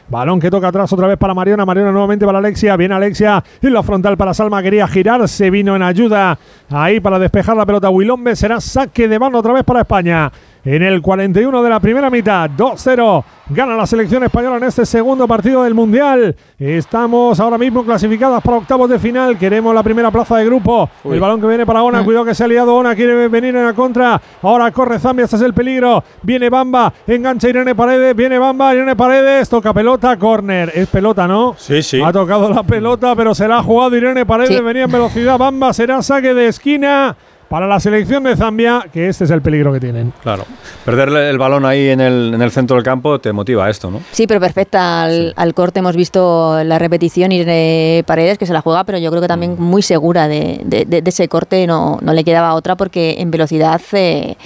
Balón 0.09 0.41
que 0.41 0.51
toca 0.51 0.69
atrás 0.69 0.93
otra 0.93 1.07
vez 1.07 1.17
para 1.17 1.35
Mariona. 1.35 1.65
Mariona 1.65 1.93
nuevamente 1.93 2.27
para 2.27 2.39
Alexia. 2.39 2.77
Viene 2.77 2.95
Alexia 2.95 3.43
en 3.63 3.73
la 3.73 3.83
frontal 3.83 4.17
para 4.17 4.35
Salma. 4.35 4.63
Quería 4.63 4.87
girar. 4.89 5.27
Se 5.29 5.51
vino 5.51 5.77
en 5.77 5.83
ayuda 5.83 6.39
ahí 6.71 7.01
para 7.01 7.19
despejar 7.19 7.57
la 7.57 7.67
pelota. 7.67 7.91
Wilombe 7.91 8.37
será 8.37 8.61
saque 8.61 9.09
de 9.09 9.19
mano 9.19 9.39
otra 9.39 9.53
vez 9.53 9.65
para 9.65 9.81
España 9.81 10.31
en 10.65 10.83
el 10.83 11.03
41 11.03 11.63
de 11.63 11.71
la 11.71 11.81
primera 11.81 12.11
mitad. 12.11 12.51
2-0. 12.51 13.25
Gana 13.51 13.77
la 13.77 13.87
selección 13.87 14.23
española 14.23 14.57
en 14.57 14.65
este 14.65 14.87
segundo 14.87 15.29
partido 15.29 15.65
del 15.65 15.75
Mundial. 15.75 16.35
Estamos 16.59 17.39
ahora 17.39 17.59
mismo 17.59 17.85
clasificadas 17.85 18.43
para 18.43 18.57
octavos 18.57 18.89
de 18.89 18.99
final. 18.99 19.37
Queremos 19.37 19.75
la 19.75 19.83
primera 19.83 20.11
plaza 20.11 20.39
de 20.39 20.47
grupo. 20.47 20.89
El 21.05 21.21
balón 21.21 21.41
que 21.41 21.47
viene 21.47 21.67
para 21.67 21.83
Ona. 21.83 22.01
Mm. 22.01 22.05
Cuidado 22.07 22.25
que 22.25 22.35
se 22.35 22.45
ha 22.45 22.49
liado 22.49 22.75
Ona. 22.75 22.95
Quiere 22.95 23.29
venir 23.29 23.55
en 23.55 23.65
la 23.65 23.75
contra. 23.75 24.21
Ahora 24.41 24.71
corre 24.71 24.99
Zambia. 24.99 25.25
Este 25.25 25.37
es 25.37 25.43
el 25.43 25.53
peligro. 25.53 26.03
Viene 26.23 26.49
Bamba. 26.49 26.93
Engancha 27.07 27.51
Irene 27.51 27.75
Paredes. 27.75 28.17
Viene 28.17 28.39
Bamba. 28.39 28.75
Irene 28.75 28.97
Paredes. 28.97 29.51
Toca 29.51 29.75
pelota. 29.75 30.17
Corner. 30.17 30.73
Es 30.75 30.89
pelota, 30.89 31.29
¿no? 31.29 31.55
Sí, 31.59 31.83
sí. 31.83 32.01
Ha 32.03 32.11
tocado 32.13 32.49
la 32.49 32.63
pelota, 32.63 33.15
pero 33.15 33.35
se 33.35 33.47
la 33.47 33.59
ha 33.59 33.63
jugado 33.63 33.95
Irene 33.95 34.25
Paredes. 34.25 34.65
Venía 34.65 34.85
en 34.85 34.93
velocidad. 34.93 35.37
Bamba 35.37 35.75
será 35.75 36.01
saque 36.03 36.33
de 36.33 36.49
esquina 36.49 37.15
para 37.49 37.67
la 37.67 37.81
selección 37.81 38.25
de 38.25 38.37
Zambia, 38.37 38.87
que 38.93 39.09
este 39.09 39.25
es 39.25 39.31
el 39.31 39.43
peligro 39.43 39.73
que 39.73 39.81
tienen. 39.81 40.13
Claro. 40.23 40.45
Perder 40.85 41.09
el 41.09 41.39
balón 41.39 41.65
ahí 41.65 41.89
en 41.89 42.01
el, 42.01 42.35
en 42.35 42.43
el 42.43 42.51
centro 42.51 42.77
del 42.77 42.85
campo 42.85 43.19
te 43.19 43.33
motiva 43.33 43.69
esto, 43.71 43.91
¿no? 43.91 44.01
Sí, 44.13 44.27
pero 44.27 44.41
perfecta 44.41 45.05
al, 45.05 45.55
corte. 45.55 45.81
Hemos 45.81 45.97
visto 45.97 46.63
la 46.65 46.79
repetición 46.79 47.33
y 47.33 47.45
de 47.45 48.05
Paredes 48.07 48.39
que 48.39 48.47
se 48.47 48.53
la 48.53 48.61
juega, 48.61 48.85
pero 48.85 48.99
yo 48.99 49.11
creo 49.11 49.23
que 49.23 49.29
también 49.29 49.57
mm. 49.59 49.63
muy 49.63 49.83
segura 49.83 50.29
de, 50.29 50.65
ese 51.07 51.29
corte. 51.29 51.67
No, 51.67 51.99
no, 52.01 52.13
le 52.13 52.25
quedaba 52.25 52.55
otra 52.55 52.77
porque 52.77 53.17
en 53.19 53.31
velocidad 53.31 53.81
eh, 53.93 54.37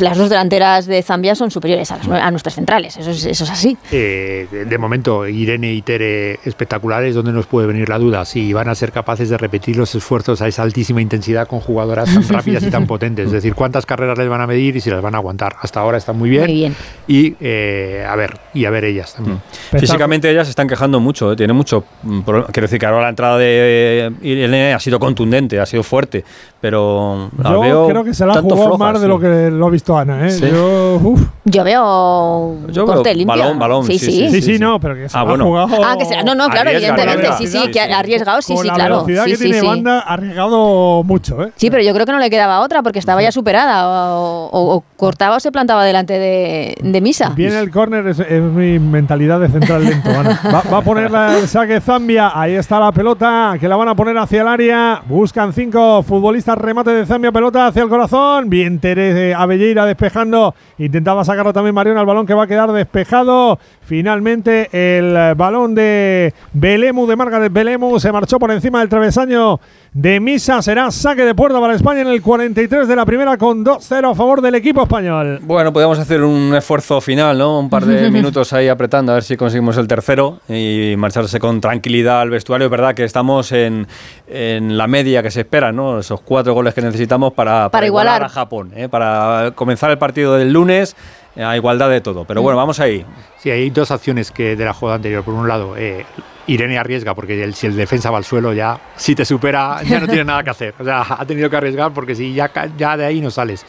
las 0.00 0.18
dos 0.18 0.30
delanteras 0.30 0.86
de 0.86 1.02
Zambia 1.02 1.34
son 1.34 1.50
superiores 1.50 1.90
a, 1.90 2.30
nuestras 2.30 2.54
centrales. 2.54 2.96
Eso 2.96 3.10
es, 3.10 3.24
eso 3.24 3.44
es 3.44 3.50
así. 3.50 3.76
Eh, 3.92 4.66
de 4.68 4.78
momento, 4.78 5.26
Irene 5.26 5.72
y 5.72 5.82
Tere 5.82 6.40
espectaculares, 6.44 7.14
donde 7.14 7.32
nos 7.32 7.46
puede 7.46 7.66
venir 7.66 7.88
la 7.88 7.98
duda 7.98 8.24
si 8.24 8.52
van 8.52 8.68
a 8.68 8.74
ser 8.74 8.92
capaces 8.92 9.28
de 9.28 9.38
repetir 9.38 9.76
los 9.76 9.94
esfuerzos 9.94 10.40
a 10.42 10.48
esa 10.48 10.62
altísima 10.62 11.00
intensidad 11.00 11.46
con 11.46 11.60
tan 12.04 12.28
rápidas 12.28 12.62
y 12.62 12.70
tan 12.70 12.86
potentes. 12.88 13.26
Es 13.26 13.32
decir, 13.32 13.54
cuántas 13.54 13.86
carreras 13.86 14.18
les 14.18 14.28
van 14.28 14.40
a 14.40 14.46
medir 14.46 14.76
y 14.76 14.80
si 14.80 14.90
las 14.90 15.00
van 15.02 15.14
a 15.14 15.18
aguantar. 15.18 15.56
Hasta 15.60 15.80
ahora 15.80 15.98
están 15.98 16.16
muy 16.16 16.30
bien. 16.30 16.44
Muy 16.44 16.54
bien. 16.54 16.76
Y 17.06 17.34
eh, 17.40 18.06
a 18.08 18.14
ver, 18.16 18.38
y 18.54 18.64
a 18.64 18.70
ver 18.70 18.84
ellas 18.84 19.14
también. 19.14 19.36
Mm. 19.36 19.78
Físicamente 19.78 20.30
ellas 20.30 20.46
se 20.46 20.50
están 20.50 20.68
quejando 20.68 21.00
mucho, 21.00 21.32
¿eh? 21.32 21.36
tiene 21.36 21.52
mucho 21.52 21.84
mm, 22.02 22.20
Quiero 22.20 22.62
decir 22.62 22.78
que 22.78 22.86
ahora 22.86 23.02
la 23.02 23.08
entrada 23.10 23.38
de 23.38 24.12
Irene 24.22 24.74
ha 24.74 24.80
sido 24.80 24.98
contundente, 24.98 25.60
ha 25.60 25.66
sido 25.66 25.82
fuerte, 25.82 26.24
pero 26.66 27.30
Yo 27.44 27.86
creo 27.88 28.02
que 28.02 28.12
se 28.12 28.26
la 28.26 28.32
ha 28.32 28.42
jugado 28.42 28.76
más 28.76 29.00
de 29.00 29.06
lo 29.06 29.20
que 29.20 29.52
lo 29.52 29.66
ha 29.66 29.70
visto 29.70 29.96
Ana. 29.96 30.26
¿eh? 30.26 30.36
Yo, 30.40 31.00
Yo, 31.44 31.62
veo 31.62 32.56
Yo 32.72 32.84
corte 32.84 33.14
veo 33.14 33.24
balón, 33.24 33.56
balón. 33.56 33.86
Sí, 33.86 34.00
sí. 34.00 34.28
Sí, 34.28 34.42
sí, 34.42 34.58
no, 34.58 34.80
pero 34.80 34.96
que 34.96 35.08
se 35.08 35.16
ah, 35.16 35.20
ha 35.20 35.38
jugado. 35.38 35.68
Ah, 35.84 35.94
que 35.96 36.04
se, 36.04 36.24
no, 36.24 36.34
no, 36.34 36.48
claro, 36.48 36.70
evidentemente. 36.70 37.28
Sí, 37.38 37.46
sí, 37.46 37.70
que 37.70 37.80
ha 37.80 37.98
arriesgado, 38.00 38.42
sí, 38.42 38.56
sí, 38.56 38.62
claro. 38.62 38.78
La 38.78 38.84
velocidad 39.04 39.24
que 39.26 39.36
tiene 39.36 39.62
Banda 39.62 40.00
ha 40.00 40.14
arriesgado 40.14 41.04
mucho, 41.04 41.40
¿eh? 41.44 41.52
Sí, 41.54 41.70
pero 41.70 41.84
yo 41.84 41.94
creo 41.94 42.04
que 42.04 42.10
no 42.10 42.18
le 42.18 42.30
quedaba 42.30 42.58
otra 42.60 42.82
porque 42.82 42.98
estaba 42.98 43.22
ya 43.22 43.30
superada. 43.30 43.84
O, 44.16 44.82
cortaba 44.96 45.36
o 45.36 45.40
se 45.40 45.52
plantaba 45.52 45.84
delante 45.84 46.18
de, 46.18 47.00
Misa. 47.00 47.28
Viene 47.36 47.60
el 47.60 47.70
córner, 47.70 48.08
es, 48.08 48.18
mi 48.42 48.80
mentalidad 48.80 49.38
de 49.38 49.48
central 49.48 49.84
lento. 49.84 50.10
Va, 50.52 50.78
a 50.78 50.82
poner 50.82 51.12
el 51.38 51.46
saque 51.46 51.80
Zambia. 51.80 52.32
Ahí 52.34 52.54
está 52.54 52.80
la 52.80 52.90
pelota 52.90 53.54
que 53.60 53.68
la 53.68 53.76
van 53.76 53.88
a 53.88 53.94
poner 53.94 54.18
hacia 54.18 54.42
el 54.42 54.48
área. 54.48 55.02
Buscan 55.06 55.52
cinco 55.52 56.02
futbolistas. 56.02 56.55
Remate 56.56 56.90
de 56.90 57.04
Zambia, 57.04 57.30
pelota 57.32 57.66
hacia 57.66 57.82
el 57.82 57.88
corazón. 57.88 58.48
Bien 58.48 58.78
Teresa 58.78 59.38
Avelleira 59.38 59.84
despejando. 59.84 60.54
Intentaba 60.78 61.24
sacarlo 61.24 61.52
también 61.52 61.74
Mariona. 61.74 62.00
El 62.00 62.06
balón 62.06 62.26
que 62.26 62.34
va 62.34 62.44
a 62.44 62.46
quedar 62.46 62.72
despejado. 62.72 63.58
Finalmente 63.82 64.68
el 64.72 65.34
balón 65.36 65.74
de 65.74 66.34
Belemu, 66.52 67.06
de 67.06 67.14
Margaret 67.14 67.52
Belemu, 67.52 68.00
se 68.00 68.10
marchó 68.10 68.38
por 68.38 68.50
encima 68.50 68.80
del 68.80 68.88
travesaño 68.88 69.60
de 69.92 70.18
Misa. 70.18 70.60
Será 70.62 70.90
saque 70.90 71.24
de 71.24 71.34
puerta 71.34 71.60
para 71.60 71.74
España 71.74 72.00
en 72.00 72.08
el 72.08 72.20
43 72.20 72.88
de 72.88 72.96
la 72.96 73.06
primera 73.06 73.36
con 73.36 73.64
2-0 73.64 74.10
a 74.10 74.14
favor 74.14 74.40
del 74.40 74.54
equipo 74.56 74.82
español. 74.82 75.40
Bueno, 75.42 75.72
podemos 75.72 75.98
hacer 75.98 76.22
un 76.24 76.54
esfuerzo 76.54 77.00
final, 77.00 77.38
¿no? 77.38 77.60
Un 77.60 77.70
par 77.70 77.84
de 77.84 78.10
minutos 78.10 78.52
ahí 78.52 78.68
apretando 78.68 79.12
a 79.12 79.16
ver 79.16 79.24
si 79.24 79.36
conseguimos 79.36 79.76
el 79.76 79.86
tercero 79.86 80.40
y 80.48 80.94
marcharse 80.96 81.38
con 81.38 81.60
tranquilidad 81.60 82.22
al 82.22 82.30
vestuario. 82.30 82.66
Es 82.66 82.70
verdad 82.70 82.94
que 82.94 83.04
estamos 83.04 83.52
en, 83.52 83.86
en 84.26 84.76
la 84.76 84.86
media 84.86 85.22
que 85.22 85.30
se 85.30 85.40
espera, 85.42 85.70
¿no? 85.70 86.00
Esos 86.00 86.20
cuatro 86.22 86.35
goles 86.44 86.74
que 86.74 86.82
necesitamos 86.82 87.32
para, 87.32 87.68
para, 87.70 87.86
igualar. 87.86 88.22
a 88.22 88.28
Japón, 88.28 88.72
¿eh? 88.74 88.88
para 88.88 89.52
comenzar 89.54 89.90
el 89.90 89.98
partido 89.98 90.36
del 90.36 90.52
lunes 90.52 90.96
a 91.36 91.56
igualdad 91.56 91.90
de 91.90 92.00
todo. 92.00 92.24
Pero 92.24 92.42
bueno, 92.42 92.56
vamos 92.56 92.80
ahí. 92.80 93.04
Sí, 93.38 93.50
hay 93.50 93.70
dos 93.70 93.90
acciones 93.90 94.30
que 94.30 94.56
de 94.56 94.64
la 94.64 94.72
jugada 94.72 94.96
anterior. 94.96 95.22
Por 95.22 95.34
un 95.34 95.46
lado, 95.46 95.76
eh, 95.76 96.04
Irene 96.46 96.78
arriesga 96.78 97.14
porque 97.14 97.52
si 97.52 97.66
el 97.66 97.76
defensa 97.76 98.10
va 98.10 98.18
al 98.18 98.24
suelo 98.24 98.52
ya, 98.52 98.78
si 98.96 99.14
te 99.14 99.24
supera, 99.24 99.82
ya 99.82 100.00
no 100.00 100.06
tiene 100.06 100.24
nada 100.24 100.42
que 100.44 100.50
hacer. 100.50 100.74
O 100.78 100.84
sea, 100.84 101.04
ha 101.08 101.24
tenido 101.26 101.50
que 101.50 101.56
arriesgar 101.56 101.92
porque 101.92 102.14
si 102.14 102.32
ya, 102.34 102.50
ya 102.76 102.96
de 102.96 103.04
ahí 103.04 103.20
no 103.20 103.30
sales. 103.30 103.66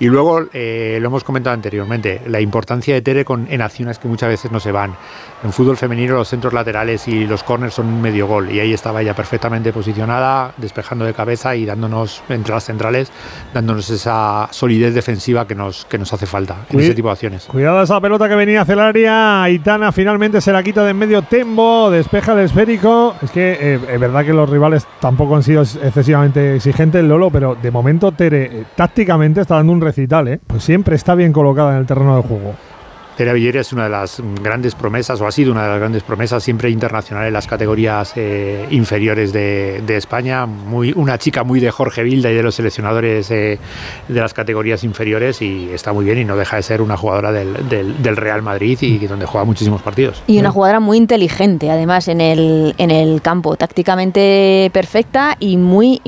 Y 0.00 0.06
luego, 0.06 0.46
eh, 0.52 0.98
lo 1.00 1.08
hemos 1.08 1.24
comentado 1.24 1.54
anteriormente, 1.54 2.22
la 2.26 2.40
importancia 2.40 2.94
de 2.94 3.02
Tere 3.02 3.24
con, 3.24 3.46
en 3.50 3.62
acciones 3.62 3.98
que 3.98 4.08
muchas 4.08 4.28
veces 4.28 4.50
no 4.50 4.60
se 4.60 4.72
van. 4.72 4.94
En 5.44 5.52
fútbol 5.52 5.76
femenino 5.76 6.14
los 6.14 6.28
centros 6.28 6.52
laterales 6.52 7.06
y 7.08 7.26
los 7.26 7.42
corners 7.42 7.74
son 7.74 8.00
medio 8.00 8.26
gol 8.26 8.50
y 8.50 8.58
ahí 8.58 8.72
estaba 8.72 9.02
ella 9.02 9.14
perfectamente 9.14 9.72
posicionada, 9.72 10.52
despejando 10.56 11.04
de 11.04 11.14
cabeza 11.14 11.54
y 11.54 11.64
dándonos 11.64 12.22
entre 12.28 12.54
las 12.54 12.64
centrales, 12.64 13.12
dándonos 13.54 13.88
esa 13.90 14.48
solidez 14.50 14.94
defensiva 14.94 15.46
que 15.46 15.54
nos, 15.54 15.84
que 15.84 15.98
nos 15.98 16.12
hace 16.12 16.26
falta 16.26 16.56
en 16.70 16.80
ese 16.80 16.94
tipo 16.94 17.08
de 17.08 17.12
acciones. 17.12 17.44
Cuidado 17.44 17.82
esa 17.82 18.00
pelota 18.00 18.28
que 18.28 18.34
venía 18.34 18.62
hacia 18.62 18.72
el 18.72 18.80
área, 18.80 19.05
Aitana 19.08 19.92
finalmente 19.92 20.40
se 20.40 20.52
la 20.52 20.62
quita 20.62 20.84
de 20.84 20.90
en 20.90 20.98
medio 20.98 21.22
tempo, 21.22 21.90
despeja 21.90 22.32
el 22.32 22.40
esférico. 22.40 23.14
Es 23.22 23.30
que 23.30 23.56
eh, 23.60 23.80
es 23.92 24.00
verdad 24.00 24.24
que 24.24 24.32
los 24.32 24.48
rivales 24.48 24.86
tampoco 25.00 25.36
han 25.36 25.42
sido 25.42 25.62
excesivamente 25.62 26.56
exigentes, 26.56 27.04
Lolo, 27.04 27.30
pero 27.30 27.54
de 27.54 27.70
momento 27.70 28.12
Tere 28.12 28.44
eh, 28.44 28.64
tácticamente 28.74 29.40
está 29.40 29.56
dando 29.56 29.72
un 29.72 29.80
recital, 29.80 30.28
¿eh? 30.28 30.40
pues 30.46 30.62
siempre 30.62 30.96
está 30.96 31.14
bien 31.14 31.32
colocada 31.32 31.72
en 31.72 31.78
el 31.78 31.86
terreno 31.86 32.16
de 32.16 32.22
juego. 32.22 32.54
Tere 33.16 33.32
Villera 33.32 33.62
es 33.62 33.72
una 33.72 33.84
de 33.84 33.90
las 33.90 34.20
grandes 34.42 34.74
promesas, 34.74 35.18
o 35.22 35.26
ha 35.26 35.32
sido 35.32 35.50
una 35.50 35.62
de 35.62 35.68
las 35.70 35.78
grandes 35.78 36.02
promesas, 36.02 36.42
siempre 36.42 36.68
internacional 36.68 37.26
en 37.26 37.32
las 37.32 37.46
categorías 37.46 38.12
eh, 38.14 38.66
inferiores 38.70 39.32
de, 39.32 39.96
España. 39.96 40.44
Muy, 40.44 40.92
una 40.94 41.16
chica 41.16 41.42
muy 41.42 41.58
de 41.58 41.70
Jorge 41.70 42.02
Vilda 42.02 42.30
y 42.30 42.34
de 42.34 42.42
los 42.42 42.56
seleccionadores 42.56 43.30
eh, 43.30 43.58
de 44.08 44.20
las 44.20 44.34
categorías 44.34 44.84
inferiores 44.84 45.40
y 45.40 45.70
está 45.72 45.94
muy 45.94 46.04
bien 46.04 46.18
y 46.18 46.26
no 46.26 46.36
deja 46.36 46.56
de 46.56 46.62
ser 46.62 46.82
una 46.82 46.98
jugadora 46.98 47.32
del, 47.32 48.16
Real 48.16 48.42
Madrid 48.42 48.78
y 48.82 48.98
donde 49.06 49.24
juega 49.24 49.46
muchísimos 49.46 49.80
partidos. 49.80 50.22
Y 50.26 50.38
una 50.38 50.50
jugadora 50.50 50.80
muy 50.80 50.98
inteligente, 50.98 51.70
además, 51.70 52.08
en 52.08 52.20
el, 52.20 53.20
campo, 53.22 53.56
tácticamente 53.56 54.70
perfecta 54.74 55.36
y 55.40 55.56
muy, 55.56 56.02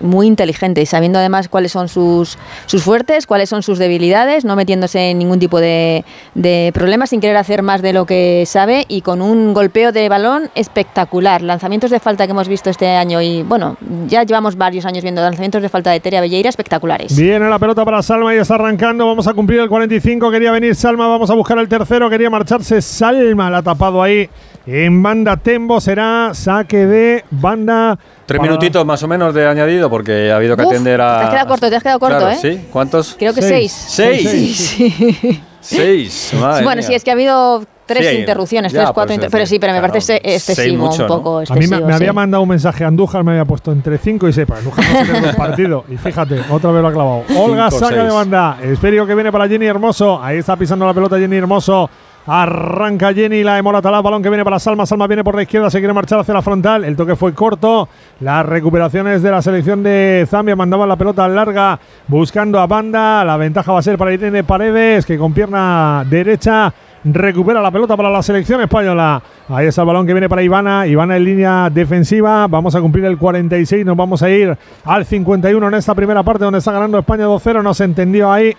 muy 0.00 0.26
inteligente, 0.26 0.84
sabiendo 0.86 1.20
además 1.20 1.48
cuáles 1.48 1.70
son 1.70 1.88
sus, 1.88 2.38
sus 2.66 2.82
fuertes, 2.82 3.28
cuáles 3.28 3.48
son 3.48 3.62
sus 3.62 3.78
debilidades, 3.78 4.44
no 4.44 4.56
metiéndose 4.56 5.10
en 5.10 5.18
ningún 5.18 5.38
tipo 5.38 5.60
de 5.60 6.04
de 6.40 6.70
problemas 6.72 7.10
sin 7.10 7.20
querer 7.20 7.36
hacer 7.36 7.62
más 7.62 7.82
de 7.82 7.92
lo 7.92 8.06
que 8.06 8.44
sabe 8.46 8.86
y 8.88 9.02
con 9.02 9.20
un 9.20 9.52
golpeo 9.52 9.92
de 9.92 10.08
balón 10.08 10.48
espectacular. 10.54 11.42
Lanzamientos 11.42 11.90
de 11.90 12.00
falta 12.00 12.26
que 12.26 12.30
hemos 12.30 12.48
visto 12.48 12.70
este 12.70 12.88
año 12.88 13.20
y 13.20 13.42
bueno, 13.42 13.76
ya 14.06 14.22
llevamos 14.22 14.56
varios 14.56 14.86
años 14.86 15.02
viendo 15.02 15.20
lanzamientos 15.20 15.60
de 15.60 15.68
falta 15.68 15.90
de 15.90 16.00
Teria 16.00 16.22
Belleira 16.22 16.48
espectaculares. 16.48 17.14
Viene 17.14 17.48
la 17.50 17.58
pelota 17.58 17.84
para 17.84 18.02
Salma 18.02 18.34
y 18.34 18.38
está 18.38 18.54
arrancando. 18.54 19.06
Vamos 19.06 19.26
a 19.28 19.34
cumplir 19.34 19.60
el 19.60 19.68
45. 19.68 20.30
Quería 20.30 20.50
venir 20.50 20.74
Salma, 20.74 21.08
vamos 21.08 21.28
a 21.30 21.34
buscar 21.34 21.58
el 21.58 21.68
tercero. 21.68 22.08
Quería 22.08 22.30
marcharse 22.30 22.80
Salma, 22.80 23.50
la 23.50 23.58
ha 23.58 23.62
tapado 23.62 24.02
ahí 24.02 24.26
en 24.66 25.02
banda 25.02 25.36
Tembo. 25.36 25.78
Será 25.78 26.30
saque 26.32 26.86
de 26.86 27.24
banda. 27.30 27.98
Tres 28.24 28.40
minutitos 28.40 28.86
más 28.86 29.02
o 29.02 29.08
menos 29.08 29.34
de 29.34 29.46
añadido 29.46 29.90
porque 29.90 30.32
ha 30.32 30.36
habido 30.36 30.56
que 30.56 30.62
Uf, 30.62 30.70
atender 30.72 31.02
a. 31.02 31.18
te 31.18 31.24
has 31.24 31.30
quedado 31.32 31.48
corto, 31.48 31.68
te 31.68 31.76
has 31.76 31.82
quedado 31.82 31.98
corto, 32.00 32.16
Claro, 32.18 32.30
¿eh? 32.32 32.38
Sí, 32.40 32.60
¿cuántos? 32.72 33.16
Creo 33.18 33.34
que 33.34 33.42
Seis. 33.42 33.72
seis. 33.72 34.22
Seis. 34.30 34.56
Sí, 34.56 34.90
sí. 34.90 35.40
Seis. 35.60 36.32
madre 36.40 36.64
bueno, 36.64 36.80
mía. 36.80 36.86
sí, 36.88 36.94
es 36.94 37.04
que 37.04 37.10
ha 37.10 37.14
habido 37.14 37.64
tres 37.86 38.06
Sí, 38.08 38.16
interrupciones, 38.18 38.72
ya, 38.72 38.80
tres, 38.82 38.90
cuatro 38.94 39.14
inter- 39.14 39.30
Pero 39.30 39.46
sí, 39.46 39.58
pero 39.58 39.72
me 39.72 39.78
claro, 39.80 39.92
parece 39.92 40.20
seis 40.22 40.48
excesivo, 40.50 40.86
mucho, 40.86 41.02
un 41.02 41.08
¿no? 41.08 41.16
poco 41.16 41.36
A 41.38 41.40
mí 41.40 41.44
excesivo. 41.44 41.80
me, 41.80 41.86
me 41.86 41.94
había 41.94 42.08
sí. 42.10 42.14
mandado 42.14 42.42
un 42.44 42.48
mensaje 42.48 42.84
Andújar, 42.84 43.24
me 43.24 43.32
había 43.32 43.44
puesto 43.44 43.72
entre 43.72 43.98
5 43.98 44.28
y 44.28 44.32
6. 44.32 44.46
Para 44.46 44.60
Andújar 44.60 44.84
no 45.08 45.28
el 45.28 45.36
partido. 45.36 45.84
Y 45.88 45.96
fíjate, 45.96 46.40
otra 46.50 46.70
vez 46.70 46.82
lo 46.82 46.88
ha 46.88 46.92
clavado. 46.92 47.22
Olga 47.36 47.68
Cinco, 47.70 47.84
saca 47.84 47.96
de 47.96 48.02
seis. 48.02 48.14
banda. 48.14 48.58
Esférico 48.62 49.06
que 49.06 49.14
viene 49.14 49.32
para 49.32 49.48
Jenny 49.48 49.66
Hermoso. 49.66 50.22
Ahí 50.22 50.38
está 50.38 50.56
pisando 50.56 50.86
la 50.86 50.94
pelota 50.94 51.18
Jenny 51.18 51.36
Hermoso. 51.36 51.90
Arranca 52.32 53.12
Jenny, 53.12 53.42
la 53.42 53.56
de 53.56 53.62
Moratalá, 53.62 54.00
balón 54.00 54.22
que 54.22 54.28
viene 54.28 54.44
para 54.44 54.60
Salma. 54.60 54.86
Salma 54.86 55.08
viene 55.08 55.24
por 55.24 55.34
la 55.34 55.42
izquierda, 55.42 55.68
se 55.68 55.80
quiere 55.80 55.92
marchar 55.92 56.20
hacia 56.20 56.32
la 56.32 56.42
frontal. 56.42 56.84
El 56.84 56.94
toque 56.94 57.16
fue 57.16 57.34
corto. 57.34 57.88
Las 58.20 58.46
recuperaciones 58.46 59.20
de 59.20 59.32
la 59.32 59.42
selección 59.42 59.82
de 59.82 60.24
Zambia 60.30 60.54
mandaban 60.54 60.88
la 60.88 60.94
pelota 60.94 61.26
larga 61.26 61.80
buscando 62.06 62.60
a 62.60 62.68
banda. 62.68 63.24
La 63.24 63.36
ventaja 63.36 63.72
va 63.72 63.80
a 63.80 63.82
ser 63.82 63.98
para 63.98 64.12
Irene 64.12 64.44
Paredes, 64.44 65.06
que 65.06 65.18
con 65.18 65.34
pierna 65.34 66.04
derecha 66.08 66.72
recupera 67.02 67.60
la 67.60 67.72
pelota 67.72 67.96
para 67.96 68.10
la 68.10 68.22
selección 68.22 68.60
española. 68.60 69.20
Ahí 69.48 69.66
está 69.66 69.80
el 69.80 69.88
balón 69.88 70.06
que 70.06 70.12
viene 70.12 70.28
para 70.28 70.44
Ivana. 70.44 70.86
Ivana 70.86 71.16
en 71.16 71.24
línea 71.24 71.68
defensiva. 71.68 72.46
Vamos 72.46 72.76
a 72.76 72.80
cumplir 72.80 73.06
el 73.06 73.18
46. 73.18 73.84
Nos 73.84 73.96
vamos 73.96 74.22
a 74.22 74.30
ir 74.30 74.56
al 74.84 75.04
51 75.04 75.66
en 75.66 75.74
esta 75.74 75.96
primera 75.96 76.22
parte 76.22 76.44
donde 76.44 76.60
está 76.60 76.70
ganando 76.70 76.96
España 76.96 77.26
2-0. 77.26 77.60
No 77.60 77.74
se 77.74 77.82
entendió 77.82 78.30
ahí. 78.30 78.54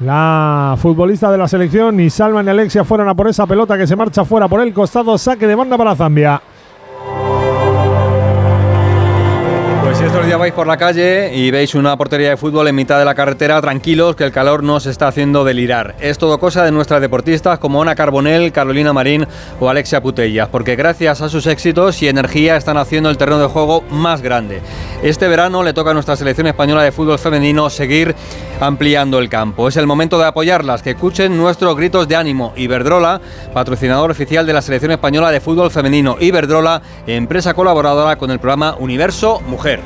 La 0.00 0.76
futbolista 0.76 1.30
de 1.30 1.38
la 1.38 1.46
selección, 1.46 1.96
ni 1.96 2.10
Salma 2.10 2.42
ni 2.42 2.50
Alexia 2.50 2.82
fueron 2.82 3.08
a 3.08 3.14
por 3.14 3.28
esa 3.28 3.46
pelota 3.46 3.78
que 3.78 3.86
se 3.86 3.94
marcha 3.94 4.24
fuera 4.24 4.48
por 4.48 4.60
el 4.60 4.74
costado. 4.74 5.16
Saque 5.16 5.46
de 5.46 5.54
banda 5.54 5.78
para 5.78 5.94
Zambia. 5.94 6.42
Pues 9.84 9.98
si 9.98 10.04
estos 10.06 10.26
días 10.26 10.38
vais 10.38 10.52
por 10.52 10.66
la 10.66 10.76
calle 10.76 11.36
y 11.36 11.52
veis 11.52 11.76
una 11.76 11.96
portería 11.96 12.30
de 12.30 12.36
fútbol 12.36 12.66
en 12.66 12.74
mitad 12.74 12.98
de 12.98 13.04
la 13.04 13.14
carretera, 13.14 13.60
tranquilos 13.60 14.16
que 14.16 14.24
el 14.24 14.32
calor 14.32 14.64
no 14.64 14.74
os 14.74 14.86
está 14.86 15.06
haciendo 15.06 15.44
delirar. 15.44 15.94
Es 16.00 16.18
todo 16.18 16.40
cosa 16.40 16.64
de 16.64 16.72
nuestras 16.72 17.00
deportistas 17.00 17.60
como 17.60 17.80
Ana 17.80 17.94
Carbonell, 17.94 18.50
Carolina 18.50 18.92
Marín 18.92 19.24
o 19.60 19.68
Alexia 19.68 20.02
Putellas, 20.02 20.48
porque 20.48 20.74
gracias 20.74 21.20
a 21.20 21.28
sus 21.28 21.46
éxitos 21.46 22.02
y 22.02 22.08
energía 22.08 22.56
están 22.56 22.76
haciendo 22.76 23.10
el 23.10 23.16
terreno 23.16 23.38
de 23.38 23.46
juego 23.46 23.84
más 23.90 24.22
grande. 24.22 24.60
Este 25.04 25.28
verano 25.28 25.62
le 25.62 25.74
toca 25.74 25.92
a 25.92 25.94
nuestra 25.94 26.16
selección 26.16 26.48
española 26.48 26.82
de 26.82 26.90
fútbol 26.90 27.20
femenino 27.20 27.70
seguir 27.70 28.16
ampliando 28.60 29.18
el 29.18 29.28
campo. 29.28 29.68
Es 29.68 29.76
el 29.76 29.86
momento 29.86 30.18
de 30.18 30.26
apoyarlas, 30.26 30.82
que 30.82 30.90
escuchen 30.90 31.36
nuestros 31.36 31.76
gritos 31.76 32.08
de 32.08 32.16
ánimo. 32.16 32.52
Iberdrola, 32.56 33.20
patrocinador 33.52 34.10
oficial 34.10 34.46
de 34.46 34.52
la 34.52 34.62
selección 34.62 34.92
española 34.92 35.30
de 35.30 35.40
fútbol 35.40 35.70
femenino. 35.70 36.16
Iberdrola, 36.20 36.82
empresa 37.06 37.54
colaboradora 37.54 38.16
con 38.16 38.30
el 38.30 38.38
programa 38.38 38.76
Universo 38.78 39.40
Mujer. 39.46 39.80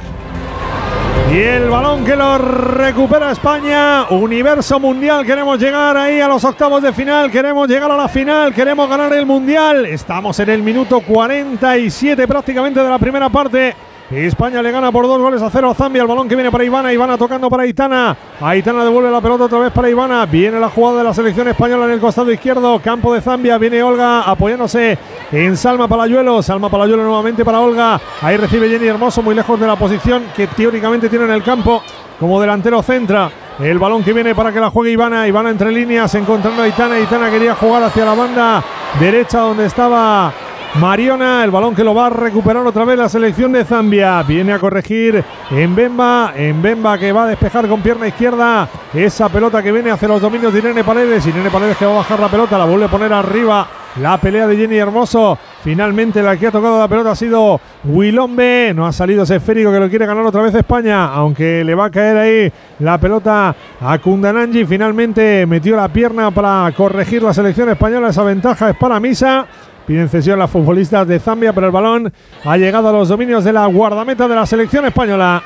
Y 1.33 1.41
el 1.41 1.69
balón 1.69 2.07
que 2.07 2.17
lo 2.17 2.39
recupera 2.39 3.33
España. 3.33 4.07
Universo 4.09 4.81
mundial. 4.81 5.27
Queremos 5.27 5.61
llegar 5.61 5.95
ahí 5.95 6.21
a 6.21 6.29
los 6.29 6.43
octavos 6.43 6.83
de 6.83 6.91
final. 6.95 7.31
Queremos 7.31 7.69
llegar 7.69 7.91
a 7.91 7.97
la 7.97 8.09
final. 8.09 8.55
Queremos 8.55 8.89
ganar 8.89 9.13
el 9.13 9.27
mundial. 9.27 9.85
Estamos 9.85 10.41
en 10.41 10.49
el 10.49 10.63
minuto 10.63 11.01
47 11.01 12.27
prácticamente 12.27 12.81
de 12.81 12.89
la 12.89 12.99
primera 12.99 13.29
parte. 13.29 13.77
España 14.11 14.63
le 14.63 14.71
gana 14.71 14.91
por 14.91 15.07
dos 15.07 15.21
goles 15.21 15.43
a 15.43 15.51
cero 15.51 15.71
a 15.71 15.75
Zambia. 15.75 16.01
El 16.01 16.09
balón 16.09 16.29
que 16.29 16.35
viene 16.35 16.51
para 16.51 16.65
Ivana. 16.65 16.93
Ivana 16.93 17.19
tocando 17.19 17.51
para 17.51 17.65
Aitana. 17.65 18.17
Aitana 18.41 18.83
devuelve 18.83 19.11
la 19.11 19.21
pelota 19.21 19.45
otra 19.45 19.59
vez 19.59 19.73
para 19.73 19.91
Ivana. 19.91 20.25
Viene 20.25 20.59
la 20.59 20.71
jugada 20.71 20.99
de 20.99 21.05
la 21.05 21.13
selección 21.13 21.47
española 21.49 21.85
en 21.85 21.91
el 21.91 22.01
costado 22.01 22.33
izquierdo. 22.33 22.81
Campo 22.81 23.13
de 23.13 23.21
Zambia. 23.21 23.59
Viene 23.59 23.83
Olga 23.83 24.23
apoyándose 24.23 24.97
en 25.31 25.57
Salma 25.59 25.89
Palayuelo. 25.89 26.43
Salma 26.43 26.71
Palayuelo 26.71 27.05
nuevamente 27.05 27.45
para 27.45 27.61
Olga. 27.61 28.01
Ahí 28.23 28.39
recibe 28.39 28.71
Jenny 28.71 28.87
Hermoso 28.87 29.21
muy 29.23 29.35
lejos 29.35 29.61
de 29.61 29.67
la 29.67 29.77
posición 29.77 30.25
que 30.35 30.47
teóricamente 30.47 31.11
tiene 31.11 31.27
en 31.27 31.33
el 31.33 31.43
campo 31.43 31.83
como 32.19 32.41
delantero 32.41 32.83
centra. 32.83 33.31
El 33.59 33.79
balón 33.79 34.03
que 34.03 34.15
viene 34.15 34.35
para 34.35 34.53
que 34.53 34.61
la 34.61 34.71
juegue 34.71 34.93
Ivana. 34.93 35.29
Ivana 35.29 35.51
entre 35.51 35.71
líneas 35.71 36.15
encontrando 36.15 36.63
a 36.63 36.65
Aitana. 36.65 36.95
Aitana 36.95 37.31
quería 37.31 37.55
jugar 37.55 37.83
hacia 37.83 38.07
la 38.07 38.15
banda 38.15 38.65
derecha 38.99 39.41
donde 39.41 39.67
estaba 39.67 40.33
Mariona, 40.75 41.43
el 41.43 41.51
balón 41.51 41.75
que 41.75 41.83
lo 41.83 41.95
va 41.95 42.07
a 42.07 42.11
recuperar 42.11 42.65
otra 42.65 42.85
vez 42.85 42.97
la 42.97 43.09
selección 43.09 43.53
de 43.53 43.65
Zambia. 43.65 44.23
Viene 44.23 44.53
a 44.53 44.59
corregir 44.59 45.25
en 45.51 45.75
Bemba. 45.75 46.33
En 46.37 46.63
Bemba 46.63 46.97
que 46.99 47.11
va 47.11 47.25
a 47.25 47.27
despejar 47.27 47.67
con 47.67 47.81
pierna 47.81 48.07
izquierda 48.07 48.69
esa 48.95 49.29
pelota 49.29 49.63
que 49.63 49.73
viene 49.73 49.91
hacia 49.91 50.07
los 50.07 50.21
dominios 50.21 50.53
de 50.53 50.61
Irene 50.61 50.85
Paredes. 50.85 51.27
Irene 51.27 51.51
Paredes 51.51 51.77
que 51.77 51.87
va 51.87 51.93
a 51.93 51.97
bajar 51.97 52.21
la 52.21 52.29
pelota, 52.29 52.59
la 52.59 52.65
vuelve 52.65 52.85
a 52.85 52.89
poner 52.89 53.13
arriba. 53.13 53.67
La 54.01 54.19
pelea 54.19 54.47
de 54.47 54.57
Jenny 54.57 54.77
Hermoso. 54.77 55.37
Finalmente 55.65 56.23
la 56.23 56.37
que 56.37 56.47
ha 56.47 56.53
tocado 56.53 56.79
la 56.79 56.87
pelota 56.87 57.13
ha 57.13 57.17
sido 57.17 57.61
Wilombe. 57.85 58.73
No 58.77 58.87
ha 58.87 58.93
salido 58.93 59.25
ese 59.25 59.37
esférico 59.37 59.73
que 59.73 59.81
lo 59.81 59.89
quiere 59.89 60.07
ganar 60.07 60.25
otra 60.25 60.43
vez 60.43 60.55
España. 60.55 61.07
Aunque 61.07 61.65
le 61.65 61.75
va 61.75 61.87
a 61.87 61.91
caer 61.91 62.17
ahí 62.17 62.53
la 62.79 62.99
pelota 62.99 63.57
a 63.81 63.99
Kundananji. 63.99 64.65
Finalmente 64.67 65.45
metió 65.47 65.75
la 65.75 65.89
pierna 65.89 66.31
para 66.31 66.71
corregir 66.77 67.23
la 67.25 67.35
selección 67.35 67.71
española. 67.71 68.11
Esa 68.11 68.23
ventaja 68.23 68.71
es 68.71 68.77
para 68.77 69.01
Misa. 69.01 69.47
Piden 69.89 70.11
cesión 70.11 70.39
las 70.39 70.51
futbolistas 70.51 71.09
de 71.09 71.19
Zambia, 71.19 71.55
pero 71.55 71.69
el 71.69 71.73
balón 71.73 72.13
ha 72.45 72.59
llegado 72.59 72.91
a 72.91 72.93
los 72.93 73.09
dominios 73.09 73.43
de 73.43 73.55
la 73.55 73.65
guardameta 73.65 74.29
de 74.29 74.35
la 74.35 74.45
selección 74.45 74.85
española. 74.85 75.43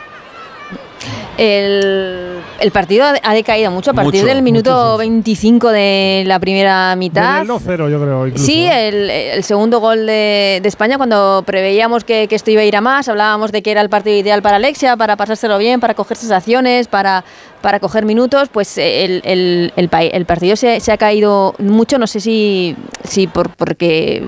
El, 1.39 2.39
el 2.61 2.71
partido 2.71 3.05
ha 3.23 3.35
decaído 3.35 3.71
mucho 3.71 3.91
a 3.91 3.95
partir 3.95 4.23
Mucho, 4.23 4.27
del 4.27 4.43
minuto 4.43 4.71
mucho, 4.71 4.93
sí. 5.03 5.09
25 5.09 5.69
de 5.71 6.25
la 6.27 6.39
primera 6.39 6.95
mitad. 6.97 7.41
Desde 7.41 7.53
el 7.75 7.81
2-0, 7.89 7.91
yo 7.91 8.01
creo. 8.03 8.27
Incluso, 8.27 8.45
Sí, 8.47 8.67
el, 8.67 9.11
el 9.11 9.43
segundo 9.45 9.81
gol 9.81 10.07
de, 10.07 10.61
de 10.63 10.69
España, 10.69 10.97
cuando 10.99 11.43
preveíamos 11.47 12.05
que, 12.05 12.29
que 12.29 12.35
esto 12.35 12.51
iba 12.51 12.63
a 12.63 12.65
ir 12.65 12.77
a 12.77 12.81
más, 12.81 13.09
hablábamos 13.09 13.51
de 13.53 13.63
que 13.63 13.71
era 13.71 13.81
el 13.81 13.89
partido 13.89 14.17
ideal 14.17 14.43
para 14.43 14.57
Alexia, 14.57 14.97
para 14.97 15.17
pasárselo 15.17 15.59
bien, 15.59 15.81
para 15.81 15.95
coger 15.95 16.17
sensaciones, 16.17 16.87
para, 16.89 17.25
para 17.61 17.81
coger 17.81 18.05
minutos, 18.05 18.49
pues 18.53 18.77
el, 18.79 19.23
el, 19.25 19.73
el, 19.77 19.89
pa- 19.89 20.03
el 20.03 20.27
partido 20.27 20.55
se, 20.57 20.81
se 20.81 20.93
ha 20.93 20.97
caído 20.99 21.55
mucho, 21.59 21.99
no 21.99 22.07
sé 22.07 22.21
si, 22.21 22.77
si 23.05 23.27
por, 23.27 23.51
porque... 23.51 24.23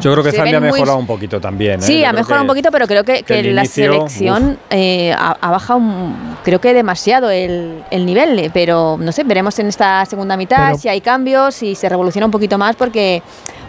Yo 0.00 0.12
creo 0.12 0.24
que 0.24 0.30
se 0.32 0.36
Zambia 0.38 0.56
ha 0.58 0.60
muy- 0.60 0.72
mejorado 0.72 0.98
un 0.98 1.06
poquito 1.06 1.40
también. 1.40 1.80
¿eh? 1.80 1.82
Sí, 1.82 2.00
Yo 2.00 2.08
ha 2.08 2.12
mejorado 2.12 2.40
que- 2.40 2.44
un 2.44 2.48
poquito, 2.48 2.70
pero 2.72 2.86
creo 2.86 3.04
que, 3.04 3.22
que 3.22 3.42
la 3.44 3.62
inicio, 3.62 3.92
selección 3.92 4.58
eh, 4.70 5.12
ha, 5.16 5.36
ha 5.40 5.50
bajado, 5.50 5.78
un- 5.78 6.16
creo 6.44 6.60
que 6.60 6.72
demasiado 6.74 7.30
el, 7.30 7.82
el 7.90 8.06
nivel. 8.06 8.38
eh, 8.38 8.50
Pero 8.52 8.96
no 8.98 9.12
sé, 9.12 9.24
veremos 9.24 9.58
en 9.58 9.66
esta 9.68 10.04
segunda 10.06 10.36
mitad 10.36 10.66
Pero- 10.68 10.78
si 10.78 10.88
hay 10.88 11.00
cambios, 11.00 11.54
si 11.54 11.74
se 11.74 11.88
revoluciona 11.88 12.26
un 12.26 12.30
poquito 12.32 12.58
más, 12.58 12.76
porque, 12.76 13.22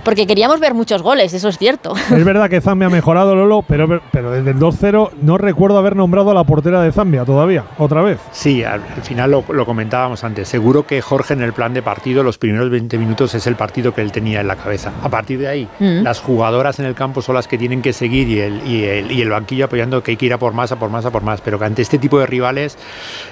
porque 0.04 0.26
queríamos 0.28 0.60
ver 0.60 0.74
muchos 0.74 1.02
goles, 1.02 1.34
eso 1.34 1.50
es 1.50 1.58
cierto. 1.58 1.94
Es 2.12 2.26
verdad 2.26 2.50
que 2.50 2.62
Zambia 2.62 2.88
ha 2.88 2.92
mejorado, 2.92 3.36
Lolo, 3.36 3.64
pero, 3.68 4.02
pero 4.12 4.32
desde 4.32 4.52
el 4.52 4.58
2-0 4.58 5.12
no 5.22 5.38
recuerdo 5.38 5.78
haber 5.78 5.96
nombrado 5.96 6.32
a 6.32 6.34
la 6.34 6.44
portera 6.44 6.82
de 6.82 6.92
Zambia 6.92 7.26
todavía, 7.26 7.66
otra 7.78 8.02
vez. 8.02 8.20
Sí, 8.32 8.64
al, 8.64 8.82
al 8.96 9.02
final 9.04 9.32
lo, 9.32 9.44
lo 9.52 9.66
comentábamos 9.66 10.24
antes. 10.24 10.48
Seguro 10.48 10.86
que 10.86 11.02
Jorge 11.02 11.34
en 11.34 11.42
el 11.42 11.54
plan 11.54 11.74
de 11.74 11.82
partido, 11.82 12.24
los 12.24 12.38
primeros 12.38 12.70
20 12.70 12.98
minutos 12.98 13.34
es 13.36 13.46
el 13.48 13.56
partido 13.56 13.94
que 13.94 14.02
él 14.02 14.12
tenía 14.12 14.42
en 14.42 14.48
la 14.48 14.56
cabeza. 14.56 14.92
A 15.04 15.10
partir 15.10 15.40
de 15.40 15.48
ahí, 15.48 15.68
Mm. 15.80 16.04
las 16.04 16.20
jugadoras 16.20 16.80
en 16.80 16.86
el 16.86 16.96
campo 16.96 17.22
son 17.22 17.36
las 17.36 17.48
que 17.48 17.58
tienen 17.58 17.82
que 17.82 17.94
seguir 17.94 18.28
y 18.30 18.40
el, 18.40 18.62
y, 18.68 18.84
el, 18.84 19.12
y 19.12 19.22
el 19.22 19.30
banquillo 19.30 19.66
apoyando 19.66 20.02
que 20.04 20.12
hay 20.12 20.18
que 20.18 20.26
ir 20.26 20.34
a 20.34 20.38
por 20.38 20.54
más, 20.54 20.72
a 20.72 20.78
por 20.80 20.90
más, 20.90 21.06
a 21.06 21.12
por 21.12 21.22
más. 21.22 21.42
Pero 21.42 21.58
que 21.60 21.66
ante 21.66 21.82
este 21.82 21.98
tipo 22.00 22.20
de 22.20 22.26
rivales 22.26 22.78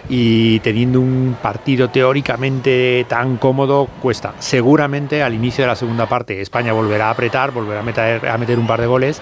y 0.09 0.59
teniendo 0.61 0.99
un 1.01 1.36
partido 1.41 1.89
teóricamente 1.89 3.05
tan 3.09 3.38
cómodo, 3.38 3.88
cuesta. 4.01 4.34
Seguramente 4.39 5.24
al 5.24 5.34
inicio 5.34 5.63
de 5.63 5.68
la 5.70 5.76
segunda 5.76 6.05
parte 6.07 6.41
España 6.58 6.74
volverá 6.74 7.10
a 7.10 7.12
apretar, 7.12 7.51
volverá 7.51 7.82
a 7.82 8.38
meter, 8.38 8.58
un 8.58 8.66
par 8.66 8.82
de 8.82 8.88
goles. 8.88 9.22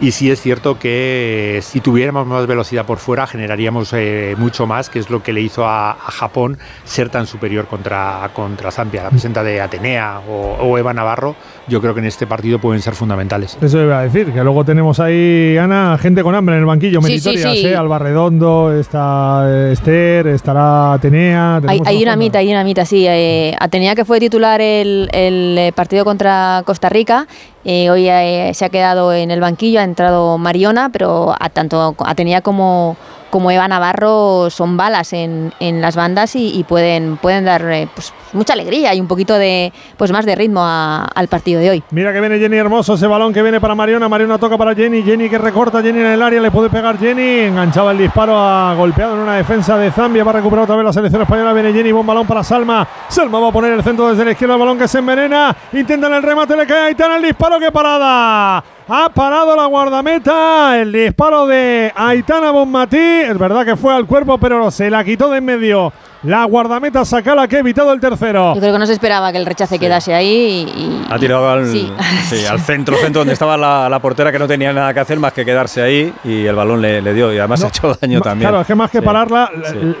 Y 0.00 0.12
sí 0.12 0.30
es 0.30 0.40
cierto 0.40 0.78
que 0.78 1.58
eh, 1.58 1.62
si 1.62 1.82
tuviéramos 1.82 2.26
más 2.26 2.46
velocidad 2.46 2.86
por 2.86 2.96
fuera 2.96 3.26
generaríamos 3.26 3.92
eh, 3.92 4.34
mucho 4.38 4.66
más, 4.66 4.88
que 4.88 4.98
es 4.98 5.10
lo 5.10 5.22
que 5.22 5.34
le 5.34 5.42
hizo 5.42 5.66
a, 5.66 5.92
Japón 5.92 6.56
ser 6.84 7.10
tan 7.10 7.26
superior 7.26 7.66
contra, 7.66 8.30
contra 8.32 8.70
Zambia. 8.70 9.02
La 9.02 9.10
presenta 9.10 9.42
de 9.42 9.60
Atenea 9.60 10.22
o 10.26 10.78
Eva 10.78 10.94
Navarro, 10.94 11.36
yo 11.70 11.80
creo 11.80 11.94
que 11.94 12.00
en 12.00 12.06
este 12.06 12.26
partido 12.26 12.58
pueden 12.58 12.82
ser 12.82 12.94
fundamentales. 12.94 13.56
Eso 13.62 13.80
iba 13.80 14.00
a 14.00 14.02
decir, 14.02 14.32
que 14.32 14.42
luego 14.42 14.64
tenemos 14.64 15.00
ahí, 15.00 15.56
Ana, 15.56 15.96
gente 15.98 16.22
con 16.22 16.34
hambre 16.34 16.56
en 16.56 16.60
el 16.60 16.66
banquillo, 16.66 17.00
Sí, 17.00 17.18
sí, 17.18 17.28
meritorias, 17.28 17.58
sí. 17.58 17.66
¿eh? 17.66 17.76
Alba 17.76 17.98
Redondo, 17.98 18.72
está 18.78 19.44
eh, 19.48 19.72
Esther, 19.72 20.26
estará 20.26 20.94
Atenea. 20.94 21.60
Hay, 21.66 22.02
una 22.02 22.16
mitad, 22.16 22.40
hay 22.40 22.50
una 22.50 22.64
mitad, 22.64 22.84
sí. 22.84 23.06
Eh, 23.08 23.54
Atenea 23.58 23.94
que 23.94 24.04
fue 24.04 24.20
titular 24.20 24.60
el, 24.60 25.08
el, 25.12 25.56
eh, 25.56 25.72
partido 25.72 26.04
contra 26.04 26.62
Costa 26.66 26.88
Rica, 26.88 27.26
eh, 27.64 27.90
hoy 27.90 28.08
eh, 28.08 28.52
se 28.54 28.64
ha 28.64 28.68
quedado 28.70 29.12
en 29.12 29.30
el 29.30 29.40
banquillo, 29.40 29.80
ha 29.80 29.84
entrado 29.84 30.38
Mariona, 30.38 30.90
pero 30.90 31.34
a 31.38 31.48
tanto 31.50 31.94
Atenea 31.98 32.40
como, 32.40 32.96
como 33.30 33.50
Eva 33.50 33.68
Navarro 33.68 34.50
son 34.50 34.76
balas 34.76 35.12
en, 35.12 35.52
en 35.60 35.80
las 35.80 35.96
bandas 35.96 36.34
y, 36.34 36.64
pueden, 36.68 37.16
pueden 37.16 37.44
dar 37.44 37.62
eh, 37.70 37.88
pues, 37.94 38.12
mucha 38.32 38.52
alegría 38.52 38.94
y 38.94 39.00
un 39.00 39.06
poquito 39.06 39.34
de 39.34 39.72
pues 39.96 40.12
más 40.12 40.26
de 40.26 40.34
ritmo 40.34 40.62
al 40.62 41.28
partido 41.28 41.60
de 41.60 41.70
hoy. 41.70 41.82
Mira 41.90 42.12
que 42.12 42.20
viene 42.20 42.38
Jenny 42.38 42.56
Hermoso, 42.56 42.94
ese 42.94 43.06
balón 43.06 43.32
que 43.32 43.42
viene 43.42 43.60
para 43.60 43.74
Mariona, 43.74 44.08
Mariona 44.08 44.38
toca 44.38 44.58
para 44.58 44.74
Jenny, 44.74 45.02
Jenny 45.02 45.28
que 45.28 45.38
recorta, 45.38 45.82
Jenny 45.82 46.00
en 46.00 46.06
el 46.06 46.22
área, 46.22 46.40
le 46.40 46.50
puede 46.50 46.68
pegar 46.68 46.98
Jenny, 46.98 47.40
enganchaba 47.40 47.92
el 47.92 47.98
disparo, 47.98 48.36
ha 48.36 48.74
golpeado 48.74 49.14
en 49.14 49.20
una 49.20 49.36
defensa 49.36 49.78
de 49.78 49.90
Zambia, 49.90 50.24
va 50.24 50.30
a 50.30 50.34
recuperar 50.34 50.64
otra 50.64 50.76
vez 50.76 50.84
la 50.84 50.92
selección 50.92 51.22
española, 51.22 51.52
viene 51.52 51.72
Jenny, 51.72 51.92
buen 51.92 52.06
balón 52.06 52.26
para 52.26 52.42
Salma, 52.42 52.86
Salma 53.08 53.38
va 53.38 53.48
a 53.48 53.52
poner 53.52 53.72
el 53.72 53.82
centro 53.82 54.10
desde 54.10 54.24
la 54.24 54.32
izquierda, 54.32 54.54
el 54.54 54.60
balón 54.60 54.78
que 54.78 54.88
se 54.88 54.98
envenena, 54.98 55.56
intentan 55.72 56.12
el 56.12 56.22
remate, 56.22 56.56
le 56.56 56.66
cae 56.66 56.88
Aitana 56.88 57.16
el 57.16 57.22
disparo, 57.22 57.58
que 57.58 57.70
parada. 57.70 58.62
Ha 58.92 59.08
parado 59.08 59.54
la 59.54 59.66
guardameta. 59.66 60.80
El 60.80 60.90
disparo 60.90 61.46
de 61.46 61.92
Aitana 61.94 62.50
Bonmatí. 62.50 62.96
Es 62.98 63.38
verdad 63.38 63.64
que 63.64 63.76
fue 63.76 63.94
al 63.94 64.04
cuerpo, 64.04 64.36
pero 64.38 64.68
se 64.72 64.90
la 64.90 65.04
quitó 65.04 65.30
de 65.30 65.38
en 65.38 65.44
medio. 65.44 65.92
La 66.24 66.44
guardameta 66.44 67.04
Sacala 67.04 67.46
que 67.46 67.54
ha 67.54 67.58
evitado 67.60 67.92
el 67.92 68.00
tercero. 68.00 68.52
Yo 68.52 68.60
creo 68.60 68.72
que 68.72 68.78
no 68.80 68.86
se 68.86 68.94
esperaba 68.94 69.30
que 69.30 69.38
el 69.38 69.46
rechace 69.46 69.78
quedase 69.78 70.12
ahí. 70.12 70.66
Y, 70.76 71.06
ha 71.08 71.16
tirado 71.20 71.48
al, 71.48 71.60
al, 72.50 72.60
centro, 72.60 72.96
centro 72.96 73.20
donde 73.20 73.34
estaba 73.34 73.56
la, 73.56 73.98
portera 74.00 74.32
que 74.32 74.40
no 74.40 74.48
tenía 74.48 74.72
nada 74.72 74.92
que 74.92 74.98
hacer 74.98 75.20
más 75.20 75.32
que 75.34 75.44
quedarse 75.44 75.80
ahí 75.80 76.12
y 76.24 76.44
el 76.44 76.56
balón 76.56 76.82
le, 76.82 77.14
dio 77.14 77.32
y 77.32 77.38
además 77.38 77.62
ha 77.62 77.68
hecho 77.68 77.94
daño 77.94 78.20
también. 78.20 78.50
Claro, 78.50 78.62
es 78.62 78.66
que 78.66 78.74
más 78.74 78.90
que 78.90 79.00
pararla, 79.00 79.52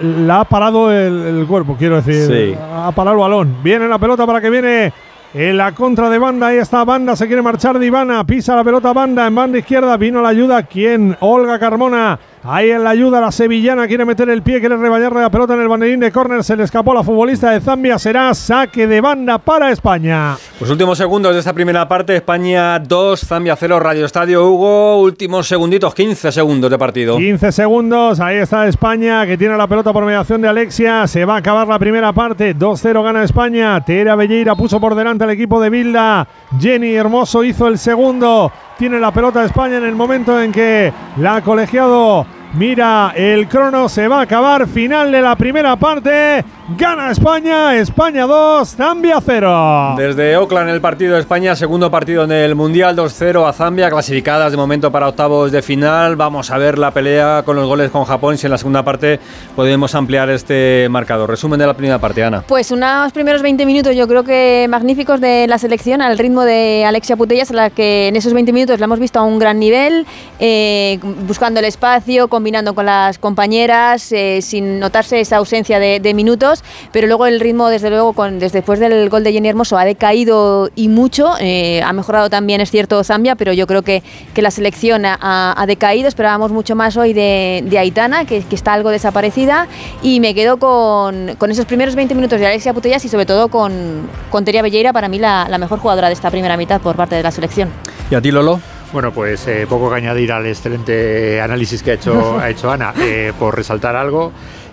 la, 0.02 0.40
ha 0.40 0.44
parado 0.44 0.90
el, 0.90 1.46
cuerpo, 1.46 1.76
quiero 1.78 2.02
decir. 2.02 2.58
Ha 2.58 2.90
parado 2.90 3.16
el 3.16 3.20
balón. 3.20 3.56
Viene 3.62 3.86
la 3.86 3.98
pelota 4.00 4.26
para 4.26 4.40
que 4.40 4.50
viene 4.50 4.92
en 5.32 5.56
la 5.56 5.72
contra 5.72 6.10
de 6.10 6.18
banda, 6.18 6.48
ahí 6.48 6.58
está 6.58 6.84
Banda, 6.84 7.14
se 7.14 7.26
quiere 7.26 7.42
marchar 7.42 7.78
de 7.78 7.86
Ivana, 7.86 8.24
pisa 8.24 8.56
la 8.56 8.64
pelota 8.64 8.92
Banda, 8.92 9.26
en 9.26 9.34
banda 9.34 9.58
izquierda. 9.58 9.96
Vino 9.96 10.20
la 10.20 10.30
ayuda, 10.30 10.62
¿quién? 10.64 11.16
Olga 11.20 11.58
Carmona 11.58 12.18
Ahí 12.42 12.70
en 12.70 12.82
la 12.82 12.90
ayuda 12.90 13.20
la 13.20 13.30
sevillana 13.30 13.86
quiere 13.86 14.06
meter 14.06 14.30
el 14.30 14.40
pie, 14.40 14.60
quiere 14.60 14.74
rebañarle 14.74 15.20
la 15.20 15.28
pelota 15.28 15.52
en 15.52 15.60
el 15.60 15.68
banderín 15.68 16.00
de 16.00 16.10
córner. 16.10 16.42
Se 16.42 16.56
le 16.56 16.62
escapó 16.62 16.94
la 16.94 17.02
futbolista 17.02 17.50
de 17.50 17.60
Zambia. 17.60 17.98
Será 17.98 18.32
saque 18.32 18.86
de 18.86 18.98
banda 19.02 19.36
para 19.36 19.70
España. 19.70 20.38
Los 20.58 20.70
últimos 20.70 20.96
segundos 20.96 21.34
de 21.34 21.40
esta 21.40 21.52
primera 21.52 21.86
parte. 21.86 22.16
España 22.16 22.78
2, 22.78 23.20
Zambia 23.20 23.56
0, 23.56 23.78
Radio 23.78 24.06
Estadio 24.06 24.48
Hugo. 24.48 25.02
Últimos 25.02 25.46
segunditos, 25.46 25.94
15 25.94 26.32
segundos 26.32 26.70
de 26.70 26.78
partido. 26.78 27.18
15 27.18 27.52
segundos. 27.52 28.20
Ahí 28.20 28.36
está 28.36 28.66
España 28.66 29.26
que 29.26 29.36
tiene 29.36 29.58
la 29.58 29.66
pelota 29.66 29.92
por 29.92 30.06
mediación 30.06 30.40
de 30.40 30.48
Alexia. 30.48 31.06
Se 31.06 31.26
va 31.26 31.34
a 31.34 31.38
acabar 31.38 31.68
la 31.68 31.78
primera 31.78 32.14
parte. 32.14 32.56
2-0 32.56 33.04
gana 33.04 33.22
España. 33.22 33.84
Tera 33.84 34.16
Belleira 34.16 34.54
puso 34.54 34.80
por 34.80 34.94
delante 34.94 35.24
al 35.24 35.30
equipo 35.30 35.60
de 35.60 35.68
Bilda. 35.68 36.26
Jenny 36.58 36.94
Hermoso 36.94 37.44
hizo 37.44 37.68
el 37.68 37.76
segundo. 37.76 38.50
Tiene 38.80 38.98
la 38.98 39.10
pelota 39.10 39.44
España 39.44 39.76
en 39.76 39.84
el 39.84 39.94
momento 39.94 40.40
en 40.40 40.50
que 40.50 40.90
la 41.18 41.42
colegiado 41.42 42.24
Mira, 42.54 43.12
el 43.14 43.46
crono 43.46 43.90
se 43.90 44.08
va 44.08 44.20
a 44.20 44.22
acabar. 44.22 44.66
Final 44.66 45.12
de 45.12 45.20
la 45.20 45.36
primera 45.36 45.76
parte. 45.76 46.42
Gana 46.76 47.10
España, 47.10 47.76
España 47.78 48.26
2, 48.26 48.76
Zambia 48.76 49.20
0. 49.20 49.94
Desde 49.96 50.36
Oakland 50.36 50.70
el 50.70 50.80
partido 50.80 51.14
de 51.14 51.20
España, 51.20 51.56
segundo 51.56 51.90
partido 51.90 52.22
en 52.22 52.30
el 52.30 52.54
Mundial 52.54 52.96
2-0 52.96 53.48
a 53.48 53.52
Zambia, 53.52 53.90
clasificadas 53.90 54.52
de 54.52 54.56
momento 54.56 54.92
para 54.92 55.08
octavos 55.08 55.50
de 55.50 55.62
final. 55.62 56.14
Vamos 56.14 56.52
a 56.52 56.58
ver 56.58 56.78
la 56.78 56.92
pelea 56.92 57.42
con 57.44 57.56
los 57.56 57.66
goles 57.66 57.90
con 57.90 58.04
Japón, 58.04 58.38
si 58.38 58.46
en 58.46 58.52
la 58.52 58.58
segunda 58.58 58.84
parte 58.84 59.18
podemos 59.56 59.96
ampliar 59.96 60.30
este 60.30 60.86
marcador. 60.90 61.28
Resumen 61.28 61.58
de 61.58 61.66
la 61.66 61.74
primera 61.74 61.98
parte, 61.98 62.22
Ana. 62.22 62.44
Pues 62.46 62.70
unos 62.70 63.10
primeros 63.10 63.42
20 63.42 63.66
minutos 63.66 63.96
yo 63.96 64.06
creo 64.06 64.22
que 64.22 64.66
magníficos 64.70 65.20
de 65.20 65.48
la 65.48 65.58
selección 65.58 66.00
al 66.00 66.18
ritmo 66.18 66.44
de 66.44 66.84
Alexia 66.86 67.16
Putellas, 67.16 67.50
a 67.50 67.54
la 67.54 67.70
que 67.70 68.06
en 68.06 68.14
esos 68.14 68.32
20 68.32 68.52
minutos 68.52 68.78
la 68.78 68.84
hemos 68.84 69.00
visto 69.00 69.18
a 69.18 69.24
un 69.24 69.40
gran 69.40 69.58
nivel, 69.58 70.06
eh, 70.38 71.00
buscando 71.26 71.58
el 71.58 71.66
espacio, 71.66 72.28
combinando 72.28 72.76
con 72.76 72.86
las 72.86 73.18
compañeras, 73.18 74.12
eh, 74.12 74.38
sin 74.40 74.78
notarse 74.78 75.18
esa 75.18 75.38
ausencia 75.38 75.80
de 75.80 76.14
minutos 76.14 76.59
pero 76.92 77.06
luego 77.06 77.26
el 77.26 77.40
ritmo, 77.40 77.68
desde 77.68 77.90
luego, 77.90 78.12
con, 78.12 78.38
desde 78.38 78.60
después 78.60 78.78
del 78.78 79.08
gol 79.08 79.24
de 79.24 79.32
Jenny 79.32 79.48
Hermoso 79.48 79.78
ha 79.78 79.84
decaído 79.84 80.70
y 80.76 80.88
mucho. 80.88 81.32
Eh, 81.40 81.82
ha 81.82 81.92
mejorado 81.92 82.28
también, 82.28 82.60
es 82.60 82.70
cierto, 82.70 83.02
Zambia, 83.04 83.36
pero 83.36 83.52
yo 83.52 83.66
creo 83.66 83.82
que, 83.82 84.02
que 84.34 84.42
la 84.42 84.50
selección 84.50 85.04
ha, 85.06 85.64
decaído. 85.66 86.08
Esperábamos 86.08 86.52
mucho 86.52 86.76
más 86.76 86.96
hoy 86.96 87.12
de, 87.12 87.62
de 87.64 87.78
Aitana, 87.78 88.24
que, 88.24 88.42
que, 88.42 88.54
está 88.54 88.74
algo 88.74 88.90
desaparecida, 88.90 89.66
y 90.02 90.20
me 90.20 90.34
quedo 90.34 90.58
con, 90.58 91.36
con, 91.36 91.50
esos 91.50 91.64
primeros 91.64 91.94
20 91.94 92.14
minutos 92.14 92.38
de 92.38 92.46
Alexia 92.46 92.74
Putellas 92.74 93.04
y 93.04 93.08
sobre 93.08 93.26
todo 93.26 93.48
con, 93.48 94.08
con 94.30 94.44
Teria 94.44 94.62
Belleira, 94.62 94.92
para 94.92 95.08
mí 95.08 95.18
la, 95.18 95.48
la 95.48 95.58
mejor 95.58 95.78
jugadora 95.78 96.08
de 96.08 96.14
esta 96.14 96.30
primera 96.30 96.56
mitad 96.56 96.80
por 96.80 96.96
parte 96.96 97.14
de 97.14 97.22
la 97.22 97.30
selección. 97.30 97.70
¿Y 98.10 98.14
a 98.14 98.20
ti, 98.20 98.30
Lolo? 98.30 98.60
Bueno, 98.92 99.12
pues 99.12 99.46
eh, 99.46 99.66
poco 99.68 99.88
que 99.88 99.96
añadir 99.96 100.32
al 100.32 100.46
excelente 100.46 101.40
análisis 101.40 101.80
que 101.82 101.92
ha 101.92 101.94
hecho, 101.94 102.38
ha 102.40 102.50
hecho 102.50 102.70
Ana. 102.70 102.92
Eh, 102.98 103.32
por 103.38 103.56
resaltar 103.56 103.94
algo, 103.94 104.32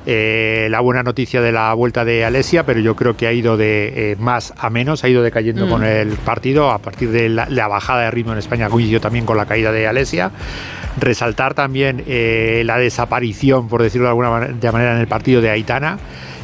eh, 0.09 0.69
la 0.71 0.79
buena 0.79 1.03
noticia 1.03 1.41
de 1.41 1.51
la 1.51 1.73
vuelta 1.73 2.05
de 2.05 2.23
Alesia, 2.23 2.65
pero 2.65 2.79
yo 2.79 2.95
creo 2.95 3.17
que 3.17 3.27
ha 3.27 3.33
ido 3.33 3.57
de 3.57 4.11
eh, 4.11 4.15
más 4.17 4.53
a 4.57 4.69
menos, 4.69 5.03
ha 5.03 5.09
ido 5.09 5.21
decayendo 5.21 5.65
mm. 5.65 5.69
con 5.69 5.83
el 5.83 6.11
partido. 6.11 6.71
A 6.71 6.77
partir 6.77 7.11
de 7.11 7.27
la, 7.27 7.67
bajada 7.67 8.03
de 8.03 8.11
ritmo 8.11 8.31
en 8.31 8.39
España, 8.39 8.69
coincidió 8.69 9.01
también 9.01 9.25
con 9.25 9.35
la 9.35 9.45
caída 9.45 9.73
de 9.73 9.85
Alesia. 9.85 10.31
Resaltar 10.97 11.55
también 11.55 12.05
eh, 12.07 12.63
la 12.65 12.77
desaparición, 12.77 13.67
por 13.67 13.83
decirlo 13.83 14.05
de 14.05 14.11
alguna 14.11 14.29
manera, 14.29 14.93
en 14.93 15.01
el 15.01 15.07
partido 15.07 15.41
de 15.41 15.49
Aitana. 15.49 15.99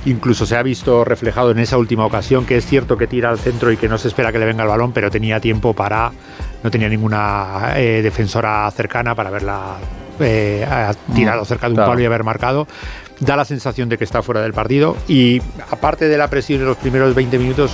Incluso 0.06 0.46
se 0.46 0.58
ha 0.58 0.62
visto 0.62 1.06
reflejado 1.06 1.52
en 1.52 1.60
esa 1.60 1.78
última 1.78 2.06
ocasión, 2.06 2.46
que 2.46 2.58
es 2.58 2.66
cierto 2.66 2.98
que 2.98 3.08
tira 3.08 3.30
al 3.30 3.40
centro 3.40 3.72
y 3.72 3.78
que 3.78 3.88
no 3.88 3.98
se 3.98 4.10
espera 4.10 4.34
que 4.34 4.40
le 4.40 4.46
venga 4.46 4.64
el 4.64 4.70
balón, 4.70 4.92
pero 4.92 5.10
tenía 5.10 5.40
tiempo 5.40 5.74
para, 5.74 6.12
no 6.62 6.70
tenía 6.70 6.90
ninguna 6.90 7.76
defensora 7.78 8.70
cercana 8.72 9.16
para 9.16 9.30
haberla 9.30 9.78
tirado 11.16 11.42
mm, 11.42 11.46
cerca 11.46 11.68
de 11.68 11.74
un 11.74 11.78
palo 11.78 12.00
y 12.02 12.06
haber 12.06 12.24
marcado 12.26 12.68
da 13.26 13.36
la 13.36 13.46
sensación 13.46 13.90
de 13.90 13.98
que 13.98 14.04
está 14.04 14.22
fuera 14.22 14.42
del 14.42 14.54
partido 14.54 14.98
y 15.08 15.42
aparte 15.70 16.08
de 16.08 16.18
la 16.18 16.28
presión 16.30 16.62
en 16.62 16.68
los 16.68 16.78
primeros 16.78 17.16
20 17.16 17.38
minutos 17.40 17.72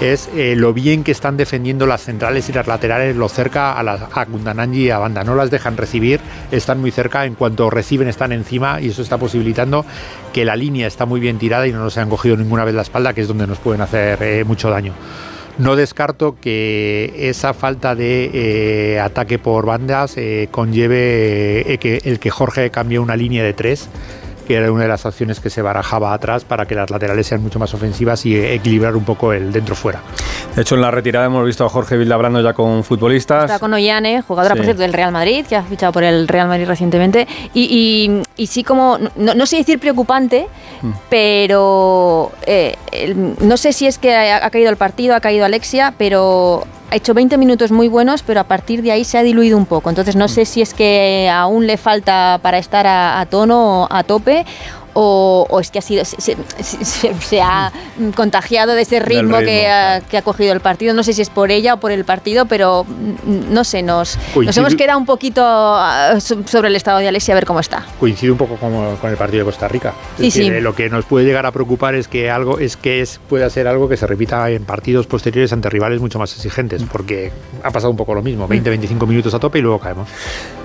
es 0.00 0.28
eh, 0.34 0.54
lo 0.56 0.72
bien 0.72 1.04
que 1.04 1.12
están 1.12 1.36
defendiendo 1.36 1.86
las 1.86 2.02
centrales 2.02 2.48
y 2.48 2.52
las 2.52 2.66
laterales 2.66 3.16
lo 3.16 3.28
cerca 3.28 3.72
a, 3.78 3.82
la, 3.82 4.08
a 4.12 4.26
y 4.72 4.90
a 4.90 4.98
Banda, 4.98 5.24
no 5.24 5.34
las 5.34 5.50
dejan 5.50 5.76
recibir, 5.76 6.20
están 6.50 6.80
muy 6.80 6.90
cerca, 6.90 7.24
en 7.24 7.34
cuanto 7.34 7.70
reciben 7.70 8.08
están 8.08 8.32
encima 8.32 8.80
y 8.80 8.88
eso 8.88 9.02
está 9.02 9.18
posibilitando 9.18 9.84
que 10.32 10.44
la 10.44 10.56
línea 10.56 10.86
está 10.86 11.06
muy 11.06 11.20
bien 11.20 11.38
tirada 11.38 11.66
y 11.66 11.72
no 11.72 11.80
nos 11.80 11.96
han 11.98 12.08
cogido 12.08 12.36
ninguna 12.36 12.64
vez 12.64 12.74
la 12.74 12.82
espalda, 12.82 13.12
que 13.12 13.22
es 13.22 13.28
donde 13.28 13.46
nos 13.46 13.58
pueden 13.58 13.80
hacer 13.80 14.22
eh, 14.22 14.44
mucho 14.44 14.70
daño. 14.70 14.92
No 15.56 15.76
descarto 15.76 16.36
que 16.40 17.14
esa 17.16 17.54
falta 17.54 17.94
de 17.94 18.30
eh, 18.34 19.00
ataque 19.00 19.38
por 19.38 19.66
bandas 19.66 20.16
conlleve 20.50 21.78
que 21.80 22.00
el 22.04 22.18
que 22.18 22.30
Jorge 22.30 22.70
cambie 22.70 22.98
una 22.98 23.14
línea 23.14 23.44
de 23.44 23.52
tres 23.52 23.88
que 24.44 24.54
era 24.54 24.70
una 24.70 24.82
de 24.82 24.88
las 24.88 25.06
acciones 25.06 25.40
que 25.40 25.50
se 25.50 25.62
barajaba 25.62 26.12
atrás 26.12 26.44
para 26.44 26.66
que 26.66 26.74
las 26.74 26.90
laterales 26.90 27.26
sean 27.26 27.42
mucho 27.42 27.58
más 27.58 27.74
ofensivas 27.74 28.24
y 28.26 28.36
equilibrar 28.36 28.96
un 28.96 29.04
poco 29.04 29.32
el 29.32 29.52
dentro-fuera. 29.52 30.00
De 30.54 30.62
hecho, 30.62 30.76
en 30.76 30.82
la 30.82 30.90
retirada 30.90 31.26
hemos 31.26 31.44
visto 31.44 31.64
a 31.64 31.68
Jorge 31.68 31.96
Vilda 31.96 32.14
hablando 32.14 32.40
ya 32.40 32.52
con 32.52 32.84
futbolistas. 32.84 33.44
Está 33.44 33.58
con 33.58 33.74
Ollane, 33.74 34.22
jugadora, 34.22 34.54
por 34.54 34.64
cierto, 34.64 34.82
del 34.82 34.92
Real 34.92 35.10
Madrid, 35.10 35.44
que 35.46 35.56
ha 35.56 35.62
fichado 35.62 35.92
por 35.92 36.04
el 36.04 36.28
Real 36.28 36.48
Madrid 36.48 36.66
recientemente. 36.66 37.26
Y, 37.52 38.22
sí 38.46 38.62
como, 38.62 38.98
no, 39.16 39.46
sé 39.46 39.56
decir 39.56 39.78
preocupante, 39.78 40.46
mm. 40.82 40.90
pero 41.08 42.32
eh, 42.46 42.76
no 43.40 43.56
sé 43.56 43.72
si 43.72 43.86
es 43.86 43.98
que 43.98 44.14
ha, 44.14 44.48
caído 44.50 44.70
el 44.70 44.76
partido, 44.76 45.14
ha 45.14 45.20
caído 45.20 45.44
Alexia, 45.44 45.94
pero 45.98 46.64
ha 46.94 46.96
hecho 46.96 47.12
20 47.12 47.36
minutos 47.38 47.72
muy 47.72 47.88
buenos, 47.88 48.22
pero 48.22 48.38
a 48.38 48.44
partir 48.44 48.80
de 48.80 48.92
ahí 48.92 49.02
se 49.02 49.18
ha 49.18 49.24
diluido 49.24 49.58
un 49.58 49.66
poco. 49.66 49.90
Entonces 49.90 50.14
no 50.14 50.28
sé 50.28 50.44
si 50.44 50.62
es 50.62 50.72
que 50.74 51.28
aún 51.28 51.66
le 51.66 51.76
falta 51.76 52.38
para 52.40 52.58
estar 52.58 52.86
a, 52.86 53.18
a 53.18 53.26
tono, 53.26 53.88
a 53.90 54.04
tope, 54.04 54.46
o, 54.94 55.58
es 55.60 55.70
que 55.70 55.78
ha 55.78 55.82
sido 55.82 56.04
se, 56.04 57.42
ha 57.42 57.72
contagiado 58.14 58.74
de 58.74 58.82
ese 58.82 59.00
ritmo, 59.00 59.38
que, 59.38 59.66
ha, 59.68 60.22
cogido 60.22 60.52
el 60.52 60.60
partido. 60.60 60.94
No 60.94 61.02
sé 61.02 61.12
si 61.12 61.22
es 61.22 61.30
por 61.30 61.50
ella 61.50 61.74
o 61.74 61.76
por 61.78 61.92
el 61.92 62.04
partido, 62.04 62.46
pero 62.46 62.84
mm, 62.84 63.52
no 63.52 63.64
sé, 63.64 63.82
nos, 63.82 64.18
nos 64.34 64.56
hemos 64.56 64.74
quedado 64.74 64.98
un 64.98 65.06
poquito 65.06 65.42
ah, 65.44 66.18
sobre 66.20 66.68
el 66.68 66.76
estado 66.76 66.98
de 66.98 67.08
Alexia 67.08 67.34
a 67.34 67.36
ver 67.36 67.46
cómo 67.46 67.60
está. 67.60 67.84
Coincide 68.00 68.30
un 68.30 68.38
poco 68.38 68.56
con 68.56 69.10
el 69.10 69.16
partido 69.16 69.40
de 69.40 69.44
Costa 69.44 69.68
Rica. 69.68 69.94
Sí, 70.18 70.30
sí. 70.30 70.50
Lo 70.50 70.74
que 70.74 70.88
nos 70.88 71.04
puede 71.04 71.26
llegar 71.26 71.46
a 71.46 71.52
preocupar 71.52 71.94
es 71.94 72.08
que 72.08 72.30
algo 72.30 72.58
es 72.58 72.76
que 72.76 73.00
es, 73.00 73.20
puede 73.28 73.48
ser 73.50 73.68
algo 73.68 73.88
que 73.88 73.96
se 73.96 74.06
repita 74.06 74.48
en 74.50 74.64
partidos 74.64 75.06
posteriores 75.06 75.52
ante 75.52 75.68
rivales 75.70 76.00
mucho 76.00 76.18
más 76.18 76.32
exigentes, 76.34 76.82
porque 76.90 77.32
ha 77.62 77.70
pasado 77.70 77.90
un 77.90 77.96
poco 77.96 78.14
lo 78.14 78.22
mismo, 78.22 78.48
20-25 78.48 79.06
minutos 79.06 79.34
a 79.34 79.38
tope 79.38 79.58
y 79.58 79.62
luego 79.62 79.78
caemos. 79.78 80.08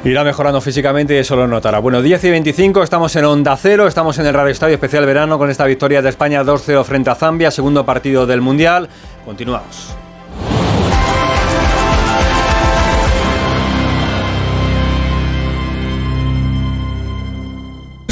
Irá 0.04 0.24
mejorando 0.24 0.62
físicamente 0.62 1.16
y 1.16 1.18
eso 1.18 1.36
lo 1.36 1.48
notará. 1.48 1.80
Bueno, 1.80 2.02
10 2.02 2.24
y 2.24 2.30
25, 2.30 2.84
estamos 2.84 3.16
en 3.16 3.26
Onda 3.26 3.58
Cero, 3.58 3.88
estamos 3.88 4.18
en 4.19 4.19
el 4.26 4.34
Radio 4.34 4.52
Estadio 4.52 4.76
Especial 4.76 5.06
Verano 5.06 5.38
con 5.38 5.50
esta 5.50 5.66
victoria 5.66 6.02
de 6.02 6.10
España 6.10 6.44
2-0 6.44 6.84
frente 6.84 7.10
a 7.10 7.16
Zambia, 7.16 7.52
segundo 7.52 7.86
partido 7.86 8.26
del 8.26 8.42
Mundial. 8.42 8.90
Continuamos. 9.24 9.96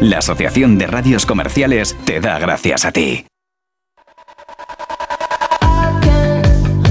la 0.00 0.18
Asociación 0.18 0.78
de 0.78 0.86
Radios 0.86 1.26
Comerciales 1.26 1.96
te 2.04 2.20
da 2.20 2.38
gracias 2.38 2.84
a 2.84 2.92
ti. 2.92 3.26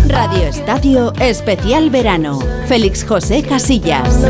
Radio 0.07 0.47
Estadio 0.47 1.13
Especial 1.19 1.89
Verano. 1.89 2.39
Félix 2.67 3.05
José 3.05 3.43
Casillas. 3.43 4.25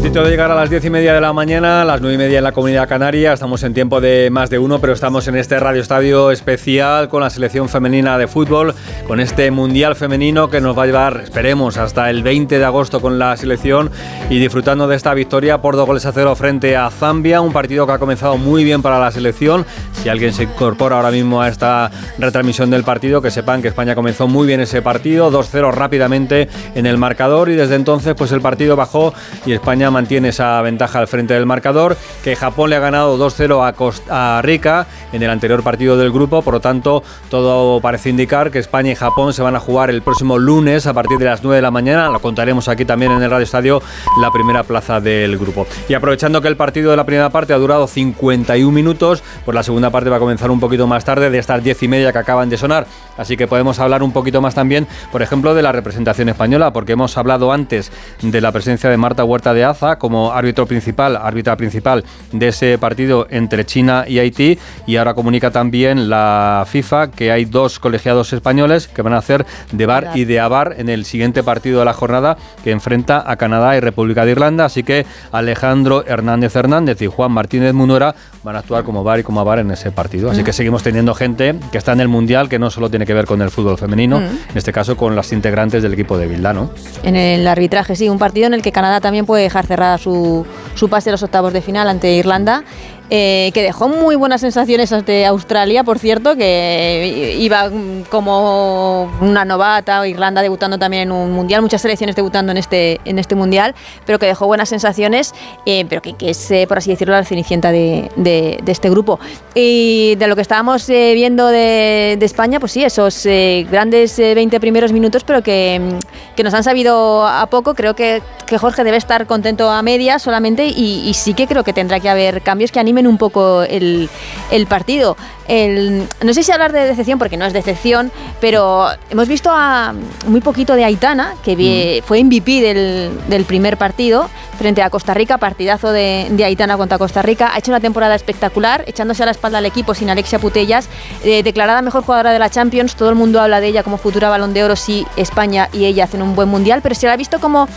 Puntito 0.00 0.24
de 0.24 0.30
llegar 0.30 0.50
a 0.50 0.54
las 0.54 0.70
diez 0.70 0.82
y 0.86 0.88
media 0.88 1.12
de 1.12 1.20
la 1.20 1.34
mañana, 1.34 1.82
a 1.82 1.84
las 1.84 2.00
nueve 2.00 2.14
y 2.14 2.16
media 2.16 2.38
en 2.38 2.44
la 2.44 2.52
Comunidad 2.52 2.88
Canaria. 2.88 3.34
Estamos 3.34 3.62
en 3.64 3.74
tiempo 3.74 4.00
de 4.00 4.30
más 4.30 4.48
de 4.48 4.58
uno, 4.58 4.80
pero 4.80 4.94
estamos 4.94 5.28
en 5.28 5.36
este 5.36 5.60
Radio 5.60 5.82
Estadio 5.82 6.30
especial 6.30 7.10
con 7.10 7.20
la 7.20 7.28
selección 7.28 7.68
femenina 7.68 8.16
de 8.16 8.26
fútbol, 8.26 8.74
con 9.06 9.20
este 9.20 9.50
Mundial 9.50 9.96
femenino 9.96 10.48
que 10.48 10.62
nos 10.62 10.76
va 10.76 10.84
a 10.84 10.86
llevar, 10.86 11.20
esperemos, 11.22 11.76
hasta 11.76 12.08
el 12.08 12.22
20 12.22 12.58
de 12.58 12.64
agosto 12.64 13.02
con 13.02 13.18
la 13.18 13.36
selección 13.36 13.90
y 14.30 14.38
disfrutando 14.38 14.88
de 14.88 14.96
esta 14.96 15.12
victoria 15.12 15.60
por 15.60 15.76
dos 15.76 15.86
goles 15.86 16.06
a 16.06 16.12
cero 16.12 16.34
frente 16.34 16.78
a 16.78 16.88
Zambia, 16.88 17.42
un 17.42 17.52
partido 17.52 17.86
que 17.86 17.92
ha 17.92 17.98
comenzado 17.98 18.38
muy 18.38 18.64
bien 18.64 18.80
para 18.80 18.98
la 18.98 19.10
selección. 19.10 19.66
Si 20.02 20.08
alguien 20.08 20.32
se 20.32 20.44
incorpora 20.44 20.96
ahora 20.96 21.10
mismo 21.10 21.42
a 21.42 21.48
esta 21.48 21.90
retransmisión 22.18 22.70
del 22.70 22.84
partido, 22.84 23.20
que 23.20 23.30
sepan 23.30 23.60
que 23.60 23.68
España 23.68 23.94
comenzó 23.94 24.26
muy 24.26 24.46
bien 24.46 24.60
ese 24.60 24.80
partido, 24.80 25.30
2-0 25.30 25.70
rápidamente 25.72 26.48
en 26.74 26.86
el 26.86 26.96
marcador 26.96 27.50
y 27.50 27.54
desde 27.54 27.74
entonces 27.74 28.14
pues 28.14 28.32
el 28.32 28.40
partido 28.40 28.76
bajó 28.76 29.12
y 29.44 29.52
España 29.52 29.89
Mantiene 29.90 30.28
esa 30.28 30.62
ventaja 30.62 30.98
al 30.98 31.08
frente 31.08 31.34
del 31.34 31.46
marcador, 31.46 31.96
que 32.22 32.36
Japón 32.36 32.70
le 32.70 32.76
ha 32.76 32.80
ganado 32.80 33.18
2-0 33.18 33.66
a 33.66 33.72
Costa 33.72 34.40
Rica 34.42 34.86
en 35.12 35.22
el 35.22 35.30
anterior 35.30 35.62
partido 35.62 35.96
del 35.96 36.12
grupo, 36.12 36.42
por 36.42 36.54
lo 36.54 36.60
tanto 36.60 37.02
todo 37.28 37.80
parece 37.80 38.10
indicar 38.10 38.50
que 38.50 38.58
España 38.58 38.92
y 38.92 38.94
Japón 38.94 39.32
se 39.32 39.42
van 39.42 39.56
a 39.56 39.60
jugar 39.60 39.90
el 39.90 40.02
próximo 40.02 40.38
lunes 40.38 40.86
a 40.86 40.94
partir 40.94 41.18
de 41.18 41.24
las 41.24 41.42
9 41.42 41.56
de 41.56 41.62
la 41.62 41.70
mañana, 41.70 42.08
lo 42.08 42.20
contaremos 42.20 42.68
aquí 42.68 42.84
también 42.84 43.12
en 43.12 43.22
el 43.22 43.30
Radio 43.30 43.44
Estadio, 43.44 43.82
la 44.20 44.30
primera 44.30 44.62
plaza 44.62 45.00
del 45.00 45.36
grupo. 45.38 45.66
Y 45.88 45.94
aprovechando 45.94 46.40
que 46.40 46.48
el 46.48 46.56
partido 46.56 46.90
de 46.92 46.96
la 46.96 47.04
primera 47.04 47.30
parte 47.30 47.52
ha 47.52 47.58
durado 47.58 47.86
51 47.86 48.72
minutos, 48.72 49.22
pues 49.44 49.54
la 49.54 49.62
segunda 49.62 49.90
parte 49.90 50.10
va 50.10 50.16
a 50.16 50.20
comenzar 50.20 50.50
un 50.50 50.60
poquito 50.60 50.86
más 50.86 51.04
tarde, 51.04 51.30
de 51.30 51.38
estas 51.38 51.62
10 51.62 51.82
y 51.82 51.88
media 51.88 52.12
que 52.12 52.18
acaban 52.18 52.48
de 52.48 52.56
sonar, 52.56 52.86
así 53.16 53.36
que 53.36 53.46
podemos 53.46 53.78
hablar 53.80 54.02
un 54.02 54.12
poquito 54.12 54.40
más 54.40 54.54
también, 54.54 54.86
por 55.10 55.22
ejemplo, 55.22 55.54
de 55.54 55.62
la 55.62 55.72
representación 55.72 56.28
española, 56.28 56.72
porque 56.72 56.92
hemos 56.92 57.16
hablado 57.16 57.52
antes 57.52 57.90
de 58.22 58.40
la 58.40 58.52
presencia 58.52 58.88
de 58.88 58.96
Marta 58.96 59.24
Huerta 59.24 59.54
de 59.54 59.64
Como 59.98 60.32
árbitro 60.32 60.66
principal, 60.66 61.16
árbitra 61.16 61.56
principal 61.56 62.04
de 62.32 62.48
ese 62.48 62.76
partido 62.78 63.26
entre 63.30 63.64
China 63.64 64.04
y 64.06 64.18
Haití. 64.18 64.58
Y 64.86 64.96
ahora 64.96 65.14
comunica 65.14 65.50
también 65.50 66.10
la 66.10 66.66
FIFA 66.66 67.10
que 67.10 67.32
hay 67.32 67.44
dos 67.46 67.78
colegiados 67.78 68.32
españoles 68.32 68.88
que 68.88 69.02
van 69.02 69.14
a 69.14 69.18
hacer 69.18 69.46
de 69.72 69.86
bar 69.86 70.10
y 70.14 70.24
de 70.24 70.40
abar 70.40 70.74
en 70.78 70.88
el 70.88 71.04
siguiente 71.04 71.42
partido 71.42 71.80
de 71.80 71.84
la 71.84 71.92
jornada 71.92 72.36
que 72.62 72.70
enfrenta 72.70 73.24
a 73.26 73.36
Canadá 73.36 73.76
y 73.76 73.80
República 73.80 74.24
de 74.24 74.32
Irlanda, 74.32 74.64
así 74.64 74.82
que 74.82 75.06
Alejandro 75.32 76.04
Hernández 76.06 76.54
Hernández 76.56 77.00
y 77.02 77.06
Juan 77.06 77.32
Martínez 77.32 77.72
Munora 77.72 78.14
van 78.42 78.56
a 78.56 78.60
actuar 78.60 78.84
como 78.84 79.04
bar 79.04 79.20
y 79.20 79.22
como 79.22 79.40
abar 79.40 79.58
en 79.58 79.70
ese 79.70 79.90
partido, 79.90 80.30
así 80.30 80.42
que 80.42 80.52
seguimos 80.52 80.82
teniendo 80.82 81.14
gente 81.14 81.54
que 81.70 81.78
está 81.78 81.92
en 81.92 82.00
el 82.00 82.08
Mundial 82.08 82.48
que 82.48 82.58
no 82.58 82.70
solo 82.70 82.90
tiene 82.90 83.06
que 83.06 83.14
ver 83.14 83.26
con 83.26 83.42
el 83.42 83.50
fútbol 83.50 83.78
femenino, 83.78 84.18
en 84.18 84.56
este 84.56 84.72
caso 84.72 84.96
con 84.96 85.14
las 85.14 85.32
integrantes 85.32 85.82
del 85.82 85.92
equipo 85.92 86.18
de 86.18 86.26
Vildano. 86.26 86.70
En 87.02 87.16
el 87.16 87.46
arbitraje, 87.46 87.96
sí, 87.96 88.08
un 88.08 88.18
partido 88.18 88.46
en 88.46 88.54
el 88.54 88.62
que 88.62 88.72
Canadá 88.72 89.00
también 89.00 89.26
puede 89.26 89.42
dejar 89.42 89.66
cerrada 89.70 89.98
su, 89.98 90.44
su 90.74 90.88
pase 90.88 91.10
a 91.10 91.12
los 91.12 91.22
octavos 91.22 91.52
de 91.52 91.62
final 91.62 91.88
ante 91.88 92.12
Irlanda 92.12 92.64
eh, 93.12 93.50
que 93.52 93.62
dejó 93.62 93.88
muy 93.88 94.14
buenas 94.14 94.40
sensaciones 94.40 94.92
ante 94.92 95.26
Australia, 95.26 95.82
por 95.82 95.98
cierto, 95.98 96.36
que 96.36 97.36
iba 97.40 97.68
como 98.08 99.10
una 99.20 99.44
novata, 99.44 100.06
Irlanda 100.06 100.42
debutando 100.42 100.78
también 100.78 101.02
en 101.02 101.12
un 101.12 101.32
mundial, 101.32 101.60
muchas 101.60 101.82
selecciones 101.82 102.14
debutando 102.14 102.52
en 102.52 102.58
este, 102.58 103.00
en 103.04 103.18
este 103.18 103.34
mundial, 103.34 103.74
pero 104.06 104.20
que 104.20 104.26
dejó 104.26 104.46
buenas 104.46 104.68
sensaciones, 104.68 105.34
eh, 105.66 105.84
pero 105.88 106.02
que, 106.02 106.12
que, 106.12 106.30
es, 106.30 106.50
eh, 106.52 106.66
por 106.68 106.78
así 106.78 106.90
decirlo, 106.90 107.14
la 107.14 107.24
cenicienta 107.24 107.72
de, 107.72 108.12
de, 108.14 108.60
de, 108.62 108.72
este 108.72 108.88
grupo. 108.88 109.18
Y 109.56 110.14
de 110.14 110.28
lo 110.28 110.36
que 110.36 110.42
estábamos 110.42 110.86
viendo 110.86 111.48
de, 111.48 112.16
de, 112.16 112.26
España, 112.26 112.60
pues 112.60 112.70
sí, 112.70 112.84
esos 112.84 113.26
grandes 113.68 114.16
20 114.18 114.60
primeros 114.60 114.92
minutos, 114.92 115.24
pero 115.24 115.42
que, 115.42 115.98
que, 116.36 116.44
nos 116.44 116.54
han 116.54 116.62
sabido 116.62 117.26
a 117.26 117.46
poco. 117.46 117.74
Creo 117.74 117.96
que, 117.96 118.22
que 118.46 118.56
Jorge 118.56 118.84
debe 118.84 118.98
estar 118.98 119.26
contento 119.26 119.68
a 119.68 119.82
media 119.82 120.20
solamente 120.20 120.66
y, 120.66 121.02
y 121.08 121.14
sí 121.14 121.34
que 121.34 121.48
creo 121.48 121.64
que 121.64 121.72
tendrá 121.72 121.98
que 121.98 122.08
haber 122.08 122.42
cambios 122.42 122.70
que 122.70 122.78
animen 122.78 122.99
un 123.06 123.18
poco 123.18 123.62
el, 123.62 124.08
el 124.50 124.66
partido. 124.66 125.16
El, 125.48 126.06
no 126.22 126.32
sé 126.32 126.44
si 126.44 126.52
hablar 126.52 126.72
de 126.72 126.86
decepción, 126.86 127.18
porque 127.18 127.36
no 127.36 127.44
es 127.44 127.52
decepción, 127.52 128.12
pero 128.40 128.86
hemos 129.10 129.26
visto 129.26 129.50
a 129.52 129.94
muy 130.28 130.40
poquito 130.40 130.76
de 130.76 130.84
Aitana, 130.84 131.34
que 131.42 131.56
vi, 131.56 132.00
mm. 132.00 132.04
fue 132.04 132.22
MVP 132.22 132.60
del, 132.60 133.10
del, 133.28 133.44
primer 133.44 133.76
partido 133.76 134.30
frente 134.58 134.80
a 134.80 134.90
Costa 134.90 135.12
Rica, 135.12 135.38
partidazo 135.38 135.90
de, 135.90 136.28
de, 136.30 136.44
Aitana 136.44 136.76
contra 136.76 136.98
Costa 136.98 137.20
Rica. 137.20 137.50
Ha 137.52 137.58
hecho 137.58 137.72
una 137.72 137.80
temporada 137.80 138.14
espectacular, 138.14 138.84
echándose 138.86 139.24
a 139.24 139.26
la 139.26 139.32
espalda 139.32 139.58
al 139.58 139.66
equipo 139.66 139.92
sin 139.92 140.08
Alexia 140.08 140.38
Putellas, 140.38 140.88
eh, 141.24 141.42
declarada 141.42 141.82
mejor 141.82 142.04
jugadora 142.04 142.32
de 142.32 142.38
la 142.38 142.48
Champions. 142.48 142.94
Todo 142.94 143.08
el 143.08 143.16
mundo 143.16 143.40
habla 143.40 143.60
de 143.60 143.66
ella 143.66 143.82
como 143.82 143.98
futura 143.98 144.28
balón 144.28 144.54
de 144.54 144.62
oro 144.62 144.76
si 144.76 145.04
España 145.16 145.68
y 145.72 145.86
ella 145.86 146.04
hacen 146.04 146.22
un 146.22 146.36
buen 146.36 146.48
mundial, 146.48 146.80
pero 146.80 146.94
se 146.94 147.06
la 147.06 147.14
ha 147.14 147.16
visto 147.16 147.40
como 147.40 147.68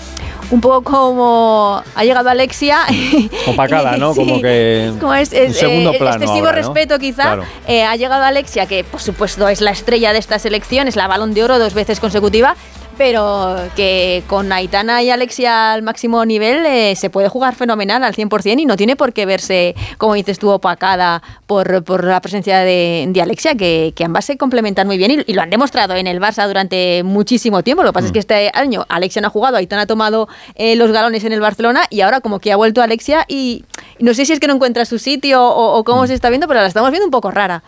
un 0.51 0.61
poco 0.61 0.83
como 0.83 1.83
ha 1.95 2.03
llegado 2.03 2.29
Alexia. 2.29 2.79
Opacada, 3.47 3.97
¿no? 3.97 4.13
Sí, 4.13 4.19
como 4.19 4.41
que 4.41 4.93
como 4.99 5.13
es, 5.13 5.33
es, 5.33 5.49
un 5.49 5.53
segundo 5.53 5.93
eh, 5.93 5.97
plano. 5.97 6.15
Excesivo 6.17 6.47
ahora, 6.47 6.61
¿no? 6.61 6.67
respeto, 6.67 6.99
quizá. 6.99 7.23
Claro. 7.23 7.43
Eh, 7.67 7.83
ha 7.83 7.95
llegado 7.95 8.23
Alexia, 8.23 8.65
que 8.65 8.83
por 8.83 9.01
supuesto 9.01 9.47
es 9.47 9.61
la 9.61 9.71
estrella 9.71 10.13
de 10.13 10.19
esta 10.19 10.37
selección, 10.39 10.87
es 10.87 10.95
la 10.95 11.07
balón 11.07 11.33
de 11.33 11.43
oro 11.43 11.57
dos 11.57 11.73
veces 11.73 11.99
consecutiva 11.99 12.55
pero 12.97 13.57
que 13.75 14.23
con 14.27 14.51
Aitana 14.51 15.01
y 15.01 15.09
Alexia 15.09 15.73
al 15.73 15.81
máximo 15.81 16.25
nivel 16.25 16.65
eh, 16.65 16.95
se 16.95 17.09
puede 17.09 17.29
jugar 17.29 17.55
fenomenal 17.55 18.03
al 18.03 18.13
100% 18.13 18.59
y 18.59 18.65
no 18.65 18.77
tiene 18.77 18.95
por 18.95 19.13
qué 19.13 19.25
verse, 19.25 19.75
como 19.97 20.13
dices 20.13 20.39
tú, 20.39 20.49
opacada 20.49 21.21
por, 21.47 21.83
por 21.83 22.03
la 22.03 22.21
presencia 22.21 22.59
de, 22.59 23.05
de 23.09 23.21
Alexia, 23.21 23.55
que, 23.55 23.93
que, 23.95 24.03
ambas 24.03 24.25
se 24.25 24.37
complementan 24.37 24.87
muy 24.87 24.97
bien 24.97 25.11
y, 25.11 25.31
y, 25.31 25.33
lo 25.33 25.41
han 25.41 25.49
demostrado 25.49 25.95
en 25.95 26.07
el 26.07 26.19
Barça 26.19 26.47
durante 26.47 27.03
muchísimo 27.03 27.63
tiempo. 27.63 27.83
Lo 27.83 27.89
que 27.89 27.93
pasa 27.93 28.05
mm. 28.05 28.07
es 28.07 28.11
que 28.13 28.19
este 28.19 28.51
año 28.53 28.85
Alexia 28.89 29.21
no 29.21 29.27
ha 29.27 29.31
jugado, 29.31 29.57
Aitana 29.57 29.83
ha 29.83 29.87
tomado 29.87 30.27
eh, 30.55 30.75
los 30.75 30.91
galones 30.91 31.23
en 31.23 31.33
el 31.33 31.41
Barcelona 31.41 31.83
y 31.89 32.01
ahora 32.01 32.21
como 32.21 32.39
que 32.39 32.51
ha 32.51 32.55
vuelto 32.55 32.81
Alexia 32.81 33.25
y 33.27 33.65
no 33.99 34.13
sé 34.13 34.25
si 34.25 34.33
es 34.33 34.39
que 34.39 34.47
no 34.47 34.55
encuentra 34.55 34.85
su 34.85 34.99
sitio 34.99 35.43
o, 35.43 35.77
o 35.77 35.83
cómo 35.83 36.03
mm. 36.03 36.07
se 36.07 36.13
está 36.13 36.29
viendo, 36.29 36.47
pero 36.47 36.61
la 36.61 36.67
estamos 36.67 36.91
viendo 36.91 37.05
un 37.05 37.11
poco 37.11 37.31
rara. 37.31 37.63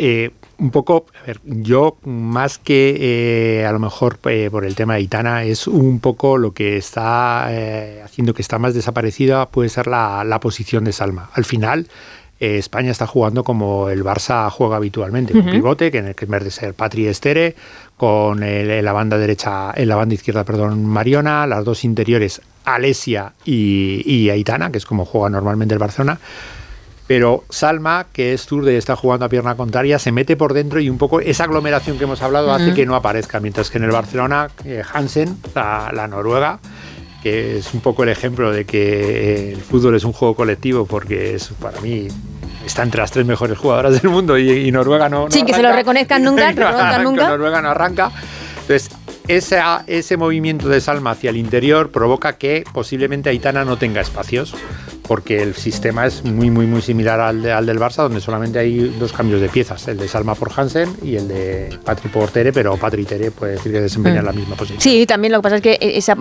Eh, 0.00 0.30
un 0.58 0.70
poco, 0.70 1.06
a 1.22 1.26
ver, 1.26 1.40
yo 1.44 1.96
más 2.04 2.58
que 2.58 2.96
eh, 3.60 3.66
a 3.66 3.72
lo 3.72 3.78
mejor 3.78 4.18
eh, 4.24 4.48
por 4.50 4.64
el 4.64 4.74
tema 4.74 4.94
de 4.94 5.02
Itana, 5.02 5.44
es 5.44 5.66
un 5.66 6.00
poco 6.00 6.36
lo 6.36 6.52
que 6.52 6.76
está 6.76 7.46
eh, 7.50 8.02
haciendo 8.04 8.34
que 8.34 8.42
está 8.42 8.58
más 8.58 8.74
desaparecida, 8.74 9.46
puede 9.46 9.68
ser 9.68 9.86
la, 9.86 10.24
la 10.24 10.40
posición 10.40 10.84
de 10.84 10.92
Salma. 10.92 11.30
Al 11.32 11.44
final, 11.44 11.86
eh, 12.40 12.58
España 12.58 12.90
está 12.90 13.06
jugando 13.06 13.44
como 13.44 13.88
el 13.88 14.04
Barça 14.04 14.50
juega 14.50 14.76
habitualmente, 14.76 15.32
uh 15.32 15.36
-huh. 15.36 15.44
un 15.44 15.50
pivote, 15.50 15.90
que 15.90 15.98
en 15.98 16.06
el 16.08 16.14
que 16.14 16.24
en 16.24 16.30
vez 16.32 16.44
de 16.44 16.50
ser 16.50 16.74
Patri 16.74 17.06
Estere, 17.06 17.54
con 17.96 18.42
el, 18.42 18.70
en 18.70 18.84
la 18.84 18.92
banda 18.92 19.16
derecha, 19.16 19.72
en 19.74 19.88
la 19.88 19.96
banda 19.96 20.14
izquierda, 20.14 20.44
perdón, 20.44 20.84
Mariona, 20.84 21.46
las 21.46 21.64
dos 21.64 21.84
interiores, 21.84 22.40
Alesia 22.64 23.32
y, 23.44 24.02
y 24.04 24.30
Aitana, 24.30 24.70
que 24.70 24.78
es 24.78 24.86
como 24.86 25.04
juega 25.04 25.30
normalmente 25.30 25.74
el 25.74 25.78
Barcelona 25.78 26.18
pero 27.08 27.42
Salma, 27.48 28.06
que 28.12 28.34
es 28.34 28.44
zurda 28.44 28.70
y 28.70 28.76
está 28.76 28.94
jugando 28.94 29.24
a 29.24 29.28
pierna 29.30 29.56
contraria, 29.56 29.98
se 29.98 30.12
mete 30.12 30.36
por 30.36 30.52
dentro 30.52 30.78
y 30.78 30.90
un 30.90 30.98
poco 30.98 31.20
esa 31.20 31.44
aglomeración 31.44 31.96
que 31.96 32.04
hemos 32.04 32.20
hablado 32.22 32.52
hace 32.52 32.74
que 32.74 32.84
no 32.84 32.94
aparezca, 32.94 33.40
mientras 33.40 33.70
que 33.70 33.78
en 33.78 33.84
el 33.84 33.90
Barcelona, 33.90 34.48
eh, 34.66 34.82
Hansen, 34.92 35.38
la, 35.54 35.90
la, 35.94 36.06
noruega, 36.06 36.60
que 37.22 37.56
es 37.56 37.72
un 37.72 37.80
poco 37.80 38.02
el 38.02 38.10
ejemplo 38.10 38.52
de 38.52 38.66
que 38.66 39.52
el 39.54 39.60
fútbol 39.62 39.96
es 39.96 40.04
un 40.04 40.12
juego 40.12 40.34
colectivo, 40.36 40.84
porque 40.84 41.34
es 41.34 41.48
para 41.60 41.80
mí 41.80 42.08
está 42.66 42.82
entre 42.82 43.00
las 43.00 43.10
tres 43.10 43.24
mejores 43.24 43.56
jugadoras 43.56 44.02
del 44.02 44.10
mundo 44.10 44.36
y, 44.36 44.50
y 44.68 44.70
Noruega 44.70 45.08
no, 45.08 45.24
no 45.24 45.30
Sí, 45.30 45.38
arranca. 45.38 45.46
que 45.52 45.56
se 45.56 45.62
lo 45.62 45.72
reconozcan 45.72 46.22
nunca, 46.22 46.52
no 46.52 46.66
arranca, 46.68 46.98
nunca. 47.02 47.28
Noruega 47.30 47.62
no 47.62 47.70
arranca. 47.70 48.12
Entonces, 48.60 48.90
ese, 49.28 49.58
ese 49.86 50.16
movimiento 50.18 50.68
de 50.68 50.82
Salma 50.82 51.12
hacia 51.12 51.30
el 51.30 51.38
interior 51.38 51.90
provoca 51.90 52.36
que 52.36 52.64
posiblemente 52.74 53.30
Aitana 53.30 53.64
no 53.64 53.78
tenga 53.78 54.02
espacios 54.02 54.54
porque 55.08 55.42
el 55.42 55.54
sistema 55.54 56.06
es 56.06 56.22
muy, 56.22 56.50
muy, 56.50 56.66
muy 56.66 56.82
similar 56.82 57.18
al, 57.18 57.44
al, 57.50 57.64
del 57.64 57.80
Barça, 57.80 58.02
donde 58.02 58.20
solamente 58.20 58.58
hay 58.58 58.94
dos 59.00 59.12
cambios 59.12 59.40
de 59.40 59.48
piezas, 59.48 59.88
el 59.88 59.96
de 59.96 60.06
Salma 60.06 60.34
por 60.34 60.52
Hansen 60.54 60.94
y 61.02 61.16
el 61.16 61.26
de 61.26 61.78
Patri 61.82 62.10
por 62.10 62.30
Tere, 62.30 62.52
pero 62.52 62.76
Patri 62.76 63.02
y 63.02 63.04
Tere 63.06 63.30
puede 63.30 63.52
decir 63.52 63.72
que 63.72 63.80
desempeñan 63.80 64.22
mm. 64.22 64.26
la 64.26 64.32
misma 64.32 64.54
posición. 64.54 64.80
Sí, 64.82 65.06
también 65.06 65.32
lo 65.32 65.38
que 65.38 65.42
pasa 65.42 65.56
es 65.56 65.62
que 65.62 65.78
esa, 65.80 66.14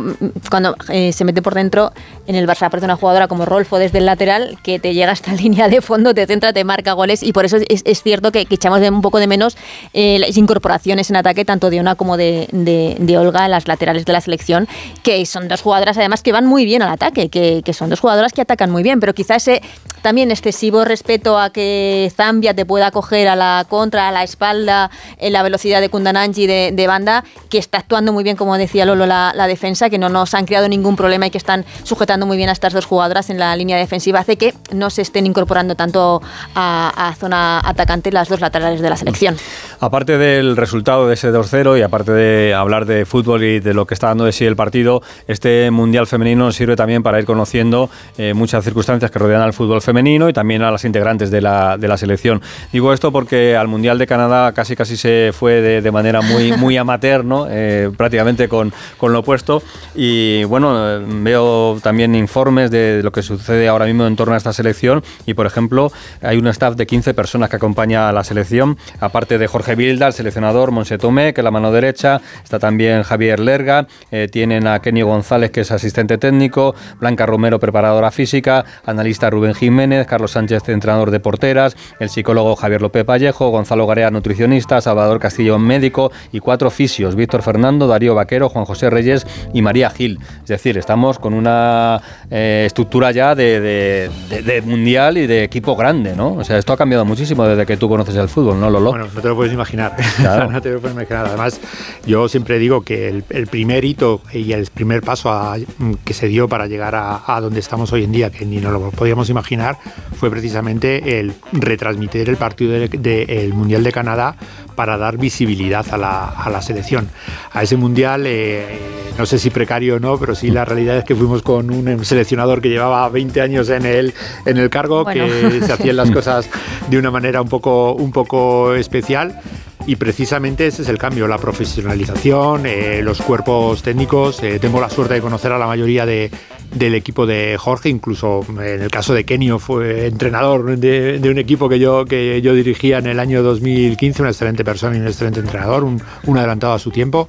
cuando 0.49 0.75
eh, 0.89 1.11
se 1.11 1.25
mete 1.25 1.41
por 1.41 1.53
dentro, 1.53 1.91
en 2.27 2.35
el 2.35 2.47
Barça 2.47 2.67
aparece 2.67 2.85
una 2.85 2.95
jugadora 2.95 3.27
como 3.27 3.45
Rolfo 3.45 3.77
desde 3.77 3.97
el 3.97 4.05
lateral 4.05 4.57
que 4.63 4.79
te 4.79 4.93
llega 4.93 5.11
hasta 5.11 5.33
línea 5.33 5.67
de 5.67 5.81
fondo, 5.81 6.13
te 6.13 6.25
centra, 6.25 6.53
te 6.53 6.63
marca 6.63 6.93
goles 6.93 7.23
y 7.23 7.33
por 7.33 7.43
eso 7.43 7.57
es, 7.67 7.81
es 7.83 8.01
cierto 8.01 8.31
que, 8.31 8.45
que, 8.45 8.55
echamos 8.55 8.79
de 8.79 8.89
un 8.89 9.01
poco 9.01 9.19
de 9.19 9.27
menos 9.27 9.57
eh, 9.93 10.17
las 10.19 10.37
incorporaciones 10.37 11.09
en 11.09 11.17
ataque, 11.17 11.43
tanto 11.43 11.69
de 11.69 11.81
una 11.81 11.95
como 11.95 12.15
de, 12.15 12.47
de, 12.53 12.95
de, 12.99 13.17
Olga 13.17 13.47
las 13.49 13.67
laterales 13.67 14.05
de 14.05 14.13
la 14.13 14.21
selección, 14.21 14.67
que 15.03 15.25
son 15.25 15.49
dos 15.49 15.61
jugadoras 15.61 15.97
además 15.97 16.23
que 16.23 16.31
van 16.31 16.45
muy 16.45 16.63
bien 16.63 16.81
al 16.81 16.89
ataque, 16.89 17.29
que, 17.29 17.61
que 17.65 17.73
son 17.73 17.89
dos 17.89 17.99
jugadoras 17.99 18.31
que 18.31 18.41
atacan 18.41 18.71
muy 18.71 18.76
bien, 18.83 18.99
pero 18.99 19.13
quizás 19.13 19.47
ese 19.47 19.61
también 20.01 20.31
excesivo 20.31 20.85
respeto 20.85 21.37
a 21.37 21.49
que 21.49 22.11
Zambia 22.15 22.53
te 22.53 22.65
pueda 22.65 22.91
coger 22.91 23.27
a 23.27 23.35
la 23.35 23.65
contra, 23.67 24.07
a 24.07 24.11
la 24.11 24.23
espalda, 24.23 24.89
en 25.17 25.33
la 25.33 25.43
velocidad 25.43 25.81
de 25.81 25.89
Kundananji 25.89 26.47
de, 26.47 26.71
de 26.73 26.87
banda, 26.87 27.23
que 27.49 27.57
está 27.57 27.79
actuando 27.79 28.13
muy 28.13 28.23
bien, 28.23 28.37
como 28.37 28.57
decía 28.57 28.85
Lolo, 28.85 29.05
la, 29.05 29.47
defensa, 29.47 29.89
que 29.89 29.97
no 29.97 30.09
nos 30.09 30.33
han 30.33 30.45
creado 30.45 30.67
ningún 30.67 30.95
problema 30.95 31.27
y 31.27 31.29
que 31.29 31.37
están 31.37 31.65
sujetando 31.83 32.25
muy 32.25 32.37
bien 32.37 32.49
a 32.49 32.51
estas 32.51 32.73
dos 32.73 32.85
jugadoras 32.85 33.29
en 33.29 33.39
la 33.39 33.55
línea 33.55 33.77
defensiva, 33.77 34.19
hace 34.19 34.37
que 34.37 34.53
no 34.71 34.89
se 34.89 35.01
estén 35.01 35.25
incorporando 35.25 35.75
tanto 35.75 36.21
a, 36.55 37.13
zona 37.19 37.59
atacante 37.63 38.11
las 38.11 38.29
dos 38.29 38.41
laterales 38.41 38.81
de 38.81 38.89
la 38.89 38.97
selección. 38.97 39.35
Aparte 39.79 40.17
del 40.17 40.57
resultado 40.57 41.07
de 41.07 41.15
ese 41.15 41.31
2-0 41.31 41.79
y 41.79 41.81
aparte 41.81 42.11
de 42.11 42.53
hablar 42.53 42.85
de 42.85 43.05
fútbol 43.05 43.43
y 43.43 43.59
de 43.59 43.73
lo 43.73 43.85
que 43.85 43.93
está 43.93 44.07
dando 44.07 44.25
de 44.25 44.31
sí 44.31 44.45
el 44.45 44.55
partido, 44.55 45.01
este 45.27 45.71
Mundial 45.71 46.07
Femenino 46.07 46.51
sirve 46.51 46.75
también 46.75 47.03
para 47.03 47.19
ir 47.19 47.25
conociendo 47.25 47.89
eh, 48.17 48.33
muchas 48.33 48.63
circunstancias 48.67 49.09
que 49.09 49.17
rodean 49.17 49.41
al 49.41 49.53
fútbol 49.53 49.81
femenino 49.81 50.27
y 50.27 50.33
también 50.33 50.61
a 50.61 50.71
las 50.71 50.83
integrantes 50.83 51.31
de 51.31 51.39
la, 51.39 51.77
de 51.77 51.87
la 51.87 51.97
selección. 51.97 52.41
Digo 52.73 52.91
esto 52.91 53.13
porque 53.13 53.55
al 53.55 53.69
Mundial 53.69 53.97
de 53.97 54.07
Canadá 54.07 54.51
casi 54.51 54.75
casi 54.75 54.97
se 54.97 55.31
fue 55.33 55.61
de, 55.61 55.81
de 55.81 55.91
manera 55.91 56.19
muy, 56.21 56.51
muy 56.57 56.75
amateur, 56.75 57.23
¿no? 57.23 57.47
eh, 57.49 57.89
prácticamente 57.95 58.49
con, 58.49 58.73
con, 58.97 59.13
lo 59.13 59.19
opuesto. 59.19 59.63
Y 59.95 60.43
bueno, 60.43 60.99
veo 61.23 61.79
también 61.81 62.13
informes 62.13 62.69
de 62.71 63.01
lo 63.03 63.11
que 63.13 63.21
sucede 63.21 63.69
ahora 63.69 63.85
mismo 63.85 64.05
en 64.05 64.17
torno 64.17 64.33
a 64.33 64.37
esta 64.37 64.51
selección 64.51 65.03
y 65.25 65.33
por 65.33 65.45
ejemplo 65.45 65.91
hay 66.21 66.37
un 66.37 66.47
staff 66.47 66.75
de 66.75 66.85
15 66.85 67.13
personas 67.13 67.49
que 67.49 67.55
acompaña 67.55 68.09
a 68.09 68.11
la 68.11 68.23
selección, 68.23 68.77
aparte 68.99 69.37
de 69.37 69.47
Jorge 69.47 69.75
Bilda, 69.75 70.07
el 70.07 70.13
seleccionador, 70.13 70.71
Monse 70.71 70.97
Tomé, 70.97 71.33
que 71.33 71.41
es 71.41 71.45
la 71.45 71.51
mano 71.51 71.71
derecha, 71.71 72.21
está 72.43 72.59
también 72.59 73.03
Javier 73.03 73.39
Lerga, 73.39 73.87
eh, 74.11 74.27
tienen 74.31 74.67
a 74.67 74.79
Kenny 74.79 75.01
González, 75.01 75.51
que 75.51 75.61
es 75.61 75.71
asistente 75.71 76.17
técnico, 76.17 76.75
Blanca 76.99 77.25
Romero, 77.25 77.59
preparadora 77.59 78.11
física, 78.11 78.56
analista 78.85 79.29
Rubén 79.29 79.53
Jiménez, 79.53 80.07
Carlos 80.07 80.31
Sánchez, 80.31 80.67
entrenador 80.69 81.11
de 81.11 81.19
porteras, 81.19 81.75
el 81.99 82.09
psicólogo 82.09 82.55
Javier 82.55 82.81
López 82.81 83.05
Vallejo, 83.05 83.49
Gonzalo 83.49 83.87
Garea, 83.87 84.11
nutricionista, 84.11 84.81
Salvador 84.81 85.19
Castillo, 85.19 85.59
médico, 85.59 86.11
y 86.31 86.39
cuatro 86.39 86.69
fisios, 86.69 87.15
Víctor 87.15 87.41
Fernando, 87.41 87.87
Darío 87.87 88.15
Vaquero, 88.15 88.49
Juan 88.49 88.65
José 88.65 88.89
Reyes 88.89 89.25
y 89.53 89.61
María 89.61 89.89
Gil. 89.89 90.19
Es 90.41 90.47
decir, 90.47 90.77
estamos 90.77 91.19
con 91.19 91.33
una 91.33 92.01
eh, 92.29 92.63
estructura 92.65 93.11
ya 93.11 93.35
de, 93.35 93.59
de, 93.59 94.11
de, 94.29 94.41
de, 94.41 94.61
mundial 94.61 95.17
y 95.17 95.27
de 95.27 95.43
equipo 95.43 95.75
grande, 95.75 96.15
¿no? 96.15 96.33
O 96.33 96.43
sea, 96.43 96.57
esto 96.57 96.73
ha 96.73 96.77
cambiado 96.77 97.05
muchísimo 97.05 97.45
desde 97.45 97.65
que 97.65 97.77
tú 97.77 97.89
conoces 97.89 98.15
el 98.15 98.29
fútbol, 98.29 98.59
¿no, 98.59 98.69
Lolo? 98.69 98.91
Bueno, 98.91 99.07
no 99.13 99.21
te 99.21 99.27
lo 99.27 99.35
puedes 99.35 99.53
imaginar. 99.53 99.95
Claro. 100.17 100.49
no 100.51 100.61
te 100.61 100.71
lo 100.71 100.79
puedes 100.79 100.95
imaginar. 100.95 101.27
Además, 101.27 101.59
yo 102.05 102.27
siempre 102.27 102.57
digo 102.57 102.81
que 102.81 103.07
el, 103.07 103.23
el 103.29 103.47
primer 103.47 103.85
hito 103.85 104.21
y 104.33 104.51
el 104.51 104.65
primer 104.65 105.01
paso 105.01 105.31
a, 105.31 105.57
que 106.03 106.13
se 106.13 106.27
dio 106.27 106.47
para 106.47 106.65
llegar 106.67 106.95
a, 106.95 107.21
a, 107.27 107.39
donde 107.39 107.59
estamos 107.59 107.91
hoy 107.93 108.03
en 108.03 108.11
día, 108.11 108.31
que 108.37 108.45
ni 108.45 108.57
nos 108.57 108.71
lo 108.71 108.91
podíamos 108.91 109.29
imaginar, 109.29 109.77
fue 110.17 110.29
precisamente 110.29 111.19
el 111.19 111.33
retransmitir 111.51 112.29
el 112.29 112.37
partido 112.37 112.71
del 112.71 112.89
de, 112.89 113.25
de, 113.25 113.51
Mundial 113.53 113.83
de 113.83 113.91
Canadá 113.91 114.35
para 114.75 114.97
dar 114.97 115.17
visibilidad 115.17 115.85
a 115.91 115.97
la, 115.97 116.25
a 116.29 116.49
la 116.49 116.61
selección. 116.61 117.09
A 117.51 117.63
ese 117.63 117.77
Mundial, 117.77 118.23
eh, 118.25 118.79
no 119.17 119.25
sé 119.25 119.39
si 119.39 119.49
precario 119.49 119.95
o 119.95 119.99
no, 119.99 120.17
pero 120.17 120.35
sí 120.35 120.51
la 120.51 120.65
realidad 120.65 120.97
es 120.97 121.03
que 121.03 121.15
fuimos 121.15 121.41
con 121.41 121.71
un 121.71 122.05
seleccionador 122.05 122.61
que 122.61 122.69
llevaba 122.69 123.09
20 123.09 123.41
años 123.41 123.69
en 123.69 123.85
el, 123.85 124.13
en 124.45 124.57
el 124.57 124.69
cargo, 124.69 125.03
bueno. 125.03 125.25
que 125.25 125.61
se 125.61 125.73
hacían 125.73 125.95
las 125.97 126.11
cosas 126.11 126.49
de 126.89 126.97
una 126.97 127.11
manera 127.11 127.41
un 127.41 127.49
poco, 127.49 127.93
un 127.93 128.11
poco 128.11 128.73
especial 128.75 129.41
y 129.87 129.95
precisamente 129.95 130.67
ese 130.67 130.81
es 130.81 130.89
el 130.89 130.97
cambio, 130.97 131.27
la 131.29 131.37
profesionalización, 131.37 132.65
eh, 132.65 133.01
los 133.01 133.21
cuerpos 133.21 133.81
técnicos. 133.81 134.43
Eh, 134.43 134.59
tengo 134.59 134.81
la 134.81 134.89
suerte 134.89 135.13
de 135.13 135.21
conocer 135.21 135.53
a 135.53 135.57
la 135.57 135.65
mayoría 135.65 136.05
de, 136.05 136.29
del 136.71 136.95
equipo 136.95 137.25
de 137.25 137.57
Jorge, 137.57 137.89
incluso 137.89 138.45
en 138.49 138.81
el 138.81 138.91
caso 138.91 139.13
de 139.13 139.23
Kenio 139.23 139.59
fue 139.59 140.07
entrenador 140.07 140.77
de, 140.77 141.19
un 141.29 141.37
equipo 141.37 141.69
que 141.69 141.79
yo, 141.79 142.05
que 142.05 142.41
yo 142.41 142.53
dirigía 142.53 142.99
en 142.99 143.07
el 143.07 143.19
año 143.19 143.43
2015, 143.43 144.21
una 144.21 144.31
excelente 144.31 144.63
persona 144.63 144.95
y 144.95 144.99
un 144.99 145.07
excelente 145.07 145.39
entrenador, 145.39 145.83
un, 145.83 146.01
adelantado 146.37 146.73
a 146.73 146.79
su 146.79 146.91
tiempo. 146.91 147.27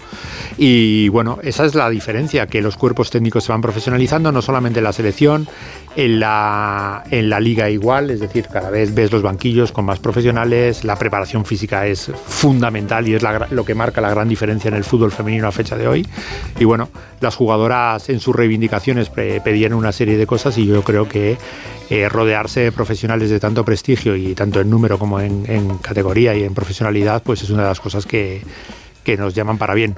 Y 0.57 1.09
bueno, 1.09 1.39
esa 1.43 1.65
es 1.65 1.75
la 1.75 1.89
diferencia, 1.91 2.47
que 2.47 2.61
los 2.61 2.77
cuerpos 2.77 3.11
técnicos 3.11 3.45
se 3.45 3.53
van 3.53 3.63
profesionalizando, 3.63 4.33
no 4.33 4.43
solamente 4.43 4.81
en 4.81 4.85
la 4.85 4.93
selección, 4.93 5.49
en 5.97 6.21
la, 6.21 7.05
en 7.11 7.31
la 7.31 7.41
liga 7.41 7.71
igual, 7.71 8.11
es 8.11 8.21
decir, 8.21 8.47
cada 8.53 8.71
vez 8.71 8.95
ves 8.95 9.11
los 9.11 9.23
banquillos 9.23 9.73
con 9.73 9.85
más 9.85 9.99
profesionales, 9.99 10.85
la 10.85 10.97
preparación 10.97 11.45
física 11.45 11.87
es 11.87 12.11
fundamental 12.27 13.09
y 13.09 13.15
es 13.15 13.23
lo 13.51 13.65
que 13.65 13.75
marca 13.75 14.01
la 14.01 14.11
gran 14.11 14.29
diferencia 14.29 14.69
en 14.69 14.75
el 14.75 14.85
fútbol 14.85 15.11
femenino 15.11 15.49
a 15.49 15.53
fecha 15.53 15.77
de 15.77 15.89
hoy. 15.89 16.07
Y 16.59 16.65
bueno, 16.65 16.89
las 17.21 17.37
jugadoras 17.37 18.09
en 18.09 18.21
sus 18.21 18.35
reivindicaciones 18.35 19.11
pedían 19.11 19.73
una 19.73 19.93
serie 19.93 20.17
de 20.17 20.27
cosas 20.27 20.57
y 20.59 20.67
yo 20.67 20.83
creo 20.83 21.09
que 21.09 21.37
eh, 21.91 22.09
rodearse 22.09 22.61
de 22.61 22.73
profesionales 22.73 23.31
de 23.31 23.41
tanto 23.41 23.65
prestigio 23.65 24.17
y 24.17 24.35
tanto 24.35 24.61
en 24.61 24.71
número 24.71 24.99
como 24.99 25.21
en, 25.21 25.45
en 25.49 25.79
categoría 25.79 26.35
y 26.35 26.45
en 26.45 26.55
profesionalidad, 26.55 27.23
pues 27.23 27.43
es 27.43 27.51
una 27.51 27.63
de 27.63 27.69
las 27.69 27.81
cosas 27.81 28.07
que, 28.07 28.43
que 29.05 29.17
nos 29.17 29.35
llaman 29.35 29.59
para 29.59 29.75
bien. 29.75 29.97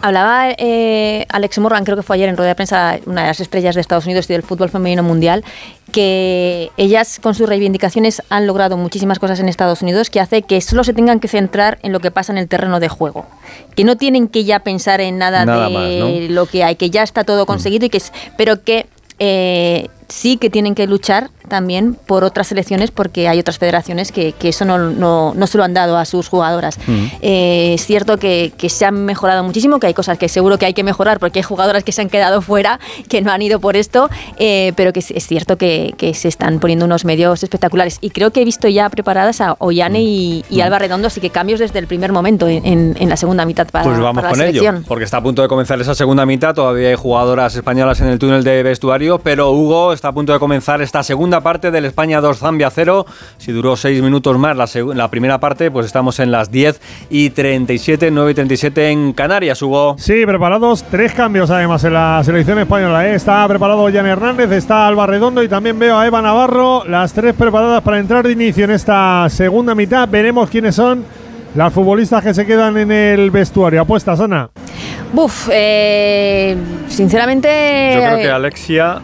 Hablaba 0.00 0.50
eh, 0.58 1.24
Alex 1.30 1.58
Morgan, 1.58 1.84
creo 1.84 1.96
que 1.96 2.02
fue 2.02 2.16
ayer 2.16 2.28
en 2.28 2.36
rueda 2.36 2.50
de 2.50 2.54
prensa, 2.54 2.98
una 3.06 3.22
de 3.22 3.28
las 3.28 3.40
estrellas 3.40 3.74
de 3.74 3.80
Estados 3.80 4.04
Unidos 4.04 4.28
y 4.28 4.34
del 4.34 4.42
fútbol 4.42 4.68
femenino 4.68 5.02
mundial, 5.02 5.42
que 5.90 6.70
ellas 6.76 7.18
con 7.22 7.34
sus 7.34 7.48
reivindicaciones 7.48 8.22
han 8.28 8.46
logrado 8.46 8.76
muchísimas 8.76 9.18
cosas 9.18 9.40
en 9.40 9.48
Estados 9.48 9.82
Unidos 9.82 10.10
que 10.10 10.20
hace 10.20 10.42
que 10.42 10.60
solo 10.60 10.84
se 10.84 10.92
tengan 10.92 11.18
que 11.18 11.28
centrar 11.28 11.78
en 11.82 11.92
lo 11.92 12.00
que 12.00 12.10
pasa 12.10 12.32
en 12.32 12.38
el 12.38 12.48
terreno 12.48 12.78
de 12.78 12.88
juego. 12.88 13.26
Que 13.74 13.84
no 13.84 13.96
tienen 13.96 14.28
que 14.28 14.44
ya 14.44 14.60
pensar 14.60 15.00
en 15.00 15.16
nada, 15.16 15.46
nada 15.46 15.68
de 15.68 15.74
más, 15.74 16.28
¿no? 16.28 16.34
lo 16.34 16.46
que 16.46 16.62
hay, 16.62 16.76
que 16.76 16.90
ya 16.90 17.02
está 17.02 17.24
todo 17.24 17.46
conseguido, 17.46 17.84
mm. 17.84 17.86
y 17.86 17.90
que, 17.90 18.02
pero 18.36 18.62
que 18.62 18.86
eh, 19.18 19.88
sí 20.08 20.36
que 20.36 20.50
tienen 20.50 20.74
que 20.74 20.86
luchar 20.86 21.30
también 21.48 21.94
por 21.94 22.24
otras 22.24 22.48
selecciones 22.48 22.90
porque 22.90 23.28
hay 23.28 23.38
otras 23.38 23.58
federaciones 23.58 24.12
que, 24.12 24.32
que 24.32 24.48
eso 24.48 24.64
no, 24.64 24.78
no, 24.78 25.32
no, 25.34 25.46
se 25.46 25.58
lo 25.58 25.64
han 25.64 25.74
dado 25.74 25.96
a 25.96 26.04
sus 26.04 26.28
jugadoras. 26.28 26.78
Mm. 26.86 27.06
Eh, 27.22 27.74
es 27.74 27.86
cierto 27.86 28.18
que, 28.18 28.52
que, 28.56 28.68
se 28.68 28.84
han 28.84 29.04
mejorado 29.04 29.44
muchísimo, 29.44 29.78
que 29.78 29.86
hay 29.86 29.94
cosas 29.94 30.18
que 30.18 30.28
seguro 30.28 30.58
que 30.58 30.66
hay 30.66 30.74
que 30.74 30.82
mejorar 30.82 31.18
porque 31.18 31.38
hay 31.38 31.42
jugadoras 31.44 31.84
que 31.84 31.92
se 31.92 32.02
han 32.02 32.08
quedado 32.08 32.42
fuera, 32.42 32.80
que 33.08 33.22
no 33.22 33.30
han 33.30 33.42
ido 33.42 33.60
por 33.60 33.76
esto, 33.76 34.10
eh, 34.38 34.72
pero 34.76 34.92
que 34.92 35.00
es 35.00 35.26
cierto 35.26 35.56
que, 35.56 35.94
que, 35.96 36.14
se 36.14 36.28
están 36.28 36.60
poniendo 36.60 36.84
unos 36.84 37.04
medios 37.04 37.42
espectaculares. 37.42 37.98
Y 38.00 38.10
creo 38.10 38.30
que 38.30 38.42
he 38.42 38.44
visto 38.44 38.68
ya 38.68 38.88
preparadas 38.90 39.40
a 39.40 39.56
Ollane 39.58 40.02
y, 40.02 40.44
y, 40.50 40.58
mm. 40.58 40.62
Alba 40.62 40.78
Redondo, 40.78 41.06
así 41.06 41.20
que 41.20 41.30
cambios 41.30 41.60
desde 41.60 41.78
el 41.78 41.86
primer 41.86 42.12
momento 42.12 42.48
en, 42.48 42.96
en 42.98 43.08
la 43.08 43.16
segunda 43.16 43.44
mitad 43.44 43.68
para, 43.68 43.84
pues 43.84 43.98
vamos 43.98 44.16
para 44.16 44.28
la 44.28 44.30
con 44.30 44.38
selección. 44.38 44.76
Ello, 44.76 44.84
porque 44.88 45.04
está 45.04 45.18
a 45.18 45.22
punto 45.22 45.42
de 45.42 45.48
comenzar 45.48 45.80
esa 45.80 45.94
segunda 45.94 46.26
mitad, 46.26 46.54
todavía 46.54 46.88
hay 46.88 46.96
jugadoras 46.96 47.54
españolas 47.54 48.00
en 48.00 48.08
el 48.08 48.18
túnel 48.18 48.42
de 48.44 48.62
vestuario, 48.62 49.18
pero 49.18 49.52
Hugo 49.52 49.92
está 49.96 50.08
a 50.08 50.12
punto 50.12 50.32
de 50.32 50.38
comenzar 50.38 50.80
esta 50.80 51.02
segunda 51.02 51.40
parte 51.40 51.70
del 51.70 51.84
España 51.84 52.20
2 52.20 52.38
Zambia 52.38 52.70
0. 52.70 53.06
Si 53.38 53.52
duró 53.52 53.76
6 53.76 54.02
minutos 54.02 54.38
más 54.38 54.56
la, 54.56 54.68
la, 54.94 55.10
primera 55.10 55.40
parte, 55.40 55.70
pues 55.70 55.86
estamos 55.86 56.20
en 56.20 56.30
las 56.30 56.50
10 56.50 56.80
y 57.10 57.30
37, 57.30 58.10
9 58.10 58.30
y 58.30 58.34
37 58.34 58.90
en 58.90 59.12
Canarias, 59.12 59.60
Hugo. 59.62 59.96
Sí, 59.98 60.24
preparados 60.24 60.84
tres 60.84 61.12
cambios 61.12 61.50
además 61.50 61.82
en 61.84 61.94
la 61.94 62.22
selección 62.24 62.58
española. 62.58 63.08
¿eh? 63.08 63.14
Está 63.14 63.46
preparado 63.48 63.90
Jan 63.92 64.06
Hernández, 64.06 64.52
está 64.52 64.86
Alba 64.86 65.06
Redondo 65.06 65.42
y 65.42 65.48
también 65.48 65.78
veo 65.78 65.98
a 65.98 66.06
Eva 66.06 66.22
Navarro. 66.22 66.84
Las 66.86 67.12
tres 67.12 67.34
preparadas 67.34 67.82
para 67.82 67.98
entrar 67.98 68.26
de 68.26 68.32
inicio 68.32 68.64
en 68.64 68.70
esta 68.70 69.26
segunda 69.30 69.74
mitad. 69.74 70.08
Veremos 70.08 70.50
quiénes 70.50 70.74
son 70.74 71.04
las 71.54 71.72
futbolistas 71.72 72.22
que 72.22 72.34
se 72.34 72.44
quedan 72.44 72.76
en 72.76 72.92
el 72.92 73.30
vestuario. 73.30 73.80
¿Apuestas, 73.80 74.20
Ana? 74.20 74.50
Buf, 75.12 75.48
eh, 75.50 76.56
sinceramente... 76.88 77.92
Yo 77.94 78.00
creo 78.00 78.18
que 78.18 78.30
Alexia... 78.30 79.00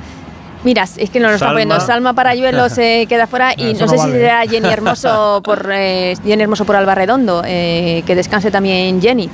Mira, 0.64 0.84
es 0.84 1.10
que 1.10 1.20
no 1.20 1.28
lo 1.28 1.34
está 1.34 1.48
poniendo. 1.48 1.78
Salma 1.80 2.12
Parayuelo 2.12 2.68
se 2.68 3.06
queda 3.08 3.26
fuera 3.26 3.52
y 3.56 3.74
no, 3.74 3.80
no 3.80 3.88
sé 3.88 3.96
vale. 3.96 4.12
si 4.12 4.18
será 4.18 4.42
Jenny 4.46 4.68
Hermoso 4.68 5.40
por 5.44 5.68
eh, 5.72 6.16
Jenny 6.24 6.42
Hermoso 6.42 6.64
por 6.64 6.76
Alba 6.76 6.94
Redondo, 6.94 7.42
eh, 7.44 8.02
que 8.06 8.14
descanse 8.14 8.50
también 8.50 9.00
Jenny. 9.00 9.28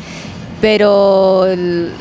Pero 0.61 1.47
el, 1.47 1.93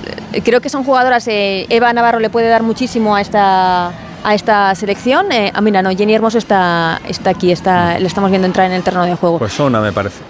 creo 0.43 0.61
que 0.61 0.69
son 0.69 0.83
jugadoras. 0.83 1.27
Eh, 1.27 1.67
Eva 1.69 1.93
Navarro 1.93 2.19
le 2.19 2.29
puede 2.29 2.47
dar 2.47 2.63
muchísimo 2.63 3.15
a 3.15 3.21
esta 3.21 3.93
a 4.23 4.33
esta 4.33 4.75
selección. 4.75 5.31
Eh, 5.31 5.51
ah, 5.53 5.61
mira, 5.61 5.81
no, 5.81 5.89
Jenny 5.91 6.13
Hermoso 6.13 6.37
está, 6.37 7.01
está 7.07 7.29
aquí, 7.29 7.51
está, 7.51 7.97
le 7.97 8.07
estamos 8.07 8.29
viendo 8.29 8.45
entrar 8.45 8.67
en 8.67 8.73
el 8.73 8.83
terreno 8.83 9.05
de 9.05 9.15
juego. 9.15 9.39
Pues 9.39 9.57
Ona, 9.59 9.79
me 9.79 9.93
parece. 9.93 10.21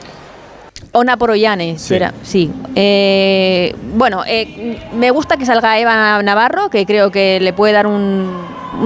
Ona 0.92 1.18
Poroyane, 1.18 1.78
sí. 1.78 1.96
Era, 1.96 2.14
sí. 2.24 2.52
Eh, 2.76 3.76
bueno, 3.96 4.24
eh, 4.26 4.80
me 4.94 5.12
gusta 5.12 5.38
que 5.38 5.46
salga 5.46 5.80
Eva 5.80 6.22
Navarro, 6.22 6.70
que 6.70 6.86
creo 6.86 7.12
que 7.12 7.40
le 7.40 7.54
puede 7.54 7.74
dar 7.74 7.88
un, 7.88 8.32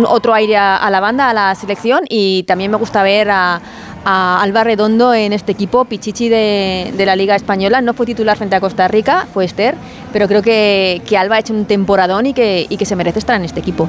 otro 0.08 0.34
aire 0.34 0.58
a, 0.58 0.90
la 0.90 1.00
banda, 1.00 1.30
a 1.30 1.34
la 1.34 1.56
selección 1.56 2.04
y 2.10 2.44
también 2.44 2.72
me 2.72 2.78
gusta 2.78 3.04
ver 3.04 3.30
a, 3.30 3.62
Alba 4.04 4.64
Redondo 4.64 5.14
en 5.14 5.32
este 5.32 5.52
equipo, 5.52 5.86
Pichichi 5.86 6.28
de, 6.28 6.92
la 6.98 7.16
Liga 7.16 7.36
Española. 7.36 7.82
No 7.82 7.94
fue 7.94 8.08
titular 8.08 8.36
frente 8.36 8.56
a 8.56 8.60
Costa 8.60 8.88
Rica, 8.88 9.28
fue 9.32 9.46
Esther, 9.46 9.76
pero 10.12 10.28
creo 10.28 10.42
que, 10.42 11.02
Alba 11.18 11.36
ha 11.36 11.40
hecho 11.40 11.54
un 11.54 11.66
temporadón 11.66 12.26
y 12.26 12.34
que, 12.34 12.66
y 12.68 12.78
que 12.78 12.86
se 12.86 12.96
merece 12.96 13.20
estar 13.20 13.36
en 13.36 13.46
este 13.46 13.60
equipo. 13.60 13.88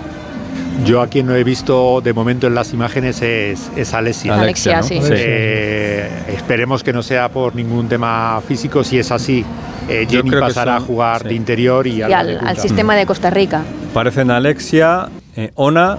Yo 0.85 1.01
a 1.01 1.07
quien 1.07 1.27
no 1.27 1.35
he 1.35 1.45
visto 1.45 2.01
de 2.01 2.13
momento 2.13 2.47
en 2.47 2.55
las 2.55 2.73
imágenes 2.73 3.23
es, 3.23 3.71
es 3.77 3.95
Alessia. 3.95 4.35
Alexia, 4.35 4.83
sí. 4.83 4.99
Eh, 5.01 6.11
esperemos 6.29 6.83
que 6.83 6.93
no 6.93 7.03
sea 7.03 7.29
por 7.29 7.55
ningún 7.55 7.89
tema 7.89 8.43
físico. 8.47 8.83
Si 8.83 8.99
es 8.99 9.13
así, 9.13 9.45
eh, 9.89 10.07
Jenny 10.09 10.31
pasará 10.33 10.77
a 10.77 10.81
jugar 10.81 11.23
de 11.23 11.35
interior 11.35 11.87
y, 11.87 12.03
al, 12.03 12.57
sistema 12.59 12.97
de 12.97 13.07
Costa 13.07 13.31
Rica. 13.31 13.63
Parecen 13.95 14.31
Alexia, 14.31 15.09
eh, 15.37 15.53
Ona. 15.57 15.99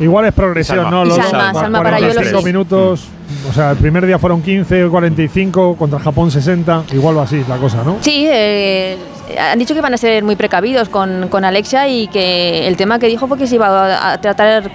Igual 0.00 0.24
es 0.24 0.32
progresión, 0.32 0.90
¿no? 0.90 1.04
Los 1.04 1.16
Salma, 1.16 1.52
Salma 1.52 1.82
para 1.82 1.98
minutos. 2.42 3.08
O 3.48 3.52
sea, 3.52 3.72
el 3.72 3.76
primer 3.76 4.06
día 4.06 4.18
fueron 4.18 4.42
15, 4.42 4.88
45, 4.88 5.76
contra 5.76 5.98
Japón 5.98 6.30
60. 6.30 6.84
Igual 6.92 7.18
va 7.18 7.22
así 7.24 7.44
la 7.48 7.58
cosa, 7.58 7.84
¿no? 7.84 7.98
Sí, 8.00 8.26
eh, 8.28 8.96
han 9.38 9.58
dicho 9.58 9.74
que 9.74 9.80
van 9.80 9.94
a 9.94 9.96
ser 9.96 10.24
muy 10.24 10.36
precavidos 10.36 10.88
con, 10.88 11.28
con, 11.28 11.44
Alexia 11.44 11.88
y 11.88 12.08
que 12.08 12.66
el 12.66 12.76
tema 12.76 12.98
que 12.98 13.06
dijo 13.06 13.28
fue 13.28 13.38
que 13.38 13.46
se 13.46 13.56
iba 13.56 14.12
a 14.12 14.20
tratar 14.20 14.70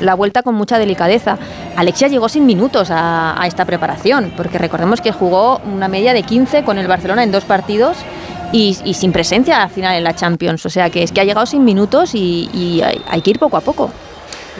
la 0.00 0.14
vuelta 0.14 0.42
con 0.42 0.54
mucha 0.54 0.78
delicadeza. 0.78 1.38
Alexia 1.76 2.08
llegó 2.08 2.28
sin 2.28 2.46
minutos 2.46 2.88
a, 2.90 3.42
esta 3.46 3.64
preparación, 3.64 4.32
porque 4.36 4.58
recordemos 4.58 5.00
que 5.00 5.12
jugó 5.12 5.60
una 5.72 5.88
media 5.88 6.12
de 6.12 6.22
15 6.22 6.64
con 6.64 6.78
el 6.78 6.88
Barcelona 6.88 7.22
en 7.22 7.32
dos 7.32 7.44
partidos. 7.44 7.98
Y, 8.52 8.74
sin 8.94 9.12
presencia 9.12 9.62
al 9.62 9.70
final 9.70 9.96
en 9.96 10.04
la 10.04 10.14
Champions. 10.14 10.64
O 10.66 10.70
sea 10.70 10.90
que 10.90 11.02
es 11.02 11.12
que 11.12 11.20
ha 11.20 11.24
llegado 11.24 11.46
sin 11.46 11.64
minutos 11.64 12.14
y, 12.14 12.82
hay 13.08 13.20
que 13.22 13.30
ir 13.30 13.38
poco 13.38 13.56
a 13.56 13.60
poco. 13.60 13.90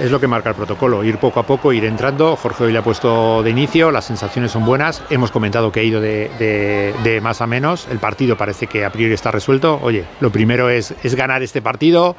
Es 0.00 0.10
lo 0.10 0.20
que 0.20 0.26
marca 0.26 0.50
el 0.50 0.54
protocolo, 0.54 1.02
ir 1.04 1.16
poco 1.16 1.40
a 1.40 1.46
poco, 1.46 1.72
ir 1.72 1.86
entrando. 1.86 2.36
Jorge 2.36 2.64
hoy 2.64 2.72
le 2.72 2.78
ha 2.78 2.84
puesto 2.84 3.42
de 3.42 3.48
inicio, 3.48 3.90
las 3.90 4.04
sensaciones 4.04 4.52
son 4.52 4.66
buenas. 4.66 5.02
Hemos 5.08 5.30
comentado 5.30 5.72
que 5.72 5.80
ha 5.80 5.82
ido 5.82 6.02
de, 6.02 7.20
más 7.22 7.40
a 7.40 7.46
menos. 7.46 7.88
El 7.90 7.98
partido 7.98 8.36
parece 8.36 8.66
que 8.66 8.84
a 8.84 8.90
priori 8.90 9.14
está 9.14 9.30
resuelto. 9.30 9.80
Oye, 9.82 10.04
lo 10.20 10.30
primero 10.30 10.68
es, 10.68 10.94
es 11.02 11.14
ganar 11.14 11.42
este 11.42 11.62
partido, 11.62 12.14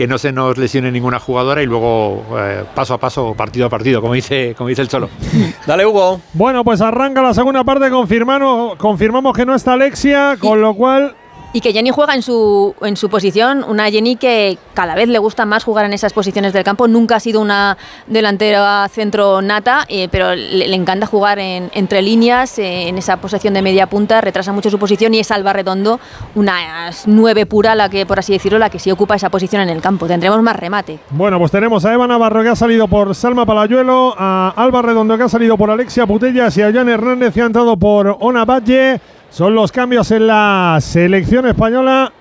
que 0.00 0.06
no 0.06 0.16
se 0.16 0.32
nos 0.32 0.56
lesione 0.56 0.90
ninguna 0.90 1.20
jugadora 1.20 1.62
y 1.62 1.66
luego 1.66 2.24
eh, 2.38 2.64
paso 2.74 2.94
a 2.94 2.98
paso, 2.98 3.34
partido 3.34 3.66
a 3.66 3.68
partido, 3.68 4.00
como 4.00 4.14
dice, 4.14 4.54
como 4.56 4.70
dice 4.70 4.80
el 4.80 4.88
Cholo. 4.88 5.10
Dale, 5.66 5.84
Hugo. 5.84 6.22
Bueno, 6.32 6.64
pues 6.64 6.80
arranca 6.80 7.20
la 7.20 7.34
segunda 7.34 7.64
parte, 7.64 7.90
confirmamos, 7.90 8.76
confirmamos 8.76 9.36
que 9.36 9.44
no 9.44 9.54
está 9.54 9.74
Alexia, 9.74 10.38
con 10.40 10.62
lo 10.62 10.72
cual 10.72 11.16
y 11.52 11.60
que 11.60 11.72
Jenny 11.72 11.90
juega 11.90 12.14
en 12.14 12.22
su, 12.22 12.74
en 12.82 12.96
su 12.96 13.08
posición, 13.08 13.64
una 13.66 13.90
Jenny 13.90 14.16
que 14.16 14.58
cada 14.74 14.94
vez 14.94 15.08
le 15.08 15.18
gusta 15.18 15.46
más 15.46 15.64
jugar 15.64 15.84
en 15.84 15.92
esas 15.92 16.12
posiciones 16.12 16.52
del 16.52 16.64
campo. 16.64 16.86
Nunca 16.86 17.16
ha 17.16 17.20
sido 17.20 17.40
una 17.40 17.76
delantera 18.06 18.88
centro 18.88 19.42
nata, 19.42 19.84
eh, 19.88 20.08
pero 20.10 20.34
le, 20.34 20.74
encanta 20.74 21.06
jugar 21.06 21.38
en, 21.38 21.70
entre 21.74 22.02
líneas, 22.02 22.58
eh, 22.58 22.88
en 22.88 22.98
esa 22.98 23.16
posición 23.16 23.54
de 23.54 23.62
media 23.62 23.88
punta, 23.88 24.20
retrasa 24.20 24.52
mucho 24.52 24.70
su 24.70 24.78
posición 24.78 25.12
y 25.14 25.18
es 25.18 25.30
Alba 25.30 25.52
Redondo, 25.52 25.98
una 26.34 26.90
nueve 27.06 27.46
pura, 27.46 27.74
la 27.74 27.88
que, 27.88 28.06
por 28.06 28.18
así 28.18 28.32
decirlo, 28.32 28.58
la 28.58 28.70
que 28.70 28.78
sí 28.78 28.90
ocupa 28.90 29.16
esa 29.16 29.30
posición 29.30 29.62
en 29.62 29.70
el 29.70 29.80
campo. 29.80 30.06
Tendremos 30.06 30.40
más 30.42 30.56
remate. 30.56 31.00
Bueno, 31.10 31.38
pues 31.38 31.50
tenemos 31.50 31.84
a 31.84 31.92
Eva 31.92 32.06
Navarro 32.06 32.42
que 32.42 32.50
ha 32.50 32.56
salido 32.56 32.86
por 32.86 33.14
Salma 33.14 33.44
Palayuelo, 33.44 34.14
a 34.16 34.52
Alba 34.56 34.82
Redondo 34.82 35.16
que 35.18 35.24
ha 35.24 35.28
salido 35.28 35.56
por 35.56 35.70
Alexia 35.70 36.06
Putellas 36.06 36.56
y 36.56 36.62
a 36.62 36.72
Jan 36.72 36.88
Hernández 36.88 37.34
que 37.34 37.42
ha 37.42 37.46
entrado 37.46 37.76
por 37.76 38.16
Ona 38.20 38.44
Valle. 38.44 39.00
Son 39.30 39.54
los 39.54 39.70
cambios 39.70 40.10
en 40.10 40.26
la 40.26 40.78
selección 40.80 41.46
española 41.46 42.12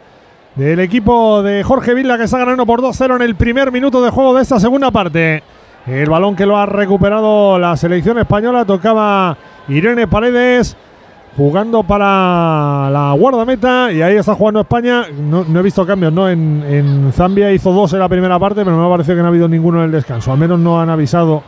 del 0.53 0.80
equipo 0.80 1.41
de 1.41 1.64
Jorge 1.64 1.95
Villa 1.95 2.20
que 2.20 2.26
está 2.26 2.38
ganando 2.38 2.68
por 2.68 2.82
2-0 2.82 3.16
en 3.16 3.24
el 3.24 3.36
primer 3.36 3.72
minuto 3.72 3.99
de 4.03 4.12
juego 4.12 4.36
de 4.36 4.43
esta 4.43 4.60
segunda 4.60 4.91
parte. 4.91 5.41
El 5.88 6.07
balón 6.07 6.36
que 6.36 6.45
lo 6.45 6.55
ha 6.55 6.68
recuperado 6.68 7.57
la 7.57 7.76
selección 7.78 8.20
española 8.20 8.64
tocaba 8.64 9.36
Irene 9.70 10.07
Paredes 10.07 10.78
jugando 11.36 11.84
para 11.84 12.90
la 12.92 13.14
guardameta 13.18 13.92
y 13.92 14.02
ahí 14.02 14.18
está 14.18 14.36
jugando 14.36 14.62
España. 14.62 15.06
No, 15.10 15.44
he 15.44 15.64
visto 15.64 15.86
cambios, 15.86 16.12
¿no? 16.12 16.30
En, 16.30 17.12
Zambia 17.14 17.52
hizo 17.52 17.72
dos 17.72 17.94
en 17.94 18.00
la 18.00 18.10
primera 18.10 18.38
parte, 18.38 18.64
pero 18.64 18.72
no 18.72 18.82
me 18.82 18.88
ha 18.88 18.90
parecido 18.90 19.16
que 19.16 19.22
no 19.22 19.28
ha 19.28 19.30
habido 19.30 19.48
ninguno 19.48 19.80
en 19.80 19.86
el 19.86 19.92
descanso. 19.92 20.32
Al 20.32 20.38
menos 20.38 20.60
no 20.60 20.80
han 20.80 20.90
avisado 20.90 21.44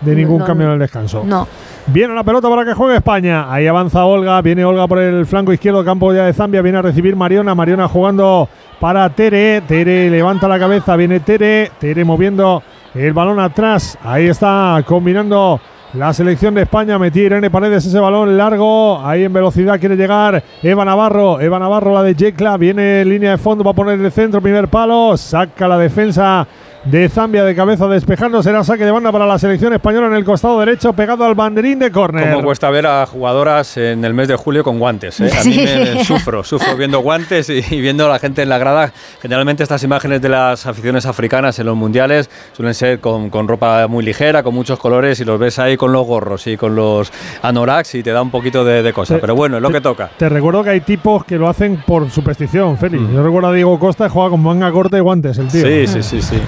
de 0.00 0.14
ningún 0.14 0.42
cambio 0.42 0.66
en 0.66 0.74
el 0.74 0.78
descanso. 0.78 1.22
No. 1.24 1.46
Viene 1.86 2.14
la 2.14 2.22
pelota 2.22 2.48
para 2.48 2.64
que 2.64 2.74
juegue 2.74 2.96
España. 2.96 3.52
Ahí 3.52 3.66
avanza 3.66 4.04
Olga. 4.04 4.42
Viene 4.42 4.64
Olga 4.64 4.86
por 4.86 4.98
el 4.98 5.24
flanco 5.24 5.52
izquierdo, 5.52 5.84
campo 5.84 6.12
ya 6.12 6.24
de 6.24 6.32
Zambia. 6.34 6.60
Viene 6.60 6.78
a 6.78 6.82
recibir 6.82 7.16
Mariona. 7.16 7.54
Mariona 7.54 7.88
jugando 7.88 8.48
para 8.78 9.08
Tere. 9.10 9.62
Tere 9.62 10.10
levanta 10.10 10.48
la 10.48 10.58
cabeza. 10.58 10.96
Viene 10.96 11.20
Tere. 11.20 11.70
Tere 11.78 12.04
moviendo 12.04 12.62
el 12.94 13.12
balón 13.14 13.40
atrás. 13.40 13.96
Ahí 14.04 14.26
está 14.26 14.82
combinando 14.86 15.60
la 15.94 16.12
selección 16.12 16.54
de 16.54 16.62
España. 16.62 16.98
Metí 16.98 17.20
Irene 17.20 17.50
Paredes 17.50 17.86
ese 17.86 17.98
balón 17.98 18.36
largo. 18.36 19.04
Ahí 19.04 19.24
en 19.24 19.32
velocidad 19.32 19.80
quiere 19.80 19.96
llegar 19.96 20.42
Eva 20.62 20.84
Navarro. 20.84 21.40
Eva 21.40 21.58
Navarro, 21.58 21.94
la 21.94 22.02
de 22.02 22.14
Jekla. 22.14 22.56
Viene 22.56 23.02
en 23.02 23.08
línea 23.08 23.32
de 23.32 23.38
fondo. 23.38 23.64
Va 23.64 23.70
a 23.70 23.74
poner 23.74 23.98
el 23.98 24.12
centro. 24.12 24.40
Primer 24.40 24.68
palo. 24.68 25.16
Saca 25.16 25.66
la 25.66 25.78
defensa 25.78 26.46
de 26.90 27.08
Zambia 27.10 27.44
de 27.44 27.54
cabeza 27.54 27.86
despejando. 27.86 28.42
Será 28.42 28.64
saque 28.64 28.84
de 28.84 28.90
banda 28.90 29.12
para 29.12 29.26
la 29.26 29.38
selección 29.38 29.72
española 29.74 30.06
en 30.06 30.14
el 30.14 30.24
costado 30.24 30.58
derecho, 30.60 30.94
pegado 30.94 31.24
al 31.24 31.34
banderín 31.34 31.78
de 31.78 31.90
córner. 31.90 32.32
Como 32.32 32.44
cuesta 32.44 32.70
ver 32.70 32.86
a 32.86 33.04
jugadoras 33.04 33.76
en 33.76 34.04
el 34.04 34.14
mes 34.14 34.28
de 34.28 34.36
julio 34.36 34.64
con 34.64 34.78
guantes. 34.78 35.20
¿eh? 35.20 35.30
A 35.38 35.44
mí 35.44 35.56
me 35.56 36.04
sufro, 36.04 36.42
sufro 36.42 36.76
viendo 36.76 37.00
guantes 37.00 37.50
y, 37.50 37.80
viendo 37.80 38.06
a 38.06 38.08
la 38.08 38.18
gente 38.18 38.42
en 38.42 38.48
la 38.48 38.58
grada. 38.58 38.92
Generalmente 39.20 39.62
estas 39.62 39.82
imágenes 39.82 40.22
de 40.22 40.30
las 40.30 40.66
aficiones 40.66 41.04
africanas 41.04 41.58
en 41.58 41.66
los 41.66 41.76
mundiales 41.76 42.30
suelen 42.52 42.74
ser 42.74 43.00
con, 43.00 43.30
ropa 43.30 43.86
muy 43.86 44.02
ligera, 44.04 44.42
con 44.42 44.54
muchos 44.54 44.78
colores 44.78 45.20
y 45.20 45.24
los 45.24 45.38
ves 45.38 45.58
ahí 45.58 45.76
con 45.76 45.92
los 45.92 46.06
gorros 46.06 46.46
y 46.46 46.56
con 46.56 46.74
los 46.74 47.12
anoraks 47.42 47.96
y 47.96 48.02
te 48.02 48.12
da 48.12 48.22
un 48.22 48.30
poquito 48.30 48.64
de, 48.64 48.82
de 48.82 48.92
cosa. 48.94 49.18
Pero 49.20 49.34
bueno, 49.34 49.56
es 49.56 49.62
lo 49.62 49.70
que 49.70 49.80
toca. 49.82 50.10
Te 50.16 50.28
recuerdo 50.28 50.64
que 50.64 50.70
hay 50.70 50.80
tipos 50.80 51.24
que 51.24 51.36
lo 51.36 51.48
hacen 51.48 51.82
por 51.86 52.10
superstición, 52.10 52.78
Félix. 52.78 53.02
Mm. 53.02 53.14
Yo 53.14 53.22
recuerdo 53.22 53.48
a 53.48 53.52
Diego 53.52 53.78
Costa 53.78 54.04
que 54.04 54.10
juega 54.10 54.30
con 54.30 54.42
manga 54.42 54.72
corta 54.72 54.96
y 54.96 55.00
guantes, 55.00 55.36
el 55.36 55.48
tío. 55.48 55.66
Sí, 55.66 55.86
sí, 55.86 56.02
sí, 56.02 56.22
sí. 56.22 56.40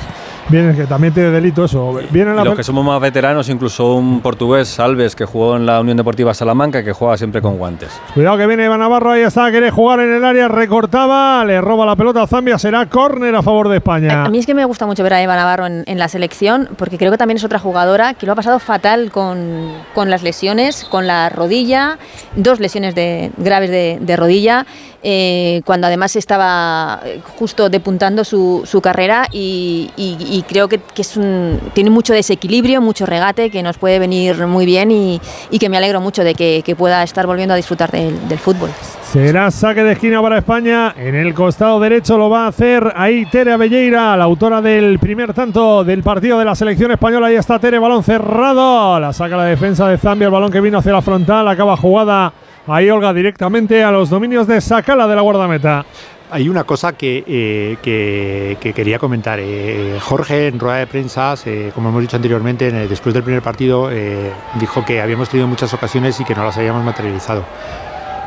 Viene, 0.50 0.74
que 0.74 0.84
también 0.84 1.14
tiene 1.14 1.30
delito 1.30 1.64
eso. 1.64 2.00
Viene 2.10 2.34
Los 2.34 2.56
que 2.56 2.64
somos 2.64 2.84
más 2.84 3.00
veteranos, 3.00 3.48
incluso 3.48 3.94
un 3.94 4.20
portugués, 4.20 4.66
Salves, 4.66 5.14
que 5.14 5.24
jugó 5.24 5.56
en 5.56 5.64
la 5.64 5.80
Unión 5.80 5.96
Deportiva 5.96 6.34
Salamanca, 6.34 6.82
que 6.82 6.92
juega 6.92 7.16
siempre 7.16 7.40
con 7.40 7.56
guantes. 7.56 7.88
Cuidado 8.14 8.36
que 8.36 8.46
viene 8.48 8.64
Iván 8.64 8.80
Navarro, 8.80 9.12
ahí 9.12 9.22
está, 9.22 9.48
quiere 9.50 9.70
jugar 9.70 10.00
en 10.00 10.12
el 10.12 10.24
área, 10.24 10.48
recortaba, 10.48 11.44
le 11.44 11.60
roba 11.60 11.86
la 11.86 11.94
pelota 11.94 12.22
a 12.22 12.26
Zambia, 12.26 12.58
será 12.58 12.86
córner 12.86 13.34
a 13.36 13.42
favor 13.42 13.68
de 13.68 13.76
España. 13.76 14.24
A, 14.24 14.28
mí 14.28 14.38
es 14.38 14.46
que 14.46 14.54
me 14.54 14.64
gusta 14.64 14.86
mucho 14.86 15.04
ver 15.04 15.14
a 15.14 15.22
Eva 15.22 15.36
Navarro 15.36 15.66
en, 15.66 15.98
la 15.98 16.08
selección, 16.08 16.68
porque 16.76 16.98
creo 16.98 17.12
que 17.12 17.18
también 17.18 17.36
es 17.36 17.44
otra 17.44 17.60
jugadora 17.60 18.14
que 18.14 18.26
lo 18.26 18.32
ha 18.32 18.36
pasado 18.36 18.58
fatal 18.58 19.12
con, 19.12 19.70
con 19.94 20.10
las 20.10 20.22
lesiones, 20.24 20.84
con 20.84 21.06
la 21.06 21.28
rodilla, 21.28 21.98
dos 22.34 22.58
lesiones 22.58 22.96
de, 22.96 23.30
graves 23.36 23.70
de, 23.70 23.98
de 24.00 24.16
rodilla 24.16 24.66
eh, 25.02 25.62
cuando 25.64 25.86
además 25.86 26.14
estaba 26.16 27.00
justo 27.38 27.70
depuntando 27.70 28.22
su, 28.22 28.62
su 28.66 28.80
carrera 28.82 29.26
y, 29.32 30.44
creo 30.48 30.68
que, 30.68 30.80
es 30.96 31.16
un, 31.16 31.58
tiene 31.72 31.90
mucho 31.90 32.12
desequilibrio, 32.12 32.82
mucho 32.82 33.06
regate, 33.06 33.50
que 33.50 33.62
nos 33.62 33.78
puede 33.78 33.98
venir 33.98 34.46
muy 34.46 34.66
bien 34.66 34.90
y, 34.90 35.20
que 35.58 35.68
me 35.68 35.76
alegro 35.76 36.00
mucho 36.00 36.24
de 36.24 36.34
que, 36.34 36.74
pueda 36.76 37.02
estar 37.02 37.26
volviendo 37.26 37.52
a 37.52 37.56
disfrutar 37.56 37.90
del, 37.90 38.38
fútbol. 38.38 38.70
Será 39.12 39.50
saque 39.50 39.82
de 39.82 39.92
esquina 39.92 40.22
para 40.22 40.38
España. 40.38 40.94
En 40.96 41.14
el 41.14 41.34
costado 41.34 41.80
derecho 41.80 42.16
lo 42.16 42.30
va 42.30 42.44
a 42.44 42.48
hacer 42.48 42.92
ahí 42.94 43.26
Tere 43.26 43.52
Abelleira, 43.52 44.16
la 44.16 44.24
autora 44.24 44.62
del 44.62 44.98
primer 44.98 45.34
tanto 45.34 45.82
del 45.82 46.02
partido 46.02 46.38
de 46.38 46.44
la 46.44 46.54
selección 46.54 46.92
española. 46.92 47.26
Ahí 47.26 47.34
está 47.34 47.58
Tere, 47.58 47.78
balón 47.78 48.04
cerrado. 48.04 49.00
La 49.00 49.12
saca 49.12 49.36
la 49.36 49.44
defensa 49.44 49.88
de 49.88 49.98
Zambia, 49.98 50.26
el 50.26 50.32
balón 50.32 50.52
que 50.52 50.60
vino 50.60 50.78
hacia 50.78 50.92
la 50.92 51.02
frontal, 51.02 51.48
acaba 51.48 51.76
jugada 51.76 52.32
Ahí 52.72 52.88
Olga 52.88 53.12
directamente 53.12 53.82
a 53.82 53.90
los 53.90 54.10
dominios 54.10 54.46
de 54.46 54.60
Sacala 54.60 55.08
de 55.08 55.16
la 55.16 55.22
guardameta. 55.22 55.84
Hay 56.30 56.48
una 56.48 56.62
cosa 56.62 56.92
que, 56.92 57.24
eh, 57.26 57.76
que, 57.82 58.72
quería 58.72 59.00
comentar. 59.00 59.40
Eh, 59.42 59.98
Jorge, 60.00 60.46
en 60.46 60.60
rueda 60.60 60.76
de 60.76 60.86
prensa, 60.86 61.34
como 61.74 61.88
hemos 61.88 62.02
dicho 62.02 62.14
anteriormente, 62.14 62.70
después 62.70 63.12
del 63.12 63.24
primer 63.24 63.42
partido, 63.42 63.90
eh, 63.90 64.30
dijo 64.60 64.84
que 64.84 65.00
habíamos 65.00 65.28
tenido 65.28 65.48
muchas 65.48 65.74
ocasiones 65.74 66.20
y 66.20 66.24
que 66.24 66.36
no 66.36 66.44
las 66.44 66.56
habíamos 66.58 66.84
materializado. 66.84 67.44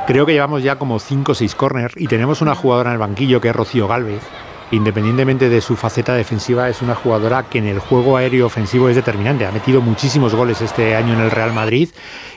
Creo 0.08 0.26
que 0.26 0.34
llevamos 0.34 0.62
ya 0.62 0.76
como 0.76 1.00
5 1.00 1.32
o 1.32 1.36
6 1.36 1.56
corners 1.56 1.94
y 1.96 2.08
tenemos 2.08 2.42
una 2.42 2.54
jugadora 2.54 2.90
en 2.90 2.96
el 2.96 3.00
banquillo 3.00 3.40
que 3.40 3.48
es 3.48 3.56
Rocío 3.56 3.88
Galvez, 3.88 4.22
independientemente 4.74 5.50
de 5.50 5.62
su 5.62 5.76
faceta 5.76 6.16
defensiva, 6.16 6.68
es 6.68 6.82
una 6.82 6.96
jugadora 6.96 7.44
que 7.44 7.60
en 7.60 7.68
el 7.68 7.80
juego 7.80 8.18
aéreo 8.18 8.48
ofensivo 8.48 8.90
es 8.90 8.96
determinante. 8.96 9.46
Ha 9.46 9.52
metido 9.52 9.82
muchísimos 9.82 10.34
goles 10.34 10.62
este 10.62 10.96
año 10.96 11.14
en 11.14 11.22
el 11.22 11.32
Real 11.32 11.54
Madrid 11.54 11.90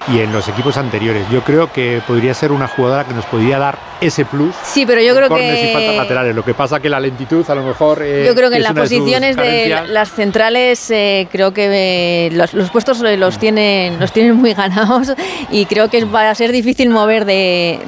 y 0.08 0.20
en 0.20 0.32
los 0.32 0.46
equipos 0.48 0.76
anteriores. 0.76 1.26
Yo 1.30 1.42
creo 1.42 1.72
que 1.72 2.02
podría 2.06 2.34
ser 2.34 2.52
una 2.52 2.68
jugadora 2.68 3.04
que 3.04 3.14
nos 3.14 3.24
podría 3.26 3.58
dar 3.58 3.78
ese 4.00 4.24
plus. 4.24 4.54
Sí, 4.62 4.84
pero 4.86 5.00
yo 5.00 5.14
creo 5.14 5.28
que. 5.28 5.70
Y 5.70 5.72
faltas 5.72 5.96
laterales. 5.96 6.34
Lo 6.34 6.44
que 6.44 6.54
pasa 6.54 6.80
que 6.80 6.88
la 6.88 7.00
lentitud, 7.00 7.48
a 7.48 7.54
lo 7.54 7.62
mejor. 7.62 8.02
Eh, 8.02 8.24
yo 8.26 8.34
creo 8.34 8.50
que 8.50 8.56
en 8.56 8.62
las 8.62 8.74
posiciones 8.74 9.36
de, 9.36 9.84
las 9.88 10.10
centrales, 10.10 10.90
eh, 10.90 11.28
creo 11.32 11.52
que 11.52 12.26
eh, 12.26 12.30
los, 12.32 12.70
puestos 12.70 13.00
los 13.00 13.38
tienen, 13.38 13.98
los 13.98 14.12
tienen 14.12 14.36
muy 14.36 14.52
ganados 14.52 15.12
y 15.50 15.66
creo 15.66 15.88
que 15.88 16.04
va 16.04 16.30
a 16.30 16.34
ser 16.34 16.52
difícil 16.52 16.90
mover 16.90 17.24
de, 17.24 17.80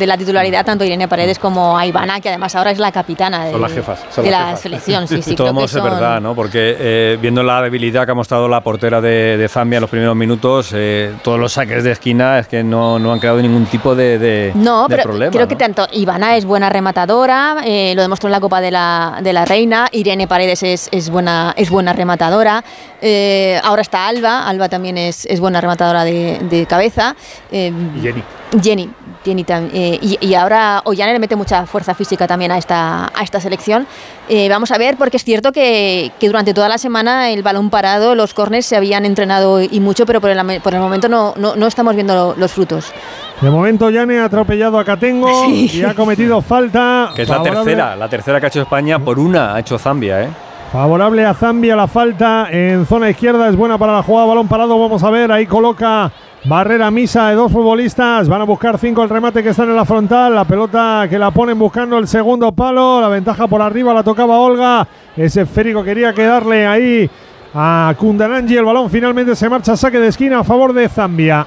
la 0.00 0.16
titularidad 0.16 0.64
tanto 0.64 0.84
Irene 0.84 1.08
Paredes 1.08 1.38
como 1.38 1.76
a 1.76 1.86
Ivana, 1.86 2.20
que 2.20 2.30
además 2.30 2.54
ahora 2.54 2.70
es 2.70 2.78
la 2.78 2.92
capitana 2.92 3.44
del, 3.46 3.65
las 3.68 3.76
jefas, 3.76 4.04
son 4.14 4.24
de 4.24 4.30
las 4.30 4.40
la 4.40 4.46
jefas. 4.46 4.60
selección. 4.60 5.08
Sí, 5.08 5.22
sí, 5.22 5.34
Todo 5.36 5.48
creo 5.48 5.58
que 5.58 5.64
es 5.64 5.70
son- 5.70 5.84
verdad, 5.84 6.20
¿no? 6.20 6.34
Porque 6.34 6.76
eh, 6.78 7.18
viendo 7.20 7.42
la 7.42 7.62
debilidad 7.62 8.04
que 8.04 8.12
ha 8.12 8.14
mostrado 8.14 8.48
la 8.48 8.60
portera 8.60 9.00
de, 9.00 9.36
de 9.36 9.48
Zambia 9.48 9.78
en 9.78 9.80
los 9.82 9.90
primeros 9.90 10.16
minutos, 10.16 10.70
eh, 10.74 11.12
todos 11.22 11.38
los 11.38 11.52
saques 11.52 11.84
de 11.84 11.92
esquina 11.92 12.38
es 12.38 12.48
que 12.48 12.62
no, 12.64 12.98
no 12.98 13.12
han 13.12 13.18
creado 13.18 13.40
ningún 13.42 13.66
tipo 13.66 13.94
de, 13.94 14.18
de, 14.18 14.52
No, 14.54 14.88
de 14.88 14.96
pero 14.96 15.02
problema. 15.04 15.30
creo 15.32 15.48
que 15.48 15.54
¿no? 15.54 15.58
tanto 15.58 15.86
Ivana 15.92 16.36
es 16.36 16.44
buena 16.44 16.68
rematadora, 16.68 17.58
eh, 17.64 17.92
lo 17.94 18.02
demostró 18.02 18.28
en 18.28 18.32
la 18.32 18.40
Copa 18.40 18.60
de 18.60 18.70
la, 18.70 19.18
de 19.22 19.32
la 19.32 19.44
Reina, 19.44 19.88
Irene 19.92 20.26
Paredes 20.26 20.62
es, 20.62 20.88
es 20.92 21.10
buena, 21.10 21.54
es 21.56 21.70
buena 21.70 21.92
rematadora, 21.92 22.62
eh, 23.00 23.60
ahora 23.64 23.82
está 23.82 24.06
Alba, 24.08 24.46
Alba 24.48 24.68
también 24.68 24.98
es, 24.98 25.26
es 25.26 25.40
buena 25.40 25.60
rematadora 25.60 26.04
de, 26.04 26.38
de 26.50 26.66
cabeza. 26.66 27.14
eh, 27.52 27.72
Y 27.96 28.00
Jenny. 28.00 28.22
Jenny, 28.62 28.90
Eh, 29.28 29.98
y, 30.00 30.18
y 30.20 30.34
ahora 30.34 30.80
Ollane 30.84 31.12
le 31.12 31.18
mete 31.18 31.36
mucha 31.36 31.66
fuerza 31.66 31.94
física 31.94 32.26
también 32.26 32.52
a 32.52 32.58
esta, 32.58 33.06
a 33.06 33.22
esta 33.22 33.40
selección. 33.40 33.86
Eh, 34.28 34.48
vamos 34.48 34.70
a 34.70 34.78
ver, 34.78 34.96
porque 34.96 35.16
es 35.16 35.24
cierto 35.24 35.52
que, 35.52 36.12
que 36.20 36.26
durante 36.28 36.54
toda 36.54 36.68
la 36.68 36.78
semana 36.78 37.30
el 37.30 37.42
balón 37.42 37.70
parado, 37.70 38.14
los 38.14 38.34
corners 38.34 38.66
se 38.66 38.76
habían 38.76 39.04
entrenado 39.04 39.60
y 39.60 39.80
mucho, 39.80 40.06
pero 40.06 40.20
por 40.20 40.30
el, 40.30 40.60
por 40.60 40.74
el 40.74 40.80
momento 40.80 41.08
no, 41.08 41.34
no, 41.36 41.56
no 41.56 41.66
estamos 41.66 41.94
viendo 41.94 42.34
los 42.36 42.52
frutos. 42.52 42.92
De 43.40 43.50
momento, 43.50 43.90
Yane 43.90 44.20
ha 44.20 44.24
atropellado 44.26 44.78
a 44.78 44.84
Catengo 44.84 45.44
Sí. 45.46 45.70
y 45.74 45.82
ha 45.82 45.94
cometido 45.94 46.40
falta. 46.40 47.10
Que 47.14 47.22
es 47.22 47.28
la 47.28 47.42
tercera, 47.42 47.96
la 47.96 48.08
tercera 48.08 48.40
que 48.40 48.46
ha 48.46 48.48
hecho 48.48 48.62
España, 48.62 48.98
por 48.98 49.18
una 49.18 49.54
ha 49.54 49.60
hecho 49.60 49.78
Zambia, 49.78 50.22
¿eh? 50.22 50.28
Favorable 50.72 51.24
a 51.24 51.32
Zambia 51.32 51.76
la 51.76 51.86
falta 51.86 52.48
en 52.50 52.86
zona 52.86 53.08
izquierda, 53.08 53.48
es 53.48 53.56
buena 53.56 53.78
para 53.78 53.94
la 53.94 54.02
jugada, 54.02 54.26
balón 54.26 54.48
parado, 54.48 54.78
vamos 54.78 55.02
a 55.02 55.10
ver, 55.10 55.30
ahí 55.30 55.46
coloca 55.46 56.10
barrera 56.44 56.90
misa 56.90 57.28
de 57.28 57.34
dos 57.34 57.50
futbolistas, 57.50 58.28
van 58.28 58.42
a 58.42 58.44
buscar 58.44 58.78
cinco 58.78 59.02
el 59.02 59.08
remate 59.08 59.42
que 59.42 59.50
están 59.50 59.68
en 59.68 59.76
la 59.76 59.84
frontal, 59.84 60.34
la 60.34 60.44
pelota 60.44 61.06
que 61.08 61.18
la 61.18 61.30
ponen 61.30 61.58
buscando 61.58 61.98
el 61.98 62.06
segundo 62.06 62.52
palo, 62.52 63.00
la 63.00 63.08
ventaja 63.08 63.48
por 63.48 63.62
arriba 63.62 63.92
la 63.92 64.02
tocaba 64.02 64.38
Olga, 64.38 64.86
ese 65.16 65.42
esférico 65.42 65.82
quería 65.82 66.12
quedarle 66.12 66.66
ahí 66.66 67.10
a 67.54 67.94
Kundananji, 67.98 68.56
el 68.56 68.64
balón 68.64 68.90
finalmente 68.90 69.34
se 69.34 69.48
marcha. 69.48 69.76
Saque 69.76 69.98
de 69.98 70.08
esquina 70.08 70.40
a 70.40 70.44
favor 70.44 70.74
de 70.74 70.88
Zambia. 70.90 71.46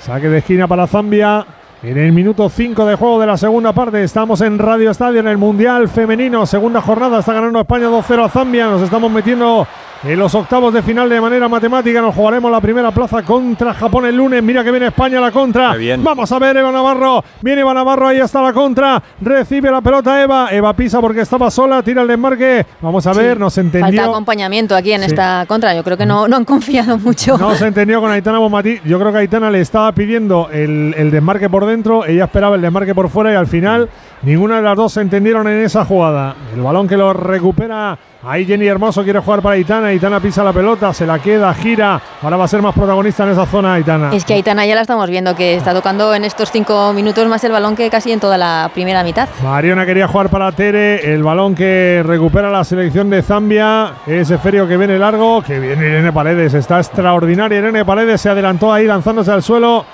Saque 0.00 0.28
de 0.28 0.38
esquina 0.38 0.66
para 0.66 0.86
Zambia. 0.86 1.44
En 1.82 1.98
el 1.98 2.12
minuto 2.12 2.48
5 2.48 2.86
de 2.86 2.96
juego 2.96 3.20
de 3.20 3.26
la 3.26 3.36
segunda 3.36 3.74
parte 3.74 4.02
estamos 4.02 4.40
en 4.40 4.58
Radio 4.58 4.90
Estadio 4.90 5.20
en 5.20 5.28
el 5.28 5.36
Mundial 5.36 5.86
Femenino, 5.90 6.46
segunda 6.46 6.80
jornada, 6.80 7.18
está 7.18 7.34
ganando 7.34 7.60
España 7.60 7.88
2-0 7.88 8.24
a 8.24 8.28
Zambia, 8.30 8.68
nos 8.68 8.80
estamos 8.80 9.12
metiendo 9.12 9.66
en 10.06 10.18
los 10.18 10.34
octavos 10.34 10.72
de 10.74 10.82
final 10.82 11.08
de 11.08 11.18
manera 11.20 11.48
matemática, 11.48 12.02
nos 12.02 12.14
jugaremos 12.14 12.50
la 12.50 12.60
primera 12.60 12.90
plaza 12.90 13.22
contra 13.22 13.72
Japón 13.72 14.04
el 14.04 14.14
lunes, 14.16 14.42
mira 14.42 14.62
que 14.62 14.70
viene 14.70 14.88
España 14.88 15.18
la 15.20 15.30
contra, 15.30 15.74
bien. 15.76 16.04
vamos 16.04 16.30
a 16.30 16.38
ver 16.38 16.56
Eva 16.58 16.70
Navarro, 16.70 17.24
viene 17.40 17.62
Eva 17.62 17.72
Navarro, 17.72 18.08
ahí 18.08 18.18
está 18.18 18.42
la 18.42 18.52
contra, 18.52 19.02
recibe 19.20 19.70
la 19.70 19.80
pelota 19.80 20.22
Eva, 20.22 20.48
Eva 20.50 20.74
pisa 20.74 21.00
porque 21.00 21.22
estaba 21.22 21.50
sola, 21.50 21.82
tira 21.82 22.02
el 22.02 22.08
desmarque, 22.08 22.66
vamos 22.82 23.06
a 23.06 23.12
ver, 23.14 23.34
Sí. 23.36 23.40
nos 23.40 23.54
Falta 23.54 23.78
entendió. 23.78 24.02
acompañamiento 24.04 24.76
aquí 24.76 24.92
en 24.92 25.00
Sí. 25.00 25.06
esta 25.06 25.44
contra. 25.48 25.74
Yo 25.74 25.82
creo 25.82 25.96
que 25.96 26.06
no, 26.06 26.28
no 26.28 26.36
han 26.36 26.44
confiado 26.44 26.98
mucho. 26.98 27.38
No 27.38 27.54
se 27.54 27.66
entendió 27.66 28.00
con 28.00 28.10
Aitana 28.10 28.38
Bonmatí. 28.38 28.80
Yo 28.84 28.98
creo 28.98 29.10
que 29.12 29.18
Aitana 29.18 29.50
le 29.50 29.60
estaba 29.60 29.90
pidiendo 29.92 30.48
el, 30.52 30.94
el 30.98 31.10
desmarque 31.10 31.48
por 31.48 31.64
dentro, 31.66 32.04
ella 32.04 32.24
esperaba 32.24 32.56
el 32.56 32.62
desmarque 32.62 32.94
por 32.94 33.08
fuera 33.08 33.32
y 33.32 33.36
al 33.36 33.46
final 33.46 33.88
ninguna 34.24 34.56
de 34.56 34.62
las 34.62 34.76
dos 34.76 34.92
se 34.92 35.00
entendieron 35.00 35.46
en 35.48 35.64
esa 35.64 35.84
jugada. 35.84 36.34
El 36.54 36.62
balón 36.62 36.88
que 36.88 36.96
lo 36.96 37.12
recupera. 37.12 37.96
Ahí 38.26 38.46
Jenny 38.46 38.66
Hermoso 38.66 39.04
quiere 39.04 39.18
jugar 39.18 39.42
para 39.42 39.56
Aitana. 39.56 39.88
Aitana 39.88 40.18
pisa 40.18 40.42
la 40.42 40.52
pelota, 40.52 40.94
se 40.94 41.04
la 41.04 41.18
queda, 41.18 41.52
gira. 41.52 42.00
Ahora 42.22 42.38
va 42.38 42.44
a 42.44 42.48
ser 42.48 42.62
más 42.62 42.74
protagonista 42.74 43.24
en 43.24 43.30
esa 43.30 43.44
zona 43.44 43.74
Aitana. 43.74 44.14
Es 44.14 44.24
que 44.24 44.32
Aitana 44.32 44.64
ya 44.64 44.74
la 44.74 44.80
estamos 44.80 45.10
viendo, 45.10 45.34
que 45.34 45.56
está 45.56 45.74
tocando 45.74 46.14
en 46.14 46.24
estos 46.24 46.50
cinco 46.50 46.94
minutos 46.94 47.28
más 47.28 47.44
el 47.44 47.52
balón 47.52 47.76
que 47.76 47.90
casi 47.90 48.12
en 48.12 48.20
toda 48.20 48.38
la 48.38 48.70
primera 48.72 49.04
mitad. 49.04 49.28
Mariona 49.42 49.84
quería 49.84 50.08
jugar 50.08 50.30
para 50.30 50.50
Tere, 50.52 51.12
el 51.12 51.22
balón 51.22 51.54
que 51.54 52.02
recupera 52.02 52.50
la 52.50 52.64
selección 52.64 53.10
de 53.10 53.22
Zambia, 53.22 53.92
ese 54.06 54.38
ferio 54.38 54.66
que 54.66 54.78
viene 54.78 54.98
largo, 54.98 55.42
que 55.42 55.60
viene 55.60 55.86
Irene 55.86 56.12
Paredes, 56.12 56.54
está 56.54 56.78
extraordinaria 56.78 57.58
Irene 57.58 57.84
Paredes, 57.84 58.22
se 58.22 58.30
adelantó 58.30 58.72
ahí 58.72 58.86
lanzándose 58.86 59.32
al 59.32 59.42
suelo, 59.42 59.84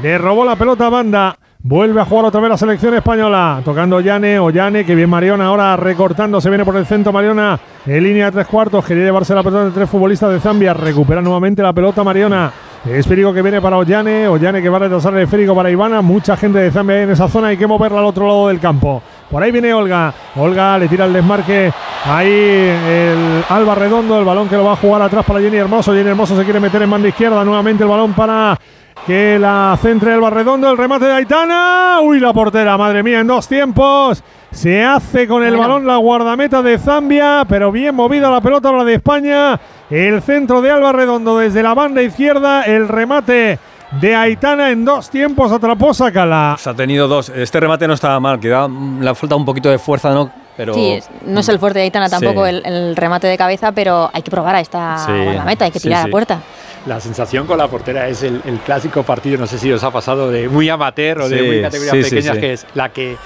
le 0.00 0.18
robó 0.18 0.44
la 0.44 0.54
pelota 0.54 0.86
a 0.86 0.90
banda, 0.90 1.36
vuelve 1.64 2.00
a 2.00 2.04
jugar 2.04 2.26
otra 2.26 2.40
vez 2.40 2.50
la 2.50 2.56
selección 2.56 2.94
española, 2.94 3.60
tocando 3.64 4.00
Yane, 4.00 4.38
Ollane, 4.38 4.84
que 4.84 4.94
bien 4.94 5.08
Mariona 5.08 5.46
ahora 5.46 5.76
recortando, 5.76 6.40
se 6.40 6.48
viene 6.48 6.64
por 6.64 6.76
el 6.76 6.86
centro 6.86 7.12
Mariona, 7.12 7.58
en 7.86 8.02
línea 8.02 8.26
de 8.26 8.32
tres 8.32 8.46
cuartos, 8.48 8.84
quería 8.84 9.04
llevarse 9.04 9.34
la 9.34 9.42
pelota 9.42 9.66
de 9.66 9.70
tres 9.70 9.88
futbolistas 9.88 10.30
de 10.30 10.40
Zambia, 10.40 10.74
recupera 10.74 11.22
nuevamente 11.22 11.62
la 11.62 11.72
pelota 11.72 12.02
Mariona, 12.02 12.50
esférico 12.84 13.32
que 13.32 13.42
viene 13.42 13.60
para 13.60 13.76
Ollane, 13.76 14.26
Ollane 14.26 14.60
que 14.60 14.68
va 14.68 14.78
a 14.78 14.80
retrasar 14.80 15.14
el 15.14 15.20
esférico 15.20 15.54
para 15.54 15.70
Ivana, 15.70 16.02
mucha 16.02 16.36
gente 16.36 16.58
de 16.58 16.70
Zambia 16.72 17.02
en 17.04 17.10
esa 17.10 17.28
zona, 17.28 17.48
hay 17.48 17.56
que 17.56 17.66
moverla 17.66 18.00
al 18.00 18.06
otro 18.06 18.26
lado 18.26 18.48
del 18.48 18.58
campo. 18.58 19.00
Por 19.30 19.42
ahí 19.42 19.50
viene 19.52 19.72
Olga, 19.72 20.12
Olga 20.36 20.76
le 20.78 20.88
tira 20.88 21.06
el 21.06 21.12
desmarque, 21.12 21.72
ahí 22.04 22.28
el 22.28 23.44
Alba 23.48 23.76
Redondo, 23.76 24.18
el 24.18 24.24
balón 24.24 24.48
que 24.48 24.56
lo 24.56 24.64
va 24.64 24.72
a 24.72 24.76
jugar 24.76 25.00
atrás 25.00 25.24
para 25.24 25.40
Jenny 25.40 25.56
Hermoso, 25.58 25.94
Jenny 25.94 26.10
Hermoso 26.10 26.36
se 26.36 26.44
quiere 26.44 26.60
meter 26.60 26.82
en 26.82 26.90
banda 26.90 27.08
izquierda, 27.08 27.44
nuevamente 27.44 27.84
el 27.84 27.88
balón 27.88 28.12
para 28.12 28.58
que 29.06 29.38
la 29.38 29.76
centre 29.80 30.12
Alba 30.12 30.30
Redondo, 30.30 30.70
el 30.70 30.76
remate 30.78 31.06
de 31.06 31.12
Aitana, 31.12 31.98
uy 32.02 32.20
la 32.20 32.32
portera, 32.32 32.78
madre 32.78 33.02
mía, 33.02 33.20
en 33.20 33.26
dos 33.26 33.48
tiempos. 33.48 34.22
Se 34.50 34.84
hace 34.84 35.26
con 35.26 35.42
el 35.42 35.50
Bueno. 35.56 35.62
balón 35.62 35.86
la 35.86 35.96
guardameta 35.96 36.62
de 36.62 36.78
Zambia, 36.78 37.44
pero 37.48 37.72
bien 37.72 37.94
movida 37.94 38.30
la 38.30 38.40
pelota 38.40 38.68
ahora 38.68 38.84
de 38.84 38.94
España. 38.94 39.58
El 39.90 40.22
centro 40.22 40.60
de 40.62 40.70
Alba 40.70 40.92
Redondo 40.92 41.38
desde 41.38 41.62
la 41.62 41.74
banda 41.74 42.02
izquierda, 42.02 42.62
el 42.62 42.86
remate 42.88 43.58
de 44.00 44.14
Aitana 44.16 44.70
en 44.70 44.84
dos 44.84 45.10
tiempos 45.10 45.52
atrapó 45.52 45.92
Sacala. 45.92 46.56
Se 46.58 46.70
ha 46.70 46.74
tenido 46.74 47.08
dos. 47.08 47.28
Este 47.28 47.60
remate 47.60 47.86
no 47.86 47.94
estaba 47.94 48.18
mal, 48.20 48.40
queda, 48.40 48.68
le 48.68 49.08
ha 49.08 49.14
faltado 49.14 49.38
un 49.38 49.44
poquito 49.44 49.68
de 49.70 49.78
fuerza, 49.78 50.12
¿no? 50.12 50.30
Pero 50.56 50.74
Sí, 50.74 50.98
no 51.26 51.40
es 51.40 51.48
el 51.48 51.58
fuerte 51.58 51.78
de 51.78 51.84
Aitana 51.86 52.08
tampoco 52.10 52.44
Sí. 52.44 52.50
el, 52.50 52.62
el 52.66 52.96
remate 52.96 53.26
de 53.26 53.38
cabeza, 53.38 53.72
pero 53.72 54.10
hay 54.12 54.22
que 54.22 54.30
probar 54.30 54.54
a 54.54 54.60
esta 54.60 54.98
Sí, 54.98 55.12
guardameta, 55.24 55.64
hay 55.64 55.70
que 55.70 55.78
sí, 55.78 55.84
tirar 55.88 56.02
a 56.02 56.06
la 56.06 56.10
puerta. 56.10 56.40
La 56.86 57.00
sensación 57.00 57.46
con 57.46 57.56
la 57.58 57.68
portera 57.68 58.08
es 58.08 58.22
el, 58.22 58.42
el 58.44 58.58
clásico 58.58 59.02
partido, 59.02 59.38
no 59.38 59.46
sé 59.46 59.56
si 59.58 59.72
os 59.72 59.82
ha 59.84 59.90
pasado, 59.90 60.30
de 60.30 60.48
muy 60.48 60.68
amateur 60.68 61.22
o 61.22 61.28
de 61.28 61.42
muy 61.42 61.62
categorías 61.62 61.94
sí, 61.96 62.02
sí, 62.02 62.10
pequeñas, 62.10 62.34
sí. 62.34 62.40
que 62.40 62.52
es 62.54 62.66
la 62.74 62.88
que 62.90 63.16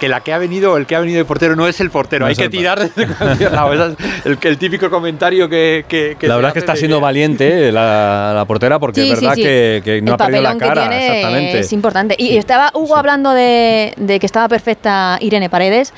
que 0.00 0.08
la 0.08 0.20
que 0.20 0.32
ha 0.32 0.38
venido, 0.38 0.76
el 0.76 0.86
que 0.86 0.94
ha 0.96 1.00
venido 1.00 1.18
de 1.18 1.24
portero 1.24 1.56
no 1.56 1.66
es 1.66 1.80
el 1.80 1.90
portero, 1.90 2.24
No 2.24 2.28
hay 2.28 2.36
que 2.36 2.48
tirar 2.48 2.78
desde 2.78 3.06
cualquier 3.14 3.52
lado. 3.52 3.72
Es 3.72 3.96
el, 4.26 4.38
el 4.42 4.58
típico 4.58 4.90
comentario 4.90 5.48
que, 5.48 5.84
que, 5.88 6.16
que 6.18 6.28
la 6.28 6.36
verdad 6.36 6.50
es 6.50 6.52
que 6.54 6.58
está 6.58 6.72
de 6.72 6.78
siendo 6.78 6.98
que- 6.98 7.02
valiente 7.02 7.68
eh, 7.68 7.72
la, 7.72 8.32
la 8.34 8.44
portera 8.44 8.78
porque 8.78 9.02
Sí, 9.02 9.10
es 9.10 9.20
verdad 9.20 9.34
sí. 9.34 9.42
Que, 9.42 9.80
que 9.84 10.02
no 10.02 10.08
el 10.08 10.14
ha 10.14 10.16
perdido 10.18 10.42
la 10.42 10.48
papelón 10.50 10.58
que 10.58 10.66
cara. 10.80 10.88
tiene 10.90 11.06
exactamente. 11.18 11.58
es 11.60 11.72
importante. 11.72 12.14
Y 12.18 12.36
estaba 12.36 12.70
Hugo 12.74 12.96
hablando 12.96 13.32
de, 13.32 13.94
de 13.96 14.18
que 14.20 14.26
estaba 14.26 14.48
perfecta 14.48 15.18
Irene 15.20 15.48
Paredes. 15.48 15.92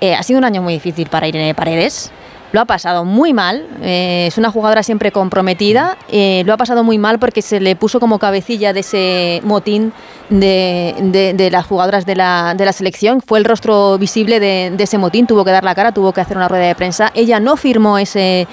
Eh, 0.00 0.14
ha 0.14 0.22
sido 0.22 0.38
un 0.38 0.44
año 0.44 0.62
muy 0.62 0.74
difícil 0.74 1.08
para 1.08 1.26
Irene 1.26 1.54
Paredes. 1.54 2.12
Lo 2.52 2.60
ha 2.60 2.64
pasado 2.64 3.04
muy 3.04 3.32
mal. 3.32 3.66
eh, 3.82 4.26
es 4.28 4.38
una 4.38 4.50
jugadora 4.50 4.82
siempre 4.82 5.12
comprometida. 5.12 5.98
eh, 6.08 6.42
lo 6.46 6.54
ha 6.54 6.56
pasado 6.56 6.82
muy 6.82 6.98
mal 6.98 7.18
porque 7.18 7.42
se 7.42 7.60
le 7.60 7.76
puso 7.76 8.00
como 8.00 8.18
cabecilla 8.18 8.72
de 8.72 8.80
ese 8.80 9.40
motín 9.44 9.92
de, 10.30 11.48
las 11.52 11.66
jugadoras 11.66 12.06
de 12.06 12.16
la, 12.16 12.54
de 12.56 12.64
la 12.64 12.72
selección. 12.72 13.20
Fue 13.20 13.38
el 13.38 13.44
rostro 13.44 13.98
visible 13.98 14.40
de, 14.40 14.74
ese 14.78 14.96
motín. 14.96 15.26
Tuvo 15.26 15.44
que 15.44 15.50
dar 15.50 15.64
la 15.64 15.74
cara, 15.74 15.92
tuvo 15.92 16.12
que 16.12 16.20
hacer 16.20 16.36
una 16.36 16.48
rueda 16.48 16.66
de 16.66 16.74
prensa. 16.74 17.10
Ella 17.14 17.38
no 17.38 17.56
firmó 17.56 17.98
ese, 17.98 18.46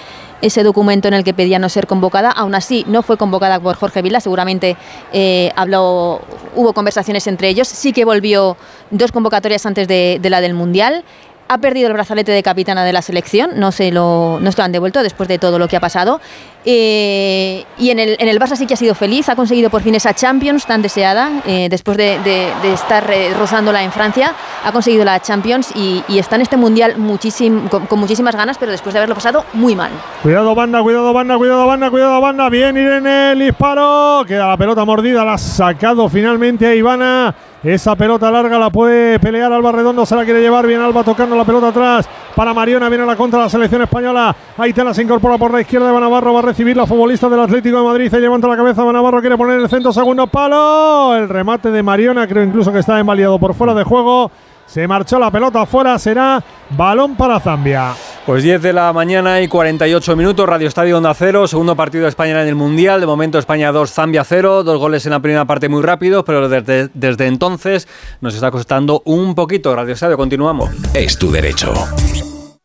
documento 0.64 1.08
en 1.08 1.14
el 1.14 1.24
que 1.24 1.34
pedía 1.34 1.58
no 1.58 1.70
ser 1.70 1.88
convocada. 1.88 2.32
Aún 2.32 2.54
así, 2.54 2.86
no 2.90 3.02
fue 3.02 3.16
convocada 3.16 3.62
por 3.62 3.78
Jorge 3.78 4.02
Vila. 4.02 4.20
Seguramente 4.20 4.76
eh, 5.14 5.52
habló, 5.56 6.22
hubo 6.54 6.74
conversaciones 6.74 7.28
entre 7.28 7.48
ellos. 7.48 7.70
Sí 7.70 7.94
que 7.94 8.04
volvió 8.04 8.58
dos 8.92 9.14
convocatorias 9.14 9.66
antes 9.66 9.88
de 9.88 10.20
la 10.30 10.42
del 10.42 10.54
Mundial. 10.54 11.06
Ha 11.48 11.60
perdido 11.60 11.88
el 11.88 11.94
brazalete 11.94 12.32
de 12.32 12.42
capitana 12.42 12.84
de 12.84 12.92
la 12.92 13.04
selección, 13.04 13.52
no 13.56 13.72
se 13.72 13.92
lo, 13.92 14.40
no 14.42 14.52
se 14.52 14.58
lo 14.58 14.64
han 14.64 14.72
devuelto 14.72 15.04
después 15.04 15.30
de 15.30 15.38
todo 15.38 15.60
lo 15.60 15.68
que 15.68 15.76
ha 15.78 15.80
pasado. 15.80 16.20
Eh, 16.66 17.64
y 17.78 17.92
en 17.92 18.00
el, 18.00 18.16
en 18.20 18.28
el 18.28 18.40
Barça 18.40 18.56
sí 18.56 18.66
que 18.66 18.74
ha 18.74 18.78
sido 18.78 18.96
feliz, 18.96 19.30
ha 19.30 19.36
conseguido 19.36 19.70
por 19.70 19.84
fin 19.84 19.94
esa 19.94 20.16
Champions 20.16 20.66
tan 20.66 20.82
deseada, 20.82 21.44
eh, 21.46 21.68
después 21.70 21.98
de, 21.98 22.18
de- 22.20 22.74
estar 22.74 23.08
rozándola 23.38 23.84
en 23.84 23.92
Francia, 23.92 24.34
ha 24.64 24.72
conseguido 24.72 25.06
la 25.06 25.20
Champions 25.22 25.70
y, 25.76 26.04
y 26.08 26.18
está 26.18 26.36
en 26.36 26.42
este 26.42 26.58
Mundial 26.58 26.96
muchísim- 26.98 27.68
con, 27.70 27.86
con 27.86 28.00
muchísimas 28.00 28.36
ganas, 28.36 28.58
pero 28.58 28.72
después 28.72 28.94
de 28.94 29.00
haberlo 29.00 29.14
pasado 29.14 29.46
muy 29.54 29.76
mal. 29.76 29.92
Cuidado 30.24 30.56
banda, 30.56 30.82
cuidado 30.82 31.14
banda, 31.14 31.38
cuidado 31.38 31.68
banda, 31.68 31.90
cuidado 31.92 32.20
banda. 32.22 32.50
Bien 32.50 32.76
Irene, 32.76 33.34
el 33.34 33.40
disparo. 33.40 34.24
Queda 34.28 34.48
la 34.48 34.58
pelota 34.58 34.84
mordida, 34.84 35.24
la 35.24 35.34
ha 35.34 35.38
sacado 35.38 36.10
finalmente 36.10 36.66
a 36.66 36.74
Ivana. 36.74 37.36
Esa 37.66 37.96
pelota 37.96 38.30
larga 38.30 38.60
la 38.60 38.70
puede 38.70 39.20
pelear 39.20 39.52
Alba 39.52 39.72
Redondo, 39.72 40.06
se 40.06 40.16
la 40.16 40.24
quiere 40.24 40.40
llevar 40.40 40.68
bien 40.68 40.82
Alba 40.82 41.04
tocando 41.04 41.36
la 41.36 41.44
pelota 41.44 41.70
atrás 41.70 42.08
para 42.36 42.54
Mariona, 42.54 42.90
viene 42.90 43.08
la 43.08 43.16
contra 43.16 43.40
la 43.40 43.50
selección 43.50 43.82
española. 43.82 44.36
Aitana 44.56 44.94
se 44.94 45.02
incorpora 45.02 45.40
por 45.40 45.52
la 45.52 45.62
izquierda 45.62 45.88
de 45.88 45.94
Banavarro, 45.94 46.32
va 46.32 46.40
a 46.42 46.44
recibir 46.44 46.78
la 46.78 46.86
futbolista 46.86 47.28
del 47.28 47.40
Atlético 47.40 47.80
de 47.80 47.84
Madrid, 47.84 48.12
se 48.12 48.20
levanta 48.20 48.48
la 48.48 48.56
cabeza, 48.56 48.84
Banavarro 48.84 49.20
quiere 49.20 49.36
poner 49.36 49.60
el 49.60 49.68
centro, 49.68 49.92
segundo 49.92 50.28
palo, 50.28 51.16
el 51.16 51.28
remate 51.28 51.72
de 51.72 51.82
Mariona, 51.82 52.28
creo 52.28 52.44
incluso 52.44 52.72
que 52.72 52.78
está 52.78 53.00
invalidado 53.00 53.40
por 53.40 53.56
fuera 53.56 53.74
de 53.74 53.84
juego. 53.84 54.30
Se 54.68 54.88
marchó 54.88 55.18
la 55.18 55.32
pelota 55.32 55.64
afuera, 55.64 55.98
será 55.98 56.44
balón 56.70 57.16
para 57.16 57.40
Zambia. 57.40 57.94
Pues 58.26 58.42
10 58.42 58.60
de 58.64 58.74
la 58.74 58.92
mañana 58.92 59.40
y 59.42 59.48
48 59.48 60.16
minutos, 60.16 60.50
Radio 60.50 60.68
Estadio 60.68 60.98
Onda 60.98 61.14
Cero, 61.14 61.48
segundo 61.48 61.76
partido 61.76 62.06
de 62.06 62.10
España 62.10 62.42
en 62.42 62.48
el 62.48 62.56
Mundial. 62.56 63.00
De 63.00 63.06
momento 63.06 63.38
España 63.38 63.72
2, 63.72 63.92
Zambia 63.92 64.24
0, 64.24 64.64
dos 64.64 64.80
goles 64.80 65.06
en 65.06 65.12
la 65.12 65.20
primera 65.20 65.46
parte 65.46 65.70
muy 65.70 65.84
rápidos, 65.84 66.24
pero 66.26 66.50
desde, 66.50 66.90
desde 66.96 67.28
entonces 67.28 67.88
nos 68.22 68.34
está 68.34 68.50
costando 68.50 69.04
un 69.06 69.36
poquito. 69.36 69.76
Radio 69.76 69.94
Estadio, 69.94 70.18
continuamos. 70.18 70.72
Es 70.96 71.20
tu 71.20 71.32
derecho. 71.32 71.72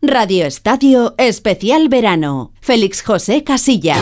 Radio 0.01 0.47
Estadio 0.47 1.15
Especial 1.19 1.91
Verano. 1.91 2.53
Félix 2.63 3.03
José 3.03 3.45
Casilla. 3.45 3.97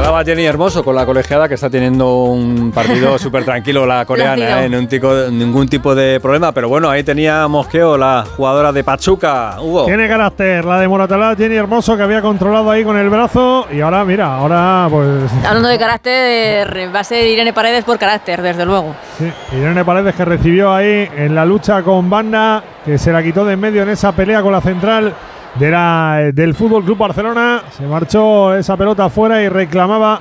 Enfadaba 0.00 0.24
Jenny 0.24 0.46
Hermoso 0.46 0.82
con 0.82 0.96
la 0.96 1.04
colegiada 1.04 1.46
que 1.46 1.56
está 1.56 1.68
teniendo 1.68 2.22
un 2.24 2.72
partido 2.72 3.18
súper 3.18 3.44
tranquilo 3.44 3.84
la 3.84 4.06
coreana, 4.06 4.62
¿eh? 4.62 4.64
en 4.64 4.74
un 4.74 4.88
tico, 4.88 5.12
ningún 5.30 5.68
tipo 5.68 5.94
de 5.94 6.18
problema. 6.20 6.52
Pero 6.52 6.70
bueno, 6.70 6.88
ahí 6.88 7.02
tenía 7.02 7.46
Mosqueo, 7.48 7.98
la 7.98 8.24
jugadora 8.34 8.72
de 8.72 8.82
Pachuca. 8.82 9.60
Hugo. 9.60 9.84
Tiene 9.84 10.08
carácter 10.08 10.64
la 10.64 10.80
de 10.80 10.88
Moratalá, 10.88 11.36
Jenny 11.36 11.54
Hermoso, 11.56 11.98
que 11.98 12.02
había 12.02 12.22
controlado 12.22 12.70
ahí 12.70 12.82
con 12.82 12.96
el 12.96 13.10
brazo. 13.10 13.66
Y 13.70 13.82
ahora, 13.82 14.02
mira, 14.06 14.36
ahora 14.36 14.88
pues. 14.90 15.30
Hablando 15.46 15.68
de 15.68 15.78
carácter, 15.78 16.94
va 16.96 17.00
a 17.00 17.04
ser 17.04 17.26
Irene 17.26 17.52
Paredes 17.52 17.84
por 17.84 17.98
carácter, 17.98 18.40
desde 18.40 18.64
luego. 18.64 18.94
Sí, 19.18 19.30
Irene 19.54 19.84
Paredes 19.84 20.14
que 20.14 20.24
recibió 20.24 20.72
ahí 20.72 21.10
en 21.14 21.34
la 21.34 21.44
lucha 21.44 21.82
con 21.82 22.08
Banda, 22.08 22.64
que 22.86 22.96
se 22.96 23.12
la 23.12 23.22
quitó 23.22 23.44
de 23.44 23.52
en 23.52 23.60
medio 23.60 23.82
en 23.82 23.90
esa 23.90 24.12
pelea 24.12 24.40
con 24.40 24.52
la 24.52 24.62
central 24.62 25.12
de 25.56 25.70
la, 25.70 26.30
del 26.32 26.54
Fútbol 26.54 26.84
Club 26.84 26.98
Barcelona. 26.98 27.62
Se 27.76 27.84
marchó 27.86 28.54
esa 28.54 28.76
pelota 28.76 29.06
afuera 29.06 29.42
y 29.42 29.48
reclamaba 29.48 30.20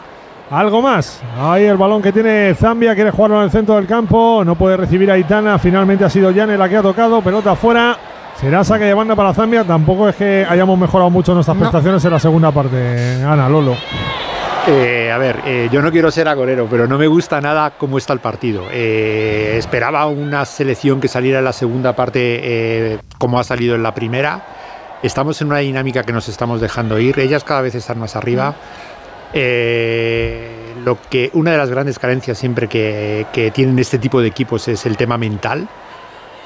algo 0.51 0.81
más. 0.81 1.21
Ahí 1.39 1.65
el 1.65 1.77
balón 1.77 2.01
que 2.01 2.11
tiene 2.11 2.53
Zambia, 2.55 2.95
quiere 2.95 3.11
jugarlo 3.11 3.37
en 3.37 3.43
el 3.43 3.51
centro 3.51 3.75
del 3.75 3.85
campo, 3.85 4.41
no 4.43 4.55
puede 4.55 4.77
recibir 4.77 5.11
a 5.11 5.17
Itana. 5.17 5.59
Finalmente 5.59 6.03
ha 6.05 6.09
sido 6.09 6.31
Yane 6.31 6.57
la 6.57 6.67
que 6.67 6.77
ha 6.77 6.81
tocado, 6.81 7.21
pelota 7.21 7.51
afuera. 7.51 7.95
Será 8.39 8.63
saque 8.63 8.85
de 8.85 8.93
banda 8.93 9.15
para 9.15 9.33
Zambia. 9.33 9.63
Tampoco 9.63 10.07
es 10.09 10.15
que 10.15 10.45
hayamos 10.49 10.79
mejorado 10.79 11.09
mucho 11.09 11.33
nuestras 11.33 11.55
No. 11.57 11.61
prestaciones 11.61 12.03
en 12.05 12.11
la 12.11 12.19
segunda 12.19 12.51
parte. 12.51 13.21
Ana, 13.23 13.49
Lolo. 13.49 13.75
Eh, 14.67 15.11
a 15.11 15.17
ver, 15.17 15.41
eh, 15.45 15.69
yo 15.71 15.81
no 15.81 15.91
quiero 15.91 16.09
ser 16.11 16.27
agorero, 16.27 16.67
pero 16.69 16.87
no 16.87 16.97
me 16.97 17.07
gusta 17.07 17.41
nada 17.41 17.71
cómo 17.77 17.97
está 17.97 18.13
el 18.13 18.19
partido. 18.19 18.63
Eh, 18.71 19.55
esperaba 19.57 20.05
una 20.05 20.45
selección 20.45 20.99
que 21.01 21.07
saliera 21.07 21.39
en 21.39 21.45
la 21.45 21.53
segunda 21.53 21.95
parte 21.95 22.99
como 23.17 23.39
ha 23.39 23.43
salido 23.43 23.75
en 23.75 23.83
la 23.83 23.93
primera. 23.93 24.41
Estamos 25.01 25.39
en 25.41 25.47
una 25.47 25.59
dinámica 25.59 26.03
que 26.03 26.11
nos 26.13 26.27
estamos 26.27 26.59
dejando 26.61 26.99
ir. 26.99 27.19
Ellas 27.19 27.43
cada 27.43 27.61
vez 27.61 27.75
están 27.75 27.99
más 27.99 28.15
arriba. 28.15 28.55
Eh, 29.33 30.73
lo 30.83 30.97
que 31.09 31.29
una 31.33 31.51
de 31.51 31.57
las 31.57 31.69
grandes 31.69 31.99
carencias 31.99 32.37
siempre 32.37 32.67
que, 32.67 33.25
que 33.31 33.51
tienen 33.51 33.77
este 33.79 33.97
tipo 33.99 34.21
de 34.21 34.27
equipos 34.27 34.67
es 34.67 34.85
el 34.85 34.97
tema 34.97 35.17
mental. 35.17 35.67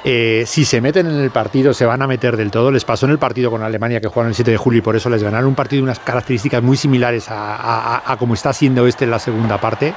Eh, 0.05 0.43
si 0.45 0.65
se 0.65 0.81
meten 0.81 1.07
en 1.07 1.15
el 1.21 1.31
partido, 1.31 1.73
se 1.73 1.85
van 1.85 2.01
a 2.01 2.07
meter 2.07 2.35
del 2.37 2.51
todo. 2.51 2.69
Les 2.71 2.83
pasó 2.85 3.05
en 3.05 3.13
el 3.13 3.19
partido 3.19 3.49
con 3.49 3.63
Alemania 3.63 4.01
que 4.01 4.07
jugaron 4.07 4.29
el 4.29 4.35
7 4.35 4.51
de 4.51 4.57
julio 4.57 4.79
y 4.79 4.81
por 4.81 4.95
eso 4.95 5.09
les 5.09 5.23
ganaron 5.23 5.47
un 5.47 5.55
partido 5.55 5.79
de 5.79 5.83
unas 5.85 5.99
características 5.99 6.61
muy 6.61 6.75
similares 6.77 7.29
a, 7.31 7.55
a- 7.55 7.95
a- 7.95 8.11
a 8.13 8.17
como 8.17 8.33
está 8.33 8.51
siendo 8.53 8.85
este 8.85 9.05
en 9.05 9.11
la 9.11 9.19
segunda 9.19 9.59
parte. 9.61 9.93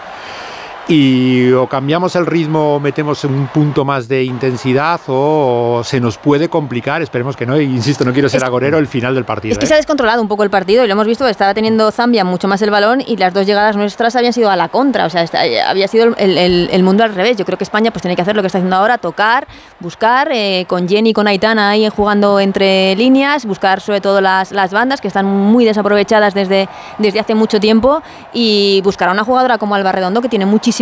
Y 0.89 1.51
o 1.51 1.67
cambiamos 1.69 2.15
el 2.15 2.27
ritmo, 2.27 2.79
metemos 2.79 3.25
un 3.25 3.49
punto 3.49 3.85
más 3.85 4.07
de 4.07 4.23
intensidad 4.23 5.01
o 5.09 5.83
se 5.85 5.99
nos 6.01 6.17
puede 6.17 6.49
complicar, 6.49 7.03
esperemos 7.03 7.35
que 7.35 7.45
no, 7.45 7.57
e 7.57 7.65
insisto, 7.65 8.05
no 8.05 8.13
quiero 8.13 8.29
ser 8.29 8.39
Es- 8.39 8.45
agorero, 8.45 8.79
el 8.79 8.87
final 8.87 9.13
del 9.17 9.25
partido. 9.25 9.51
Es 9.51 9.59
que 9.59 9.65
¿eh? 9.65 9.69
se 9.69 9.75
ha 9.75 9.79
descontrolado 9.79 10.23
un 10.23 10.29
poco 10.29 10.45
el 10.45 10.51
partido 10.51 10.85
y 10.85 10.87
lo 10.87 10.93
hemos 10.93 11.09
visto, 11.09 11.27
estaba 11.27 11.55
teniendo 11.55 11.91
Zambia 11.91 12.23
mucho 12.25 12.47
más 12.47 12.63
el 12.63 12.71
balón 12.71 13.03
y 13.05 13.17
las 13.17 13.35
dos 13.35 13.47
llegadas 13.47 13.75
nuestras 13.77 14.15
habían 14.15 14.33
sido 14.33 14.49
a 14.49 14.55
la 14.55 14.69
contra, 14.69 15.07
o 15.07 15.11
sea, 15.11 15.25
eh, 15.25 15.61
había 15.61 15.89
sido 15.89 16.15
el, 16.19 16.39
el- 16.39 16.69
el 16.71 16.83
mundo 16.85 17.03
al 17.03 17.13
revés. 17.17 17.37
Yo 17.37 17.45
creo 17.45 17.59
que 17.59 17.65
España 17.65 17.91
pues 17.91 18.03
tiene 18.03 18.15
que 18.15 18.23
hacer 18.23 18.37
lo 18.37 18.43
que 18.43 18.47
está 18.47 18.59
haciendo 18.59 18.77
ahora, 18.77 18.99
tocar, 18.99 19.49
buscar, 19.81 20.29
eh, 20.31 20.67
con 20.69 20.89
Jenny 20.89 21.11
y 21.11 21.13
con 21.15 21.27
Aitana 21.27 21.71
ahí 21.71 21.89
jugando 21.89 22.39
entre 22.39 22.95
líneas, 22.95 23.45
buscar 23.45 23.81
sobre 23.81 24.01
todo 24.01 24.21
las, 24.21 24.53
las 24.53 24.71
bandas 24.73 25.01
que 25.01 25.09
están 25.09 25.27
muy 25.27 25.65
desaprovechadas 25.65 26.33
desde, 26.33 26.69
desde 26.99 27.19
hace 27.19 27.35
mucho 27.35 27.59
tiempo 27.59 28.03
y 28.33 28.81
buscar 28.85 29.09
a 29.09 29.13
una 29.13 29.25
jugadora 29.25 29.59
como 29.59 29.75
Alba 29.75 29.91
Redondo 29.91 30.21
que 30.23 30.29
tiene 30.29 30.47
muchísimo, 30.47 30.76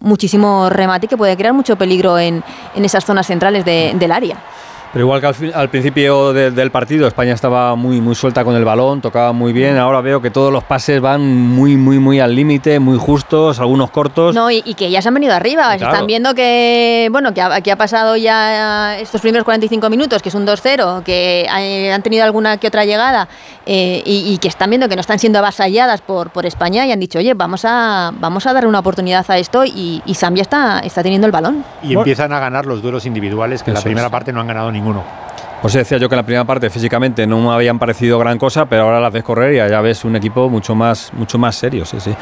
muchísimo 0.00 0.68
remate 0.70 1.06
y 1.06 1.08
que 1.08 1.16
puede 1.16 1.36
crear 1.36 1.54
mucho 1.54 1.76
peligro 1.76 2.18
en, 2.18 2.42
en 2.74 2.84
esas 2.84 3.04
zonas 3.04 3.26
centrales 3.26 3.64
de- 3.64 3.92
del 3.94 4.12
área. 4.12 4.36
Pero 4.92 5.04
igual 5.04 5.20
que 5.20 5.26
al, 5.28 5.34
fin- 5.34 5.52
al 5.54 5.68
principio 5.68 6.32
de- 6.32 6.50
del 6.50 6.70
partido 6.72 7.06
España 7.06 7.32
estaba 7.32 7.76
muy, 7.76 8.00
muy 8.00 8.14
suelta 8.16 8.44
con 8.44 8.56
el 8.56 8.64
balón, 8.64 9.00
tocaba 9.00 9.32
muy 9.32 9.52
bien. 9.52 9.76
Ahora 9.78 10.00
veo 10.00 10.20
que 10.20 10.30
todos 10.30 10.52
los 10.52 10.64
pases 10.64 11.00
van 11.00 11.20
muy, 11.24 11.76
muy, 11.76 12.00
muy 12.00 12.18
al 12.18 12.34
límite, 12.34 12.80
muy 12.80 12.98
justos, 12.98 13.60
algunos 13.60 13.90
cortos. 13.90 14.34
No, 14.34 14.50
y, 14.50 14.62
y 14.64 14.74
que 14.74 14.90
ya 14.90 15.00
se 15.00 15.06
han 15.08 15.14
venido 15.14 15.32
arriba. 15.32 15.76
Claro. 15.76 15.92
Están 15.92 16.06
viendo 16.08 16.34
que, 16.34 17.08
bueno, 17.12 17.32
que 17.32 17.40
ha, 17.40 17.60
que 17.60 17.70
ha 17.70 17.76
pasado 17.76 18.16
ya 18.16 18.98
estos 18.98 19.20
primeros 19.20 19.44
45 19.44 19.88
minutos, 19.90 20.22
que 20.22 20.28
es 20.28 20.34
un 20.34 20.44
2-0, 20.46 21.04
que 21.04 21.46
han 21.48 22.02
tenido 22.02 22.24
alguna 22.24 22.56
que 22.56 22.66
otra 22.66 22.84
llegada 22.84 23.28
eh, 23.66 24.02
y, 24.04 24.32
y 24.32 24.38
que 24.38 24.48
están 24.48 24.70
viendo 24.70 24.88
que 24.88 24.96
no 24.96 25.00
están 25.02 25.20
siendo 25.20 25.38
avasalladas 25.38 26.00
por, 26.00 26.30
por 26.30 26.46
España 26.46 26.84
y 26.86 26.90
han 26.92 26.98
dicho, 26.98 27.20
oye, 27.20 27.34
vamos 27.34 27.64
a, 27.64 28.10
vamos 28.18 28.44
a 28.46 28.52
darle 28.52 28.68
una 28.68 28.80
oportunidad 28.80 29.24
a 29.30 29.38
esto 29.38 29.64
y, 29.64 30.02
y 30.04 30.14
Zambia 30.14 30.42
está, 30.42 30.80
está 30.80 31.02
teniendo 31.04 31.26
el 31.26 31.32
balón. 31.32 31.64
Y 31.82 31.94
empiezan 31.94 32.32
a 32.32 32.40
ganar 32.40 32.66
los 32.66 32.82
duelos 32.82 33.06
individuales, 33.06 33.62
que 33.62 33.70
en 33.70 33.74
la 33.74 33.82
primera 33.82 34.06
es. 34.06 34.10
parte 34.12 34.32
no 34.32 34.40
han 34.40 34.48
ganado 34.48 34.72
ninguno. 34.80 35.04
Pues 35.60 35.74
decía 35.74 35.98
yo 35.98 36.08
que 36.08 36.14
en 36.14 36.20
la 36.20 36.22
primera 36.22 36.44
parte 36.44 36.70
físicamente 36.70 37.26
no 37.26 37.38
me 37.38 37.52
habían 37.52 37.78
parecido 37.78 38.18
gran 38.18 38.38
cosa, 38.38 38.64
pero 38.64 38.84
ahora 38.84 38.98
las 38.98 39.12
ves 39.12 39.22
correr 39.22 39.52
y 39.52 39.56
ya 39.56 39.80
ves 39.82 40.06
un 40.06 40.16
equipo 40.16 40.48
mucho 40.48 40.74
más, 40.74 41.12
mucho 41.12 41.36
más 41.38 41.54
serio. 41.54 41.84
Sí, 41.84 42.00
sí. 42.00 42.14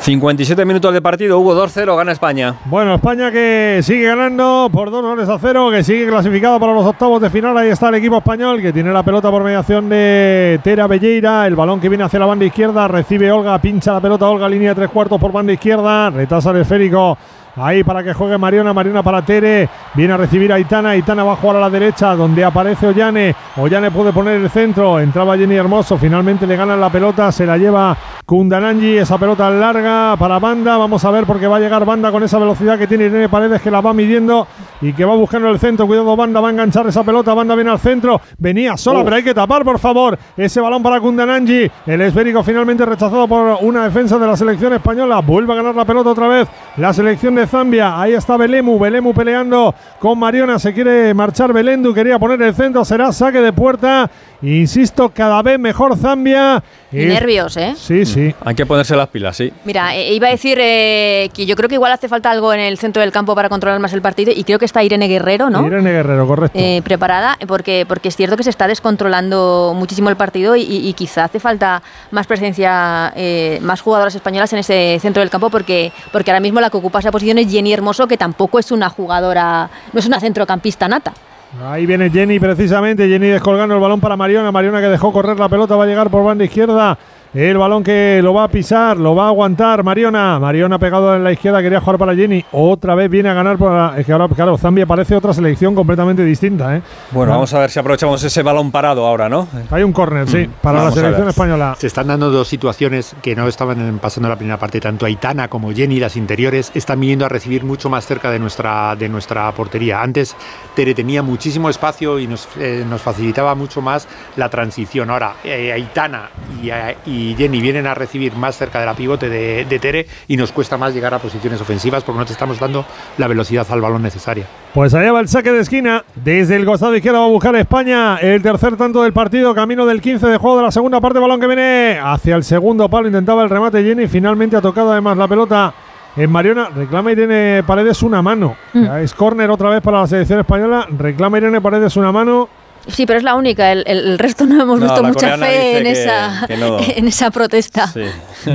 57 0.00 0.64
minutos 0.64 0.92
de 0.92 1.00
partido, 1.00 1.38
Hugo 1.38 1.54
2-0, 1.54 1.96
gana 1.96 2.10
España. 2.10 2.56
Bueno, 2.64 2.96
España 2.96 3.30
que 3.30 3.80
sigue 3.84 4.06
ganando 4.06 4.68
por 4.72 4.90
dos 4.90 5.02
goles 5.02 5.28
a 5.28 5.38
cero, 5.38 5.68
que 5.70 5.84
sigue 5.84 6.08
clasificado 6.08 6.58
para 6.58 6.72
los 6.72 6.84
octavos 6.84 7.22
de 7.22 7.30
final. 7.30 7.56
Ahí 7.56 7.68
está 7.68 7.90
el 7.90 7.96
equipo 7.96 8.16
español 8.16 8.60
que 8.60 8.72
tiene 8.72 8.92
la 8.92 9.04
pelota 9.04 9.30
por 9.30 9.44
mediación 9.44 9.88
de 9.88 10.58
Tera 10.64 10.88
Belleira. 10.88 11.46
El 11.46 11.54
balón 11.54 11.80
que 11.80 11.88
viene 11.88 12.02
hacia 12.02 12.18
la 12.18 12.26
banda 12.26 12.46
izquierda, 12.46 12.88
recibe 12.88 13.30
Olga, 13.30 13.60
pincha 13.60 13.92
la 13.92 14.00
pelota 14.00 14.28
Olga, 14.28 14.48
línea 14.48 14.70
de 14.70 14.74
tres 14.74 14.90
cuartos 14.90 15.20
por 15.20 15.30
banda 15.30 15.52
izquierda, 15.52 16.10
retasa 16.10 16.50
el 16.50 16.56
esférico. 16.56 17.16
Ahí 17.56 17.82
para 17.82 18.02
que 18.02 18.14
juegue 18.14 18.38
Mariona, 18.38 18.72
Mariona 18.72 19.02
para 19.02 19.22
Tere, 19.22 19.68
viene 19.94 20.14
a 20.14 20.16
recibir 20.16 20.52
a 20.52 20.54
Aitana, 20.54 20.90
Aitana 20.90 21.24
va 21.24 21.32
a 21.32 21.36
jugar 21.36 21.56
a 21.56 21.60
la 21.60 21.70
derecha 21.70 22.14
donde 22.14 22.44
aparece 22.44 22.86
Ollane, 22.86 23.34
Ollane 23.56 23.90
puede 23.90 24.12
poner 24.12 24.40
el 24.40 24.48
centro, 24.50 25.00
entraba 25.00 25.36
Jenny 25.36 25.56
Hermoso, 25.56 25.98
finalmente 25.98 26.46
le 26.46 26.56
ganan 26.56 26.80
la 26.80 26.90
pelota, 26.90 27.32
se 27.32 27.44
la 27.44 27.58
lleva 27.58 27.96
Kundananji, 28.24 28.98
esa 28.98 29.18
pelota 29.18 29.50
larga 29.50 30.14
para 30.16 30.38
Banda, 30.38 30.76
vamos 30.76 31.04
a 31.04 31.10
ver 31.10 31.24
porque 31.26 31.48
va 31.48 31.56
a 31.56 31.60
llegar 31.60 31.84
Banda 31.84 32.12
con 32.12 32.22
esa 32.22 32.38
velocidad 32.38 32.78
que 32.78 32.86
tiene 32.86 33.06
Irene 33.06 33.28
Paredes 33.28 33.60
que 33.60 33.70
la 33.70 33.80
va 33.80 33.92
midiendo 33.92 34.46
y 34.80 34.92
que 34.92 35.04
va 35.04 35.16
buscando 35.16 35.48
el 35.48 35.58
centro, 35.58 35.86
cuidado 35.86 36.14
Banda, 36.14 36.40
va 36.40 36.48
a 36.48 36.52
enganchar 36.52 36.86
esa 36.86 37.02
pelota, 37.02 37.34
Banda 37.34 37.56
viene 37.56 37.70
al 37.70 37.80
centro, 37.80 38.20
venía 38.38 38.76
sola, 38.76 39.02
pero 39.02 39.16
hay 39.16 39.24
que 39.24 39.34
tapar 39.34 39.64
por 39.64 39.80
favor, 39.80 40.16
ese 40.36 40.60
balón 40.60 40.82
para 40.82 41.00
Kundananji, 41.00 41.68
el 41.86 42.00
esférico 42.00 42.44
finalmente 42.44 42.86
rechazado 42.86 43.26
por 43.26 43.58
una 43.62 43.84
defensa 43.84 44.18
de 44.18 44.26
la 44.26 44.36
selección 44.36 44.72
española, 44.72 45.18
vuelve 45.20 45.52
a 45.52 45.56
ganar 45.56 45.74
la 45.74 45.84
pelota 45.84 46.10
otra 46.10 46.28
vez, 46.28 46.48
la 46.76 46.92
selección 46.92 47.34
de 47.34 47.46
Zambia, 47.50 48.00
ahí 48.00 48.14
está 48.14 48.36
Belemu, 48.36 48.78
Belemu 48.78 49.12
peleando 49.12 49.74
con 49.98 50.18
Mariona, 50.18 50.58
se 50.58 50.72
quiere 50.72 51.12
marchar 51.12 51.52
Belendu, 51.52 51.92
quería 51.92 52.18
poner 52.18 52.40
el 52.40 52.54
centro, 52.54 52.84
será 52.84 53.12
saque 53.12 53.40
de 53.40 53.52
puerta, 53.52 54.08
insisto, 54.42 55.10
cada 55.10 55.42
vez 55.42 55.58
mejor 55.58 55.96
Zambia. 55.96 56.62
Y 56.92 57.04
nervios, 57.04 57.56
¿eh? 57.56 57.74
Sí, 57.76 58.04
sí. 58.04 58.34
Hay 58.44 58.56
que 58.56 58.66
ponerse 58.66 58.96
las 58.96 59.08
pilas, 59.08 59.36
sí. 59.36 59.52
Mira, 59.64 59.94
eh, 59.94 60.12
iba 60.12 60.26
a 60.26 60.30
decir 60.32 60.58
eh, 60.60 61.30
que 61.32 61.46
yo 61.46 61.54
creo 61.54 61.68
que 61.68 61.76
igual 61.76 61.92
hace 61.92 62.08
falta 62.08 62.32
algo 62.32 62.52
en 62.52 62.58
el 62.58 62.78
centro 62.78 63.00
del 63.00 63.12
campo 63.12 63.36
para 63.36 63.48
controlar 63.48 63.78
más 63.78 63.92
el 63.92 64.02
partido 64.02 64.32
y 64.34 64.42
creo 64.42 64.58
que 64.58 64.64
está 64.64 64.82
Irene 64.82 65.06
Guerrero, 65.06 65.50
¿no? 65.50 65.64
Irene 65.64 65.92
Guerrero, 65.92 66.26
correcto. 66.26 66.58
eh, 66.58 66.82
preparada, 66.82 67.38
porque, 67.46 67.84
porque 67.86 68.08
es 68.08 68.16
cierto 68.16 68.36
que 68.36 68.42
se 68.42 68.50
está 68.50 68.66
descontrolando 68.66 69.72
muchísimo 69.76 70.10
el 70.10 70.16
partido 70.16 70.56
y, 70.56 70.62
y 70.62 70.92
quizá 70.94 71.24
hace 71.24 71.38
falta 71.38 71.80
más 72.10 72.26
presencia, 72.26 73.12
eh, 73.14 73.58
más 73.62 73.80
jugadoras 73.82 74.14
españolas 74.16 74.52
en 74.52 74.58
ese 74.58 74.98
centro 75.00 75.20
del 75.20 75.30
campo, 75.30 75.48
porque, 75.48 75.92
porque 76.10 76.32
ahora 76.32 76.40
mismo 76.40 76.60
la 76.60 76.70
que 76.70 76.76
ocupa 76.76 76.98
esa 76.98 77.12
posición 77.12 77.38
es 77.38 77.48
Jenny 77.50 77.72
Hermoso, 77.72 78.08
que 78.08 78.16
tampoco 78.16 78.58
es 78.58 78.72
una 78.72 78.88
jugadora, 78.88 79.70
no 79.92 80.00
es 80.00 80.06
una 80.06 80.18
centrocampista 80.18 80.88
nata. 80.88 81.12
Ahí 81.58 81.84
viene 81.84 82.10
Jenny 82.10 82.38
precisamente, 82.38 83.08
Jenny 83.08 83.26
descolgando 83.26 83.74
el 83.74 83.80
balón 83.80 83.98
para 84.00 84.16
Mariona, 84.16 84.52
Mariona 84.52 84.80
que 84.80 84.86
dejó 84.86 85.12
correr 85.12 85.38
la 85.38 85.48
pelota, 85.48 85.74
va 85.74 85.84
a 85.84 85.86
llegar 85.86 86.08
por 86.08 86.24
banda 86.24 86.44
izquierda. 86.44 86.96
El 87.32 87.58
balón 87.58 87.84
que 87.84 88.20
lo 88.24 88.34
va 88.34 88.42
a 88.42 88.48
pisar, 88.48 88.96
lo 88.96 89.14
va 89.14 89.26
a 89.26 89.28
aguantar 89.28 89.84
Mariona. 89.84 90.40
Mariona 90.40 90.80
pegado 90.80 91.14
en 91.14 91.22
la 91.22 91.30
izquierda, 91.30 91.62
quería 91.62 91.80
jugar 91.80 91.96
para 91.96 92.12
Jenny. 92.12 92.44
Otra 92.50 92.96
vez 92.96 93.08
viene 93.08 93.28
a 93.28 93.34
ganar. 93.34 93.56
Para, 93.56 93.96
es 93.96 94.04
que 94.04 94.10
ahora, 94.10 94.26
claro, 94.26 94.58
Zambia 94.58 94.84
parece 94.84 95.14
otra 95.14 95.32
selección 95.32 95.76
completamente 95.76 96.24
distinta. 96.24 96.76
¿eh? 96.76 96.82
Bueno, 97.12 97.32
Ah, 97.32 97.36
vamos 97.36 97.54
a 97.54 97.60
ver 97.60 97.70
si 97.70 97.78
aprovechamos 97.78 98.20
ese 98.24 98.42
balón 98.42 98.72
parado 98.72 99.06
ahora, 99.06 99.28
¿no? 99.28 99.46
Hay 99.70 99.84
un 99.84 99.92
córner, 99.92 100.28
sí, 100.28 100.50
para 100.60 100.78
la 100.78 100.84
Vamos 100.86 100.98
a 100.98 101.00
selección 101.02 101.28
española. 101.28 101.76
Se 101.78 101.86
están 101.86 102.08
dando 102.08 102.30
dos 102.30 102.48
situaciones 102.48 103.14
que 103.22 103.36
no 103.36 103.46
estaban 103.46 104.00
pasando 104.02 104.26
en 104.26 104.30
la 104.30 104.36
primera 104.36 104.58
parte. 104.58 104.80
Tanto 104.80 105.06
Aitana 105.06 105.46
como 105.46 105.72
Jenny, 105.72 106.00
las 106.00 106.16
interiores, 106.16 106.72
están 106.74 106.98
viniendo 106.98 107.26
a 107.26 107.28
recibir 107.28 107.62
mucho 107.62 107.88
más 107.88 108.06
cerca 108.06 108.32
de 108.32 108.40
nuestra, 108.40 108.96
de 108.96 109.08
nuestra 109.08 109.52
portería. 109.52 110.02
Antes 110.02 110.34
Tere 110.74 110.94
tenía 110.94 111.22
muchísimo 111.22 111.70
espacio 111.70 112.18
y 112.18 112.26
nos, 112.26 112.48
eh, 112.58 112.84
nos 112.88 113.00
facilitaba 113.00 113.54
mucho 113.54 113.80
más 113.80 114.08
la 114.36 114.48
transición. 114.48 115.10
Ahora 115.10 115.34
eh, 115.44 115.72
Aitana 115.72 116.28
y, 116.60 116.70
eh, 116.70 116.96
y 117.20 117.34
Jenny 117.36 117.60
vienen 117.60 117.86
a 117.86 117.94
recibir 117.94 118.34
más 118.34 118.56
cerca 118.56 118.80
de 118.80 118.86
la 118.86 118.94
pivote 118.94 119.28
de, 119.28 119.66
de 119.66 119.78
Tere 119.78 120.06
y 120.26 120.36
nos 120.36 120.52
cuesta 120.52 120.78
más 120.78 120.94
llegar 120.94 121.12
a 121.12 121.18
posiciones 121.18 121.60
ofensivas 121.60 122.02
porque 122.02 122.18
no 122.18 122.24
te 122.24 122.32
estamos 122.32 122.58
dando 122.58 122.86
la 123.18 123.26
velocidad 123.26 123.66
al 123.70 123.80
balón 123.80 124.02
necesaria. 124.02 124.46
Pues 124.72 124.94
allá 124.94 125.12
va 125.12 125.20
el 125.20 125.28
saque 125.28 125.52
de 125.52 125.60
esquina. 125.60 126.04
Desde 126.14 126.56
el 126.56 126.64
costado 126.64 126.96
izquierdo 126.96 127.20
va 127.20 127.26
a 127.26 127.28
buscar 127.28 127.54
España 127.56 128.16
el 128.16 128.40
tercer 128.40 128.76
tanto 128.76 129.02
del 129.02 129.12
partido. 129.12 129.54
Camino 129.54 129.84
del 129.84 130.00
15 130.00 130.28
de 130.28 130.38
juego 130.38 130.58
de 130.58 130.62
la 130.62 130.70
segunda 130.70 131.00
parte. 131.00 131.18
Balón 131.18 131.40
que 131.40 131.46
viene 131.46 131.98
hacia 132.02 132.36
el 132.36 132.44
segundo 132.44 132.88
palo. 132.88 133.06
Intentaba 133.06 133.42
el 133.42 133.50
remate 133.50 133.82
Jenny. 133.82 134.06
Finalmente 134.06 134.56
ha 134.56 134.62
tocado 134.62 134.92
además 134.92 135.18
la 135.18 135.28
pelota 135.28 135.74
En 136.16 136.30
Mariona 136.30 136.68
reclama 136.70 137.12
Irene 137.12 137.62
Paredes 137.66 138.02
una 138.02 138.22
mano. 138.22 138.56
Mm. 138.72 138.84
Es 139.02 139.12
córner 139.12 139.50
otra 139.50 139.68
vez 139.68 139.82
para 139.82 140.00
la 140.00 140.06
selección 140.06 140.40
española. 140.40 140.86
Reclama 140.96 141.36
Irene 141.38 141.60
Paredes 141.60 141.96
una 141.96 142.12
mano. 142.12 142.48
Sí, 142.88 143.06
pero 143.06 143.18
es 143.18 143.24
la 143.24 143.34
única. 143.34 143.72
El, 143.72 143.84
el- 143.86 143.98
el 144.12 144.18
resto 144.18 144.46
no 144.46 144.60
hemos 144.62 144.78
No, 144.80 144.86
visto 144.86 145.02
mucha 145.02 145.36
fe 145.38 145.78
en 145.78 145.84
que- 145.84 145.90
esa, 145.92 146.44
que 146.46 146.56
no. 146.56 146.78
en 146.96 147.08
esa 147.08 147.30
protesta. 147.30 147.86
Sí. 147.88 148.04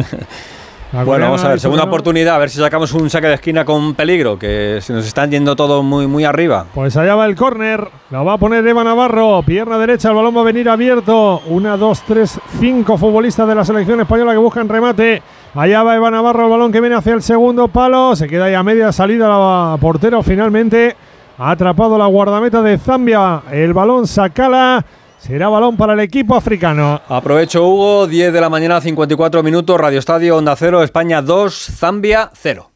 Bueno, 1.04 1.26
vamos 1.26 1.44
a 1.44 1.50
ver, 1.50 1.60
segunda 1.60 1.84
oportunidad, 1.84 2.36
a 2.36 2.38
ver 2.38 2.50
si 2.50 2.58
sacamos 2.60 2.94
un 2.94 3.10
saque 3.10 3.28
de 3.28 3.34
esquina 3.34 3.66
con 3.66 3.96
peligro, 3.96 4.40
que 4.40 4.80
se 4.82 4.94
nos 4.94 5.06
están 5.06 5.30
yendo 5.30 5.54
todo 5.54 5.84
muy, 5.84 6.08
muy 6.08 6.24
arriba. 6.24 6.68
Pues 6.74 6.96
allá 6.96 7.16
va 7.16 7.26
el 7.26 7.36
córner. 7.36 7.86
La 8.12 8.22
va 8.24 8.34
a 8.34 8.38
poner 8.38 8.66
Eva 8.66 8.82
Navarro. 8.82 9.44
Pierna 9.46 9.78
derecha. 9.78 10.08
El 10.10 10.16
balón 10.16 10.38
va 10.38 10.42
a 10.42 10.44
venir 10.46 10.70
abierto. 10.70 11.42
Una, 11.48 11.76
dos, 11.76 12.02
tres, 12.08 12.40
cinco 12.62 12.98
futbolistas 12.98 13.46
de 13.46 13.56
la 13.56 13.66
selección 13.66 14.00
española 14.00 14.32
que 14.32 14.38
buscan 14.38 14.70
remate. 14.70 15.22
Allá 15.56 15.84
va 15.84 15.98
Eva 15.98 16.12
Navarro. 16.12 16.46
El 16.46 16.52
balón 16.52 16.72
que 16.72 16.80
viene 16.80 16.96
hacia 16.96 17.14
el 17.14 17.22
segundo 17.24 17.68
palo. 17.68 18.16
Se 18.16 18.28
queda 18.30 18.46
ahí 18.46 18.54
a 18.54 18.64
media 18.64 18.94
salida 18.94 19.28
la 19.28 19.76
portero. 19.82 20.24
Finalmente 20.24 20.96
atrapado 21.38 21.98
la 21.98 22.08
guardameta 22.08 22.62
de 22.62 22.78
Zambia. 22.78 23.44
El 23.52 23.74
balón 23.74 24.08
sacala. 24.08 24.86
Será 25.18 25.50
balón 25.50 25.76
para 25.76 25.94
el 25.94 26.00
equipo 26.02 26.36
africano. 26.36 27.02
Aprovecho, 27.10 27.68
Hugo, 27.68 28.06
10 28.06 28.32
de 28.32 28.42
la 28.42 28.50
mañana, 28.50 28.80
54 28.80 29.42
minutos, 29.42 29.80
Radio 29.80 29.98
Estadio, 29.98 30.38
Onda 30.38 30.56
0, 30.56 30.84
España 30.84 31.22
2, 31.24 31.54
Zambia 31.80 32.30
0. 32.34 32.70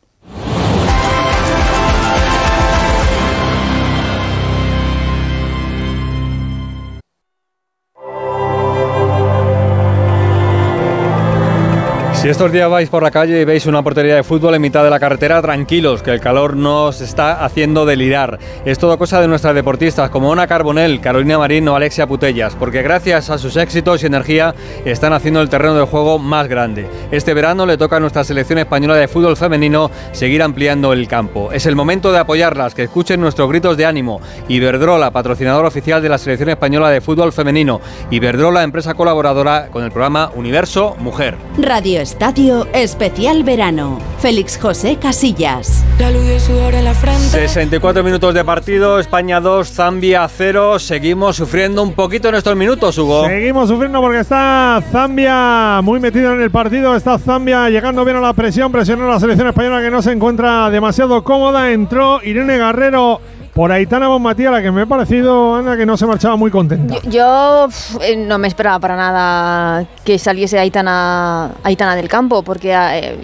Si 12.19 12.27
estos 12.27 12.51
días 12.51 12.69
vais 12.69 12.89
por 12.89 13.01
la 13.01 13.11
calle 13.11 13.39
y 13.39 13.45
veis 13.45 13.65
una 13.65 13.81
portería 13.81 14.15
de 14.15 14.23
fútbol 14.23 14.53
en 14.53 14.61
mitad 14.61 14.83
de 14.83 14.89
la 14.89 14.99
carretera, 14.99 15.41
tranquilos, 15.41 16.03
que 16.03 16.11
el 16.11 16.19
calor 16.19 16.57
no 16.57 16.87
os 16.87 16.99
está 16.99 17.45
haciendo 17.45 17.85
delirar. 17.85 18.39
Es 18.65 18.77
todo 18.77 18.97
cosa 18.97 19.21
de 19.21 19.29
nuestras 19.29 19.55
deportistas, 19.55 20.09
como 20.09 20.29
Ona 20.29 20.45
Carbonell, 20.45 20.99
Carolina 20.99 21.37
Marín 21.37 21.65
o 21.69 21.77
Alexia 21.77 22.07
Putellas, 22.07 22.55
porque 22.55 22.81
gracias 22.81 23.29
a 23.29 23.37
sus 23.37 23.55
éxitos 23.55 24.03
y 24.03 24.07
energía 24.07 24.53
están 24.83 25.13
haciendo 25.13 25.39
el 25.39 25.47
terreno 25.47 25.75
de 25.75 25.85
juego 25.85 26.19
más 26.19 26.49
grande. 26.49 26.89
Este 27.09 27.33
verano 27.33 27.65
le 27.65 27.77
toca 27.77 27.95
a 27.95 27.99
nuestra 28.01 28.25
selección 28.25 28.59
española 28.59 28.95
de 28.95 29.07
fútbol 29.07 29.37
femenino 29.37 29.89
seguir 30.11 30.43
ampliando 30.43 30.91
el 30.91 31.07
campo. 31.07 31.53
Es 31.53 31.67
el 31.67 31.77
momento 31.77 32.11
de 32.11 32.19
apoyarlas, 32.19 32.75
que 32.75 32.83
escuchen 32.83 33.21
nuestros 33.21 33.47
gritos 33.47 33.77
de 33.77 33.85
ánimo. 33.85 34.19
Iberdrola, 34.49 35.11
patrocinador 35.11 35.65
oficial 35.65 36.01
de 36.01 36.09
la 36.09 36.17
selección 36.17 36.49
española 36.49 36.89
de 36.89 36.99
fútbol 36.99 37.31
femenino. 37.31 37.79
Iberdrola, 38.11 38.63
empresa 38.63 38.93
colaboradora 38.93 39.69
con 39.71 39.85
el 39.85 39.91
programa 39.91 40.31
Universo 40.35 40.97
Mujer. 40.99 41.37
Radio 41.61 42.08
Estadio 42.09 42.67
Especial 42.73 43.43
Verano. 43.43 43.99
Félix 44.17 44.57
José 44.57 44.97
Casillas. 44.99 45.85
La 45.99 46.09
luz 46.09 46.25
de 46.25 46.39
sudor 46.39 46.73
en 46.73 46.85
la 46.85 46.95
frente. 46.95 47.21
64 47.21 48.03
minutos 48.03 48.33
de 48.33 48.43
partido, 48.43 48.99
España 48.99 49.39
2, 49.39 49.71
Zambia 49.71 50.27
0. 50.27 50.79
Seguimos 50.79 51.35
sufriendo 51.35 51.83
un 51.83 51.93
poquito 51.93 52.29
en 52.29 52.35
estos 52.35 52.55
minutos, 52.55 52.97
Hugo. 52.97 53.27
Seguimos 53.27 53.69
sufriendo 53.69 54.01
porque 54.01 54.21
está 54.21 54.81
Zambia 54.91 55.81
muy 55.83 55.99
metido 55.99 56.33
en 56.33 56.41
el 56.41 56.49
partido. 56.49 56.95
Está 56.95 57.19
Zambia 57.19 57.69
llegando 57.69 58.03
bien 58.03 58.17
a 58.17 58.21
la 58.21 58.33
presión. 58.33 58.71
Presionó 58.71 59.05
a 59.05 59.13
la 59.13 59.19
selección 59.19 59.47
española 59.47 59.79
que 59.79 59.91
no 59.91 60.01
se 60.01 60.11
encuentra 60.11 60.71
demasiado 60.71 61.23
cómoda. 61.23 61.71
Entró 61.71 62.21
Irene 62.23 62.57
Guerrero 62.57 63.21
por 63.53 63.71
Aitana 63.71 64.07
Bonmatí, 64.07 64.45
a 64.45 64.51
la 64.51 64.61
que 64.61 64.71
me 64.71 64.81
ha 64.81 64.85
parecido, 64.85 65.55
Ana, 65.55 65.75
que 65.75 65.85
no 65.85 65.97
se 65.97 66.05
marchaba 66.05 66.35
muy 66.35 66.51
contenta. 66.51 66.95
Yo, 67.03 67.67
eh, 68.01 68.15
no 68.15 68.37
me 68.37 68.47
esperaba 68.47 68.79
para 68.79 68.95
nada 68.95 69.85
que 70.03 70.17
saliese 70.19 70.59
Aitana, 70.59 71.51
Aitana 71.63 71.95
del 71.95 72.07
campo, 72.07 72.43
porque 72.43 72.73
eh, 72.73 73.17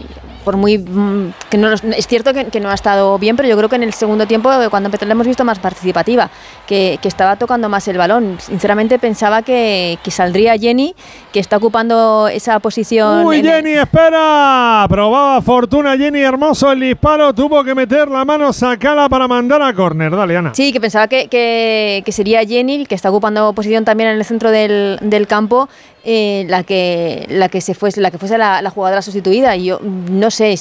por 0.46 0.56
muy 0.56 0.78
mm, 0.78 1.34
que 1.50 1.58
no 1.58 1.74
es 1.74 2.08
cierto 2.08 2.34
que, 2.34 2.46
que 2.46 2.62
no 2.62 2.70
ha 2.70 2.74
estado 2.74 3.20
bien, 3.20 3.36
pero 3.36 3.50
yo 3.50 3.58
creo 3.58 3.68
que 3.68 3.76
en 3.76 3.84
el 3.84 3.94
segundo 3.94 4.26
tiempo, 4.28 4.50
eh, 4.54 4.70
cuando 4.70 4.88
empezó, 4.88 5.06
la 5.06 5.12
hemos 5.12 5.28
visto 5.28 5.44
más 5.44 5.60
participativa, 5.60 6.30
que, 6.68 6.98
que 7.02 7.08
estaba 7.10 7.36
tocando 7.36 7.68
más 7.68 7.86
el 7.90 7.98
balón. 7.98 8.38
Sinceramente 8.40 8.98
pensaba 9.00 9.42
que, 9.42 9.98
que 10.04 10.12
saldría 10.12 10.56
Jenny, 10.58 10.96
que 11.34 11.40
está 11.42 11.58
ocupando 11.58 12.30
esa 12.30 12.60
posición. 12.60 13.26
Uy, 13.26 13.40
el- 13.40 13.48
Jenny, 13.50 13.72
espera. 13.74 14.86
Probaba 14.88 15.42
fortuna 15.42 15.98
Jenny 15.98 16.22
Hermoso 16.22 16.72
el 16.72 16.80
disparo. 16.80 17.34
Tuvo 17.34 17.64
que 17.64 17.74
meter 17.76 18.08
la 18.10 18.24
mano, 18.24 18.54
sacala 18.54 19.10
para 19.10 19.28
mandar 19.28 19.62
a 19.62 19.74
córner. 19.74 20.16
Dale, 20.16 20.38
Ana. 20.38 20.54
Sí, 20.54 20.72
que 20.72 20.80
pensaba 20.80 21.08
que, 21.08 22.04
sería 22.10 22.44
Jenny, 22.46 22.86
que 22.86 22.96
está 22.96 23.10
ocupando 23.10 23.52
posición 23.54 23.84
también 23.84 24.10
en 24.10 24.18
el 24.18 24.26
centro 24.26 24.52
del, 24.52 25.00
del 25.02 25.28
campo, 25.28 25.68
eh, 26.08 26.46
la 26.48 26.64
que 26.64 27.26
la 27.30 27.50
que 27.50 27.62
se 27.62 27.74
fuese, 27.74 28.00
la 28.00 28.12
que 28.12 28.20
fuese 28.20 28.38
la, 28.38 28.70
jugadora 28.70 29.02
sustituida. 29.02 29.56
Yo 29.56 29.80
no 29.82 30.30
sé, 30.30 30.56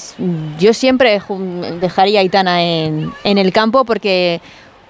yo 0.58 0.72
siempre 0.72 1.20
dejaría 1.80 2.20
a 2.20 2.22
Aitana 2.22 2.62
en, 2.62 3.12
el 3.24 3.52
campo 3.52 3.84
porque, 3.84 4.40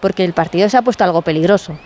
porque 0.01 0.24
el 0.24 0.32
partido 0.32 0.68
se 0.68 0.76
ha 0.76 0.82
puesto 0.82 1.02
algo 1.02 1.22
peligroso. 1.22 1.76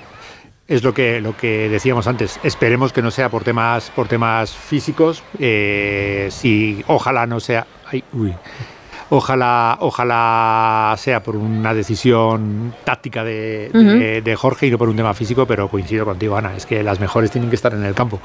Es 0.67 0.83
lo 0.83 0.93
que, 0.93 1.23
lo 1.23 1.35
que 1.35 1.71
decíamos 1.71 2.07
antes. 2.07 2.39
Esperemos 2.43 2.93
que 2.93 3.01
no 3.01 3.11
sea 3.11 3.31
por 3.31 3.43
temas, 3.43 3.91
por 3.97 4.07
temas 4.07 4.55
físicos. 4.55 5.23
Eh, 5.39 6.29
si, 6.31 6.85
ojalá 6.89 7.27
no 7.27 7.41
sea. 7.41 7.67
Ojalá, 9.11 9.79
ojalá 9.81 10.95
sea 10.99 11.23
por 11.23 11.37
una 11.37 11.73
decisión 11.73 12.75
táctica 12.85 13.25
de, 13.25 13.71
de- 13.73 14.21
de 14.23 14.37
Jorge 14.37 14.67
y 14.67 14.71
no 14.71 14.77
por 14.79 14.89
un 14.89 14.97
tema 14.97 15.15
físico, 15.15 15.47
pero 15.47 15.69
coincido 15.69 16.05
contigo, 16.05 16.37
Ana. 16.37 16.55
Es 16.57 16.67
que 16.67 16.83
las 16.83 17.01
mejores 17.01 17.31
tienen 17.31 17.49
que 17.49 17.57
estar 17.57 17.73
en 17.73 17.85
el 17.85 17.95
campo. 17.95 18.21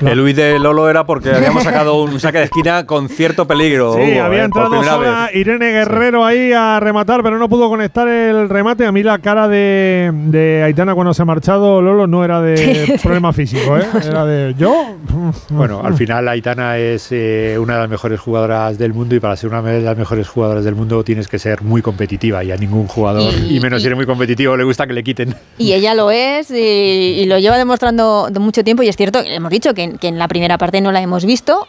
El 0.00 0.16
Luis 0.18 0.34
de 0.34 0.58
Lolo 0.58 0.88
era 0.88 1.04
porque 1.04 1.30
habíamos 1.34 1.62
sacado 1.62 2.02
un 2.02 2.18
saque 2.18 2.38
de 2.38 2.44
esquina 2.44 2.86
con 2.86 3.08
cierto 3.10 3.46
peligro. 3.46 3.92
Sí, 3.94 4.00
Hugo, 4.12 4.22
había 4.22 4.42
eh, 4.42 4.44
entrado 4.46 4.70
primera 4.70 4.92
sola 4.94 5.26
vez. 5.26 5.36
Irene 5.36 5.70
Guerrero 5.70 6.24
ahí 6.24 6.52
a 6.52 6.80
rematar, 6.80 7.22
pero 7.22 7.38
no 7.38 7.48
pudo 7.48 7.68
conectar 7.68 8.08
el 8.08 8.48
remate. 8.48 8.86
A 8.86 8.92
mí 8.92 9.02
la 9.02 9.18
cara 9.18 9.46
de, 9.48 10.10
de 10.14 10.62
Aitana 10.64 10.94
cuando 10.94 11.12
se 11.12 11.20
ha 11.20 11.24
marchado, 11.26 11.82
Lolo, 11.82 12.06
no 12.06 12.24
era 12.24 12.40
de 12.40 12.98
problema 13.02 13.32
físico, 13.34 13.76
¿eh? 13.76 13.84
Era 14.02 14.24
de 14.24 14.54
yo. 14.56 14.96
Bueno, 15.50 15.82
al 15.84 15.94
final 15.94 16.26
Aitana 16.28 16.78
es 16.78 17.08
eh, 17.10 17.56
una 17.60 17.74
de 17.74 17.80
las 17.80 17.90
mejores 17.90 18.18
jugadoras 18.18 18.78
del 18.78 18.94
mundo 18.94 19.14
y 19.14 19.20
para 19.20 19.36
ser 19.36 19.50
una 19.50 19.60
de 19.72 19.80
las 19.82 19.96
mejores 19.96 20.28
jugadoras 20.28 20.64
del 20.64 20.74
mundo 20.74 21.02
tienes 21.04 21.28
que 21.28 21.38
ser 21.38 21.62
muy 21.62 21.82
competitiva 21.82 22.42
y 22.44 22.52
a 22.52 22.56
ningún 22.56 22.86
jugador, 22.86 23.32
Y- 23.34 23.56
y, 23.56 23.60
menos 23.60 23.82
si 23.82 23.86
eres 23.86 23.96
muy 23.96 24.06
competitivo, 24.06 24.56
le 24.56 24.64
gusta 24.64 24.86
que 24.86 24.92
le 24.92 25.02
quiten. 25.04 25.34
Y 25.58 25.72
ella 25.72 25.94
lo 25.94 26.10
es 26.10 26.50
y, 26.50 26.54
y 26.56 27.26
lo 27.26 27.38
lleva 27.38 27.58
demostrando 27.58 28.28
de 28.30 28.38
mucho 28.40 28.62
tiempo 28.64 28.82
y 28.82 28.88
es 28.88 28.96
cierto, 28.96 29.20
hemos 29.24 29.50
dicho 29.50 29.74
que, 29.74 29.94
que 29.98 30.08
en 30.08 30.18
la 30.18 30.28
primera 30.28 30.58
parte 30.58 30.80
no 30.80 30.92
la 30.92 31.00
hemos 31.00 31.24
visto, 31.24 31.66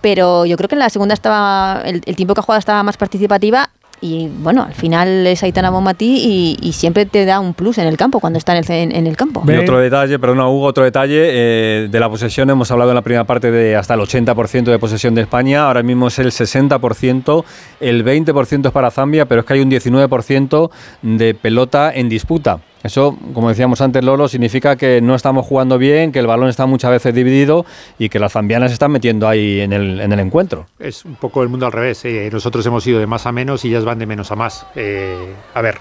pero 0.00 0.46
yo 0.46 0.56
creo 0.56 0.68
que 0.68 0.74
en 0.74 0.80
la 0.80 0.88
segunda 0.90 1.14
estaba 1.14 1.82
el, 1.84 2.00
el 2.06 2.16
tiempo 2.16 2.34
que 2.34 2.40
ha 2.40 2.42
jugado 2.42 2.58
estaba 2.58 2.82
más 2.82 2.96
participativa 2.96 3.70
y 4.00 4.28
bueno, 4.28 4.62
al 4.62 4.74
final 4.74 5.26
es 5.26 5.42
Aitana 5.42 5.70
Bonmatí 5.70 6.56
y, 6.60 6.66
y 6.66 6.72
siempre 6.72 7.06
te 7.06 7.24
da 7.24 7.38
un 7.40 7.54
plus 7.54 7.78
en 7.78 7.86
el 7.86 7.96
campo 7.96 8.18
cuando 8.20 8.38
está 8.38 8.56
en 8.56 8.64
el, 8.64 8.70
en- 8.70 8.92
en 8.96 9.06
el 9.06 9.16
campo. 9.16 9.42
Y 9.46 9.62
otro 9.62 9.78
detalle, 9.78 10.18
perdona 10.18 10.48
Hugo, 10.48 10.66
otro 10.66 10.84
detalle 10.84 11.18
eh, 11.30 11.88
de 11.90 12.00
la 12.00 12.08
posesión, 12.08 12.48
hemos 12.50 12.70
hablado 12.70 12.90
en 12.90 12.94
la 12.96 13.02
primera 13.02 13.24
parte 13.24 13.50
de 13.50 13.76
hasta 13.76 13.94
el 13.94 14.00
80% 14.00 14.64
de 14.64 14.78
posesión 14.78 15.14
de 15.14 15.22
España, 15.22 15.66
ahora 15.66 15.82
mismo 15.82 16.08
es 16.08 16.18
el 16.18 16.30
60%, 16.30 17.44
el 17.80 18.04
20% 18.04 18.66
es 18.66 18.72
para 18.72 18.90
Zambia, 18.90 19.26
pero 19.26 19.40
es 19.40 19.46
que 19.46 19.52
hay 19.54 19.60
un 19.60 19.70
19% 19.70 20.70
de 21.02 21.34
pelota 21.34 21.92
en 21.94 22.08
disputa. 22.08 22.60
Eso, 22.82 23.18
como 23.34 23.50
decíamos 23.50 23.80
antes, 23.82 24.02
Lolo, 24.02 24.26
significa 24.26 24.76
que 24.76 25.00
no 25.02 25.14
estamos 25.14 25.44
jugando 25.44 25.76
bien, 25.76 26.12
que 26.12 26.18
el 26.18 26.26
balón 26.26 26.48
está 26.48 26.64
muchas 26.64 26.90
veces 26.90 27.14
dividido 27.14 27.66
y 27.98 28.08
que 28.08 28.18
las 28.18 28.32
zambianas 28.32 28.70
se 28.70 28.74
están 28.74 28.90
metiendo 28.90 29.28
ahí 29.28 29.60
en 29.60 29.72
el, 29.72 30.00
en 30.00 30.12
el 30.12 30.20
encuentro. 30.20 30.66
Es 30.78 31.04
un 31.04 31.16
poco 31.16 31.42
el 31.42 31.50
mundo 31.50 31.66
al 31.66 31.72
revés. 31.72 32.02
eh, 32.06 32.30
Nosotros 32.32 32.64
hemos 32.64 32.86
ido 32.86 32.98
de 32.98 33.06
más 33.06 33.26
a 33.26 33.32
menos 33.32 33.64
y 33.64 33.68
ellas 33.68 33.84
van 33.84 33.98
de 33.98 34.06
menos 34.06 34.32
a 34.32 34.36
más. 34.36 34.66
Eh, 34.76 35.34
a 35.52 35.60
ver, 35.60 35.76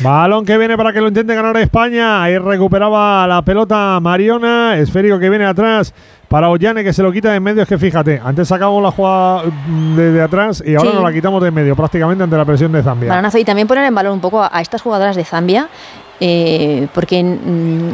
Balón 0.00 0.44
que 0.44 0.56
viene 0.58 0.76
para 0.76 0.92
que 0.92 1.00
lo 1.00 1.08
intente 1.08 1.34
ganar 1.34 1.56
España. 1.56 2.22
Ahí 2.22 2.38
recuperaba 2.38 3.26
la 3.26 3.42
pelota 3.42 3.98
Mariona. 4.00 4.76
Esférico 4.78 5.18
que 5.18 5.30
viene 5.30 5.46
atrás 5.46 5.94
para 6.28 6.50
Ollane 6.50 6.84
que 6.84 6.92
se 6.92 7.02
lo 7.02 7.10
quita 7.10 7.30
de 7.30 7.36
en 7.36 7.42
medio. 7.42 7.62
Es 7.62 7.68
que 7.68 7.78
fíjate, 7.78 8.20
antes 8.22 8.48
sacamos 8.48 8.82
la 8.82 8.90
jugada 8.90 9.42
mm, 9.66 9.96
desde 9.96 10.22
atrás 10.22 10.62
y 10.66 10.74
ahora 10.74 10.90
Sí. 10.90 10.94
nos 10.96 11.04
la 11.04 11.12
quitamos 11.12 11.42
de 11.42 11.48
en 11.48 11.54
medio 11.54 11.74
prácticamente 11.74 12.22
ante 12.24 12.36
la 12.36 12.44
presión 12.44 12.70
de 12.72 12.82
Zambia. 12.82 13.08
Balonazo. 13.08 13.38
Y 13.38 13.44
también 13.44 13.66
poner 13.66 13.84
en 13.84 13.94
valor 13.94 14.12
un 14.12 14.20
poco 14.20 14.42
a, 14.42 14.50
a 14.52 14.60
estas 14.60 14.82
jugadoras 14.82 15.16
de 15.16 15.24
Zambia, 15.24 15.68
eh, 16.20 16.88
porque 16.94 17.22
mm, 17.22 17.88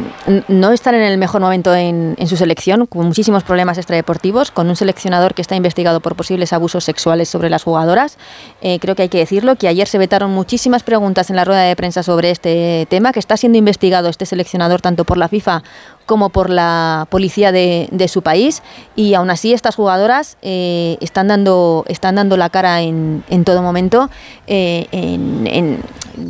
no 0.47 0.71
están 0.71 0.95
en 0.95 1.03
el 1.03 1.17
mejor 1.17 1.41
momento 1.41 1.73
en, 1.75 2.15
en 2.17 2.27
su 2.27 2.37
selección, 2.37 2.85
con 2.87 3.05
muchísimos 3.05 3.43
problemas 3.43 3.77
extradeportivos, 3.77 4.51
con 4.51 4.67
un 4.69 4.75
seleccionador 4.75 5.33
que 5.33 5.41
está 5.41 5.55
investigado 5.55 5.99
por 5.99 6.15
posibles 6.15 6.53
abusos 6.53 6.83
sexuales 6.83 7.29
sobre 7.29 7.49
las 7.49 7.63
jugadoras. 7.63 8.17
Eh, 8.61 8.79
creo 8.79 8.95
que 8.95 9.03
hay 9.03 9.09
que 9.09 9.19
decirlo, 9.19 9.55
que 9.55 9.67
ayer 9.67 9.87
se 9.87 9.97
vetaron 9.97 10.31
muchísimas 10.31 10.83
preguntas 10.83 11.29
en 11.29 11.35
la 11.35 11.45
rueda 11.45 11.61
de 11.63 11.75
prensa 11.75 12.03
sobre 12.03 12.31
este 12.31 12.87
tema, 12.89 13.11
que 13.13 13.19
está 13.19 13.37
siendo 13.37 13.57
investigado 13.57 14.09
este 14.09 14.25
seleccionador 14.25 14.81
tanto 14.81 15.05
por 15.05 15.17
la 15.17 15.27
FIFA 15.27 15.63
como 16.05 16.29
por 16.29 16.49
la 16.49 17.07
policía 17.09 17.51
de, 17.51 17.87
de 17.91 18.07
su 18.07 18.21
país 18.21 18.61
y 18.95 19.15
aún 19.15 19.29
así 19.31 19.53
estas 19.53 19.75
jugadoras 19.75 20.37
eh, 20.43 20.97
están 21.01 21.27
dando 21.27 21.83
están 21.87 22.15
dando 22.15 22.37
la 22.37 22.49
cara 22.51 22.81
en, 22.81 23.23
en 23.29 23.43
todo 23.43 23.63
momento 23.63 24.09
eh, 24.45 24.85
en- 24.91 25.47
en- 25.47 25.79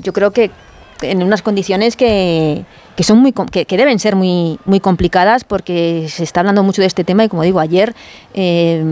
yo 0.02 0.14
creo 0.14 0.32
que 0.32 0.50
en 1.02 1.24
unas 1.24 1.42
condiciones 1.42 1.96
que, 1.96 2.66
que 2.96 3.04
son 3.04 3.20
muy 3.20 3.34
que, 3.52 3.66
que 3.66 3.78
deben 3.78 4.00
ser 4.00 4.16
muy 4.16 4.60
muy 4.66 4.80
complicadas 4.80 5.44
porque 5.44 6.08
se 6.10 6.24
está 6.24 6.40
hablando 6.42 6.64
mucho 6.64 6.82
de 6.82 6.88
este 6.88 7.04
tema 7.04 7.24
y 7.24 7.30
como 7.30 7.44
digo 7.44 7.60
ayer 7.60 7.94
eh, 8.34 8.84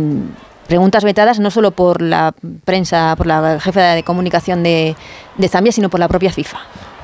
preguntas 0.68 1.04
vetadas 1.04 1.40
no 1.40 1.52
solo 1.52 1.72
por 1.72 2.02
la 2.02 2.34
prensa, 2.66 3.16
por 3.16 3.28
la 3.28 3.60
jefa 3.60 3.94
de 3.94 4.04
comunicación 4.04 4.64
de, 4.64 4.96
de 5.38 5.48
Zambia, 5.48 5.72
sino 5.72 5.90
por 5.90 6.00
la 6.00 6.08
propia 6.08 6.32
FIFA. 6.32 6.58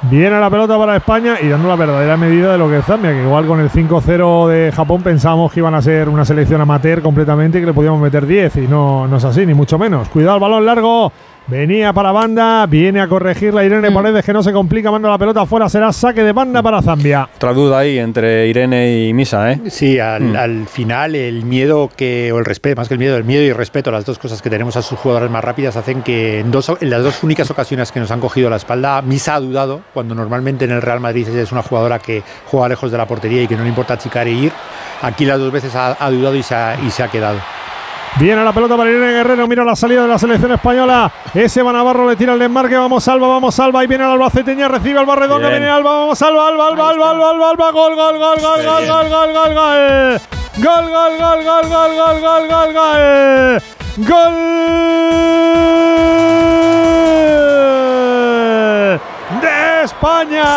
Viene 0.04 0.40
la 0.40 0.50
pelota 0.50 0.78
para 0.78 0.96
España 0.96 1.36
y 1.42 1.50
dando 1.50 1.68
la 1.68 1.76
verdadera 1.76 2.16
medida 2.16 2.54
de 2.54 2.58
lo 2.58 2.70
que 2.70 2.78
es 2.78 2.86
Zambia, 2.86 3.12
que 3.12 3.22
igual 3.22 3.46
con 3.46 3.60
el 3.60 3.70
5-0 3.70 4.48
de 4.48 4.72
Japón 4.72 5.04
pensábamos 5.04 5.52
que 5.52 5.60
iban 5.60 5.76
a 5.76 5.82
ser 5.82 6.08
una 6.08 6.24
selección 6.24 6.62
amateur 6.62 7.02
completamente 7.02 7.58
y 7.58 7.62
que 7.62 7.68
le 7.68 7.74
podíamos 7.74 8.00
meter 8.00 8.26
10 8.26 8.56
y 8.58 8.62
no, 8.62 9.08
no 9.10 9.18
es 9.18 9.26
así, 9.26 9.46
ni 9.46 9.54
mucho 9.54 9.78
menos. 9.78 10.08
Cuidado 10.08 10.36
el 10.36 10.42
balón 10.42 10.66
largo, 10.66 11.12
venía 11.50 11.92
para 11.94 12.12
banda, 12.12 12.66
viene 12.68 13.02
a 13.02 13.08
corregir 13.08 13.54
la 13.54 13.64
Irene 13.64 13.92
Paredes 13.92 14.24
que 14.24 14.34
no 14.34 14.44
se 14.44 14.54
complica, 14.54 14.92
manda 14.92 15.10
la 15.10 15.18
pelota 15.18 15.42
afuera, 15.42 15.68
será 15.68 15.92
saque 15.92 16.24
de 16.24 16.32
banda 16.32 16.62
para 16.62 16.82
Zambia. 16.82 17.30
Otra 17.36 17.54
duda 17.54 17.80
ahí 17.80 17.98
entre 17.98 18.48
Irene 18.48 19.08
y 19.08 19.14
Misa, 19.14 19.52
¿eh? 19.52 19.62
Sí, 19.70 20.00
al, 20.00 20.36
al 20.36 20.68
final 20.68 21.16
el 21.16 21.44
miedo 21.46 21.90
que, 21.96 22.32
o 22.32 22.40
el 22.40 22.46
respeto, 22.46 22.80
más 22.80 22.88
que 22.88 22.94
el 22.94 23.00
miedo, 23.00 23.18
el 23.18 23.24
miedo 23.24 23.44
y 23.44 23.48
el 23.48 23.56
respeto, 23.56 23.92
las 23.92 24.06
dos 24.06 24.20
cosas 24.20 24.42
que 24.42 24.50
tenemos 24.50 24.78
a 24.78 24.82
sus 24.82 25.00
jugadores 25.00 25.30
más 25.32 25.44
rápidas 25.44 25.76
hacen 25.76 26.04
que 26.04 26.40
en, 26.40 26.52
dos, 26.52 26.72
en 26.80 26.90
las 26.90 27.04
dos 27.04 27.24
únicas 27.24 27.50
ocasiones 27.50 27.92
que 27.92 28.00
nos 28.00 28.12
han 28.12 28.20
cogido 28.20 28.50
la 28.50 28.58
espalda, 28.58 29.02
Misa 29.02 29.36
ha 29.36 29.40
dudado, 29.40 29.82
cuando 29.94 30.16
normalmente 30.16 30.66
en 30.66 30.72
el 30.72 30.82
Real 30.82 31.00
Madrid 31.00 31.28
es 31.28 31.52
una 31.52 31.64
jugadora 31.64 32.00
que 32.00 32.24
juega 32.46 32.70
lejos 32.70 32.92
de 32.92 32.98
la 32.98 33.08
portería 33.08 33.42
y 33.44 33.48
que 33.48 33.56
no 33.56 33.64
le 33.64 33.70
importa 33.70 33.96
achicar 33.96 34.28
e 34.28 34.32
ir. 34.32 34.52
Aquí 35.02 35.26
las 35.26 35.40
dos 35.40 35.52
veces 35.52 35.76
ha, 35.76 35.98
ha 36.00 36.12
dudado 36.12 36.36
y 36.36 36.44
se 36.44 36.54
ha, 36.56 36.78
y 36.86 36.90
se 36.92 37.04
ha 37.04 37.08
quedado. 37.08 37.40
Viene 38.18 38.44
la 38.44 38.52
pelota 38.52 38.76
para 38.76 38.90
Irene 38.90 39.14
Guerrero, 39.14 39.48
mira 39.48 39.64
la 39.64 39.76
salida 39.76 40.02
de 40.02 40.08
la 40.08 40.18
selección 40.18 40.52
española. 40.52 41.12
Ese 41.34 41.64
Navarro 41.64 42.10
le 42.10 42.16
tira 42.16 42.34
el 42.34 42.40
desmarque, 42.40 42.76
vamos 42.76 43.08
Alba, 43.08 43.28
vamos 43.28 43.58
Alba. 43.60 43.80
Ahí 43.82 43.88
viene 43.88 44.04
el 44.04 44.12
Albaceteña, 44.12 44.68
recibe 44.68 45.00
Alba 45.00 45.16
Redondo, 45.16 45.48
Bien. 45.48 45.62
viene 45.62 45.70
Alba, 45.70 45.92
vamos 46.00 46.22
Alba, 46.22 46.48
Alba, 46.48 46.68
Alba, 46.68 46.90
Alba, 46.90 47.10
Alba, 47.12 47.30
Alba, 47.30 47.50
Alba, 47.50 47.72
gol, 47.72 47.96
gol, 47.96 48.18
gol, 48.18 48.40
gol, 48.40 48.40
gol, 48.66 48.88
gol, 48.88 49.10
gol, 49.10 49.34
gol, 49.34 49.54
gol. 49.54 50.20
Gol, 50.58 50.90
gol, 50.90 51.18
gol, 51.20 51.44
gol, 51.46 51.70
gol, 51.70 51.96
gol, 51.96 52.20
gol, 52.20 52.48
gol, 52.50 52.74
gol. 52.74 53.62
Gol 54.10 54.34
de 59.42 59.84
España. 59.84 60.50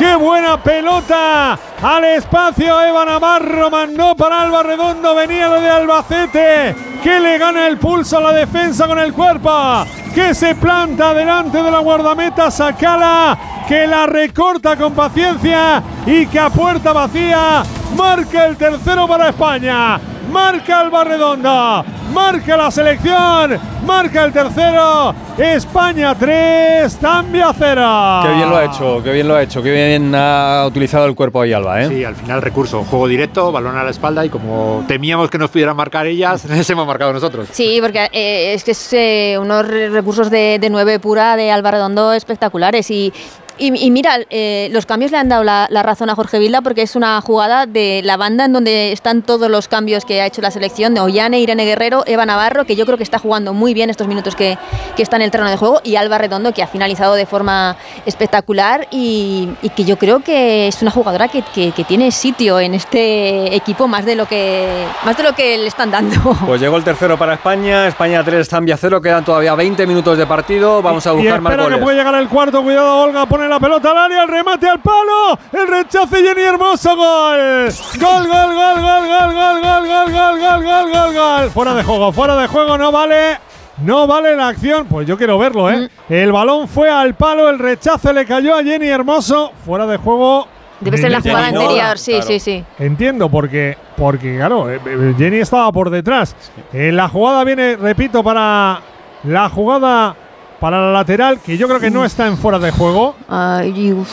¡Qué 0.00 0.16
buena 0.16 0.56
pelota! 0.56 1.58
Al 1.82 2.04
espacio 2.04 2.80
Eva 2.80 3.04
Navarro 3.04 3.70
mandó 3.70 4.16
para 4.16 4.40
Alba 4.40 4.62
Redondo, 4.62 5.14
venía 5.14 5.46
lo 5.46 5.60
de 5.60 5.68
Albacete, 5.68 6.74
que 7.02 7.20
le 7.20 7.36
gana 7.36 7.68
el 7.68 7.76
pulso 7.76 8.16
a 8.16 8.22
la 8.22 8.32
defensa 8.32 8.86
con 8.86 8.98
el 8.98 9.12
cuerpo, 9.12 9.84
que 10.14 10.32
se 10.32 10.54
planta 10.54 11.12
delante 11.12 11.62
de 11.62 11.70
la 11.70 11.80
guardameta 11.80 12.50
Sacala, 12.50 13.38
que 13.68 13.86
la 13.86 14.06
recorta 14.06 14.74
con 14.74 14.94
paciencia 14.94 15.82
y 16.06 16.24
que 16.28 16.38
a 16.38 16.48
puerta 16.48 16.94
vacía 16.94 17.62
marca 17.94 18.46
el 18.46 18.56
tercero 18.56 19.06
para 19.06 19.28
España. 19.28 20.00
Marca 20.30 20.80
Alba 20.80 21.04
Redondo, 21.04 21.84
marca 22.12 22.56
la 22.56 22.70
selección, 22.70 23.58
marca 23.84 24.24
el 24.24 24.32
tercero. 24.32 25.14
España 25.36 26.14
3, 26.14 26.98
Zambia 27.00 27.52
0. 27.56 28.20
Qué 28.22 28.34
bien 28.34 28.50
lo 28.50 28.56
ha 28.58 28.64
hecho, 28.66 29.02
qué 29.02 29.12
bien 29.12 29.26
lo 29.26 29.36
ha 29.36 29.42
hecho, 29.42 29.62
qué 29.62 29.72
bien 29.72 30.12
ha 30.14 30.64
utilizado 30.66 31.06
el 31.06 31.14
cuerpo 31.14 31.40
ahí 31.40 31.52
Alba, 31.54 31.80
¿eh? 31.82 31.88
Sí, 31.88 32.04
al 32.04 32.14
final 32.14 32.42
recurso, 32.42 32.84
juego 32.84 33.08
directo, 33.08 33.50
balón 33.50 33.76
a 33.78 33.82
la 33.82 33.90
espalda 33.90 34.24
y 34.24 34.28
como 34.28 34.84
temíamos 34.86 35.30
que 35.30 35.38
nos 35.38 35.48
pudieran 35.50 35.76
marcar 35.76 36.06
ellas, 36.06 36.44
les 36.48 36.68
hemos 36.68 36.86
marcado 36.86 37.12
nosotros. 37.14 37.48
Sí, 37.52 37.78
porque 37.80 38.08
eh, 38.12 38.52
es 38.54 38.64
que 38.64 38.72
es 38.72 38.92
eh, 38.92 39.38
unos 39.40 39.66
re- 39.66 39.88
recursos 39.88 40.30
de, 40.30 40.58
de 40.60 40.68
nueve 40.70 40.98
pura 41.00 41.36
de 41.36 41.50
Alba 41.50 41.70
Redondo 41.70 42.12
espectaculares 42.12 42.90
y, 42.90 43.10
y, 43.60 43.86
y 43.86 43.90
mira, 43.90 44.18
eh, 44.30 44.68
los 44.72 44.86
cambios 44.86 45.12
le 45.12 45.18
han 45.18 45.28
dado 45.28 45.44
la, 45.44 45.66
la 45.70 45.82
razón 45.82 46.10
a 46.10 46.14
Jorge 46.14 46.38
Vilda 46.38 46.60
porque 46.62 46.82
es 46.82 46.96
una 46.96 47.20
jugada 47.20 47.66
de 47.66 48.00
la 48.04 48.16
banda 48.16 48.46
en 48.46 48.52
donde 48.52 48.92
están 48.92 49.22
todos 49.22 49.48
los 49.50 49.68
cambios 49.68 50.04
que 50.04 50.20
ha 50.20 50.26
hecho 50.26 50.40
la 50.42 50.50
selección 50.50 50.94
de 50.94 51.00
Ollane, 51.00 51.38
Irene 51.40 51.64
Guerrero, 51.64 52.02
Eva 52.06 52.26
Navarro, 52.26 52.64
que 52.64 52.74
yo 52.76 52.86
creo 52.86 52.96
que 52.96 53.02
está 53.04 53.18
jugando 53.18 53.52
muy 53.54 53.74
bien 53.74 53.90
estos 53.90 54.06
minutos 54.08 54.34
que, 54.34 54.58
que 54.96 55.02
está 55.02 55.16
en 55.16 55.22
el 55.22 55.30
terreno 55.30 55.50
de 55.50 55.56
juego, 55.56 55.80
y 55.84 55.96
Alba 55.96 56.18
Redondo, 56.18 56.52
que 56.52 56.62
ha 56.62 56.66
finalizado 56.66 57.14
de 57.14 57.26
forma 57.26 57.76
espectacular 58.06 58.86
y, 58.90 59.48
y 59.62 59.68
que 59.70 59.84
yo 59.84 59.96
creo 59.98 60.20
que 60.20 60.68
es 60.68 60.82
una 60.82 60.90
jugadora 60.90 61.28
que, 61.28 61.42
que- 61.42 61.72
que 61.72 61.84
tiene 61.84 62.10
sitio 62.10 62.58
en 62.60 62.74
este 62.74 63.54
equipo 63.54 63.86
más 63.86 64.04
de 64.04 64.14
lo 64.16 64.26
que 64.26 64.84
más 65.04 65.16
de 65.16 65.22
lo 65.22 65.34
que 65.34 65.56
le 65.58 65.66
están 65.68 65.90
dando. 65.90 66.16
Pues 66.46 66.60
llegó 66.60 66.76
el 66.76 66.84
tercero 66.84 67.16
para 67.18 67.34
España, 67.34 67.86
España 67.86 68.22
3, 68.24 68.48
Zambia 68.48 68.76
0, 68.76 69.00
quedan 69.00 69.24
todavía 69.24 69.54
20 69.54 69.86
minutos 69.86 70.18
de 70.18 70.26
partido, 70.26 70.82
vamos 70.82 71.06
a 71.06 71.12
Y 71.12 71.16
buscar 71.16 71.40
más 71.40 71.52
espera 71.52 71.64
que 71.68 71.70
goles. 71.74 71.84
puede 71.84 71.96
llegar 71.98 72.14
el 72.16 72.28
cuarto. 72.28 72.62
Cuidado, 72.62 73.02
Olga. 73.02 73.26
Pone 73.26 73.46
la 73.50 73.60
pelota 73.60 73.90
al 73.90 73.98
área. 73.98 74.22
El 74.22 74.28
remate 74.28 74.68
al 74.68 74.80
palo. 74.80 75.38
El 75.52 75.68
rechace 75.68 76.22
Jenny 76.22 76.42
Hermoso. 76.42 76.96
Gol. 76.96 77.68
Gol, 78.00 78.28
gol, 78.28 78.54
gol, 78.54 78.80
gol, 78.80 79.06
gol, 79.06 79.34
gol, 79.34 79.60
gol, 79.60 79.88
gol, 79.88 80.08
gol, 80.08 80.40
gol, 80.40 80.64
gol, 80.64 80.90
gol, 80.90 81.14
gol. 81.14 81.50
Fuera 81.50 81.74
de 81.74 81.82
juego, 81.82 82.12
fuera 82.12 82.36
de 82.36 82.46
juego. 82.46 82.78
No 82.78 82.90
vale. 82.90 83.38
No 83.84 84.06
vale 84.06 84.36
la 84.36 84.48
acción. 84.48 84.86
Pues 84.86 85.06
yo 85.06 85.16
quiero 85.16 85.38
verlo, 85.38 85.70
¿eh? 85.70 85.90
El 86.08 86.32
balón 86.32 86.68
fue 86.68 86.90
al 86.90 87.14
palo. 87.14 87.48
El 87.48 87.58
rechace 87.58 88.12
le 88.12 88.24
cayó 88.24 88.56
a 88.56 88.62
Jenny 88.62 88.88
Hermoso. 88.88 89.52
Fuera 89.64 89.86
de 89.86 89.96
juego. 89.96 90.46
Debe 90.80 90.96
ser 90.96 91.10
la 91.10 91.20
jugada 91.20 91.46
Jenny 91.46 91.58
anterior, 91.58 91.98
sí, 91.98 92.12
claro. 92.12 92.26
sí, 92.26 92.40
sí. 92.40 92.64
Entiendo, 92.78 93.28
porque, 93.28 93.76
porque 93.96 94.36
claro, 94.36 94.70
eh, 94.70 94.80
eh, 94.86 95.14
Jenny 95.18 95.38
estaba 95.38 95.70
por 95.72 95.90
detrás. 95.90 96.34
Eh, 96.72 96.90
la 96.90 97.06
jugada 97.08 97.44
viene, 97.44 97.76
repito, 97.76 98.24
para 98.24 98.80
la 99.24 99.48
jugada 99.50 100.16
para 100.60 100.80
la 100.80 100.92
lateral, 100.92 101.40
que 101.40 101.56
yo 101.56 101.66
creo 101.66 101.80
que 101.80 101.90
no 101.90 102.04
está 102.04 102.26
en 102.26 102.36
fuera 102.36 102.58
de 102.58 102.70
juego. 102.70 103.16
Ay, 103.28 103.92
uf, 103.92 104.08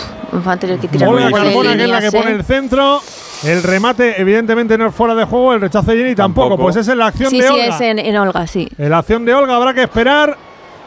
va 0.47 0.53
a 0.53 0.57
tener 0.57 0.79
que 0.79 0.87
tirar 0.87 1.09
Olga 1.09 1.29
Carmona, 1.29 1.75
que 1.75 1.83
es 1.83 1.89
la 1.89 1.99
que 2.01 2.11
pone 2.11 2.31
¿eh? 2.31 2.35
el 2.35 2.43
centro. 2.45 3.01
El 3.43 3.61
remate, 3.61 4.19
evidentemente, 4.19 4.77
no 4.77 4.87
es 4.87 4.95
fuera 4.95 5.13
de 5.13 5.25
juego. 5.25 5.53
El 5.53 5.61
rechace 5.61 5.91
de 5.91 5.97
Jenny 5.97 6.15
tampoco. 6.15 6.47
Tampoco. 6.49 6.63
Pues 6.63 6.77
esa 6.77 6.93
es 6.93 6.97
la 6.97 7.07
acción 7.07 7.29
Sí, 7.29 7.39
de 7.41 7.47
sí, 7.47 7.53
Olga. 7.53 7.65
es 7.67 7.81
en, 7.81 7.99
en 7.99 8.17
Olga, 8.17 8.47
sí. 8.47 8.67
En 8.77 8.89
la 8.89 8.97
acción 8.99 9.25
de 9.25 9.35
Olga 9.35 9.55
habrá 9.55 9.73
que 9.73 9.83
esperar 9.83 10.35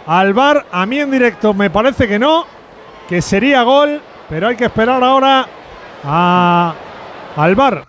al 0.06 0.34
bar. 0.34 0.66
A 0.72 0.84
mí 0.86 0.98
en 0.98 1.10
directo 1.10 1.54
me 1.54 1.70
parece 1.70 2.08
que 2.08 2.18
no, 2.18 2.44
que 3.08 3.22
sería 3.22 3.62
gol, 3.62 4.00
pero 4.28 4.48
hay 4.48 4.56
que 4.56 4.64
esperar 4.64 5.02
ahora 5.04 5.46
a, 6.02 6.74
al 7.36 7.54
bar. 7.54 7.84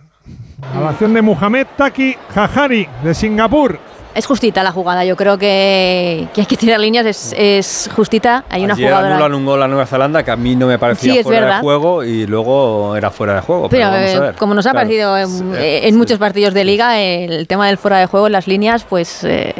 A 0.76 0.80
la 0.80 0.90
acción 0.90 1.14
de 1.14 1.22
Muhammad 1.24 1.66
Taki 1.76 2.16
Jajari 2.36 2.88
de 3.04 3.14
Singapur. 3.16 3.80
Es 4.14 4.26
justita 4.26 4.62
la 4.62 4.74
jugada, 4.74 5.06
yo 5.06 5.16
creo 5.16 5.38
que, 5.38 6.28
que 6.34 6.42
hay 6.42 6.46
que 6.46 6.58
tirar 6.58 6.80
líneas, 6.82 7.06
es, 7.06 7.34
es 7.38 7.90
justita. 7.96 8.44
Hay 8.50 8.64
una 8.66 8.74
Ayer 8.74 8.88
jugadora. 8.90 9.14
anulan 9.16 9.34
un 9.36 9.46
gol 9.46 9.64
a 9.64 9.68
Nueva 9.70 9.86
Zelanda 9.86 10.22
que 10.24 10.32
a 10.32 10.36
mí 10.36 10.54
no 10.56 10.68
me 10.68 10.78
parecía 10.78 11.14
Sí, 11.14 11.24
fuera 11.24 11.56
de 11.56 11.62
juego 11.62 12.04
y 12.04 12.28
luego 12.28 12.94
era 12.98 13.10
fuera 13.10 13.36
de 13.36 13.42
juego. 13.42 13.70
Pero, 13.70 13.90
Pero 13.90 13.92
vamos 14.02 14.10
a 14.10 14.18
eh, 14.18 14.20
ver. 14.20 14.36
como 14.36 14.54
nos 14.54 14.66
ha 14.68 14.72
Claro. 14.72 14.86
parecido 14.88 15.18
en, 15.18 15.30
Sí, 15.30 15.44
eh, 15.56 15.80
en 15.88 15.92
sí. 15.94 15.98
muchos 15.98 16.20
partidos 16.20 16.54
de 16.54 16.66
liga, 16.66 17.00
el 17.00 17.48
tema 17.48 17.68
del 17.68 17.78
fuera 17.78 18.00
de 18.00 18.06
juego 18.08 18.26
en 18.28 18.34
las 18.34 18.48
líneas, 18.48 18.84
pues 18.84 19.24
eh, 19.24 19.56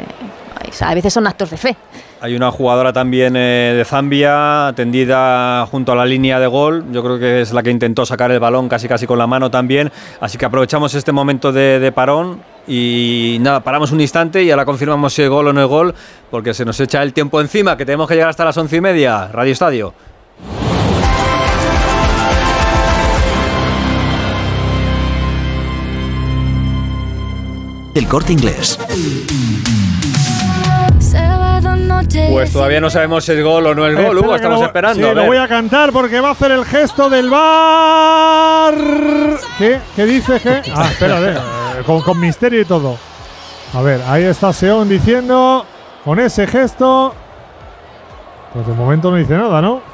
a 0.80 0.94
veces 0.94 1.14
son 1.14 1.26
actos 1.26 1.48
de 1.48 1.56
fe. 1.56 1.76
Hay 2.20 2.36
una 2.36 2.50
jugadora 2.52 2.92
también 2.92 3.34
eh, 3.36 3.72
de 3.76 3.84
Zambia 3.86 4.72
tendida 4.76 5.66
junto 5.70 5.92
a 5.92 5.96
la 5.96 6.04
línea 6.04 6.38
de 6.38 6.46
gol. 6.46 6.84
Yo 6.92 7.02
creo 7.02 7.18
que 7.18 7.40
es 7.40 7.52
la 7.54 7.62
que 7.62 7.70
intentó 7.70 8.04
sacar 8.04 8.30
el 8.30 8.38
balón 8.38 8.68
casi 8.68 8.86
casi 8.86 9.06
con 9.06 9.18
la 9.18 9.26
mano 9.26 9.50
también. 9.50 9.90
Así 10.20 10.36
que 10.38 10.44
aprovechamos 10.44 10.94
este 10.94 11.10
momento 11.10 11.52
de, 11.52 11.80
de 11.80 11.90
parón 11.90 12.40
y 12.66 13.38
nada, 13.40 13.60
paramos 13.62 13.90
un 13.92 14.00
instante 14.00 14.42
y 14.42 14.50
ahora 14.50 14.64
confirmamos 14.64 15.12
si 15.12 15.22
es 15.22 15.28
gol 15.28 15.48
o 15.48 15.52
no 15.52 15.60
es 15.62 15.68
gol 15.68 15.94
porque 16.30 16.54
se 16.54 16.64
nos 16.64 16.78
echa 16.80 17.02
el 17.02 17.12
tiempo 17.12 17.40
encima 17.40 17.76
que 17.76 17.84
tenemos 17.84 18.08
que 18.08 18.14
llegar 18.14 18.30
hasta 18.30 18.44
las 18.44 18.56
once 18.56 18.76
y 18.76 18.80
media. 18.80 19.28
Radio 19.32 19.52
Estadio. 19.52 19.94
El 27.94 28.06
corte 28.08 28.32
inglés. 28.32 28.78
Pues 32.30 32.52
todavía 32.52 32.80
no 32.80 32.88
sabemos 32.90 33.24
si 33.24 33.32
es 33.32 33.44
gol 33.44 33.66
o 33.66 33.74
no 33.74 33.86
es 33.86 33.94
gol. 33.94 34.18
Hugo, 34.18 34.34
estamos 34.34 34.60
lo- 34.60 34.66
esperando. 34.66 35.08
Sí, 35.08 35.14
lo 35.14 35.26
voy 35.26 35.36
a 35.36 35.46
cantar 35.46 35.92
porque 35.92 36.20
va 36.20 36.28
a 36.28 36.32
hacer 36.32 36.52
el 36.52 36.64
gesto 36.64 37.10
del 37.10 37.28
bar. 37.28 38.74
¿Qué? 39.58 39.78
¿Qué 39.94 40.06
dice? 40.06 40.40
¿Qué? 40.40 40.62
Ah, 40.74 40.88
espérate. 40.90 41.38
Con, 41.84 42.00
con 42.02 42.18
misterio 42.20 42.60
y 42.60 42.64
todo. 42.64 42.96
A 43.74 43.82
ver, 43.82 44.02
ahí 44.06 44.24
está 44.24 44.52
Seón 44.52 44.88
diciendo 44.88 45.64
con 46.04 46.18
ese 46.18 46.46
gesto. 46.46 47.14
Pues 48.52 48.66
de 48.66 48.74
momento 48.74 49.10
no 49.10 49.16
dice 49.16 49.36
nada, 49.36 49.62
¿no? 49.62 49.91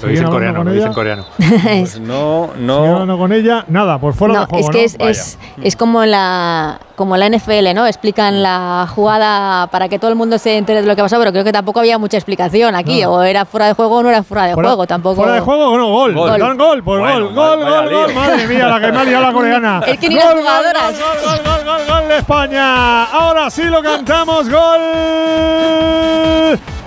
Lo 0.00 0.08
dice 0.08 0.18
¿Siguen 0.18 0.26
en 0.26 0.30
coreano, 0.32 0.64
lo 0.64 0.70
dice 0.72 0.86
en 0.86 0.92
coreano. 0.92 1.24
Pues 1.38 1.98
no, 2.00 2.50
¿Siguen 2.52 2.66
no. 2.66 2.84
hablando 2.94 3.18
con 3.18 3.32
ella? 3.32 3.64
Nada, 3.68 3.98
pues 3.98 4.14
fuera 4.16 4.34
No, 4.34 4.40
de 4.40 4.46
juego, 4.46 4.68
es 4.70 4.96
que 4.96 5.04
¿no? 5.04 5.08
es, 5.10 5.18
es, 5.18 5.38
es 5.62 5.76
como 5.76 6.04
la 6.04 6.78
como 6.94 7.16
la 7.16 7.28
NFL, 7.28 7.74
¿no? 7.74 7.86
Explican 7.86 8.42
la 8.42 8.86
jugada 8.92 9.68
para 9.68 9.88
que 9.88 9.98
todo 10.00 10.10
el 10.10 10.16
mundo 10.16 10.36
se 10.38 10.56
entere 10.58 10.80
de 10.82 10.86
lo 10.88 10.96
que 10.96 11.02
pasó, 11.02 11.16
pero 11.18 11.30
creo 11.30 11.44
que 11.44 11.52
tampoco 11.52 11.78
había 11.78 11.96
mucha 11.98 12.16
explicación 12.16 12.74
aquí. 12.74 13.02
No. 13.02 13.12
O 13.12 13.22
era 13.22 13.44
fuera 13.44 13.66
de 13.68 13.72
juego 13.74 13.98
o 13.98 14.02
no 14.02 14.08
era 14.08 14.22
fuera 14.24 14.46
de 14.46 14.54
Fuera- 14.54 14.68
juego, 14.70 14.86
tampoco. 14.86 15.16
¿Fuera 15.16 15.32
de 15.34 15.40
juego 15.40 15.68
o 15.68 15.78
no? 15.78 15.88
Gol. 15.90 16.14
Gol. 16.14 16.56
Gol, 16.56 16.82
pues 16.82 17.00
Bueno, 17.00 17.26
gol, 17.26 17.34
gol, 17.34 17.64
gol, 17.64 17.88
gol. 17.90 18.14
Madre 18.14 18.46
mía, 18.48 18.66
la 18.68 18.80
que 18.80 18.90
me 18.92 18.98
ha 18.98 19.04
liado 19.04 19.26
la 19.26 19.32
coreana. 19.32 19.80
Es 19.86 19.98
que 19.98 20.08
ni 20.08 20.16
Gol, 20.16 20.24
las 20.24 20.34
gol, 20.34 20.42
jugadoras. 20.42 20.92
Gol, 20.98 21.18
gol, 21.24 21.38
gol, 21.44 21.64
gol, 21.64 21.80
gol 22.00 22.08
de 22.08 22.16
España. 22.18 23.04
Ahora 23.04 23.48
sí 23.50 23.62
lo 23.64 23.80
cantamos. 23.82 24.48
Gol 24.48 24.80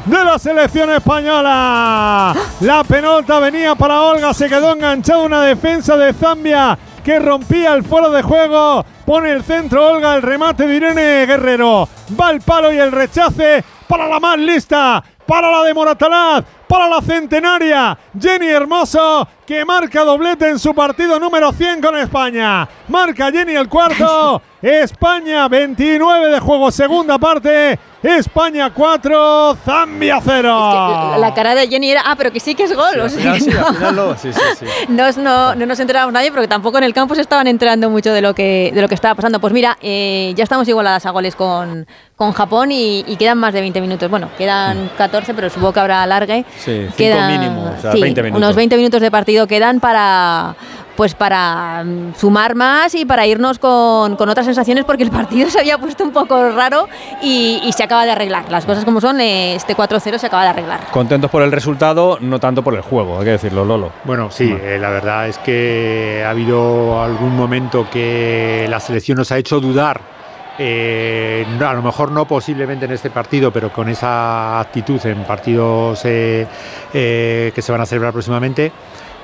de 0.06 0.26
la 0.26 0.40
selección 0.40 0.90
española. 0.92 2.34
La 2.62 2.84
pelota 2.84 3.40
venía 3.40 3.76
para 3.76 4.02
Olga, 4.02 4.34
se 4.34 4.50
quedó 4.50 4.74
enganchada 4.74 5.20
una 5.20 5.42
defensa 5.42 5.96
de 5.98 6.14
Zambia 6.14 6.78
que 7.04 7.20
rompía 7.20 7.74
el 7.74 7.84
fuero 7.84 8.10
de 8.10 8.22
juego. 8.22 8.86
Pone 9.06 9.32
el 9.32 9.44
centro 9.44 9.88
Olga, 9.88 10.16
el 10.16 10.22
remate 10.22 10.66
de 10.66 10.76
Irene 10.76 11.26
Guerrero. 11.26 11.88
Va 12.20 12.32
el 12.32 12.42
palo 12.42 12.72
y 12.72 12.78
el 12.78 12.92
rechace 12.92 13.64
para 13.88 14.08
la 14.08 14.20
más 14.20 14.38
lista, 14.38 15.04
para 15.26 15.52
la 15.52 15.64
de 15.64 15.74
Moratalaz, 15.74 16.46
para 16.72 16.88
la 16.88 17.02
centenaria. 17.02 17.98
Jenny 18.18 18.48
Hermoso, 18.48 19.28
que 19.46 19.66
marca 19.66 20.06
doblete 20.06 20.48
en 20.48 20.58
su 20.58 20.74
partido 20.74 21.20
número 21.20 21.52
100 21.52 21.82
con 21.82 21.98
España. 21.98 22.66
Marca 22.88 23.30
Jenny 23.30 23.56
el 23.56 23.68
cuarto. 23.68 24.42
España 24.62 25.48
29 25.48 26.28
de 26.30 26.40
juego, 26.40 26.72
segunda 26.72 27.18
parte. 27.18 27.78
España 28.04 28.72
4, 28.74 29.58
Zambia 29.64 30.20
0. 30.24 31.16
la 31.20 31.34
cara 31.34 31.54
de 31.56 31.68
Jenny 31.68 31.92
era, 31.92 32.02
ah, 32.06 32.16
pero 32.16 32.32
que 32.32 32.40
sí 32.40 32.56
que 32.56 32.64
es 32.64 32.76
gol. 32.76 32.96
no 34.88 35.56
nos 35.56 35.80
enterábamos 35.80 36.14
nadie 36.14 36.32
porque 36.32 36.48
tampoco 36.48 36.78
en 36.78 36.84
el 36.84 36.94
campo 36.94 37.16
se 37.16 37.22
estaban 37.22 37.48
enterando 37.48 37.90
mucho 37.90 38.12
de 38.14 38.22
lo 38.22 38.34
que, 38.34 38.72
de 38.74 38.82
lo 38.82 38.88
que 38.88 38.96
estaba 38.96 39.16
pasando. 39.16 39.40
Pues 39.40 39.54
mira, 39.54 39.78
eh, 39.82 40.34
ya 40.36 40.44
estamos 40.44 40.68
igualadas 40.68 41.06
a 41.06 41.12
goles 41.12 41.36
con, 41.36 41.88
con 42.16 42.32
Japón 42.32 42.72
y, 42.72 43.04
y 43.08 43.16
quedan 43.18 43.38
más 43.38 43.54
de 43.54 43.62
20 43.62 43.82
minutos. 43.82 44.10
Bueno, 44.10 44.30
quedan 44.38 44.90
14, 44.98 45.34
pero 45.34 45.50
supongo 45.50 45.74
que 45.74 45.80
habrá 45.80 46.04
alargue. 46.04 46.46
Sí, 46.64 46.82
cinco 46.82 46.96
Quedan, 46.98 47.40
mínimo, 47.40 47.74
o 47.78 47.82
sea, 47.82 47.92
sí, 47.92 48.02
20 48.02 48.24
minutos. 48.24 48.44
Unos 48.44 48.56
20 48.56 48.78
minutos 48.78 49.02
de 49.02 49.12
partido 49.12 49.48
quedan 49.48 49.80
para 49.80 50.56
pues 50.96 51.16
para 51.16 51.84
mm, 51.84 52.14
sumar 52.16 52.54
más 52.54 52.94
y 52.96 53.06
para 53.06 53.26
irnos 53.26 53.58
con, 53.58 54.16
con 54.16 54.30
otras 54.30 54.46
sensaciones 54.46 54.86
porque 54.86 55.04
el 55.04 55.10
partido 55.10 55.50
se 55.50 55.60
había 55.60 55.78
puesto 55.78 56.04
un 56.04 56.12
poco 56.12 56.52
raro 56.52 56.88
y, 57.22 57.60
y 57.64 57.74
se 57.74 57.84
acaba 57.84 58.06
de 58.06 58.12
arreglar. 58.12 58.52
Las 58.52 58.66
cosas 58.66 58.86
como 58.86 59.02
son, 59.02 59.20
este 59.22 59.76
4-0 59.76 60.18
se 60.20 60.28
acaba 60.28 60.44
de 60.44 60.50
arreglar. 60.50 60.82
Contentos 60.92 61.32
por 61.32 61.42
el 61.42 61.52
resultado, 61.52 62.20
no 62.22 62.40
tanto 62.40 62.64
por 62.64 62.76
el 62.76 62.82
juego, 62.82 63.18
hay 63.18 63.26
que 63.26 63.32
decirlo, 63.32 63.66
Lolo. 63.66 63.92
Bueno, 64.04 64.30
sí, 64.30 64.56
eh, 64.62 64.78
la 64.80 64.92
verdad 64.92 65.28
es 65.28 65.38
que 65.40 66.24
ha 66.26 66.30
habido 66.30 67.02
algún 67.02 67.36
momento 67.36 67.88
que 67.90 68.68
la 68.70 68.80
selección 68.80 69.18
nos 69.18 69.32
ha 69.32 69.38
hecho 69.38 69.60
dudar. 69.60 70.21
Eh, 70.64 71.46
a 71.66 71.74
lo 71.74 71.82
mejor 71.82 72.12
no 72.12 72.26
posiblemente 72.26 72.86
en 72.86 72.92
este 72.92 73.10
partido, 73.10 73.52
pero 73.52 73.74
con 73.74 73.90
esa 73.90 74.60
actitud 74.60 75.04
en 75.06 75.24
partidos 75.24 76.02
eh, 76.06 76.46
eh, 76.94 77.52
que 77.56 77.62
se 77.62 77.72
van 77.72 77.82
a 77.82 77.86
celebrar 77.86 78.14
próximamente. 78.14 78.72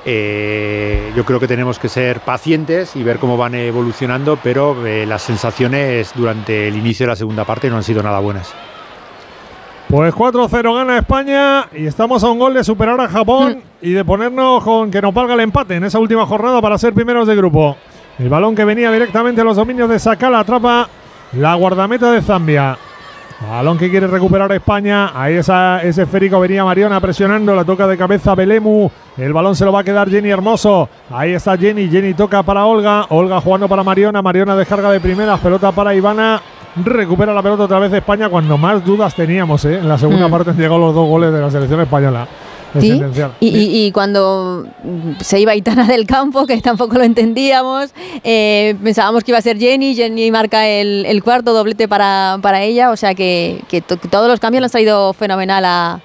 eh, 0.04 1.12
yo 1.14 1.24
creo 1.24 1.38
que 1.38 1.46
tenemos 1.46 1.78
que 1.78 1.88
ser 1.88 2.20
pacientes 2.20 2.96
y 2.96 3.02
ver 3.02 3.18
cómo 3.18 3.36
van 3.36 3.54
evolucionando, 3.54 4.38
pero 4.42 4.86
eh, 4.86 5.04
las 5.06 5.22
sensaciones 5.22 6.12
durante 6.14 6.68
el 6.68 6.76
inicio 6.76 7.04
de 7.06 7.10
la 7.12 7.16
segunda 7.16 7.44
parte 7.44 7.68
no 7.70 7.76
han 7.76 7.82
sido 7.82 8.02
nada 8.02 8.18
buenas. 8.18 8.52
Pues 9.88 10.14
4-0 10.14 10.74
gana 10.74 10.98
España 10.98 11.66
y 11.72 11.86
estamos 11.86 12.22
a 12.22 12.28
un 12.28 12.38
gol 12.38 12.54
de 12.54 12.62
superar 12.64 13.00
a 13.00 13.08
Japón 13.08 13.62
y 13.80 13.92
de 13.92 14.04
ponernos 14.04 14.62
con 14.62 14.90
que 14.90 15.00
nos 15.00 15.14
valga 15.14 15.34
el 15.34 15.40
empate 15.40 15.76
en 15.76 15.84
esa 15.84 15.98
última 15.98 16.26
jornada 16.26 16.60
para 16.60 16.76
ser 16.76 16.92
primeros 16.92 17.26
de 17.26 17.34
grupo. 17.34 17.76
El 18.18 18.28
balón 18.28 18.54
que 18.54 18.64
venía 18.64 18.90
directamente 18.90 19.40
a 19.40 19.44
los 19.44 19.56
dominios 19.56 19.88
de 19.88 19.98
Sakala 19.98 20.40
atrapa 20.40 20.88
la 21.32 21.54
guardameta 21.54 22.10
de 22.12 22.22
Zambia. 22.22 22.76
Balón 23.48 23.78
que 23.78 23.88
quiere 23.88 24.08
recuperar 24.08 24.50
España. 24.50 25.12
Ahí 25.14 25.34
esa, 25.34 25.80
ese 25.82 26.02
esférico 26.02 26.40
venía 26.40 26.64
Mariona 26.64 27.00
presionando. 27.00 27.54
La 27.54 27.64
toca 27.64 27.86
de 27.86 27.96
cabeza 27.96 28.34
Belemu. 28.34 28.90
El 29.16 29.32
balón 29.32 29.54
se 29.54 29.64
lo 29.64 29.70
va 29.72 29.80
a 29.80 29.84
quedar 29.84 30.10
Jenny 30.10 30.28
Hermoso. 30.30 30.88
Ahí 31.10 31.34
está 31.34 31.56
Jenny. 31.56 31.88
Jenny 31.88 32.14
toca 32.14 32.42
para 32.42 32.64
Olga. 32.64 33.06
Olga 33.10 33.40
jugando 33.40 33.68
para 33.68 33.84
Mariona. 33.84 34.22
Mariona 34.22 34.56
descarga 34.56 34.90
de 34.90 34.98
primeras. 34.98 35.38
Pelota 35.38 35.70
para 35.70 35.94
Ivana. 35.94 36.40
Recupera 36.84 37.32
la 37.32 37.42
pelota 37.42 37.64
otra 37.64 37.78
vez 37.78 37.92
España 37.92 38.28
cuando 38.28 38.58
más 38.58 38.84
dudas 38.84 39.14
teníamos. 39.14 39.64
¿eh? 39.66 39.78
En 39.78 39.88
la 39.88 39.98
segunda 39.98 40.26
Mm. 40.26 40.30
parte 40.32 40.50
han 40.50 40.56
llegado 40.56 40.78
los 40.78 40.94
dos 40.94 41.06
goles 41.08 41.32
de 41.32 41.40
la 41.40 41.50
selección 41.50 41.80
española. 41.80 42.26
Sí, 42.80 43.00
y, 43.40 43.48
y- 43.48 43.86
y 43.86 43.92
cuando 43.92 44.66
mm, 44.84 45.20
se 45.20 45.40
iba 45.40 45.54
Itana 45.54 45.86
del 45.86 46.06
campo, 46.06 46.46
que 46.46 46.60
tampoco 46.60 46.96
lo 46.98 47.04
entendíamos, 47.04 47.90
eh, 48.24 48.74
pensábamos 48.82 49.24
que 49.24 49.30
iba 49.30 49.38
a 49.38 49.42
ser 49.42 49.58
Jenny, 49.58 49.94
Jenny 49.94 50.30
marca 50.30 50.66
el, 50.66 51.04
el 51.06 51.22
cuarto 51.22 51.52
doblete 51.54 51.88
para, 51.88 52.38
para 52.42 52.62
ella, 52.62 52.90
o 52.90 52.96
sea 52.96 53.14
que, 53.14 53.62
que 53.68 53.80
to- 53.80 53.96
que 53.98 54.08
todos 54.08 54.28
los 54.28 54.40
cambios 54.40 54.60
le 54.60 54.66
han 54.66 54.70
salido 54.70 55.12
fenomenal 55.14 55.64
a, 55.64 56.00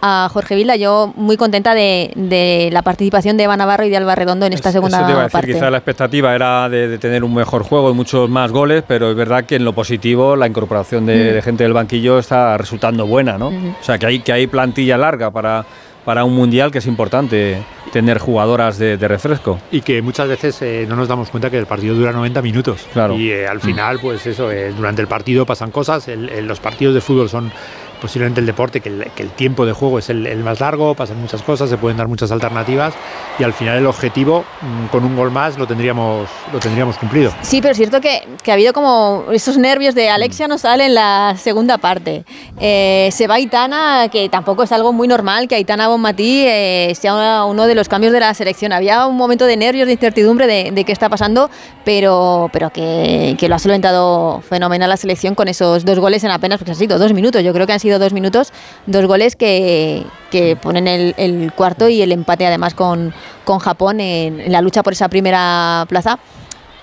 a 0.00 0.28
Jorge 0.32 0.54
Vilda. 0.54 0.76
Yo 0.76 1.12
muy 1.16 1.36
contenta 1.36 1.74
de, 1.74 2.12
de 2.14 2.68
la 2.72 2.82
participación 2.82 3.36
de 3.36 3.44
Eva 3.44 3.56
Navarro 3.56 3.84
y 3.84 3.90
de 3.90 3.96
Alba 3.96 4.14
Redondo 4.14 4.46
en 4.46 4.52
esta 4.52 4.68
Eso 4.70 4.76
segunda 4.78 5.04
te 5.04 5.10
iba 5.12 5.20
a 5.20 5.24
decir, 5.24 5.32
parte. 5.32 5.52
quizá 5.52 5.70
la 5.70 5.78
expectativa 5.78 6.34
era 6.34 6.68
de, 6.68 6.88
de 6.88 6.98
tener 6.98 7.24
un 7.24 7.34
mejor 7.34 7.62
juego 7.64 7.90
y 7.90 7.94
muchos 7.94 8.28
más 8.30 8.52
goles, 8.52 8.84
pero 8.86 9.10
es 9.10 9.16
verdad 9.16 9.44
que 9.44 9.56
en 9.56 9.64
lo 9.64 9.72
positivo 9.72 10.36
la 10.36 10.46
incorporación 10.46 11.06
de, 11.06 11.14
Mm. 11.30 11.34
de 11.34 11.42
gente 11.42 11.64
del 11.64 11.72
banquillo 11.72 12.18
está 12.18 12.56
resultando 12.58 13.06
buena, 13.06 13.38
¿no? 13.38 13.48
Ujú. 13.48 13.74
O 13.80 13.84
sea, 13.84 13.98
que 13.98 14.06
hay, 14.06 14.20
que 14.20 14.32
hay 14.32 14.46
plantilla 14.46 14.96
larga 14.98 15.30
para, 15.32 15.64
para 16.08 16.24
un 16.24 16.34
mundial 16.34 16.70
que 16.70 16.78
es 16.78 16.86
importante 16.86 17.58
tener 17.92 18.16
jugadoras 18.18 18.78
de, 18.78 18.96
de 18.96 19.08
refresco. 19.08 19.58
Y 19.70 19.82
que 19.82 20.00
muchas 20.00 20.26
veces 20.26 20.62
eh, 20.62 20.86
no 20.88 20.96
nos 20.96 21.06
damos 21.06 21.28
cuenta 21.28 21.50
que 21.50 21.58
el 21.58 21.66
partido 21.66 21.94
dura 21.94 22.12
90 22.12 22.40
minutos. 22.40 22.86
Claro. 22.94 23.12
Y 23.14 23.30
eh, 23.30 23.46
al 23.46 23.60
final, 23.60 23.98
pues 24.00 24.26
eso, 24.26 24.50
eh, 24.50 24.72
durante 24.74 25.02
el 25.02 25.06
partido 25.08 25.44
pasan 25.44 25.70
cosas. 25.70 26.08
El- 26.08 26.30
el- 26.30 26.46
los 26.46 26.60
partidos 26.60 26.94
de 26.94 27.02
fútbol 27.02 27.28
son 27.28 27.52
posiblemente 28.00 28.40
el 28.40 28.46
deporte 28.46 28.80
que 28.80 28.88
el, 28.88 29.30
tiempo 29.30 29.66
de 29.66 29.72
juego 29.72 29.98
es 29.98 30.10
el, 30.10 30.36
más 30.38 30.60
largo, 30.60 30.94
pasan 30.94 31.20
muchas 31.20 31.42
cosas, 31.42 31.70
se 31.70 31.76
pueden 31.76 31.96
dar 31.96 32.08
muchas 32.08 32.30
alternativas 32.30 32.94
y 33.38 33.44
al 33.44 33.52
final 33.52 33.78
el 33.78 33.86
objetivo 33.86 34.44
mm, 34.60 34.86
con 34.86 35.04
un 35.04 35.16
gol 35.16 35.30
más 35.30 35.58
lo 35.58 35.66
tendríamos, 35.66 36.28
lo 36.52 36.58
tendríamos 36.58 36.96
cumplido. 36.98 37.32
Sí, 37.42 37.60
pero 37.60 37.72
es 37.72 37.78
cierto 37.78 38.00
que, 38.00 38.26
que 38.42 38.50
ha 38.50 38.54
habido 38.54 38.72
como 38.72 39.24
esos 39.32 39.58
nervios 39.58 39.94
de 39.94 40.10
Alexia 40.10 40.48
no 40.48 40.58
sale 40.58 40.86
en 40.86 40.94
la 40.94 41.36
segunda 41.36 41.78
parte. 41.78 42.24
Eh, 42.60 43.10
se 43.12 43.26
va 43.26 43.34
Aitana, 43.34 44.08
que 44.10 44.28
tampoco 44.28 44.62
es 44.62 44.72
algo 44.72 44.92
muy 44.92 45.08
normal 45.08 45.48
que 45.48 45.54
Aitana 45.54 45.88
Bonmatí 45.88 46.44
eh, 46.46 46.92
sea 46.98 47.44
uno 47.44 47.66
de 47.66 47.74
los 47.74 47.88
cambios 47.88 48.12
de 48.12 48.20
la 48.20 48.34
selección. 48.34 48.72
Había 48.72 49.06
un 49.06 49.16
momento 49.16 49.46
de 49.46 49.56
nervios, 49.56 49.86
de 49.86 49.92
incertidumbre 49.92 50.46
de, 50.46 50.70
de 50.70 50.84
qué 50.84 50.92
está 50.92 51.08
pasando, 51.08 51.50
pero, 51.84 52.50
pero 52.52 52.70
que, 52.70 53.36
que 53.38 53.48
lo 53.48 53.54
ha 53.54 53.58
solventado 53.58 54.40
fenomenal 54.48 54.88
la 54.88 54.96
selección 54.96 55.34
con 55.34 55.48
esos 55.48 55.84
dos 55.84 55.98
goles 55.98 56.24
en 56.24 56.30
apenas, 56.30 56.58
pues 56.58 56.70
ha 56.70 56.74
sido 56.74 56.98
dos 56.98 57.12
minutos. 57.12 57.42
Yo 57.42 57.52
creo 57.52 57.66
que 57.66 57.72
han 57.72 57.80
sido 57.80 57.87
dos 57.98 58.12
minutos, 58.12 58.52
dos 58.86 59.06
goles 59.06 59.36
que, 59.36 60.02
que 60.30 60.56
ponen 60.56 60.86
el, 60.88 61.14
el 61.16 61.52
cuarto 61.54 61.88
y 61.88 62.02
el 62.02 62.12
empate 62.12 62.46
además 62.46 62.74
con, 62.74 63.14
con 63.44 63.58
Japón 63.60 64.00
en- 64.00 64.40
en 64.40 64.52
la 64.52 64.60
lucha 64.60 64.82
por 64.82 64.92
esa 64.92 65.08
primera 65.08 65.86
plaza. 65.88 66.18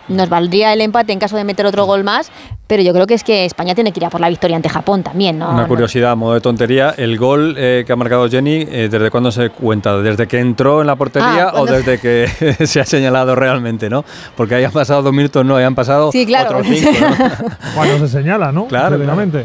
Nos 0.07 0.29
valdría 0.29 0.71
el 0.71 0.81
empate 0.81 1.13
en 1.13 1.17
caso 1.19 1.35
de 1.35 1.43
meter 1.43 1.65
otro 1.65 1.85
gol 1.85 2.03
más, 2.03 2.29
pero 2.67 2.83
yo 2.83 2.93
creo 2.93 3.07
que 3.07 3.15
es 3.15 3.23
que 3.23 3.43
España 3.43 3.73
tiene 3.73 3.91
que 3.91 3.99
ir 3.99 4.05
a 4.05 4.11
por 4.11 4.21
la 4.21 4.29
victoria 4.29 4.55
ante 4.55 4.69
Japón 4.69 5.01
también, 5.01 5.39
¿no? 5.39 5.49
Una 5.49 5.67
curiosidad, 5.67 6.11
a 6.11 6.15
modo 6.15 6.35
de 6.35 6.41
tontería, 6.41 6.93
el 6.95 7.17
gol 7.17 7.55
eh, 7.57 7.83
que 7.87 7.91
ha 7.91 7.95
marcado 7.95 8.29
Jenny, 8.29 8.67
eh, 8.69 8.87
¿desde 8.91 9.09
cuándo 9.09 9.31
se 9.31 9.49
cuenta? 9.49 9.97
¿Desde 9.97 10.27
que 10.27 10.37
entró 10.37 10.81
en 10.81 10.87
la 10.87 10.95
portería 10.95 11.45
Ah, 11.49 11.59
o 11.59 11.65
desde 11.65 11.97
que 11.99 12.27
se 12.67 12.79
ha 12.79 12.85
señalado 12.85 13.33
realmente, 13.33 13.89
no? 13.89 14.05
Porque 14.37 14.53
hayan 14.53 14.71
pasado 14.71 15.01
dos 15.01 15.11
minutos, 15.11 15.43
no, 15.43 15.55
hayan 15.55 15.73
pasado 15.73 16.11
Sí, 16.11 16.23
claro. 16.27 16.59
otros 16.59 16.67
cinco, 16.67 16.91
¿no? 17.01 17.47
Cuando 17.75 17.97
se 17.97 18.07
señala, 18.07 18.51
¿no? 18.51 18.67
Claro, 18.67 18.97
Claramente. 18.97 19.43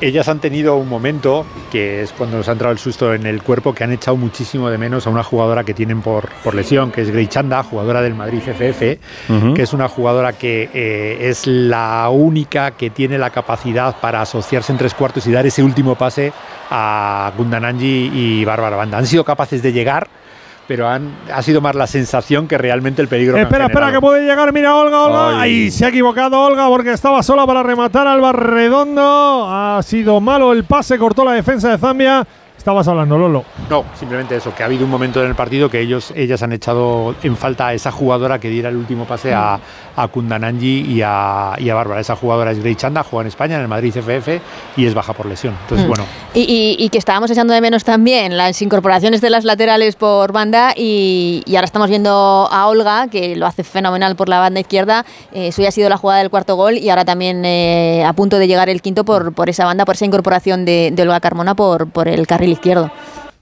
Ellas 0.00 0.28
han 0.28 0.40
tenido 0.40 0.76
un 0.76 0.88
momento 0.88 1.44
que 1.70 2.02
es 2.02 2.12
cuando 2.12 2.36
nos 2.36 2.48
ha 2.48 2.52
entrado 2.52 2.72
el 2.72 2.78
susto 2.78 3.12
en 3.12 3.26
el 3.26 3.42
cuerpo, 3.42 3.74
que 3.74 3.84
han 3.84 3.92
echado 3.92 4.16
muchísimo 4.16 4.70
de 4.70 4.78
menos 4.78 5.06
a 5.06 5.10
una 5.10 5.22
jugadora 5.22 5.64
que 5.64 5.74
tienen 5.74 6.00
por, 6.00 6.28
por 6.44 6.54
lesión, 6.54 6.90
que 6.90 7.02
es 7.02 7.10
Grey 7.10 7.26
Chanda, 7.26 7.62
jugadora 7.62 8.00
del 8.00 8.14
Madrid 8.14 8.40
FF, 8.40 8.98
que 9.54 9.62
es 9.62 9.72
una 9.72 9.88
jugadora 9.88 10.32
que 10.32 10.70
eh, 10.72 11.28
es 11.28 11.46
la 11.46 12.08
única 12.10 12.72
que 12.72 12.90
tiene 12.90 13.18
la 13.18 13.30
capacidad 13.30 13.96
para 14.00 14.22
asociarse 14.22 14.72
en 14.72 14.78
tres 14.78 14.94
cuartos 14.94 15.26
y 15.26 15.32
dar 15.32 15.46
ese 15.46 15.62
último 15.62 15.94
pase 15.96 16.32
a 16.70 17.32
Gundananji 17.36 18.10
y 18.14 18.44
Bárbara 18.44 18.76
Banda. 18.76 18.98
Han 18.98 19.06
sido 19.06 19.24
capaces 19.24 19.62
de 19.62 19.72
llegar, 19.72 20.08
pero 20.68 20.86
han, 20.86 21.16
ha 21.32 21.42
sido 21.42 21.62
más 21.62 21.74
la 21.74 21.86
sensación 21.86 22.46
que 22.46 22.58
realmente 22.58 23.00
el 23.00 23.08
peligro. 23.08 23.34
que 23.34 23.40
han 23.40 23.46
Espera, 23.46 23.66
espera, 23.68 23.90
que 23.90 24.00
puede 24.00 24.26
llegar. 24.26 24.52
Mira, 24.52 24.76
Olga, 24.76 25.02
Olga. 25.02 25.40
Ay. 25.40 25.62
Ahí 25.62 25.70
se 25.70 25.86
ha 25.86 25.88
equivocado 25.88 26.38
Olga 26.38 26.68
porque 26.68 26.92
estaba 26.92 27.22
sola 27.22 27.46
para 27.46 27.62
rematar. 27.62 28.06
Alba 28.06 28.32
Redondo. 28.32 29.46
Ha 29.48 29.82
sido 29.82 30.20
malo 30.20 30.52
el 30.52 30.64
pase, 30.64 30.98
cortó 30.98 31.24
la 31.24 31.32
defensa 31.32 31.70
de 31.70 31.78
Zambia. 31.78 32.26
Estabas 32.68 32.86
hablando, 32.88 33.16
Lolo. 33.16 33.44
No, 33.70 33.82
simplemente 33.98 34.36
eso, 34.36 34.54
que 34.54 34.62
ha 34.62 34.66
habido 34.66 34.84
un 34.84 34.90
momento 34.90 35.22
en 35.22 35.28
el 35.30 35.34
partido 35.34 35.70
que 35.70 35.80
ellos, 35.80 36.12
ellas 36.14 36.42
han 36.42 36.52
echado 36.52 37.14
en 37.22 37.34
falta 37.34 37.68
a 37.68 37.72
esa 37.72 37.90
jugadora 37.90 38.38
que 38.38 38.50
diera 38.50 38.68
el 38.68 38.76
último 38.76 39.06
pase 39.06 39.32
a, 39.32 39.58
a 39.96 40.08
Kundananji 40.08 40.82
y 40.86 41.00
a, 41.02 41.54
y 41.56 41.70
a 41.70 41.74
Bárbara. 41.74 41.98
Esa 42.02 42.14
jugadora 42.14 42.50
es 42.50 42.58
Grey 42.58 42.74
Chanda, 42.74 43.02
juega 43.04 43.22
en 43.22 43.28
España, 43.28 43.54
en 43.56 43.62
el 43.62 43.68
Madrid 43.68 43.96
FF 43.96 44.42
y 44.76 44.84
es 44.84 44.92
baja 44.92 45.14
por 45.14 45.24
lesión. 45.24 45.54
Entonces, 45.62 45.86
Mm. 45.86 45.88
bueno, 45.88 46.04
Y, 46.34 46.40
y- 46.40 46.76
y 46.84 46.90
que 46.90 46.98
estábamos 46.98 47.30
echando 47.30 47.54
de 47.54 47.62
menos 47.62 47.84
también 47.84 48.36
las 48.36 48.60
incorporaciones 48.60 49.22
de 49.22 49.30
las 49.30 49.44
laterales 49.44 49.96
por 49.96 50.32
banda 50.32 50.74
y, 50.76 51.42
y 51.46 51.56
ahora 51.56 51.64
estamos 51.64 51.88
viendo 51.88 52.10
a 52.52 52.66
Olga, 52.68 53.08
que 53.08 53.34
lo 53.34 53.46
hace 53.46 53.64
fenomenal 53.64 54.14
por 54.14 54.28
la 54.28 54.40
banda 54.40 54.60
izquierda. 54.60 55.06
Eh, 55.32 55.48
eso 55.48 55.62
ya 55.62 55.68
ha 55.68 55.72
sido 55.72 55.88
la 55.88 55.96
jugada 55.96 56.18
del 56.20 56.28
cuarto 56.28 56.54
gol 56.54 56.76
y 56.76 56.90
ahora 56.90 57.06
también 57.06 57.46
eh, 57.46 58.04
a 58.06 58.12
punto 58.12 58.38
de 58.38 58.46
llegar 58.46 58.68
el 58.68 58.82
quinto 58.82 59.04
por, 59.06 59.32
por 59.32 59.48
esa 59.48 59.64
banda, 59.64 59.86
por 59.86 59.94
esa 59.94 60.04
incorporación 60.04 60.66
de, 60.66 60.90
de 60.92 61.02
Olga 61.02 61.20
Carmona 61.20 61.54
por, 61.54 61.88
por 61.88 62.08
el 62.08 62.26
carril 62.26 62.57
izquierdo. 62.58 62.90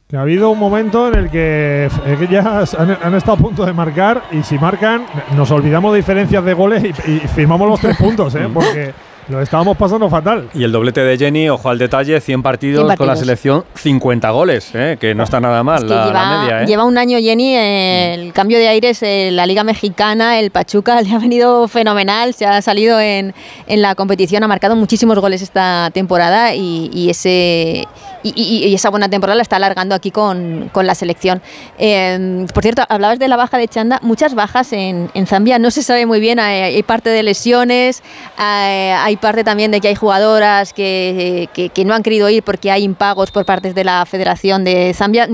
Que 0.08 0.16
ha 0.16 0.20
habido 0.20 0.50
un 0.50 0.58
momento 0.58 1.08
en 1.08 1.16
el 1.16 1.30
que 1.30 1.88
eh, 2.06 2.16
que 2.16 2.24
ellas 2.26 2.74
han, 2.74 2.96
han 3.02 3.14
estado 3.14 3.32
a 3.32 3.36
punto 3.38 3.66
de 3.66 3.72
marcar 3.72 4.22
y 4.30 4.42
si 4.44 4.56
marcan 4.56 5.04
nos 5.34 5.50
olvidamos 5.50 5.92
de 5.92 5.96
diferencias 5.98 6.44
de 6.44 6.54
goles 6.54 6.84
y, 6.84 7.10
y 7.10 7.18
firmamos 7.34 7.68
los 7.68 7.80
tres 7.80 7.96
puntos, 7.96 8.32
¿eh? 8.36 8.48
porque 8.54 8.94
lo 9.28 9.42
estábamos 9.42 9.76
pasando 9.76 10.08
fatal. 10.08 10.48
Y 10.54 10.62
el 10.62 10.70
doblete 10.70 11.00
de 11.00 11.18
Jenny, 11.18 11.48
ojo 11.48 11.68
al 11.68 11.78
detalle, 11.78 12.20
100 12.20 12.42
partidos, 12.44 12.86
100 12.86 12.96
con 12.96 13.06
la 13.08 13.16
selección, 13.16 13.64
50 13.74 14.30
goles, 14.30 14.70
¿eh? 14.74 14.96
que 15.00 15.14
no 15.16 15.24
está 15.24 15.40
nada 15.40 15.64
mal 15.64 15.78
Es 15.78 15.88
que 15.88 15.94
la, 15.94 16.06
lleva, 16.06 16.22
la 16.22 16.40
media. 16.40 16.62
¿eh? 16.62 16.66
lleva 16.66 16.84
un 16.84 16.96
año 16.96 17.18
Jenny, 17.18 17.56
eh, 17.56 18.14
el 18.14 18.32
cambio 18.32 18.58
de 18.58 18.68
aires, 18.68 19.02
la 19.02 19.44
Liga 19.46 19.64
Mexicana, 19.64 20.38
el 20.38 20.52
Pachuca 20.52 21.02
le 21.02 21.12
ha 21.12 21.18
venido 21.18 21.66
fenomenal, 21.66 22.34
se 22.34 22.46
ha 22.46 22.62
salido 22.62 23.00
en, 23.00 23.34
en 23.66 23.82
la 23.82 23.96
competición, 23.96 24.44
ha 24.44 24.48
marcado 24.48 24.76
muchísimos 24.76 25.18
goles 25.18 25.42
esta 25.42 25.90
temporada 25.92 26.54
y, 26.54 26.90
y 26.92 27.10
ese 27.10 27.88
y, 28.34 28.74
esa 28.74 28.90
buena 28.90 29.08
temporada 29.08 29.36
la 29.36 29.42
está 29.42 29.56
alargando 29.56 29.94
aquí 29.94 30.10
con, 30.10 30.70
con 30.72 30.86
la 30.86 30.94
selección. 30.94 31.42
Eh, 31.78 32.46
por 32.52 32.62
cierto, 32.62 32.82
hablabas 32.88 33.18
de 33.18 33.28
la 33.28 33.36
baja 33.36 33.58
de 33.58 33.68
Chanda, 33.68 33.98
muchas 34.02 34.34
bajas 34.34 34.72
en, 34.72 35.10
Zambia, 35.26 35.58
no 35.58 35.70
se 35.70 35.82
sabe 35.82 36.06
muy 36.06 36.20
bien, 36.20 36.38
hay, 36.38 36.82
parte 36.82 37.10
de 37.10 37.22
lesiones, 37.22 38.02
hay, 38.36 39.16
parte 39.16 39.44
también 39.44 39.70
de 39.70 39.80
que 39.80 39.88
hay 39.88 39.94
jugadoras 39.94 40.72
que, 40.72 41.48
que- 41.52 41.84
no 41.86 41.94
han 41.94 42.02
querido 42.02 42.28
ir 42.28 42.42
porque 42.42 42.72
hay 42.72 42.82
impagos 42.82 43.30
por 43.30 43.44
parte 43.44 43.72
de 43.72 43.84
la 43.84 44.04
Federación 44.06 44.64
de 44.64 44.92
Zambia. 44.92 45.28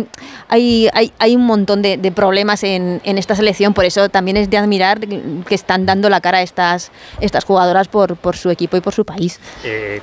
Hay, 0.48 0.88
hay, 0.92 1.12
hay 1.18 1.34
un 1.34 1.46
montón 1.46 1.80
de, 1.82 2.12
problemas 2.14 2.62
en, 2.62 3.00
en 3.04 3.16
esta 3.16 3.34
selección, 3.34 3.72
por 3.72 3.86
eso 3.86 4.10
también 4.10 4.36
es 4.36 4.50
de 4.50 4.58
admirar 4.58 5.00
que 5.00 5.54
están 5.54 5.86
dando 5.86 6.10
la 6.10 6.20
cara 6.20 6.38
a 6.38 6.42
estas, 6.42 6.90
estas 7.20 7.44
jugadoras 7.44 7.88
por, 7.88 8.16
por 8.16 8.36
su 8.36 8.50
equipo 8.50 8.76
y 8.76 8.80
por 8.80 8.92
su 8.92 9.04
país. 9.04 9.40
Eh, 9.64 10.00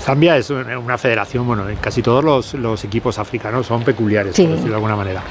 Zambia 0.00 0.36
es 0.36 0.50
una 0.50 0.98
federación, 0.98 1.46
bueno, 1.46 1.68
en 1.68 1.76
casi 1.76 2.02
todos 2.02 2.24
los, 2.24 2.31
los 2.54 2.84
equipos 2.84 3.18
africanos 3.18 3.66
son 3.66 3.82
peculiares, 3.82 4.34
Sí. 4.36 4.42
por 4.42 4.52
decirlo 4.52 4.70
de 4.72 4.76
alguna 4.76 4.96
manera. 4.96 5.22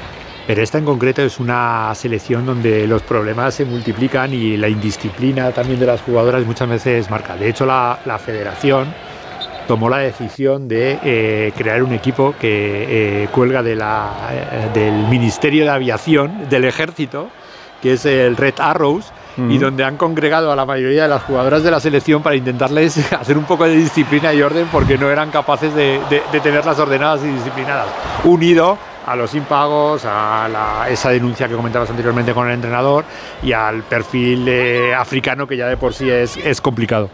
Pero 0.46 0.60
esta 0.62 0.78
en 0.78 0.84
concreto 0.84 1.22
es 1.22 1.38
una 1.38 1.94
selección 1.94 2.44
donde 2.44 2.86
los 2.88 3.02
problemas 3.02 3.54
se 3.54 3.64
multiplican 3.64 4.34
y 4.34 4.56
la 4.56 4.68
indisciplina 4.68 5.52
también 5.52 5.78
de 5.78 5.86
las 5.86 6.00
jugadoras 6.02 6.44
muchas 6.44 6.68
veces 6.68 7.08
marca. 7.10 7.36
De 7.36 7.48
hecho, 7.48 7.64
la, 7.64 8.00
la 8.04 8.18
federación 8.18 8.92
tomó 9.68 9.88
la 9.88 9.98
decisión 9.98 10.66
de 10.66 10.98
eh, 11.04 11.52
crear 11.56 11.82
un 11.84 11.92
equipo 11.92 12.34
que 12.40 13.22
eh, 13.22 13.28
cuelga 13.30 13.62
de 13.62 13.76
la, 13.76 14.10
eh, 14.32 14.68
del 14.74 15.06
Ministerio 15.08 15.62
de 15.64 15.70
Aviación 15.70 16.48
del 16.50 16.64
Ejército, 16.64 17.28
que 17.80 17.92
es 17.92 18.04
el 18.04 18.36
Red 18.36 18.54
Arrows, 18.58 19.12
y 19.36 19.58
donde 19.58 19.84
han 19.84 19.96
congregado 19.96 20.52
a 20.52 20.56
la 20.56 20.66
mayoría 20.66 21.04
de 21.04 21.08
las 21.08 21.22
jugadoras 21.22 21.62
de 21.62 21.70
la 21.70 21.80
selección 21.80 22.22
para 22.22 22.36
intentarles 22.36 23.12
hacer 23.18 23.38
un 23.38 23.44
poco 23.44 23.64
de 23.64 23.76
disciplina 23.76 24.32
y 24.34 24.42
orden 24.42 24.68
porque 24.70 24.98
no 24.98 25.10
eran 25.10 25.30
capaces 25.30 25.74
de, 25.74 26.00
de- 26.10 26.22
de 26.30 26.40
tenerlas 26.40 26.78
ordenadas 26.78 27.22
y 27.24 27.28
disciplinadas. 27.28 27.86
Unido 28.24 28.76
a 29.06 29.16
los 29.16 29.34
impagos, 29.34 30.04
a 30.04 30.48
la- 30.52 30.88
esa 30.88 31.10
denuncia 31.10 31.48
que 31.48 31.54
comentabas 31.56 31.88
anteriormente 31.90 32.32
con 32.34 32.46
el 32.46 32.54
entrenador 32.54 33.04
y 33.42 33.52
al 33.52 33.82
perfil 33.82 34.46
eh, 34.48 34.94
africano 34.94 35.46
que 35.46 35.56
ya 35.56 35.66
de 35.66 35.76
por 35.76 35.92
sí 35.94 36.08
es, 36.10 36.36
es 36.36 36.60
complicado. 36.60 37.10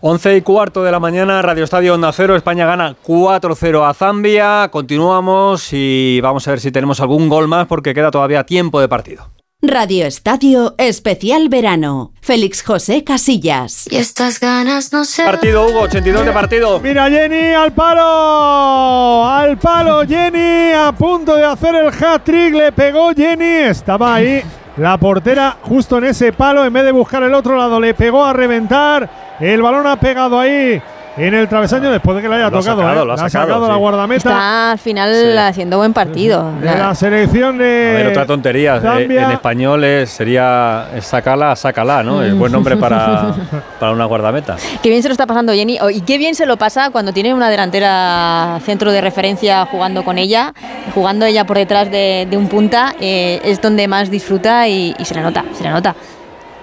11 0.00 0.36
y 0.36 0.42
cuarto 0.42 0.82
de 0.84 0.92
la 0.92 1.00
mañana, 1.00 1.42
Radio 1.42 1.64
Estadio 1.64 1.94
Onda 1.94 2.12
Cero, 2.12 2.34
España 2.36 2.66
gana 2.66 2.94
4-0 3.04 3.88
a 3.88 3.92
Zambia. 3.94 4.68
Continuamos 4.70 5.68
y 5.72 6.20
vamos 6.22 6.46
a 6.46 6.52
ver 6.52 6.60
si 6.60 6.70
tenemos 6.72 7.00
algún 7.00 7.28
gol 7.28 7.46
más 7.48 7.66
porque 7.66 7.94
queda 7.94 8.10
todavía 8.10 8.44
tiempo 8.44 8.80
de 8.80 8.88
partido. 8.88 9.26
Radio 9.60 10.06
Estadio 10.06 10.76
Especial 10.78 11.48
Verano. 11.48 12.12
Félix 12.20 12.62
José 12.62 13.02
Casillas. 13.02 13.88
Y 13.90 13.96
estas 13.96 14.38
ganas 14.38 14.92
no 14.92 15.04
se 15.04 15.24
Partido, 15.24 15.66
Hugo, 15.66 15.80
82 15.80 16.26
de 16.26 16.30
partido. 16.30 16.78
Mira 16.78 17.10
Jenny 17.10 17.54
al 17.54 17.72
palo, 17.72 19.28
al 19.28 19.58
palo 19.58 20.06
Jenny 20.06 20.70
a 20.72 20.92
punto 20.92 21.34
de 21.34 21.44
hacer 21.44 21.74
el 21.74 21.88
hat-trick, 21.88 22.54
le 22.54 22.70
pegó 22.70 23.12
Jenny, 23.12 23.44
estaba 23.44 24.14
ahí 24.14 24.44
la 24.76 24.96
portera 24.96 25.56
justo 25.60 25.98
en 25.98 26.04
ese 26.04 26.32
palo, 26.32 26.64
en 26.64 26.72
vez 26.72 26.84
de 26.84 26.92
buscar 26.92 27.24
el 27.24 27.34
otro 27.34 27.56
lado 27.56 27.80
le 27.80 27.94
pegó 27.94 28.24
a 28.24 28.32
reventar, 28.32 29.10
el 29.40 29.60
balón 29.60 29.88
ha 29.88 29.98
pegado 29.98 30.38
ahí 30.38 30.80
en 31.18 31.34
el 31.34 31.48
travesaño 31.48 31.90
después 31.90 32.16
de 32.16 32.22
que 32.22 32.28
le 32.28 32.36
haya 32.36 32.50
Lo 32.50 32.58
ha 32.58 32.60
tocado, 32.60 32.80
sacado, 32.82 33.02
¿eh? 33.02 33.06
lo 33.06 33.12
ha 33.12 33.16
sacado, 33.28 33.68
la 33.68 33.76
guardameta 33.76 34.28
Está 34.30 34.70
al 34.72 34.78
final 34.78 35.12
Sí. 35.14 35.36
haciendo 35.36 35.78
buen 35.78 35.92
partido. 35.92 36.52
de 36.60 36.66
la 36.66 36.94
selección 36.94 37.58
de 37.58 37.90
A 37.92 37.96
ver, 37.98 38.06
otra 38.08 38.26
tontería. 38.26 38.76
eh, 38.76 38.80
Zambia. 38.80 39.22
en 39.24 39.30
español 39.32 39.84
es- 39.84 40.10
sería 40.10 40.86
sacala, 41.00 41.54
sácala, 41.56 42.02
¿no? 42.02 42.22
Es 42.22 42.34
buen 42.36 42.52
nombre 42.52 42.76
para, 42.76 43.34
para 43.80 43.92
una 43.92 44.04
guardameta. 44.04 44.56
Qué 44.82 44.88
bien 44.90 45.02
se 45.02 45.08
lo 45.08 45.12
está 45.12 45.26
pasando 45.26 45.52
Jenny 45.52 45.78
oh, 45.80 45.90
y 45.90 46.00
qué 46.02 46.18
bien 46.18 46.34
se 46.34 46.46
lo 46.46 46.56
pasa 46.56 46.90
cuando 46.90 47.12
tiene 47.12 47.34
una 47.34 47.50
delantera 47.50 48.58
centro 48.64 48.92
de 48.92 49.00
referencia 49.00 49.66
jugando 49.66 50.04
con 50.04 50.18
ella, 50.18 50.52
jugando 50.94 51.26
ella 51.26 51.44
por 51.44 51.56
detrás 51.56 51.90
de, 51.90 52.26
de 52.30 52.36
un 52.36 52.48
punta, 52.48 52.94
eh, 53.00 53.40
es 53.44 53.60
donde 53.60 53.88
más 53.88 54.10
disfruta 54.10 54.68
y, 54.68 54.94
y 54.98 55.04
se 55.04 55.14
le 55.14 55.20
nota, 55.22 55.44
se 55.54 55.62
le 55.64 55.70
nota. 55.70 55.94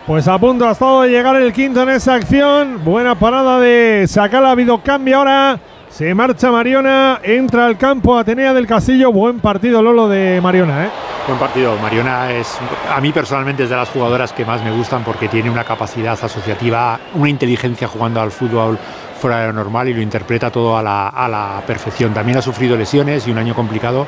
Pues 0.07 0.27
a 0.27 0.37
punto 0.37 0.67
ha 0.67 0.71
estado 0.71 1.01
de 1.01 1.09
llegar 1.09 1.35
el 1.35 1.51
quinto 1.51 1.81
en 1.81 1.89
esa 1.89 2.13
acción. 2.13 2.83
Buena 2.85 3.15
parada 3.15 3.59
de 3.59 4.05
Sacala. 4.07 4.49
Ha 4.49 4.51
habido 4.51 4.77
cambio 4.83 5.17
ahora. 5.17 5.59
Se 5.89 6.13
marcha 6.13 6.51
Mariona. 6.51 7.19
Entra 7.23 7.65
al 7.65 7.75
campo 7.75 8.15
Atenea 8.15 8.53
del 8.53 8.67
Castillo. 8.67 9.11
Buen 9.11 9.39
partido, 9.39 9.81
Lolo, 9.81 10.07
de 10.07 10.39
Mariona. 10.41 10.85
¿eh? 10.85 10.89
Buen 11.25 11.39
partido. 11.39 11.75
Mariona 11.81 12.31
es, 12.33 12.55
a 12.87 13.01
mí 13.01 13.11
personalmente, 13.11 13.63
es 13.63 13.69
de 13.69 13.75
las 13.75 13.89
jugadoras 13.89 14.31
que 14.31 14.45
más 14.45 14.63
me 14.63 14.69
gustan 14.69 15.03
porque 15.03 15.27
tiene 15.27 15.49
una 15.49 15.63
capacidad 15.63 16.13
asociativa, 16.13 16.99
una 17.15 17.29
inteligencia 17.29 17.87
jugando 17.87 18.21
al 18.21 18.29
fútbol 18.29 18.77
fuera 19.19 19.39
de 19.39 19.47
lo 19.47 19.53
normal 19.53 19.89
y 19.89 19.95
lo 19.95 20.01
interpreta 20.01 20.51
todo 20.51 20.77
a 20.77 20.83
la, 20.83 21.07
a 21.07 21.27
la 21.27 21.63
perfección. 21.65 22.13
También 22.13 22.37
ha 22.37 22.43
sufrido 22.43 22.77
lesiones 22.77 23.27
y 23.27 23.31
un 23.31 23.39
año 23.39 23.55
complicado, 23.55 24.05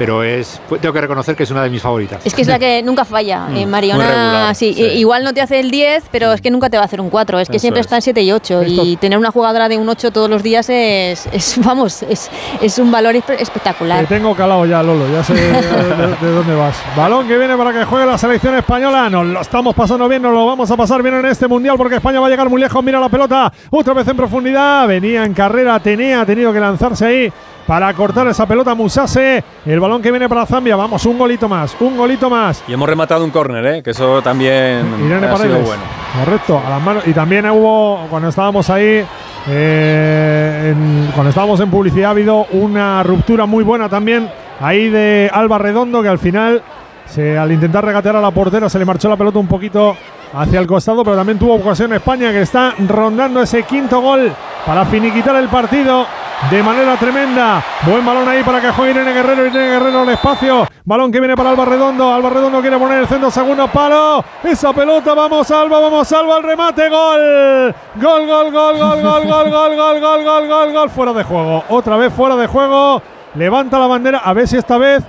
pero 0.00 0.22
es, 0.24 0.58
pues, 0.66 0.80
tengo 0.80 0.94
que 0.94 1.00
reconocer 1.02 1.36
que 1.36 1.42
es 1.42 1.50
una 1.50 1.62
de 1.62 1.68
mis 1.68 1.82
favoritas. 1.82 2.24
Es 2.24 2.32
que 2.34 2.40
es 2.40 2.48
la 2.48 2.58
que 2.58 2.82
nunca 2.82 3.04
falla. 3.04 3.48
Eh, 3.50 3.52
muy 3.52 3.66
Mariona, 3.66 4.06
regular, 4.08 4.54
sí, 4.54 4.70
igual 4.94 5.22
no 5.24 5.34
te 5.34 5.42
hace 5.42 5.60
el 5.60 5.70
10, 5.70 6.04
pero 6.10 6.32
es 6.32 6.40
que 6.40 6.50
nunca 6.50 6.70
te 6.70 6.78
va 6.78 6.84
a 6.84 6.86
hacer 6.86 7.02
un 7.02 7.10
4. 7.10 7.38
Es 7.38 7.50
que 7.50 7.56
Eso 7.58 7.60
siempre 7.64 7.80
es. 7.82 7.86
está 7.86 7.96
en 7.96 8.02
7 8.02 8.22
y 8.22 8.32
8. 8.32 8.62
Esto- 8.62 8.82
Y 8.82 8.96
tener 8.96 9.18
una 9.18 9.30
jugadora 9.30 9.68
de 9.68 9.76
un 9.76 9.86
8 9.90 10.10
todos 10.10 10.30
los 10.30 10.42
días 10.42 10.70
es, 10.70 11.26
es 11.30 11.58
vamos, 11.62 12.02
es, 12.04 12.30
es 12.62 12.78
un 12.78 12.90
valor 12.90 13.14
espe- 13.14 13.36
Te 13.36 13.42
espectacular. 13.42 14.06
tengo 14.06 14.34
calado 14.34 14.64
ya, 14.64 14.82
Lolo. 14.82 15.04
Ya 15.12 15.22
sé 15.22 15.34
de, 15.34 15.42
de- 15.52 16.16
de 16.18 16.32
dónde 16.32 16.54
vas. 16.54 16.76
Balón 16.96 17.28
que 17.28 17.36
viene 17.36 17.54
para 17.58 17.70
que 17.70 17.84
juegue 17.84 18.06
la 18.06 18.16
selección 18.16 18.56
española. 18.56 19.10
Nos 19.10 19.26
lo 19.26 19.40
estamos 19.42 19.74
pasando 19.74 20.08
bien, 20.08 20.22
nos 20.22 20.32
lo 20.32 20.46
vamos 20.46 20.70
a 20.70 20.78
pasar 20.78 21.02
bien 21.02 21.16
en 21.16 21.26
este 21.26 21.46
mundial 21.46 21.74
porque 21.76 21.96
España 21.96 22.20
va 22.20 22.26
a 22.26 22.30
llegar 22.30 22.48
muy 22.48 22.58
lejos. 22.62 22.82
Mira 22.82 22.98
la 22.98 23.10
pelota. 23.10 23.52
Otra 23.68 23.92
vez 23.92 24.08
en 24.08 24.16
profundidad. 24.16 24.88
Venía 24.88 25.24
en 25.26 25.34
carrera 25.34 25.74
Atenea. 25.74 26.22
Ha 26.22 26.26
tenido 26.26 26.54
que 26.54 26.60
lanzarse 26.60 27.04
ahí 27.04 27.32
para 27.70 27.94
cortar 27.94 28.26
esa 28.26 28.46
pelota 28.46 28.74
Musase. 28.74 29.44
El 29.64 29.78
balón 29.78 30.02
que 30.02 30.10
viene 30.10 30.28
para 30.28 30.44
Zambia. 30.44 30.74
Vamos, 30.74 31.06
un 31.06 31.16
golito 31.16 31.48
más. 31.48 31.76
Un 31.78 31.96
golito 31.96 32.28
más. 32.28 32.64
Y 32.66 32.72
hemos 32.72 32.88
rematado 32.88 33.24
un 33.24 33.30
córner, 33.30 33.64
¿eh? 33.64 33.80
que 33.84 33.90
eso 33.90 34.20
también 34.22 34.84
Irene 35.06 35.28
ha 35.28 35.36
sido 35.36 35.60
bueno. 35.60 35.82
Correcto, 36.18 36.60
a 36.66 36.68
las 36.68 36.82
manos. 36.82 37.06
Y 37.06 37.12
también 37.12 37.48
hubo, 37.48 38.06
cuando 38.10 38.28
estábamos 38.30 38.68
ahí, 38.70 39.04
eh, 39.48 40.72
en- 40.74 41.12
cuando 41.14 41.28
estábamos 41.28 41.60
en 41.60 41.70
publicidad, 41.70 42.08
ha 42.08 42.10
habido 42.10 42.44
una 42.50 43.04
ruptura 43.04 43.46
muy 43.46 43.62
buena 43.62 43.88
también 43.88 44.28
ahí 44.60 44.88
de 44.88 45.30
Alba 45.32 45.58
Redondo, 45.58 46.02
que 46.02 46.08
al 46.08 46.18
final, 46.18 46.62
se, 47.06 47.38
al 47.38 47.52
intentar 47.52 47.84
regatear 47.84 48.16
a 48.16 48.20
la 48.20 48.32
portera, 48.32 48.68
se 48.68 48.80
le 48.80 48.84
marchó 48.84 49.08
la 49.08 49.16
pelota 49.16 49.38
un 49.38 49.46
poquito 49.46 49.96
hacia 50.32 50.60
el 50.60 50.66
costado, 50.66 51.04
pero 51.04 51.16
también 51.16 51.38
tuvo 51.38 51.54
ocasión 51.54 51.92
España, 51.92 52.30
que 52.30 52.42
está 52.42 52.74
rondando 52.88 53.40
ese 53.42 53.62
quinto 53.64 54.00
gol 54.00 54.32
para 54.66 54.84
finiquitar 54.84 55.36
el 55.36 55.48
partido. 55.48 56.06
De 56.48 56.62
manera 56.62 56.96
tremenda. 56.96 57.62
Buen 57.86 58.04
balón 58.04 58.26
ahí 58.26 58.42
para 58.42 58.62
que 58.62 58.68
Irene 58.90 59.12
Guerrero. 59.12 59.44
Irene 59.44 59.68
Guerrero 59.68 60.00
al 60.00 60.08
espacio. 60.08 60.66
Balón 60.86 61.12
que 61.12 61.20
viene 61.20 61.36
para 61.36 61.50
Alba 61.50 61.66
Redondo. 61.66 62.10
Alba 62.14 62.30
Redondo 62.30 62.62
quiere 62.62 62.78
poner 62.78 63.00
el 63.00 63.06
centro. 63.06 63.30
Segundo 63.30 63.68
palo. 63.68 64.24
Esa 64.42 64.72
pelota. 64.72 65.12
Vamos 65.12 65.50
Alba. 65.50 65.78
Vamos 65.80 66.10
Alba. 66.10 66.38
El 66.38 66.42
remate. 66.42 66.88
Gol. 66.88 67.74
Gol, 67.96 68.26
gol, 68.26 68.52
gol, 68.52 68.78
gol, 68.78 69.02
gol, 69.02 69.24
gol, 69.28 69.50
gol, 69.50 69.76
gol, 69.76 70.00
gol, 70.00 70.24
gol, 70.24 70.48
gol, 70.48 70.72
gol. 70.72 70.88
Fuera 70.88 71.12
de 71.12 71.24
juego. 71.24 71.64
Otra 71.68 71.98
vez 71.98 72.10
fuera 72.10 72.36
de 72.36 72.46
juego. 72.46 73.02
Levanta 73.34 73.78
la 73.78 73.86
bandera. 73.86 74.22
A 74.24 74.32
ver 74.32 74.48
si 74.48 74.56
esta 74.56 74.78
vez. 74.78 75.04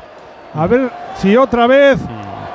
A 0.53 0.67
ver 0.67 0.91
si 1.15 1.37
otra 1.37 1.65
vez. 1.65 1.97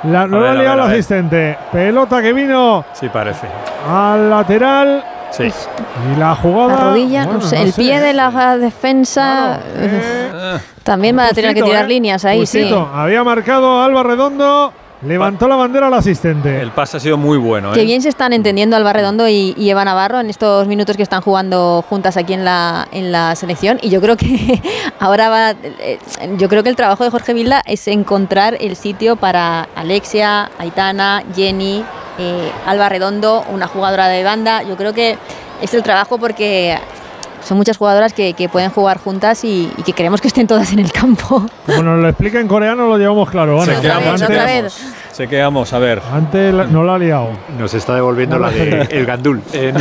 La, 0.03 0.27
no 0.27 0.39
la 0.39 0.51
ha 0.51 0.53
liado 0.55 0.85
el 0.85 0.91
asistente. 0.91 1.57
Pelota 1.71 2.21
que 2.21 2.33
vino 2.33 2.85
Sí, 2.93 3.09
parece. 3.09 3.47
al 3.89 4.29
lateral. 4.29 5.03
Sí. 5.31 5.43
Y 5.43 6.19
la 6.19 6.35
jugada. 6.35 6.75
La 6.75 6.89
rodilla, 6.89 7.25
bueno, 7.25 7.39
no 7.41 7.45
sé, 7.45 7.61
el 7.61 7.73
sé. 7.73 7.81
pie 7.81 7.99
de 7.99 8.13
la 8.13 8.57
defensa 8.57 9.59
eh, 9.75 10.31
Ah, 10.33 10.57
también 10.83 11.17
va 11.17 11.25
a 11.27 11.29
tener 11.31 11.53
que 11.53 11.61
tirar 11.61 11.85
¿eh? 11.85 11.87
líneas 11.89 12.23
ahí, 12.25 12.39
Justito. 12.39 12.89
Había 12.93 13.23
marcado 13.23 13.81
Alba 13.83 14.03
Redondo, 14.03 14.71
levantó 15.01 15.47
la 15.47 15.55
bandera 15.55 15.87
al 15.87 15.93
asistente. 15.93 16.61
el 16.61 16.71
pase 16.71 16.97
ha 16.97 16.99
sido 16.99 17.17
muy 17.17 17.37
bueno. 17.37 17.71
¿eh? 17.71 17.75
Qué 17.75 17.83
bien 17.85 18.01
se 18.01 18.09
están 18.09 18.33
entendiendo 18.33 18.75
Alba 18.75 18.93
Redondo 18.93 19.27
y, 19.27 19.53
y 19.57 19.69
Eva 19.69 19.85
Navarro 19.85 20.19
en 20.19 20.29
estos 20.29 20.67
minutos 20.67 20.97
que 20.97 21.03
están 21.03 21.21
jugando 21.21 21.83
juntas 21.87 22.17
aquí 22.17 22.33
en 22.33 22.43
la, 22.45 22.87
en 22.91 23.11
la 23.11 23.35
selección. 23.35 23.79
Y 23.81 23.89
yo 23.89 24.01
creo 24.01 24.17
que 24.17 24.61
ahora 24.99 25.29
va. 25.29 25.51
eh, 25.51 25.99
Yo 26.37 26.49
creo 26.49 26.63
que 26.63 26.69
el 26.69 26.75
trabajo 26.75 27.03
de 27.03 27.09
Jorge 27.11 27.33
Vilda 27.33 27.61
es 27.65 27.87
encontrar 27.87 28.57
el 28.59 28.75
sitio 28.75 29.15
para 29.15 29.67
Alexia, 29.75 30.49
Aitana, 30.57 31.23
Jenny, 31.35 31.83
eh, 32.17 32.51
Alba 32.65 32.89
Redondo, 32.89 33.45
una 33.51 33.67
jugadora 33.67 34.07
de 34.07 34.23
banda. 34.23 34.63
Yo 34.63 34.75
creo 34.77 34.93
que 34.93 35.17
es 35.61 35.73
el 35.73 35.83
trabajo 35.83 36.17
porque 36.17 36.77
son 37.43 37.57
muchas 37.57 37.77
jugadoras 37.77 38.13
que, 38.13 38.33
que 38.33 38.49
pueden 38.49 38.69
jugar 38.71 38.97
juntas 38.99 39.43
y, 39.43 39.71
y 39.77 39.83
que 39.83 39.93
queremos 39.93 40.21
que 40.21 40.27
estén 40.27 40.47
todas 40.47 40.71
en 40.73 40.79
el 40.79 40.91
campo. 40.91 41.45
Como 41.65 41.83
nos 41.83 41.99
lo 42.01 42.09
explica 42.09 42.39
en 42.39 42.47
coreano, 42.47 42.87
lo 42.87 42.97
llevamos 42.97 43.29
claro. 43.29 43.61
Ana. 43.61 43.75
Se 43.75 43.81
quedamos, 43.81 44.21
otra 44.21 44.45
vez. 44.45 44.77
Se 45.11 45.27
quedamos, 45.27 45.73
a 45.73 45.79
ver. 45.79 46.01
Antes 46.11 46.53
la- 46.53 46.65
no 46.65 46.83
la 46.83 46.95
ha 46.95 46.99
liado. 46.99 47.29
Nos 47.57 47.73
está 47.73 47.95
devolviendo 47.95 48.37
la 48.37 48.49
de 48.51 48.87
el 48.91 49.05
gandul 49.05 49.41
en 49.53 49.75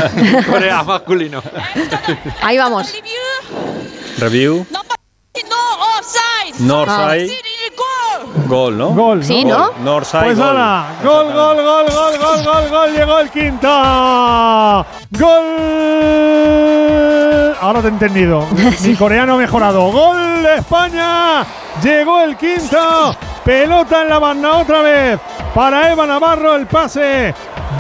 Corea 0.51 0.83
masculino. 0.83 1.43
Ahí 2.43 2.57
vamos. 2.59 2.93
Review. 4.19 4.67
Northside. 6.61 7.31
Gol, 8.47 8.79
¿no? 8.79 8.89
Gol. 8.91 9.25
Sí, 9.25 9.45
¿no? 9.45 9.59
¿no? 9.59 9.85
Northside. 9.85 10.25
Pues 10.25 10.39
gol. 10.39 10.47
ahora, 10.49 10.87
gol, 11.03 11.33
gol, 11.33 11.57
gol, 11.57 11.87
gol, 11.87 12.19
gol, 12.19 12.45
gol, 12.45 12.69
gol, 12.71 12.93
llegó 12.93 13.19
el 13.19 13.31
quinto. 13.31 14.87
Gol. 15.11 15.45
Ahora 17.61 17.81
te 17.81 17.89
he 17.89 17.91
entendido. 17.91 18.47
Mi 18.85 18.95
coreano 18.99 19.35
ha 19.35 19.37
mejorado. 19.39 19.91
Gol 19.91 20.43
de 20.43 20.57
España. 20.57 21.45
Llegó 21.83 22.21
el 22.21 22.37
quinto. 22.37 23.17
Pelota 23.47 24.03
en 24.03 24.09
la 24.09 24.19
banda 24.19 24.57
otra 24.57 24.83
vez. 24.83 25.21
Para 25.55 25.93
Eva 25.93 26.05
Navarro 26.05 26.57
el 26.57 26.67
pase. 26.67 27.33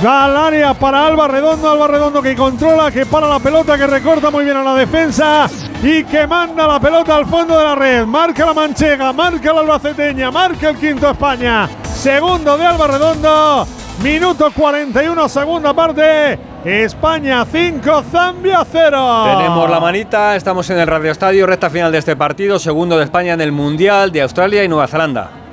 Al 0.06 0.36
área 0.36 0.74
para 0.74 1.05
Alba 1.05 1.26
Redondo. 1.26 1.68
Alba 1.68 1.88
Redondo 1.88 2.22
que 2.22 2.36
controla, 2.36 2.93
que 2.93 3.05
para 3.05 3.26
la 3.26 3.40
pelota, 3.40 3.76
que 3.76 3.88
recorta 3.88 4.30
muy 4.30 4.44
bien 4.44 4.56
a 4.56 4.62
la 4.62 4.76
defensa 4.76 5.51
y 5.82 6.05
que 6.05 6.24
manda 6.28 6.68
la 6.68 6.78
pelota 6.78 7.16
al 7.16 7.26
fondo 7.26 7.59
de 7.59 7.64
la 7.64 7.74
red. 7.74 8.06
Marca 8.06 8.47
la 8.47 8.55
manchega, 8.55 9.12
marca 9.12 9.52
la 9.52 9.62
albaceteña, 9.62 10.30
marca 10.30 10.68
el 10.68 10.76
quinto 10.76 11.10
España. 11.10 11.68
Segundo 11.82 12.56
de 12.56 12.64
Alba 12.64 12.86
Redondo. 12.86 13.66
Minuto 14.05 14.52
41, 14.55 15.28
segunda 15.28 15.74
parte. 15.74 16.38
España 16.64 17.44
5, 17.44 18.05
Zambia 18.12 18.64
0. 18.70 19.36
Tenemos 19.36 19.68
la 19.68 19.80
manita, 19.80 20.36
estamos 20.36 20.70
en 20.70 20.78
el 20.78 20.86
Radio 20.86 21.10
Estadio, 21.10 21.44
recta 21.44 21.70
final 21.70 21.90
de 21.90 21.98
este 21.98 22.14
partido, 22.14 22.60
segundo 22.60 22.97
de 22.98 23.02
España 23.02 23.32
en 23.32 23.40
el 23.40 23.51
Mundial 23.51 24.12
de 24.12 24.22
Australia 24.22 24.62
y 24.62 24.68
Nueva 24.68 24.86
Zelanda. 24.86 25.45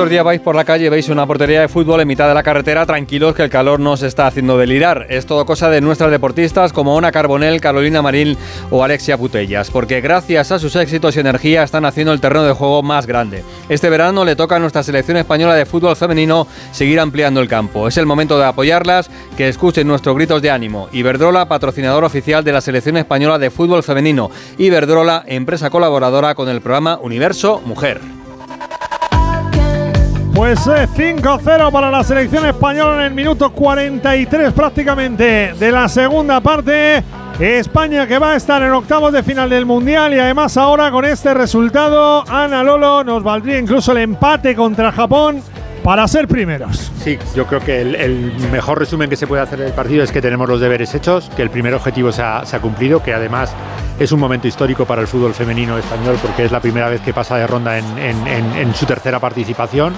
Estos 0.00 0.12
días 0.12 0.24
vais 0.24 0.40
por 0.40 0.56
la 0.56 0.64
calle 0.64 0.86
y 0.86 0.88
veis 0.88 1.10
una 1.10 1.26
portería 1.26 1.60
de 1.60 1.68
fútbol 1.68 2.00
en 2.00 2.08
mitad 2.08 2.26
de 2.26 2.32
la 2.32 2.42
carretera, 2.42 2.86
tranquilos 2.86 3.34
que 3.34 3.42
el 3.42 3.50
calor 3.50 3.80
no 3.80 3.92
os 3.92 4.02
está 4.02 4.26
haciendo 4.26 4.56
delirar. 4.56 5.04
Es 5.10 5.26
todo 5.26 5.44
cosa 5.44 5.68
de 5.68 5.82
nuestras 5.82 6.10
deportistas 6.10 6.72
como 6.72 6.94
Ona 6.94 7.12
Carbonell, 7.12 7.60
Carolina 7.60 8.00
Marín 8.00 8.38
o 8.70 8.82
Alexia 8.82 9.18
Putellas, 9.18 9.70
porque 9.70 10.00
gracias 10.00 10.52
a 10.52 10.58
sus 10.58 10.74
éxitos 10.74 11.14
y 11.14 11.20
energía 11.20 11.64
están 11.64 11.84
haciendo 11.84 12.14
el 12.14 12.20
terreno 12.22 12.46
de 12.46 12.54
juego 12.54 12.82
más 12.82 13.06
grande. 13.06 13.44
Este 13.68 13.90
verano 13.90 14.24
le 14.24 14.36
toca 14.36 14.56
a 14.56 14.58
nuestra 14.58 14.82
selección 14.82 15.18
española 15.18 15.54
de 15.54 15.66
fútbol 15.66 15.94
femenino 15.96 16.46
seguir 16.72 16.98
ampliando 16.98 17.42
el 17.42 17.48
campo. 17.48 17.86
Es 17.86 17.98
el 17.98 18.06
momento 18.06 18.38
de 18.38 18.46
apoyarlas, 18.46 19.10
que 19.36 19.50
escuchen 19.50 19.86
nuestros 19.86 20.16
gritos 20.16 20.40
de 20.40 20.50
ánimo. 20.50 20.88
Iberdrola, 20.92 21.46
patrocinador 21.46 22.04
oficial 22.04 22.42
de 22.42 22.52
la 22.52 22.62
selección 22.62 22.96
española 22.96 23.38
de 23.38 23.50
fútbol 23.50 23.82
femenino. 23.82 24.30
Iberdrola, 24.56 25.24
empresa 25.26 25.68
colaboradora 25.68 26.34
con 26.34 26.48
el 26.48 26.62
programa 26.62 26.98
Universo 27.02 27.60
Mujer. 27.66 28.19
Pues 30.34 30.66
eh, 30.66 30.86
5-0 30.86 31.72
para 31.72 31.90
la 31.90 32.04
selección 32.04 32.46
española 32.46 33.00
en 33.00 33.06
el 33.08 33.14
minuto 33.14 33.50
43 33.50 34.52
prácticamente 34.52 35.54
de 35.58 35.72
la 35.72 35.88
segunda 35.88 36.40
parte. 36.40 37.02
España 37.38 38.06
que 38.06 38.18
va 38.18 38.32
a 38.32 38.36
estar 38.36 38.62
en 38.62 38.70
octavos 38.70 39.12
de 39.12 39.22
final 39.22 39.48
del 39.48 39.64
Mundial 39.64 40.12
y 40.14 40.18
además 40.18 40.56
ahora 40.56 40.90
con 40.90 41.04
este 41.04 41.32
resultado, 41.32 42.22
Ana 42.28 42.62
Lolo 42.62 43.02
nos 43.02 43.22
valdría 43.22 43.58
incluso 43.58 43.92
el 43.92 43.98
empate 43.98 44.54
contra 44.54 44.92
Japón 44.92 45.42
para 45.82 46.06
ser 46.06 46.28
primeros. 46.28 46.92
Sí, 47.02 47.18
yo 47.34 47.46
creo 47.46 47.60
que 47.60 47.80
el, 47.80 48.32
mejor 48.52 48.78
resumen 48.78 49.08
que 49.08 49.16
se 49.16 49.26
puede 49.26 49.42
hacer 49.42 49.58
del 49.58 49.72
partido 49.72 50.04
es 50.04 50.12
que 50.12 50.20
tenemos 50.20 50.48
los 50.48 50.60
deberes 50.60 50.94
hechos, 50.94 51.30
que 51.34 51.40
el 51.40 51.48
primer 51.48 51.74
objetivo 51.74 52.12
se 52.12 52.22
ha 52.22 52.60
cumplido, 52.60 53.02
que 53.02 53.14
además 53.14 53.54
es 54.00 54.10
un 54.12 54.18
momento 54.18 54.48
histórico 54.48 54.84
para 54.86 55.00
el 55.00 55.06
fútbol 55.06 55.34
femenino 55.34 55.78
español 55.78 56.16
porque 56.20 56.44
es 56.44 56.50
la 56.50 56.58
primera 56.60 56.88
vez 56.88 57.00
que 57.02 57.12
pasa 57.14 57.36
de 57.36 57.46
ronda 57.46 57.78
en, 57.78 57.84
en- 57.98 58.26
en- 58.26 58.52
en 58.56 58.74
su 58.74 58.84
tercera 58.86 59.20
participación. 59.20 59.92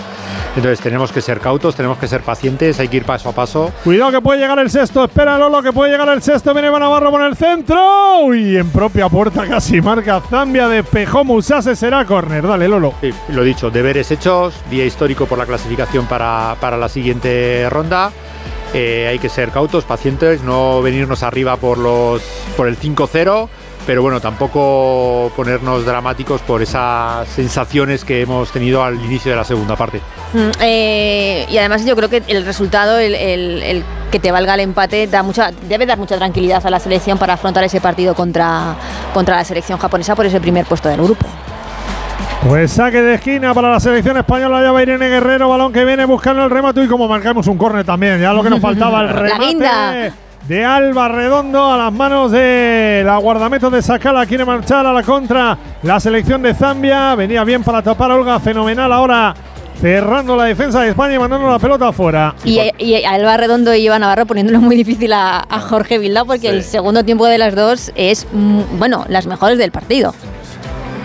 Entonces 0.57 0.81
tenemos 0.81 1.11
que 1.13 1.23
ser 1.23 1.41
cautos, 1.41 1.75
tenemos 1.75 1.97
que 1.99 2.07
ser 2.09 2.21
pacientes, 2.21 2.79
hay 2.81 2.89
que 2.89 2.99
ir 2.99 3.05
paso 3.05 3.29
a 3.31 3.33
paso. 3.33 3.73
Cuidado 3.85 4.11
que 4.11 4.21
puede 4.21 4.41
llegar 4.41 4.59
el 4.59 4.69
sexto, 4.71 5.05
espera 5.05 5.39
Lolo 5.39 5.63
que 5.63 5.73
puede 5.73 5.93
llegar 5.93 6.09
el 6.11 6.21
sexto, 6.21 6.53
viene 6.53 6.71
Navarro 6.71 7.11
por 7.11 7.23
el 7.23 7.37
centro 7.37 8.35
y 8.35 8.57
en 8.59 8.69
propia 8.71 9.09
puerta 9.09 9.47
casi 9.47 9.81
marca 9.81 10.21
Zambia, 10.29 10.69
despejó 10.69 11.25
Musase, 11.25 11.75
será 11.77 12.05
córner, 12.05 12.47
dale 12.47 12.69
Lolo. 12.69 12.93
Sí, 13.01 13.11
lo 13.29 13.43
dicho, 13.45 13.71
deberes 13.71 14.11
hechos, 14.11 14.53
día 14.69 14.85
histórico 14.85 15.27
por 15.27 15.39
la 15.39 15.47
clasificación 15.47 16.07
para, 16.07 16.57
para 16.61 16.77
la 16.77 16.89
siguiente 16.89 17.67
ronda. 17.71 18.11
Eh, 18.75 19.07
hay 19.09 19.19
que 19.19 19.29
ser 19.29 19.51
cautos, 19.51 19.85
pacientes, 19.85 20.43
no 20.43 20.81
venirnos 20.83 21.23
arriba 21.23 21.57
por, 21.57 21.77
los, 21.79 22.23
por 22.57 22.69
el 22.69 22.79
5-0, 22.79 23.49
pero 23.87 24.03
bueno, 24.03 24.21
tampoco 24.21 25.33
ponernos 25.35 25.85
dramáticos 25.85 26.41
por 26.43 26.63
esas 26.63 27.27
sensaciones 27.29 28.05
que 28.05 28.21
hemos 28.23 28.51
tenido 28.53 28.83
al 28.85 28.95
inicio 29.05 29.31
de 29.33 29.37
la 29.37 29.45
segunda 29.45 29.77
parte. 29.77 30.01
Mm, 30.33 30.51
eh, 30.61 31.47
y 31.51 31.59
además 31.59 31.85
yo 31.85 31.97
creo 31.97 32.09
que 32.09 32.23
el 32.27 32.45
resultado, 32.45 32.99
el, 32.99 33.15
el- 33.15 33.63
el 33.63 33.85
que 34.11 34.19
te 34.19 34.31
valga 34.31 34.55
el 34.55 34.61
empate, 34.61 35.07
da 35.07 35.23
mucha, 35.23 35.51
debe 35.69 35.87
dar 35.87 35.97
mucha 35.99 36.17
tranquilidad 36.17 36.65
a 36.67 36.71
la 36.71 36.79
selección 36.79 37.17
para 37.19 37.35
afrontar 37.35 37.65
ese 37.65 37.81
partido 37.81 38.15
contra, 38.15 38.75
contra 39.15 39.37
la 39.37 39.45
selección 39.45 39.79
japonesa 39.79 40.15
por 40.15 40.27
ese 40.27 40.41
primer 40.41 40.67
puesto 40.67 40.89
del 40.89 41.01
grupo. 41.03 41.27
Pues 42.47 42.73
saque 42.73 43.01
de 43.01 43.15
esquina 43.15 43.55
para 43.55 43.71
la 43.71 43.79
selección 43.81 44.17
española, 44.17 44.61
ya 44.63 44.73
va 44.73 44.83
Irene 44.83 45.09
Guerrero, 45.09 45.49
balón 45.49 45.73
que 45.73 45.85
viene 45.85 46.05
buscando 46.05 46.43
el 46.45 46.51
remate 46.51 46.83
y 46.83 46.89
como 46.89 47.07
marcamos 47.07 47.47
un 47.47 47.57
córner 47.57 47.85
también, 47.85 48.21
ya 48.21 48.33
lo 48.33 48.43
que 48.43 48.51
nos 48.51 48.61
faltaba 48.61 49.01
el 49.03 49.07
La 49.13 49.13
remate 49.13 49.47
guinda. 49.47 50.15
De 50.49 50.65
Alba 50.65 51.09
Redondo 51.09 51.71
a 51.73 51.77
las 51.79 51.93
manos 51.93 52.33
de 52.33 53.03
la 53.05 53.17
guardameta 53.19 53.71
de 53.71 53.81
Sakala, 53.81 54.27
quiere 54.27 54.45
marchar 54.45 54.85
a 54.87 54.93
la 54.93 55.03
contra 55.03 55.57
la 55.83 56.01
selección 56.01 56.43
de 56.43 56.53
Zambia, 56.55 57.15
venía 57.15 57.45
bien 57.45 57.63
para 57.63 57.81
tapar 57.83 58.11
a 58.11 58.17
Olga, 58.17 58.41
fenomenal 58.41 58.93
ahora 58.93 59.35
cerrando 59.81 60.37
la 60.37 60.45
defensa 60.45 60.81
de 60.83 60.91
España 60.91 61.15
y 61.15 61.19
mandando 61.19 61.49
la 61.51 61.59
pelota 61.59 61.89
afuera. 61.89 62.35
Y, 62.45 62.59
y 62.79 63.05
Alba 63.05 63.37
Redondo 63.37 63.75
y 63.75 63.85
Iván 63.87 64.01
Navarro 64.03 64.27
poniéndolo 64.27 64.61
muy 64.61 64.77
difícil 64.77 65.13
a, 65.13 65.45
a 65.49 65.61
Jorge 65.61 65.99
Vilda 65.99 66.25
porque 66.25 66.49
el 66.49 66.63
segundo 66.63 67.05
tiempo 67.05 67.27
de 67.27 67.39
las 67.39 67.55
dos 67.55 67.93
es, 67.95 68.27
mm, 68.33 68.79
bueno, 68.79 69.05
las 69.09 69.27
mejores 69.27 69.59
del 69.59 69.71
partido. 69.73 70.15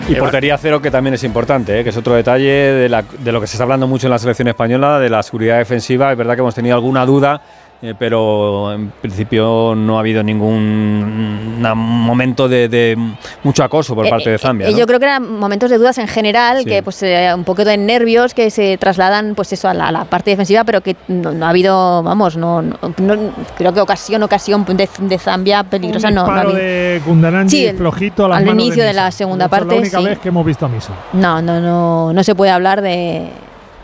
Y 0.08 0.14
portería 0.14 0.56
cero, 0.56 0.80
que 0.80 0.90
también 0.90 1.14
es 1.14 1.22
importante, 1.24 1.78
¿eh? 1.80 1.84
que 1.84 1.90
es 1.90 1.96
otro 1.96 2.14
detalle 2.14 2.48
de, 2.50 2.88
la- 2.88 3.04
de 3.18 3.30
lo 3.32 3.40
que 3.42 3.46
se 3.46 3.56
está 3.56 3.64
hablando 3.64 3.86
mucho 3.86 4.06
en 4.06 4.10
la 4.12 4.18
selección 4.18 4.48
española, 4.48 4.98
de 4.98 5.10
la 5.10 5.22
seguridad 5.22 5.58
defensiva. 5.58 6.10
Es 6.12 6.16
verdad 6.16 6.34
que 6.34 6.40
hemos 6.40 6.54
tenido 6.54 6.74
alguna 6.76 7.04
duda, 7.04 7.42
eh, 7.80 7.94
pero 7.98 8.72
en 8.72 8.90
principio 9.00 9.74
no 9.76 9.96
ha 9.96 10.00
habido 10.00 10.22
ningún 10.22 11.60
na- 11.62 11.74
momento 11.76 12.48
de, 12.48 12.68
de 12.68 12.96
mucho 13.44 13.62
acoso 13.62 13.94
por 13.94 14.06
Eh, 14.06 14.10
parte 14.10 14.30
de 14.30 14.36
eh, 14.36 14.38
Zambia. 14.38 14.68
eh, 14.68 14.72
¿no? 14.72 14.78
Yo 14.78 14.86
creo 14.86 14.98
que 14.98 15.04
eran 15.04 15.38
momentos 15.38 15.70
de 15.70 15.78
dudas 15.78 15.96
en 15.98 16.08
general, 16.08 16.58
Sí. 16.58 16.64
que 16.64 16.82
pues 16.82 17.00
eh, 17.04 17.30
un 17.34 17.44
poco 17.44 17.64
de 17.64 17.76
nervios 17.76 18.34
que 18.34 18.50
se 18.50 18.76
trasladan 18.78 19.34
pues 19.36 19.52
eso 19.52 19.68
a 19.68 19.74
la, 19.74 19.88
a 19.88 19.92
la 19.92 20.04
parte 20.06 20.30
defensiva, 20.30 20.64
pero 20.64 20.80
que 20.80 20.96
no, 21.06 21.30
no 21.32 21.46
ha 21.46 21.50
habido, 21.50 22.02
vamos, 22.02 22.36
no, 22.36 22.62
no- 22.62 22.78
no- 22.98 23.16
creo 23.56 23.72
que 23.72 23.80
ocasión, 23.80 24.22
ocasión 24.24 24.64
de, 24.64 24.88
de 25.00 25.18
Zambia 25.18 25.62
peligrosa 25.62 26.08
un 26.08 26.14
no, 26.14 26.26
no 26.26 26.32
ha 26.32 26.34
disparo 26.34 26.50
habido. 26.50 26.64
de 26.64 27.48
Sí, 27.48 27.70
flojito 27.76 28.24
a 28.24 28.28
las 28.28 28.38
al 28.38 28.44
manos 28.46 28.64
inicio 28.64 28.82
de 28.84 28.92
la 28.92 29.10
segunda 29.12 29.46
Esa 29.46 29.54
es 29.56 29.60
parte, 29.60 29.74
la 29.76 29.80
única 29.82 29.98
sí. 29.98 30.04
vez 30.04 30.18
que 30.18 30.28
hemos 30.28 30.44
visto 30.44 30.66
a 30.66 30.68
Misa. 30.68 30.92
No, 31.12 31.40
no, 31.40 31.60
no, 31.60 32.12
no 32.12 32.24
se 32.24 32.34
puede 32.34 32.50
hablar 32.50 32.82
de, 32.82 33.28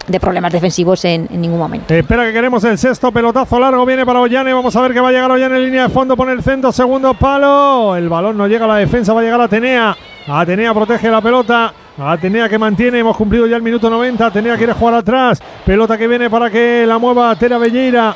de 0.07 0.21
problemas 0.21 0.53
defensivos 0.53 1.05
en, 1.05 1.29
ningún 1.31 1.59
momento. 1.59 1.93
Eh, 1.95 2.01
espera 2.01 2.27
que 2.27 2.33
queremos 2.33 2.63
el 2.65 2.79
sexto 2.79 3.11
pelotazo 3.13 3.59
largo, 3.59 3.85
viene 3.87 4.05
para 4.05 4.21
Ollane, 4.21 4.53
vamos 4.53 4.75
a 4.77 4.83
ver 4.83 4.93
que 4.93 5.01
va 5.01 5.09
a 5.09 5.13
llegar 5.13 5.31
Ollane 5.31 5.57
en 5.57 5.65
línea 5.65 5.83
de 5.85 5.89
fondo, 5.89 6.17
pone 6.17 6.33
el 6.33 6.43
centro, 6.43 6.73
segundo 6.73 7.15
palo, 7.15 7.97
el 7.97 8.09
balón 8.09 8.37
no 8.37 8.47
llega 8.47 8.65
a 8.65 8.69
la 8.69 8.77
defensa, 8.77 9.13
va 9.13 9.21
a 9.21 9.25
llegar 9.25 9.41
Atenea, 9.41 9.97
Atenea 10.27 10.75
protege 10.75 11.11
la 11.11 11.21
pelota, 11.21 11.73
Atenea 11.99 12.49
que 12.49 12.59
mantiene, 12.59 12.99
hemos 12.99 13.17
cumplido 13.17 13.47
ya 13.47 13.57
el 13.57 13.63
minuto 13.63 13.89
90, 13.89 14.27
Atenea 14.27 14.57
quiere 14.57 14.73
jugar 14.73 14.95
atrás, 14.95 15.43
pelota 15.65 15.97
que 15.97 16.07
viene 16.07 16.29
para 16.29 16.51
que 16.51 16.85
la 16.87 16.99
mueva 16.99 17.35
Tera 17.37 17.59
Belleira, 17.59 18.15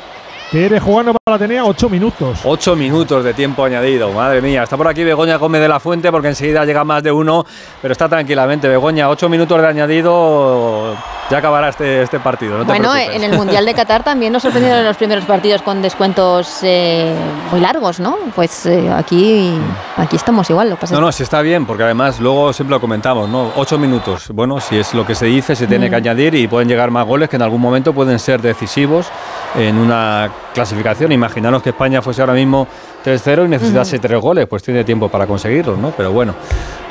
Tere 0.51 0.79
jugando 0.79 1.13
para 1.23 1.35
Atenea, 1.35 1.63
8 1.63 1.89
minutos. 1.89 2.39
Ocho 2.43 2.75
minutos 2.75 3.23
de 3.23 3.35
tiempo 3.35 3.63
añadido, 3.63 4.11
madre 4.11 4.41
mía. 4.41 4.63
Está 4.63 4.75
por 4.77 4.87
aquí 4.87 5.03
Begoña 5.03 5.35
Gómez 5.37 5.61
de 5.61 5.67
la 5.67 5.79
Fuente 5.79 6.09
porque 6.09 6.29
enseguida 6.29 6.65
llega 6.65 6.83
más 6.83 7.03
de 7.03 7.11
uno, 7.11 7.45
pero 7.83 7.91
está 7.91 8.09
tranquilamente. 8.09 8.67
Begoña, 8.67 9.09
ocho 9.09 9.29
minutos 9.29 9.61
de 9.61 9.67
añadido, 9.67 10.95
ya 11.29 11.37
acabará 11.37 11.69
este, 11.69 12.01
este 12.01 12.19
partido. 12.19 12.57
No 12.57 12.65
Bueno, 12.65 12.95
en 12.95 13.23
el 13.23 13.33
Mundial 13.37 13.63
de 13.63 13.75
Qatar 13.75 14.03
también 14.03 14.33
nos 14.33 14.41
sorprendieron 14.41 14.83
los 14.83 14.97
primeros 14.97 15.23
partidos 15.25 15.61
con 15.61 15.83
descuentos 15.83 16.61
eh, 16.63 17.13
muy 17.51 17.59
largos, 17.61 17.99
¿no? 17.99 18.17
Pues 18.33 18.65
eh, 18.65 18.89
aquí, 18.91 19.53
aquí 19.97 20.15
estamos 20.15 20.49
igual. 20.49 20.71
Lo 20.71 20.77
pasa 20.77 20.95
No, 20.95 21.01
no, 21.01 21.11
sí 21.11 21.21
está 21.21 21.41
bien, 21.43 21.67
porque 21.67 21.83
además 21.83 22.19
luego 22.19 22.53
siempre 22.53 22.71
lo 22.75 22.81
comentamos, 22.81 23.29
¿no? 23.29 23.51
Ocho 23.55 23.77
minutos. 23.77 24.29
Bueno, 24.33 24.59
si 24.59 24.79
es 24.79 24.95
lo 24.95 25.05
que 25.05 25.13
se 25.13 25.27
dice, 25.27 25.55
se 25.55 25.67
tiene 25.67 25.85
Mm. 25.85 25.89
que 25.91 25.95
añadir 25.95 26.33
y 26.33 26.47
pueden 26.47 26.67
llegar 26.67 26.89
más 26.89 27.05
goles 27.05 27.29
que 27.29 27.35
en 27.35 27.43
algún 27.43 27.61
momento 27.61 27.93
pueden 27.93 28.17
ser 28.17 28.41
decisivos 28.41 29.05
en 29.55 29.77
una 29.77 30.29
clasificación. 30.53 31.11
Imaginaros 31.11 31.61
que 31.61 31.69
España 31.69 32.01
fuese 32.01 32.21
ahora 32.21 32.33
mismo 32.33 32.67
3-0 33.05 33.45
y 33.45 33.49
necesitase 33.49 33.99
tres 33.99 34.19
goles, 34.19 34.47
pues 34.47 34.63
tiene 34.63 34.83
tiempo 34.83 35.09
para 35.09 35.25
conseguirlos, 35.27 35.77
¿no? 35.77 35.91
Pero 35.95 36.11
bueno, 36.11 36.33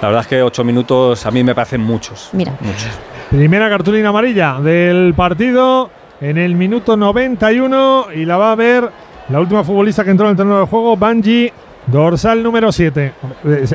la 0.00 0.08
verdad 0.08 0.22
es 0.22 0.28
que 0.28 0.42
ocho 0.42 0.64
minutos 0.64 1.24
a 1.26 1.30
mí 1.30 1.42
me 1.44 1.54
parecen 1.54 1.80
muchos. 1.82 2.30
Mira. 2.32 2.52
Muchos. 2.60 2.88
Primera 3.30 3.68
cartulina 3.68 4.08
amarilla 4.08 4.58
del 4.60 5.12
partido 5.14 5.90
en 6.20 6.38
el 6.38 6.54
minuto 6.54 6.96
91 6.96 8.06
y 8.14 8.24
la 8.24 8.36
va 8.36 8.52
a 8.52 8.54
ver 8.54 8.90
la 9.28 9.40
última 9.40 9.62
futbolista 9.62 10.02
que 10.04 10.10
entró 10.10 10.26
en 10.26 10.30
el 10.30 10.36
terreno 10.36 10.60
de 10.60 10.66
juego, 10.66 10.96
Banji, 10.96 11.52
dorsal 11.86 12.42
número 12.42 12.72
7. 12.72 13.12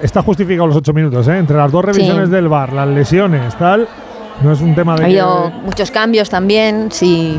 Está 0.02 0.24
justificado 0.24 0.66
los 0.68 0.78
ocho 0.78 0.94
minutos, 0.94 1.28
¿eh? 1.28 1.38
entre 1.38 1.56
las 1.58 1.72
dos 1.72 1.86
revisiones 1.86 2.30
Sí. 2.30 2.32
del 2.36 2.48
bar, 2.48 2.74
las 2.74 2.88
lesiones, 2.88 3.56
tal. 3.58 3.88
No 4.41 4.52
es 4.52 4.62
un 4.62 4.74
tema 4.74 4.95
de. 4.95 5.04
Ha 5.04 5.06
habido 5.06 5.52
que- 5.52 5.66
muchos 5.68 5.91
cambios 5.91 6.30
también. 6.30 6.91
Sí. 6.91 7.38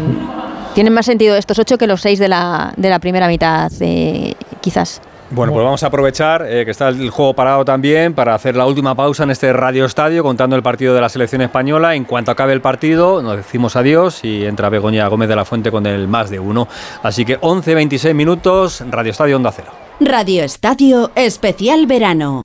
Tienen 0.74 0.92
más 0.92 1.06
sentido 1.06 1.36
estos 1.36 1.58
ocho 1.60 1.78
que 1.78 1.86
los 1.86 2.00
seis 2.00 2.18
de 2.18 2.26
la, 2.28 2.74
de 2.76 2.90
la 2.90 2.98
primera 2.98 3.28
mitad, 3.28 3.70
eh, 3.80 4.34
quizás. 4.60 5.00
Bueno, 5.30 5.52
pues 5.52 5.64
vamos 5.64 5.82
a 5.82 5.86
aprovechar 5.86 6.44
eh, 6.48 6.64
que 6.64 6.70
está 6.70 6.88
el 6.88 7.10
juego 7.10 7.32
parado 7.32 7.64
también 7.64 8.12
para 8.12 8.34
hacer 8.34 8.56
la 8.56 8.66
última 8.66 8.94
pausa 8.94 9.22
en 9.22 9.30
este 9.30 9.52
Radio 9.52 9.84
Estadio 9.84 10.22
contando 10.22 10.54
el 10.54 10.62
partido 10.62 10.94
de 10.94 11.00
la 11.00 11.08
selección 11.08 11.42
española. 11.42 11.94
En 11.94 12.04
cuanto 12.04 12.30
acabe 12.30 12.52
el 12.52 12.60
partido, 12.60 13.22
nos 13.22 13.36
decimos 13.36 13.76
adiós 13.76 14.24
y 14.24 14.44
entra 14.44 14.68
Begoña 14.68 15.06
Gómez 15.08 15.28
de 15.28 15.36
la 15.36 15.44
Fuente 15.44 15.70
con 15.70 15.86
el 15.86 16.08
más 16.08 16.28
de 16.28 16.40
uno. 16.40 16.68
Así 17.02 17.24
que 17.24 17.40
11-26 17.40 18.14
minutos, 18.14 18.82
Radio 18.90 19.12
Estadio 19.12 19.36
Onda 19.36 19.52
Cero. 19.52 19.72
Radio 20.00 20.44
Estadio 20.44 21.10
Especial 21.14 21.86
Verano. 21.86 22.42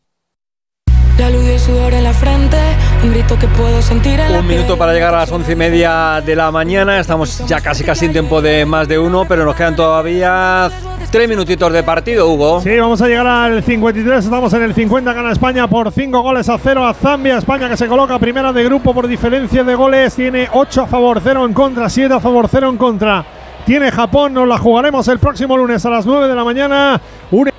La 1.19 1.29
luz 1.29 1.43
y 1.43 1.49
el 1.49 1.59
sudor 1.59 1.93
en 1.93 2.05
la 2.05 2.13
frente, 2.13 2.57
un 3.03 3.11
grito 3.11 3.37
que 3.37 3.47
puedo 3.49 3.81
sentir 3.81 4.17
en 4.21 4.31
la 4.31 4.39
Un 4.39 4.47
minuto 4.47 4.77
para 4.77 4.93
llegar 4.93 5.13
a 5.13 5.17
las 5.17 5.31
once 5.31 5.51
y 5.51 5.55
media 5.55 6.21
de 6.25 6.33
la 6.33 6.49
mañana. 6.49 6.97
Estamos 6.97 7.45
ya 7.45 7.59
casi 7.59 7.83
casi 7.83 8.05
en 8.05 8.13
tiempo 8.13 8.41
de 8.41 8.65
más 8.65 8.87
de 8.87 8.97
uno, 8.97 9.25
pero 9.27 9.43
nos 9.43 9.53
quedan 9.53 9.75
todavía 9.75 10.71
tres 11.11 11.27
minutitos 11.27 11.73
de 11.73 11.83
partido, 11.83 12.29
Hugo. 12.29 12.61
Sí, 12.61 12.77
vamos 12.79 13.01
a 13.01 13.07
llegar 13.09 13.27
al 13.27 13.61
53, 13.61 14.23
estamos 14.23 14.53
en 14.53 14.63
el 14.63 14.73
50, 14.73 15.11
gana 15.11 15.33
España 15.33 15.67
por 15.67 15.91
5 15.91 16.21
goles 16.21 16.47
a 16.47 16.57
0 16.57 16.87
a 16.87 16.93
Zambia, 16.93 17.37
España 17.37 17.67
que 17.67 17.75
se 17.75 17.87
coloca 17.87 18.17
primera 18.17 18.53
de 18.53 18.63
grupo 18.63 18.93
por 18.93 19.05
diferencia 19.05 19.65
de 19.65 19.75
goles, 19.75 20.15
tiene 20.15 20.47
8 20.53 20.83
a 20.83 20.87
favor, 20.87 21.19
0 21.21 21.45
en 21.45 21.53
contra, 21.53 21.89
7 21.89 22.13
a 22.13 22.19
favor, 22.21 22.47
0 22.49 22.69
en 22.69 22.77
contra. 22.77 23.25
Tiene 23.65 23.91
Japón, 23.91 24.33
nos 24.33 24.47
la 24.47 24.57
jugaremos 24.57 25.05
el 25.09 25.19
próximo 25.19 25.57
lunes 25.57 25.85
a 25.85 25.89
las 25.89 26.05
9 26.05 26.29
de 26.29 26.35
la 26.35 26.45
mañana. 26.45 27.01
Un 27.29 27.49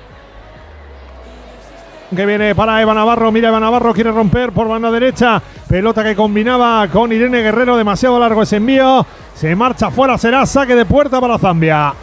que 2.15 2.25
viene 2.25 2.53
para 2.55 2.81
Eva 2.81 2.93
Navarro, 2.93 3.31
mira 3.31 3.49
Eva 3.49 3.59
Navarro, 3.59 3.93
quiere 3.93 4.11
romper 4.11 4.51
por 4.51 4.67
banda 4.67 4.91
derecha, 4.91 5.41
pelota 5.67 6.03
que 6.03 6.15
combinaba 6.15 6.87
con 6.89 7.11
Irene 7.11 7.41
Guerrero, 7.41 7.77
demasiado 7.77 8.19
largo 8.19 8.41
ese 8.41 8.57
envío, 8.57 9.05
se 9.33 9.55
marcha 9.55 9.89
fuera, 9.91 10.17
será 10.17 10.45
saque 10.45 10.75
de 10.75 10.85
puerta 10.85 11.21
para 11.21 11.37
Zambia. 11.37 11.93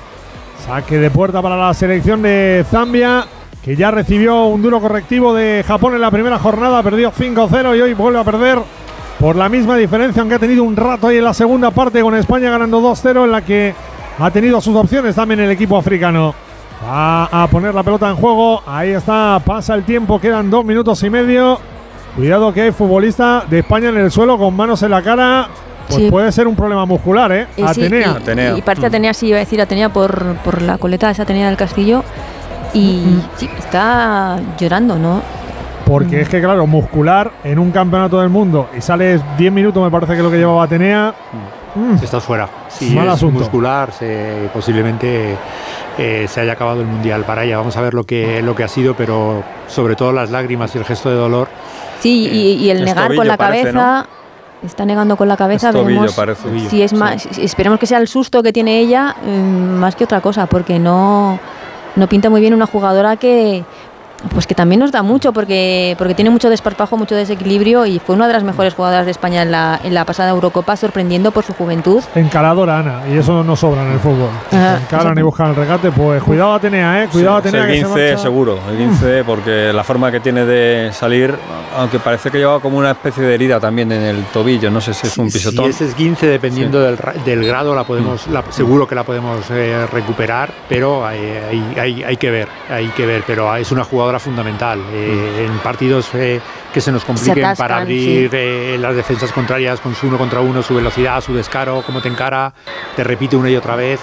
Saque 0.64 0.98
de 0.98 1.10
puerta 1.10 1.42
para 1.42 1.56
la 1.56 1.74
selección 1.74 2.22
de 2.22 2.64
Zambia, 2.70 3.26
que 3.62 3.76
ya 3.76 3.90
recibió 3.90 4.46
un 4.46 4.62
duro 4.62 4.80
correctivo 4.80 5.34
de 5.34 5.62
Japón 5.66 5.94
en 5.94 6.00
la 6.00 6.10
primera 6.10 6.38
jornada, 6.38 6.82
perdió 6.82 7.12
5-0 7.12 7.76
y 7.76 7.80
hoy 7.82 7.94
vuelve 7.94 8.18
a 8.18 8.24
perder 8.24 8.58
por 9.20 9.36
la 9.36 9.48
misma 9.48 9.76
diferencia, 9.76 10.22
aunque 10.22 10.36
ha 10.36 10.40
tenido 10.40 10.64
un 10.64 10.76
rato 10.76 11.08
ahí 11.08 11.18
en 11.18 11.24
la 11.24 11.34
segunda 11.34 11.70
parte 11.70 12.00
con 12.00 12.14
España 12.16 12.50
ganando 12.50 12.80
2-0, 12.80 13.24
en 13.24 13.30
la 13.30 13.42
que 13.42 13.74
ha 14.18 14.30
tenido 14.30 14.60
sus 14.60 14.74
opciones 14.74 15.14
también 15.14 15.40
el 15.40 15.50
equipo 15.50 15.76
africano. 15.76 16.47
Va 16.84 17.24
a 17.24 17.46
poner 17.48 17.74
la 17.74 17.82
pelota 17.82 18.08
en 18.08 18.16
juego, 18.16 18.62
ahí 18.66 18.90
está, 18.90 19.40
pasa 19.44 19.74
el 19.74 19.82
tiempo, 19.84 20.20
quedan 20.20 20.48
dos 20.48 20.64
minutos 20.64 21.02
y 21.02 21.10
medio. 21.10 21.58
Cuidado 22.14 22.52
que 22.52 22.62
hay 22.62 22.72
futbolista 22.72 23.44
de 23.48 23.60
España 23.60 23.88
en 23.88 23.96
el 23.98 24.10
suelo 24.10 24.38
con 24.38 24.54
manos 24.54 24.82
en 24.82 24.90
la 24.92 25.02
cara. 25.02 25.48
Pues 25.88 26.02
Sí. 26.02 26.10
puede 26.10 26.30
ser 26.32 26.46
un 26.46 26.54
problema 26.54 26.84
muscular, 26.84 27.32
¿eh? 27.32 27.42
Eh, 27.56 27.64
sí, 27.72 27.80
Atenea. 27.86 28.08
y- 28.08 28.22
Atenea. 28.22 28.58
Y, 28.58 28.62
parte 28.62 28.82
Mm. 28.82 28.86
Atenea, 28.86 29.14
sí, 29.14 29.26
iba 29.28 29.36
a 29.36 29.40
decir 29.40 29.60
Atenea 29.60 29.88
por, 29.88 30.36
por 30.44 30.60
la 30.62 30.76
coleta 30.78 31.06
de 31.06 31.12
esa 31.12 31.22
Atenea 31.22 31.46
del 31.48 31.56
Castillo. 31.56 32.04
Y 32.74 33.20
sí, 33.36 33.48
está 33.58 34.38
llorando, 34.58 34.98
¿no? 34.98 35.22
Porque 35.86 36.20
es 36.20 36.28
que, 36.28 36.40
claro, 36.42 36.66
muscular 36.66 37.30
en 37.42 37.58
un 37.58 37.70
campeonato 37.70 38.20
del 38.20 38.28
mundo 38.28 38.68
y 38.76 38.82
sales 38.82 39.22
10 39.38 39.50
minutos, 39.50 39.82
me 39.82 39.90
parece 39.90 40.12
que 40.12 40.18
es 40.18 40.24
lo 40.24 40.30
que 40.30 40.36
llevaba 40.36 40.64
Atenea. 40.64 41.14
mm, 41.32 41.57
Estás 42.02 42.22
fuera. 42.24 42.48
Si 42.68 42.90
Mal 42.94 43.06
es 43.08 43.14
asunto. 43.14 43.40
muscular, 43.40 43.92
se- 43.92 44.48
posiblemente 44.52 45.36
eh, 45.98 46.26
se 46.28 46.40
haya 46.40 46.52
acabado 46.52 46.80
el 46.80 46.86
mundial 46.86 47.24
para 47.24 47.44
ella. 47.44 47.58
Vamos 47.58 47.76
a 47.76 47.80
ver 47.80 47.94
lo 47.94 48.04
que, 48.04 48.42
lo 48.42 48.54
que 48.54 48.64
ha 48.64 48.68
sido, 48.68 48.94
pero 48.94 49.42
sobre 49.66 49.96
todo 49.96 50.12
las 50.12 50.30
lágrimas 50.30 50.74
y 50.74 50.78
el 50.78 50.84
gesto 50.84 51.08
de 51.10 51.16
dolor. 51.16 51.48
Sí, 52.00 52.28
y, 52.30 52.52
y 52.64 52.70
el 52.70 52.84
negar 52.84 53.14
con 53.14 53.26
la 53.26 53.36
parece, 53.36 53.64
cabeza. 53.72 54.06
Está 54.64 54.84
negando 54.84 55.16
con 55.16 55.28
la 55.28 55.36
cabeza. 55.36 55.68
Es 55.68 55.72
tobillo, 55.74 56.00
veremos 56.00 56.14
parece. 56.14 56.68
si 56.68 56.82
es 56.82 56.92
más. 56.92 57.26
Esperemos 57.38 57.78
que 57.78 57.86
sea 57.86 57.98
el 57.98 58.08
susto 58.08 58.42
que 58.42 58.52
tiene 58.52 58.78
ella 58.80 59.14
mm, 59.24 59.78
más 59.78 59.94
que 59.96 60.04
otra 60.04 60.20
cosa, 60.20 60.46
porque 60.46 60.78
no, 60.80 61.38
no 61.96 62.08
pinta 62.08 62.28
muy 62.30 62.40
bien 62.40 62.54
una 62.54 62.66
jugadora 62.66 63.16
que. 63.16 63.64
Pues 64.34 64.46
que 64.48 64.54
también 64.54 64.80
nos 64.80 64.90
da 64.90 65.02
mucho 65.04 65.32
porque, 65.32 65.94
porque 65.96 66.12
tiene 66.14 66.30
mucho 66.30 66.50
desparpajo, 66.50 66.96
mucho 66.96 67.14
desequilibrio 67.14 67.86
y 67.86 68.00
fue 68.00 68.16
una 68.16 68.26
de 68.26 68.32
las 68.32 68.42
mejores 68.42 68.74
jugadoras 68.74 69.04
de 69.04 69.12
España 69.12 69.42
en 69.42 69.52
la, 69.52 69.80
en 69.84 69.94
la 69.94 70.04
pasada 70.04 70.30
Eurocopa, 70.30 70.76
sorprendiendo 70.76 71.30
por 71.30 71.44
su 71.44 71.54
juventud. 71.54 72.02
Encaradora, 72.16 72.78
Ana, 72.80 73.02
y 73.12 73.16
eso 73.16 73.44
no 73.44 73.54
sobra 73.54 73.82
en 73.86 73.92
el 73.92 74.00
fútbol. 74.00 74.30
Ajá, 74.50 74.78
Encaran 74.78 75.16
y 75.18 75.22
buscan 75.22 75.50
el 75.50 75.54
regate, 75.56 75.92
pues 75.92 76.20
cuidado 76.24 76.54
Atenea, 76.54 77.04
¿eh? 77.04 77.08
Cuidado 77.12 77.40
Sí, 77.42 77.48
Atenea 77.48 77.62
el 77.66 77.68
que 77.68 77.74
se 77.76 77.84
15 77.84 78.06
marcha. 78.08 78.22
seguro, 78.22 78.58
el 78.70 78.76
15 78.76 79.24
porque 79.26 79.72
la 79.72 79.84
forma 79.84 80.10
que 80.10 80.18
tiene 80.18 80.44
de 80.44 80.90
salir, 80.92 81.32
aunque 81.76 82.00
parece 82.00 82.30
que 82.32 82.38
lleva 82.38 82.58
como 82.58 82.78
una 82.78 82.90
especie 82.90 83.22
de 83.22 83.34
herida 83.36 83.60
también 83.60 83.92
en 83.92 84.02
el 84.02 84.24
tobillo, 84.32 84.68
no 84.68 84.80
sé 84.80 84.94
si 84.94 85.06
es 85.06 85.16
un 85.16 85.26
pisotón. 85.30 85.66
Si 85.66 85.70
ese 85.70 85.84
es 85.86 85.94
15, 85.94 86.26
dependiendo 86.26 86.80
del, 86.80 86.98
del 87.24 87.44
grado, 87.46 87.72
la 87.72 87.84
podemos, 87.84 88.26
la- 88.26 88.42
seguro 88.50 88.88
que 88.88 88.96
la 88.96 89.04
podemos 89.04 89.44
eh, 89.50 89.86
recuperar, 89.92 90.50
pero 90.68 91.06
hay, 91.06 91.18
hay- 91.50 91.74
hay- 91.78 92.02
hay 92.02 92.16
que 92.16 92.30
ver, 92.32 92.48
hay 92.68 92.88
que 92.88 93.06
ver. 93.06 93.22
Pero 93.24 93.54
es 93.54 93.70
una 93.70 93.84
jugadora 93.84 94.07
fundamental 94.18 94.80
eh, 94.92 95.46
en 95.46 95.58
partidos 95.58 96.08
eh, 96.14 96.40
que 96.72 96.80
se 96.80 96.90
nos 96.90 97.04
compliquen 97.04 97.44
atascan, 97.44 97.68
para 97.68 97.80
abrir 97.82 98.30
eh, 98.32 98.78
las 98.80 98.96
defensas 98.96 99.32
contrarias 99.32 99.80
con 99.80 99.94
su 99.94 100.06
uno 100.06 100.16
contra 100.16 100.40
uno, 100.40 100.62
su 100.62 100.74
velocidad, 100.74 101.20
su 101.20 101.34
descaro, 101.34 101.82
cómo 101.84 102.00
te 102.00 102.08
encara, 102.08 102.52
te 102.96 103.04
repite 103.04 103.36
una 103.36 103.50
y 103.50 103.56
otra 103.56 103.76
vez. 103.76 104.00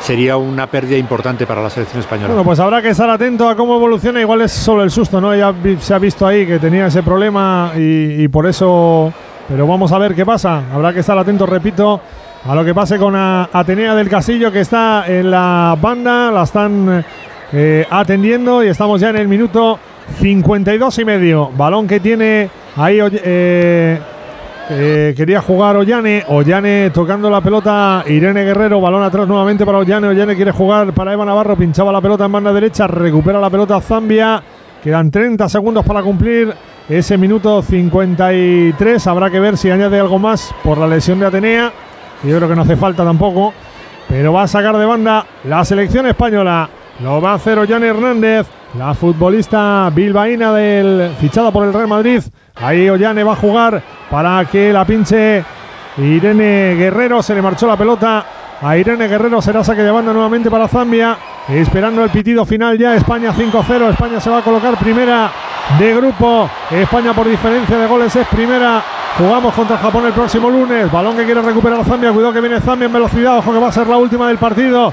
Sería 0.00 0.36
una 0.36 0.66
pérdida 0.66 0.96
importante 0.96 1.46
para 1.46 1.62
la 1.62 1.70
selección 1.70 2.00
española. 2.00 2.28
Bueno, 2.28 2.44
pues 2.44 2.60
habrá 2.60 2.80
que 2.80 2.90
estar 2.90 3.10
atento 3.10 3.48
a 3.48 3.56
cómo 3.56 3.76
evoluciona. 3.76 4.20
Igual 4.20 4.42
es 4.42 4.52
solo 4.52 4.82
el 4.82 4.90
susto, 4.90 5.20
¿no? 5.20 5.34
Ya 5.34 5.52
se 5.80 5.94
ha 5.94 5.98
visto 5.98 6.26
ahí 6.26 6.46
que 6.46 6.58
tenía 6.58 6.86
ese 6.86 7.02
problema 7.02 7.72
y, 7.76 8.22
y 8.22 8.28
por 8.28 8.46
eso. 8.46 9.12
Pero 9.48 9.66
vamos 9.66 9.90
a 9.90 9.98
ver 9.98 10.14
qué 10.14 10.24
pasa. 10.24 10.62
Habrá 10.72 10.92
que 10.92 11.00
estar 11.00 11.18
atento, 11.18 11.44
repito, 11.44 12.00
a 12.48 12.54
lo 12.54 12.64
que 12.64 12.72
pase 12.72 12.98
con 12.98 13.14
Atenea 13.16 13.94
del 13.94 14.08
Castillo, 14.08 14.50
que 14.50 14.60
está 14.60 15.04
en 15.06 15.30
la 15.30 15.76
banda. 15.80 16.30
La 16.30 16.44
están 16.44 17.04
eh, 17.52 17.86
atendiendo 17.90 18.62
y 18.64 18.68
estamos 18.68 19.00
ya 19.00 19.10
en 19.10 19.16
el 19.16 19.28
minuto 19.28 19.78
52 20.20 20.98
y 20.98 21.04
medio. 21.04 21.50
Balón 21.56 21.86
que 21.86 22.00
tiene 22.00 22.48
ahí. 22.76 22.98
Eh, 23.00 23.98
eh, 24.72 25.14
quería 25.16 25.42
jugar 25.42 25.76
Ollane, 25.76 26.24
Ollane 26.28 26.90
tocando 26.90 27.28
la 27.28 27.40
pelota, 27.40 28.04
Irene 28.06 28.44
Guerrero, 28.44 28.80
balón 28.80 29.02
atrás 29.02 29.26
nuevamente 29.26 29.66
para 29.66 29.78
Ollane, 29.78 30.06
Ollane 30.06 30.36
quiere 30.36 30.52
jugar 30.52 30.92
para 30.92 31.12
Eva 31.12 31.24
Navarro, 31.24 31.56
pinchaba 31.56 31.90
la 31.90 32.00
pelota 32.00 32.26
en 32.26 32.30
banda 32.30 32.52
derecha, 32.52 32.86
recupera 32.86 33.40
la 33.40 33.50
pelota 33.50 33.80
Zambia, 33.80 34.40
quedan 34.80 35.10
30 35.10 35.48
segundos 35.48 35.84
para 35.84 36.04
cumplir 36.04 36.54
ese 36.88 37.18
minuto 37.18 37.62
53, 37.62 39.04
habrá 39.08 39.28
que 39.28 39.40
ver 39.40 39.56
si 39.56 39.72
añade 39.72 39.98
algo 39.98 40.20
más 40.20 40.54
por 40.62 40.78
la 40.78 40.86
lesión 40.86 41.18
de 41.18 41.26
Atenea, 41.26 41.72
yo 42.22 42.36
creo 42.36 42.48
que 42.48 42.54
no 42.54 42.62
hace 42.62 42.76
falta 42.76 43.02
tampoco, 43.02 43.52
pero 44.08 44.32
va 44.32 44.44
a 44.44 44.46
sacar 44.46 44.76
de 44.78 44.86
banda 44.86 45.26
la 45.48 45.64
selección 45.64 46.06
española, 46.06 46.70
lo 47.02 47.20
va 47.20 47.32
a 47.32 47.34
hacer 47.34 47.58
Ollane 47.58 47.88
Hernández, 47.88 48.46
la 48.78 48.94
futbolista 48.94 49.90
bilbaína 49.92 50.52
del 50.52 51.10
fichada 51.18 51.50
por 51.50 51.66
el 51.66 51.72
Real 51.72 51.88
Madrid. 51.88 52.22
Ahí 52.56 52.88
Ollane 52.90 53.24
va 53.24 53.32
a 53.32 53.36
jugar 53.36 53.82
para 54.10 54.44
que 54.44 54.72
la 54.72 54.84
pinche 54.84 55.42
Irene 55.96 56.74
Guerrero. 56.76 57.22
Se 57.22 57.34
le 57.34 57.42
marchó 57.42 57.66
la 57.66 57.76
pelota 57.76 58.24
a 58.60 58.76
Irene 58.76 59.08
Guerrero. 59.08 59.40
Será 59.40 59.64
saque 59.64 59.82
de 59.82 59.90
banda 59.90 60.12
nuevamente 60.12 60.50
para 60.50 60.68
Zambia. 60.68 61.16
Esperando 61.48 62.04
el 62.04 62.10
pitido 62.10 62.44
final 62.44 62.78
ya. 62.78 62.94
España 62.94 63.32
5-0. 63.32 63.90
España 63.90 64.20
se 64.20 64.30
va 64.30 64.38
a 64.38 64.42
colocar 64.42 64.76
primera 64.76 65.30
de 65.78 65.94
grupo. 65.94 66.50
España 66.70 67.14
por 67.14 67.28
diferencia 67.28 67.78
de 67.78 67.86
goles 67.86 68.14
es 68.14 68.26
primera. 68.28 68.82
Jugamos 69.16 69.54
contra 69.54 69.78
Japón 69.78 70.06
el 70.06 70.12
próximo 70.12 70.50
lunes. 70.50 70.92
Balón 70.92 71.16
que 71.16 71.24
quiere 71.24 71.40
recuperar 71.40 71.84
Zambia. 71.84 72.12
Cuidado 72.12 72.34
que 72.34 72.40
viene 72.40 72.60
Zambia 72.60 72.86
en 72.86 72.92
velocidad. 72.92 73.38
Ojo 73.38 73.52
que 73.52 73.58
va 73.58 73.68
a 73.68 73.72
ser 73.72 73.86
la 73.86 73.96
última 73.96 74.28
del 74.28 74.38
partido. 74.38 74.92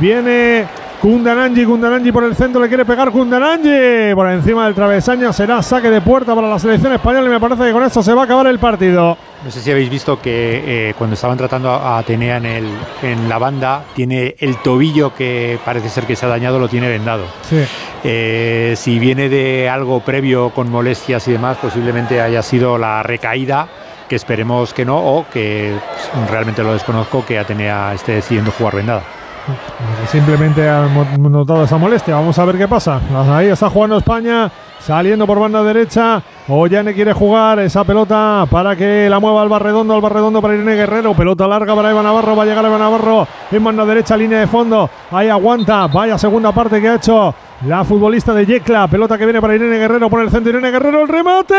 Viene 0.00 0.66
Kundananji, 1.00 1.64
Kundananji 1.64 2.10
por 2.10 2.24
el 2.24 2.34
centro, 2.34 2.60
le 2.60 2.68
quiere 2.68 2.84
pegar 2.84 3.10
Kundananji 3.10 4.14
por 4.14 4.28
encima 4.30 4.64
del 4.64 4.74
travesaño, 4.74 5.32
será 5.32 5.62
saque 5.62 5.90
de 5.90 6.00
puerta 6.00 6.34
para 6.34 6.48
la 6.48 6.58
selección 6.58 6.92
española 6.94 7.26
y 7.26 7.30
me 7.30 7.38
parece 7.38 7.64
que 7.64 7.72
con 7.72 7.84
esto 7.84 8.02
se 8.02 8.14
va 8.14 8.22
a 8.22 8.24
acabar 8.24 8.46
el 8.46 8.58
partido. 8.58 9.16
No 9.44 9.50
sé 9.50 9.60
si 9.60 9.70
habéis 9.70 9.90
visto 9.90 10.20
que 10.20 10.88
eh, 10.88 10.94
cuando 10.96 11.14
estaban 11.14 11.36
tratando 11.36 11.70
a 11.70 11.98
Atenea 11.98 12.38
en, 12.38 12.46
el, 12.46 12.68
en 13.02 13.28
la 13.28 13.38
banda, 13.38 13.84
tiene 13.94 14.34
el 14.38 14.56
tobillo 14.56 15.14
que 15.14 15.58
parece 15.64 15.90
ser 15.90 16.04
que 16.04 16.16
se 16.16 16.24
ha 16.26 16.28
dañado, 16.28 16.58
lo 16.58 16.68
tiene 16.68 16.88
vendado. 16.88 17.26
Sí. 17.48 17.62
Eh, 18.02 18.74
si 18.76 18.98
viene 18.98 19.28
de 19.28 19.68
algo 19.68 20.00
previo 20.00 20.50
con 20.50 20.70
molestias 20.70 21.28
y 21.28 21.32
demás, 21.32 21.58
posiblemente 21.60 22.20
haya 22.20 22.42
sido 22.42 22.78
la 22.78 23.02
recaída, 23.02 23.68
que 24.08 24.16
esperemos 24.16 24.72
que 24.72 24.84
no, 24.84 24.98
o 24.98 25.26
que 25.30 25.74
realmente 26.30 26.62
lo 26.62 26.72
desconozco, 26.72 27.24
que 27.24 27.38
Atenea 27.38 27.92
esté 27.94 28.12
decidiendo 28.12 28.50
jugar 28.50 28.76
vendada. 28.76 29.02
Simplemente 30.10 30.66
hemos 30.66 31.18
notado 31.18 31.64
esa 31.64 31.78
molestia. 31.78 32.14
Vamos 32.14 32.38
a 32.38 32.44
ver 32.44 32.58
qué 32.58 32.68
pasa. 32.68 33.00
Ahí 33.30 33.48
está 33.48 33.70
jugando 33.70 33.98
España. 33.98 34.50
Saliendo 34.80 35.26
por 35.26 35.40
banda 35.40 35.62
derecha. 35.64 36.22
Ollane 36.48 36.94
quiere 36.94 37.12
jugar 37.12 37.58
esa 37.58 37.82
pelota 37.82 38.46
para 38.48 38.76
que 38.76 39.08
la 39.10 39.18
mueva 39.18 39.42
Alba 39.42 39.58
Redondo. 39.58 39.94
Alba 39.94 40.08
Redondo 40.08 40.40
para 40.40 40.54
Irene 40.54 40.76
Guerrero. 40.76 41.12
Pelota 41.14 41.48
larga 41.48 41.74
para 41.74 41.90
Eva 41.90 42.02
Navarro. 42.02 42.36
Va 42.36 42.44
a 42.44 42.46
llegar 42.46 42.64
Eva 42.64 42.78
Navarro 42.78 43.26
en 43.50 43.64
banda 43.64 43.84
derecha, 43.84 44.16
línea 44.16 44.38
de 44.40 44.46
fondo. 44.46 44.88
Ahí 45.10 45.28
aguanta. 45.28 45.88
Vaya 45.88 46.16
segunda 46.16 46.52
parte 46.52 46.80
que 46.80 46.88
ha 46.88 46.94
hecho 46.94 47.34
la 47.66 47.84
futbolista 47.84 48.32
de 48.32 48.46
Yecla. 48.46 48.86
Pelota 48.86 49.18
que 49.18 49.24
viene 49.24 49.40
para 49.40 49.56
Irene 49.56 49.76
Guerrero. 49.76 50.08
Por 50.08 50.20
el 50.20 50.30
centro 50.30 50.50
Irene 50.50 50.70
Guerrero. 50.70 51.02
El 51.02 51.08
remate. 51.08 51.54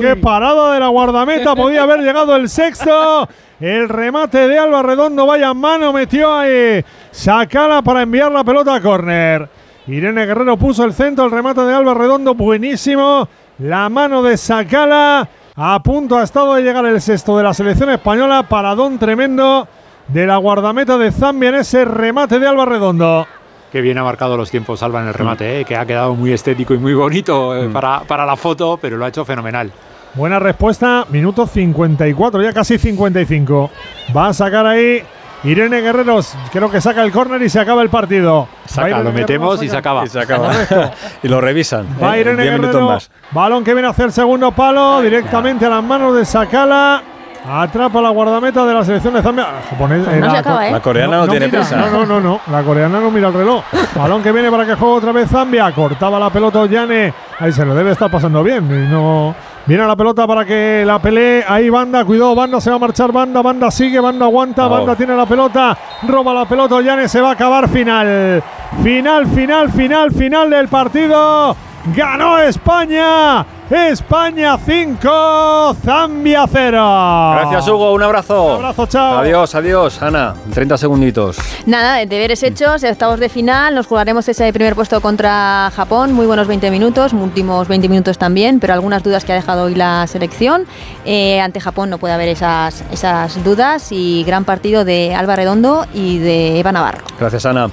¡Qué 0.00 0.14
parada 0.16 0.74
de 0.74 0.80
la 0.80 0.88
guardameta! 0.88 1.56
Podía 1.56 1.82
haber 1.82 2.00
llegado 2.00 2.36
el 2.36 2.48
sexto. 2.48 3.28
El 3.58 3.88
remate 3.88 4.46
de 4.46 4.56
Alba 4.56 4.82
Redondo. 4.82 5.26
Vaya 5.26 5.52
mano 5.52 5.92
metió 5.92 6.32
ahí. 6.32 6.84
Sacala 7.10 7.82
para 7.82 8.02
enviar 8.02 8.30
la 8.30 8.44
pelota 8.44 8.76
a 8.76 8.80
córner. 8.80 9.57
Irene 9.88 10.26
Guerrero 10.26 10.56
puso 10.58 10.84
el 10.84 10.92
centro. 10.92 11.24
El 11.24 11.30
remate 11.30 11.62
de 11.62 11.74
Alba 11.74 11.94
Redondo. 11.94 12.34
Buenísimo. 12.34 13.28
La 13.58 13.88
mano 13.88 14.22
de 14.22 14.36
Sacala. 14.36 15.28
A 15.56 15.82
punto 15.82 16.18
ha 16.18 16.22
estado 16.22 16.54
de 16.54 16.62
llegar 16.62 16.84
el 16.86 17.00
sexto 17.00 17.36
de 17.36 17.42
la 17.42 17.54
selección 17.54 17.90
española. 17.90 18.42
Paradón 18.42 18.98
tremendo 18.98 19.66
de 20.08 20.26
la 20.26 20.36
guardameta 20.36 20.98
de 20.98 21.10
Zambia 21.10 21.48
en 21.48 21.54
ese 21.56 21.84
remate 21.84 22.38
de 22.38 22.46
Alba 22.46 22.66
Redondo. 22.66 23.26
Que 23.72 23.80
bien 23.80 23.98
ha 23.98 24.04
marcado 24.04 24.36
los 24.36 24.50
tiempos 24.50 24.82
Alba 24.82 25.02
en 25.02 25.08
el 25.08 25.14
remate, 25.14 25.60
¿eh? 25.60 25.64
que 25.64 25.76
ha 25.76 25.84
quedado 25.84 26.14
muy 26.14 26.32
estético 26.32 26.74
y 26.74 26.78
muy 26.78 26.94
bonito 26.94 27.54
eh, 27.56 27.68
para, 27.68 28.00
para 28.00 28.24
la 28.24 28.36
foto, 28.36 28.78
pero 28.80 28.96
lo 28.96 29.04
ha 29.04 29.08
hecho 29.08 29.24
fenomenal. 29.24 29.70
Buena 30.14 30.38
respuesta, 30.38 31.06
minuto 31.10 31.46
54, 31.46 32.42
ya 32.42 32.52
casi 32.52 32.78
55. 32.78 33.70
Va 34.16 34.28
a 34.28 34.32
sacar 34.32 34.66
ahí 34.66 35.02
Irene 35.44 35.80
Guerreros, 35.80 36.34
creo 36.52 36.70
que 36.70 36.80
saca 36.80 37.02
el 37.02 37.12
córner 37.12 37.40
y 37.42 37.48
se 37.48 37.60
acaba 37.60 37.82
el 37.82 37.90
partido. 37.90 38.48
Saca, 38.66 38.98
lo 39.00 39.12
metemos 39.12 39.62
y 39.62 39.68
se 39.68 39.76
acaba. 39.76 40.04
Y 40.04 40.08
se 40.08 40.20
acaba. 40.20 40.52
y 41.22 41.28
lo 41.28 41.40
revisan. 41.40 41.86
Va 42.02 42.16
¿eh? 42.16 42.20
Irene 42.20 42.44
Guerrero, 42.44 42.88
más. 42.88 43.10
balón 43.30 43.62
que 43.62 43.72
viene 43.72 43.86
a 43.88 43.92
hacer 43.92 44.10
segundo 44.10 44.50
palo, 44.52 45.00
directamente 45.00 45.66
a 45.66 45.68
las 45.68 45.84
manos 45.84 46.14
de 46.16 46.24
Sakala. 46.24 47.02
Atrapa 47.50 48.02
la 48.02 48.10
guardameta 48.10 48.66
de 48.66 48.74
la 48.74 48.84
selección 48.84 49.14
de 49.14 49.22
Zambia. 49.22 49.46
Japonés, 49.70 50.04
Pues 50.04 50.20
no 50.20 50.30
se 50.30 50.36
acaba, 50.36 50.68
¿eh? 50.68 50.72
La 50.72 50.80
coreana 50.80 51.16
no, 51.18 51.28
tiene 51.28 51.46
mira, 51.46 51.60
prisa. 51.60 51.76
No, 51.76 51.90
no, 51.90 52.04
no, 52.04 52.20
no. 52.20 52.40
La 52.50 52.62
coreana 52.62 53.00
no 53.00 53.10
mira 53.10 53.28
el 53.28 53.34
reloj. 53.34 53.64
Balón 53.94 54.22
que 54.22 54.32
viene 54.32 54.50
para 54.50 54.66
que 54.66 54.74
juegue 54.74 54.94
otra 54.96 55.12
vez 55.12 55.30
Zambia. 55.30 55.70
Cortaba 55.72 56.18
la 56.18 56.30
pelota 56.30 56.58
Ollane. 56.60 57.14
Ahí 57.38 57.52
se 57.52 57.64
lo 57.64 57.74
debe 57.74 57.92
estar 57.92 58.10
pasando 58.10 58.42
bien. 58.42 58.64
Y 58.66 58.90
no. 58.92 59.34
Viene 59.68 59.86
la 59.86 59.94
pelota 59.96 60.26
para 60.26 60.46
que 60.46 60.82
la 60.86 60.98
pelee. 60.98 61.44
Ahí 61.46 61.68
Banda, 61.68 62.02
cuidado, 62.02 62.34
Banda 62.34 62.58
se 62.58 62.70
va 62.70 62.76
a 62.76 62.78
marchar. 62.78 63.12
Banda, 63.12 63.42
Banda 63.42 63.70
sigue, 63.70 64.00
Banda 64.00 64.24
aguanta. 64.24 64.66
Oh. 64.66 64.70
Banda 64.70 64.96
tiene 64.96 65.14
la 65.14 65.26
pelota. 65.26 65.76
Roba 66.08 66.32
la 66.32 66.46
pelota 66.46 66.76
Ollane. 66.76 67.06
Se 67.06 67.20
va 67.20 67.28
a 67.28 67.32
acabar 67.32 67.68
final. 67.68 68.42
Final, 68.82 69.26
final, 69.26 69.70
final, 69.70 70.10
final 70.10 70.48
del 70.48 70.68
partido. 70.68 71.67
Ganó 71.94 72.38
España. 72.38 73.46
España 73.70 74.56
5, 74.56 75.76
Zambia 75.84 76.46
0. 76.50 77.32
Gracias, 77.34 77.68
Hugo. 77.68 77.92
Un 77.92 78.02
abrazo. 78.02 78.46
Un 78.46 78.64
abrazo, 78.64 78.86
chao. 78.86 79.18
Adiós, 79.18 79.54
adiós, 79.54 80.02
Ana. 80.02 80.34
30 80.54 80.78
segunditos. 80.78 81.36
Nada, 81.66 81.96
deberes 82.06 82.42
hechos, 82.42 82.82
octavos 82.82 83.20
de 83.20 83.28
final, 83.28 83.74
nos 83.74 83.86
jugaremos 83.86 84.26
ese 84.26 84.50
primer 84.54 84.74
puesto 84.74 85.02
contra 85.02 85.70
Japón, 85.76 86.14
muy 86.14 86.26
buenos 86.26 86.46
20 86.46 86.70
minutos, 86.70 87.12
últimos 87.12 87.68
20 87.68 87.90
minutos 87.90 88.16
también, 88.16 88.58
pero 88.58 88.72
algunas 88.72 89.02
dudas 89.02 89.26
que 89.26 89.32
ha 89.32 89.36
dejado 89.36 89.64
hoy 89.64 89.74
la 89.74 90.06
selección. 90.06 90.64
Eh, 91.04 91.40
ante 91.40 91.60
Japón 91.60 91.90
no 91.90 91.98
puede 91.98 92.14
haber 92.14 92.28
esas, 92.28 92.82
esas 92.90 93.44
dudas 93.44 93.92
y 93.92 94.24
gran 94.24 94.44
partido 94.44 94.86
de 94.86 95.14
Alba 95.14 95.36
Redondo 95.36 95.84
y 95.92 96.18
de 96.18 96.58
Eva 96.58 96.72
Navarro. 96.72 97.04
Gracias, 97.20 97.44
Ana. 97.44 97.68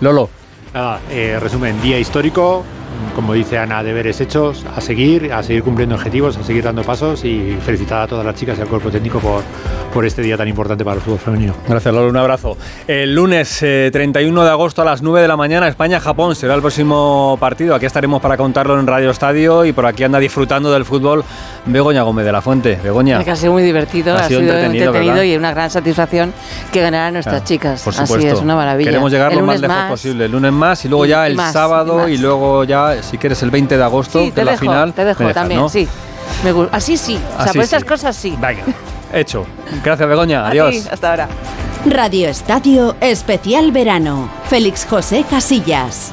Lolo. 0.00 0.28
Nada, 0.74 1.00
eh, 1.10 1.38
resumen, 1.40 1.80
día 1.82 1.98
histórico, 1.98 2.64
como 3.14 3.32
dice 3.34 3.58
Ana, 3.58 3.82
deberes 3.82 4.20
hechos, 4.20 4.64
a 4.76 4.80
seguir, 4.80 5.32
a 5.32 5.42
seguir 5.42 5.62
cumpliendo 5.62 5.94
objetivos, 5.94 6.36
a 6.36 6.42
seguir 6.44 6.64
dando 6.64 6.82
pasos 6.82 7.24
y 7.24 7.56
felicitar 7.64 8.02
a 8.02 8.06
todas 8.06 8.24
las 8.24 8.34
chicas 8.34 8.58
y 8.58 8.62
al 8.62 8.68
cuerpo 8.68 8.90
técnico 8.90 9.18
por, 9.18 9.42
por 9.92 10.04
este 10.06 10.22
día 10.22 10.36
tan 10.36 10.48
importante 10.48 10.84
para 10.84 10.96
el 10.96 11.02
fútbol 11.02 11.18
femenino. 11.18 11.54
Gracias, 11.68 11.92
Lolo. 11.94 12.08
Un 12.10 12.16
abrazo. 12.16 12.56
El 12.86 13.14
lunes 13.14 13.62
eh, 13.62 13.90
31 13.92 14.44
de 14.44 14.50
agosto 14.50 14.82
a 14.82 14.84
las 14.84 15.02
9 15.02 15.22
de 15.22 15.28
la 15.28 15.36
mañana, 15.36 15.68
España-Japón 15.68 16.34
será 16.34 16.54
el 16.54 16.60
próximo 16.60 17.36
partido. 17.40 17.74
Aquí 17.74 17.86
estaremos 17.86 18.20
para 18.22 18.36
contarlo 18.36 18.78
en 18.78 18.86
Radio 18.86 19.10
Estadio 19.10 19.64
y 19.64 19.72
por 19.72 19.86
aquí 19.86 20.04
anda 20.04 20.18
disfrutando 20.18 20.70
del 20.72 20.84
fútbol 20.84 21.24
Begoña 21.66 22.02
Gómez 22.02 22.24
de 22.24 22.32
la 22.32 22.40
Fuente. 22.40 22.78
Begoña. 22.82 23.22
Que 23.24 23.30
ha 23.30 23.36
sido 23.36 23.52
muy 23.52 23.62
divertido, 23.62 24.14
Ha 24.14 24.20
ha, 24.20 24.28
sido 24.28 24.40
entretenido, 24.40 24.86
entretenido, 24.86 25.24
y 25.24 25.36
una 25.36 25.52
gran 25.52 25.70
satisfacción 25.70 26.32
que 26.72 26.80
ganaran 26.80 27.14
nuestras 27.14 27.40
Ah, 27.40 27.44
chicas. 27.44 27.82
Por 27.82 27.94
Así 27.94 28.06
supuesto. 28.06 28.34
es, 28.34 28.40
una 28.40 28.56
maravilla. 28.56 28.90
Queremos 28.90 29.10
llegar 29.12 29.32
El 29.32 29.38
lo 29.38 29.46
más 29.46 29.60
lejos 29.60 29.76
posible. 29.90 30.24
El 30.26 30.32
lunes 30.32 30.52
más 30.52 30.84
y 30.84 30.88
luego 30.88 31.06
ya 31.06 31.26
el 31.26 31.34
más, 31.36 31.52
sábado 31.52 32.08
y 32.08 32.12
y, 32.12 32.14
más. 32.14 32.22
luego 32.22 32.64
ya, 32.64 32.89
si 33.02 33.18
quieres, 33.18 33.42
el 33.42 33.50
20 33.50 33.76
de 33.76 33.82
agosto, 33.84 34.18
Sí, 34.20 34.26
que 34.26 34.32
te 34.32 34.40
es 34.40 34.44
la 34.46 34.52
dejo, 34.52 34.60
final. 34.62 34.92
te 34.92 35.04
dejo 35.04 35.18
dejas, 35.20 35.34
también, 35.34 35.60
¿no? 35.60 35.68
sí. 35.68 35.88
Me 36.44 36.52
así 36.72 36.96
sí, 36.96 37.16
o 37.16 37.36
sea, 37.36 37.44
Así 37.46 37.58
por 37.58 37.64
estas 37.64 37.82
sí. 37.82 37.88
cosas 37.88 38.16
sí. 38.16 38.30
Venga, 38.40 38.62
hecho. 39.12 39.44
Gracias, 39.84 40.08
Begoña. 40.08 40.46
A 40.46 40.50
ti, 40.50 40.58
Adiós. 40.58 40.86
hasta 40.90 41.10
ahora. 41.10 41.28
Radio 41.86 42.28
Estadio 42.28 42.94
Especial 43.00 43.72
Verano. 43.72 44.28
Félix 44.48 44.86
José 44.88 45.24
Casillas. 45.28 46.12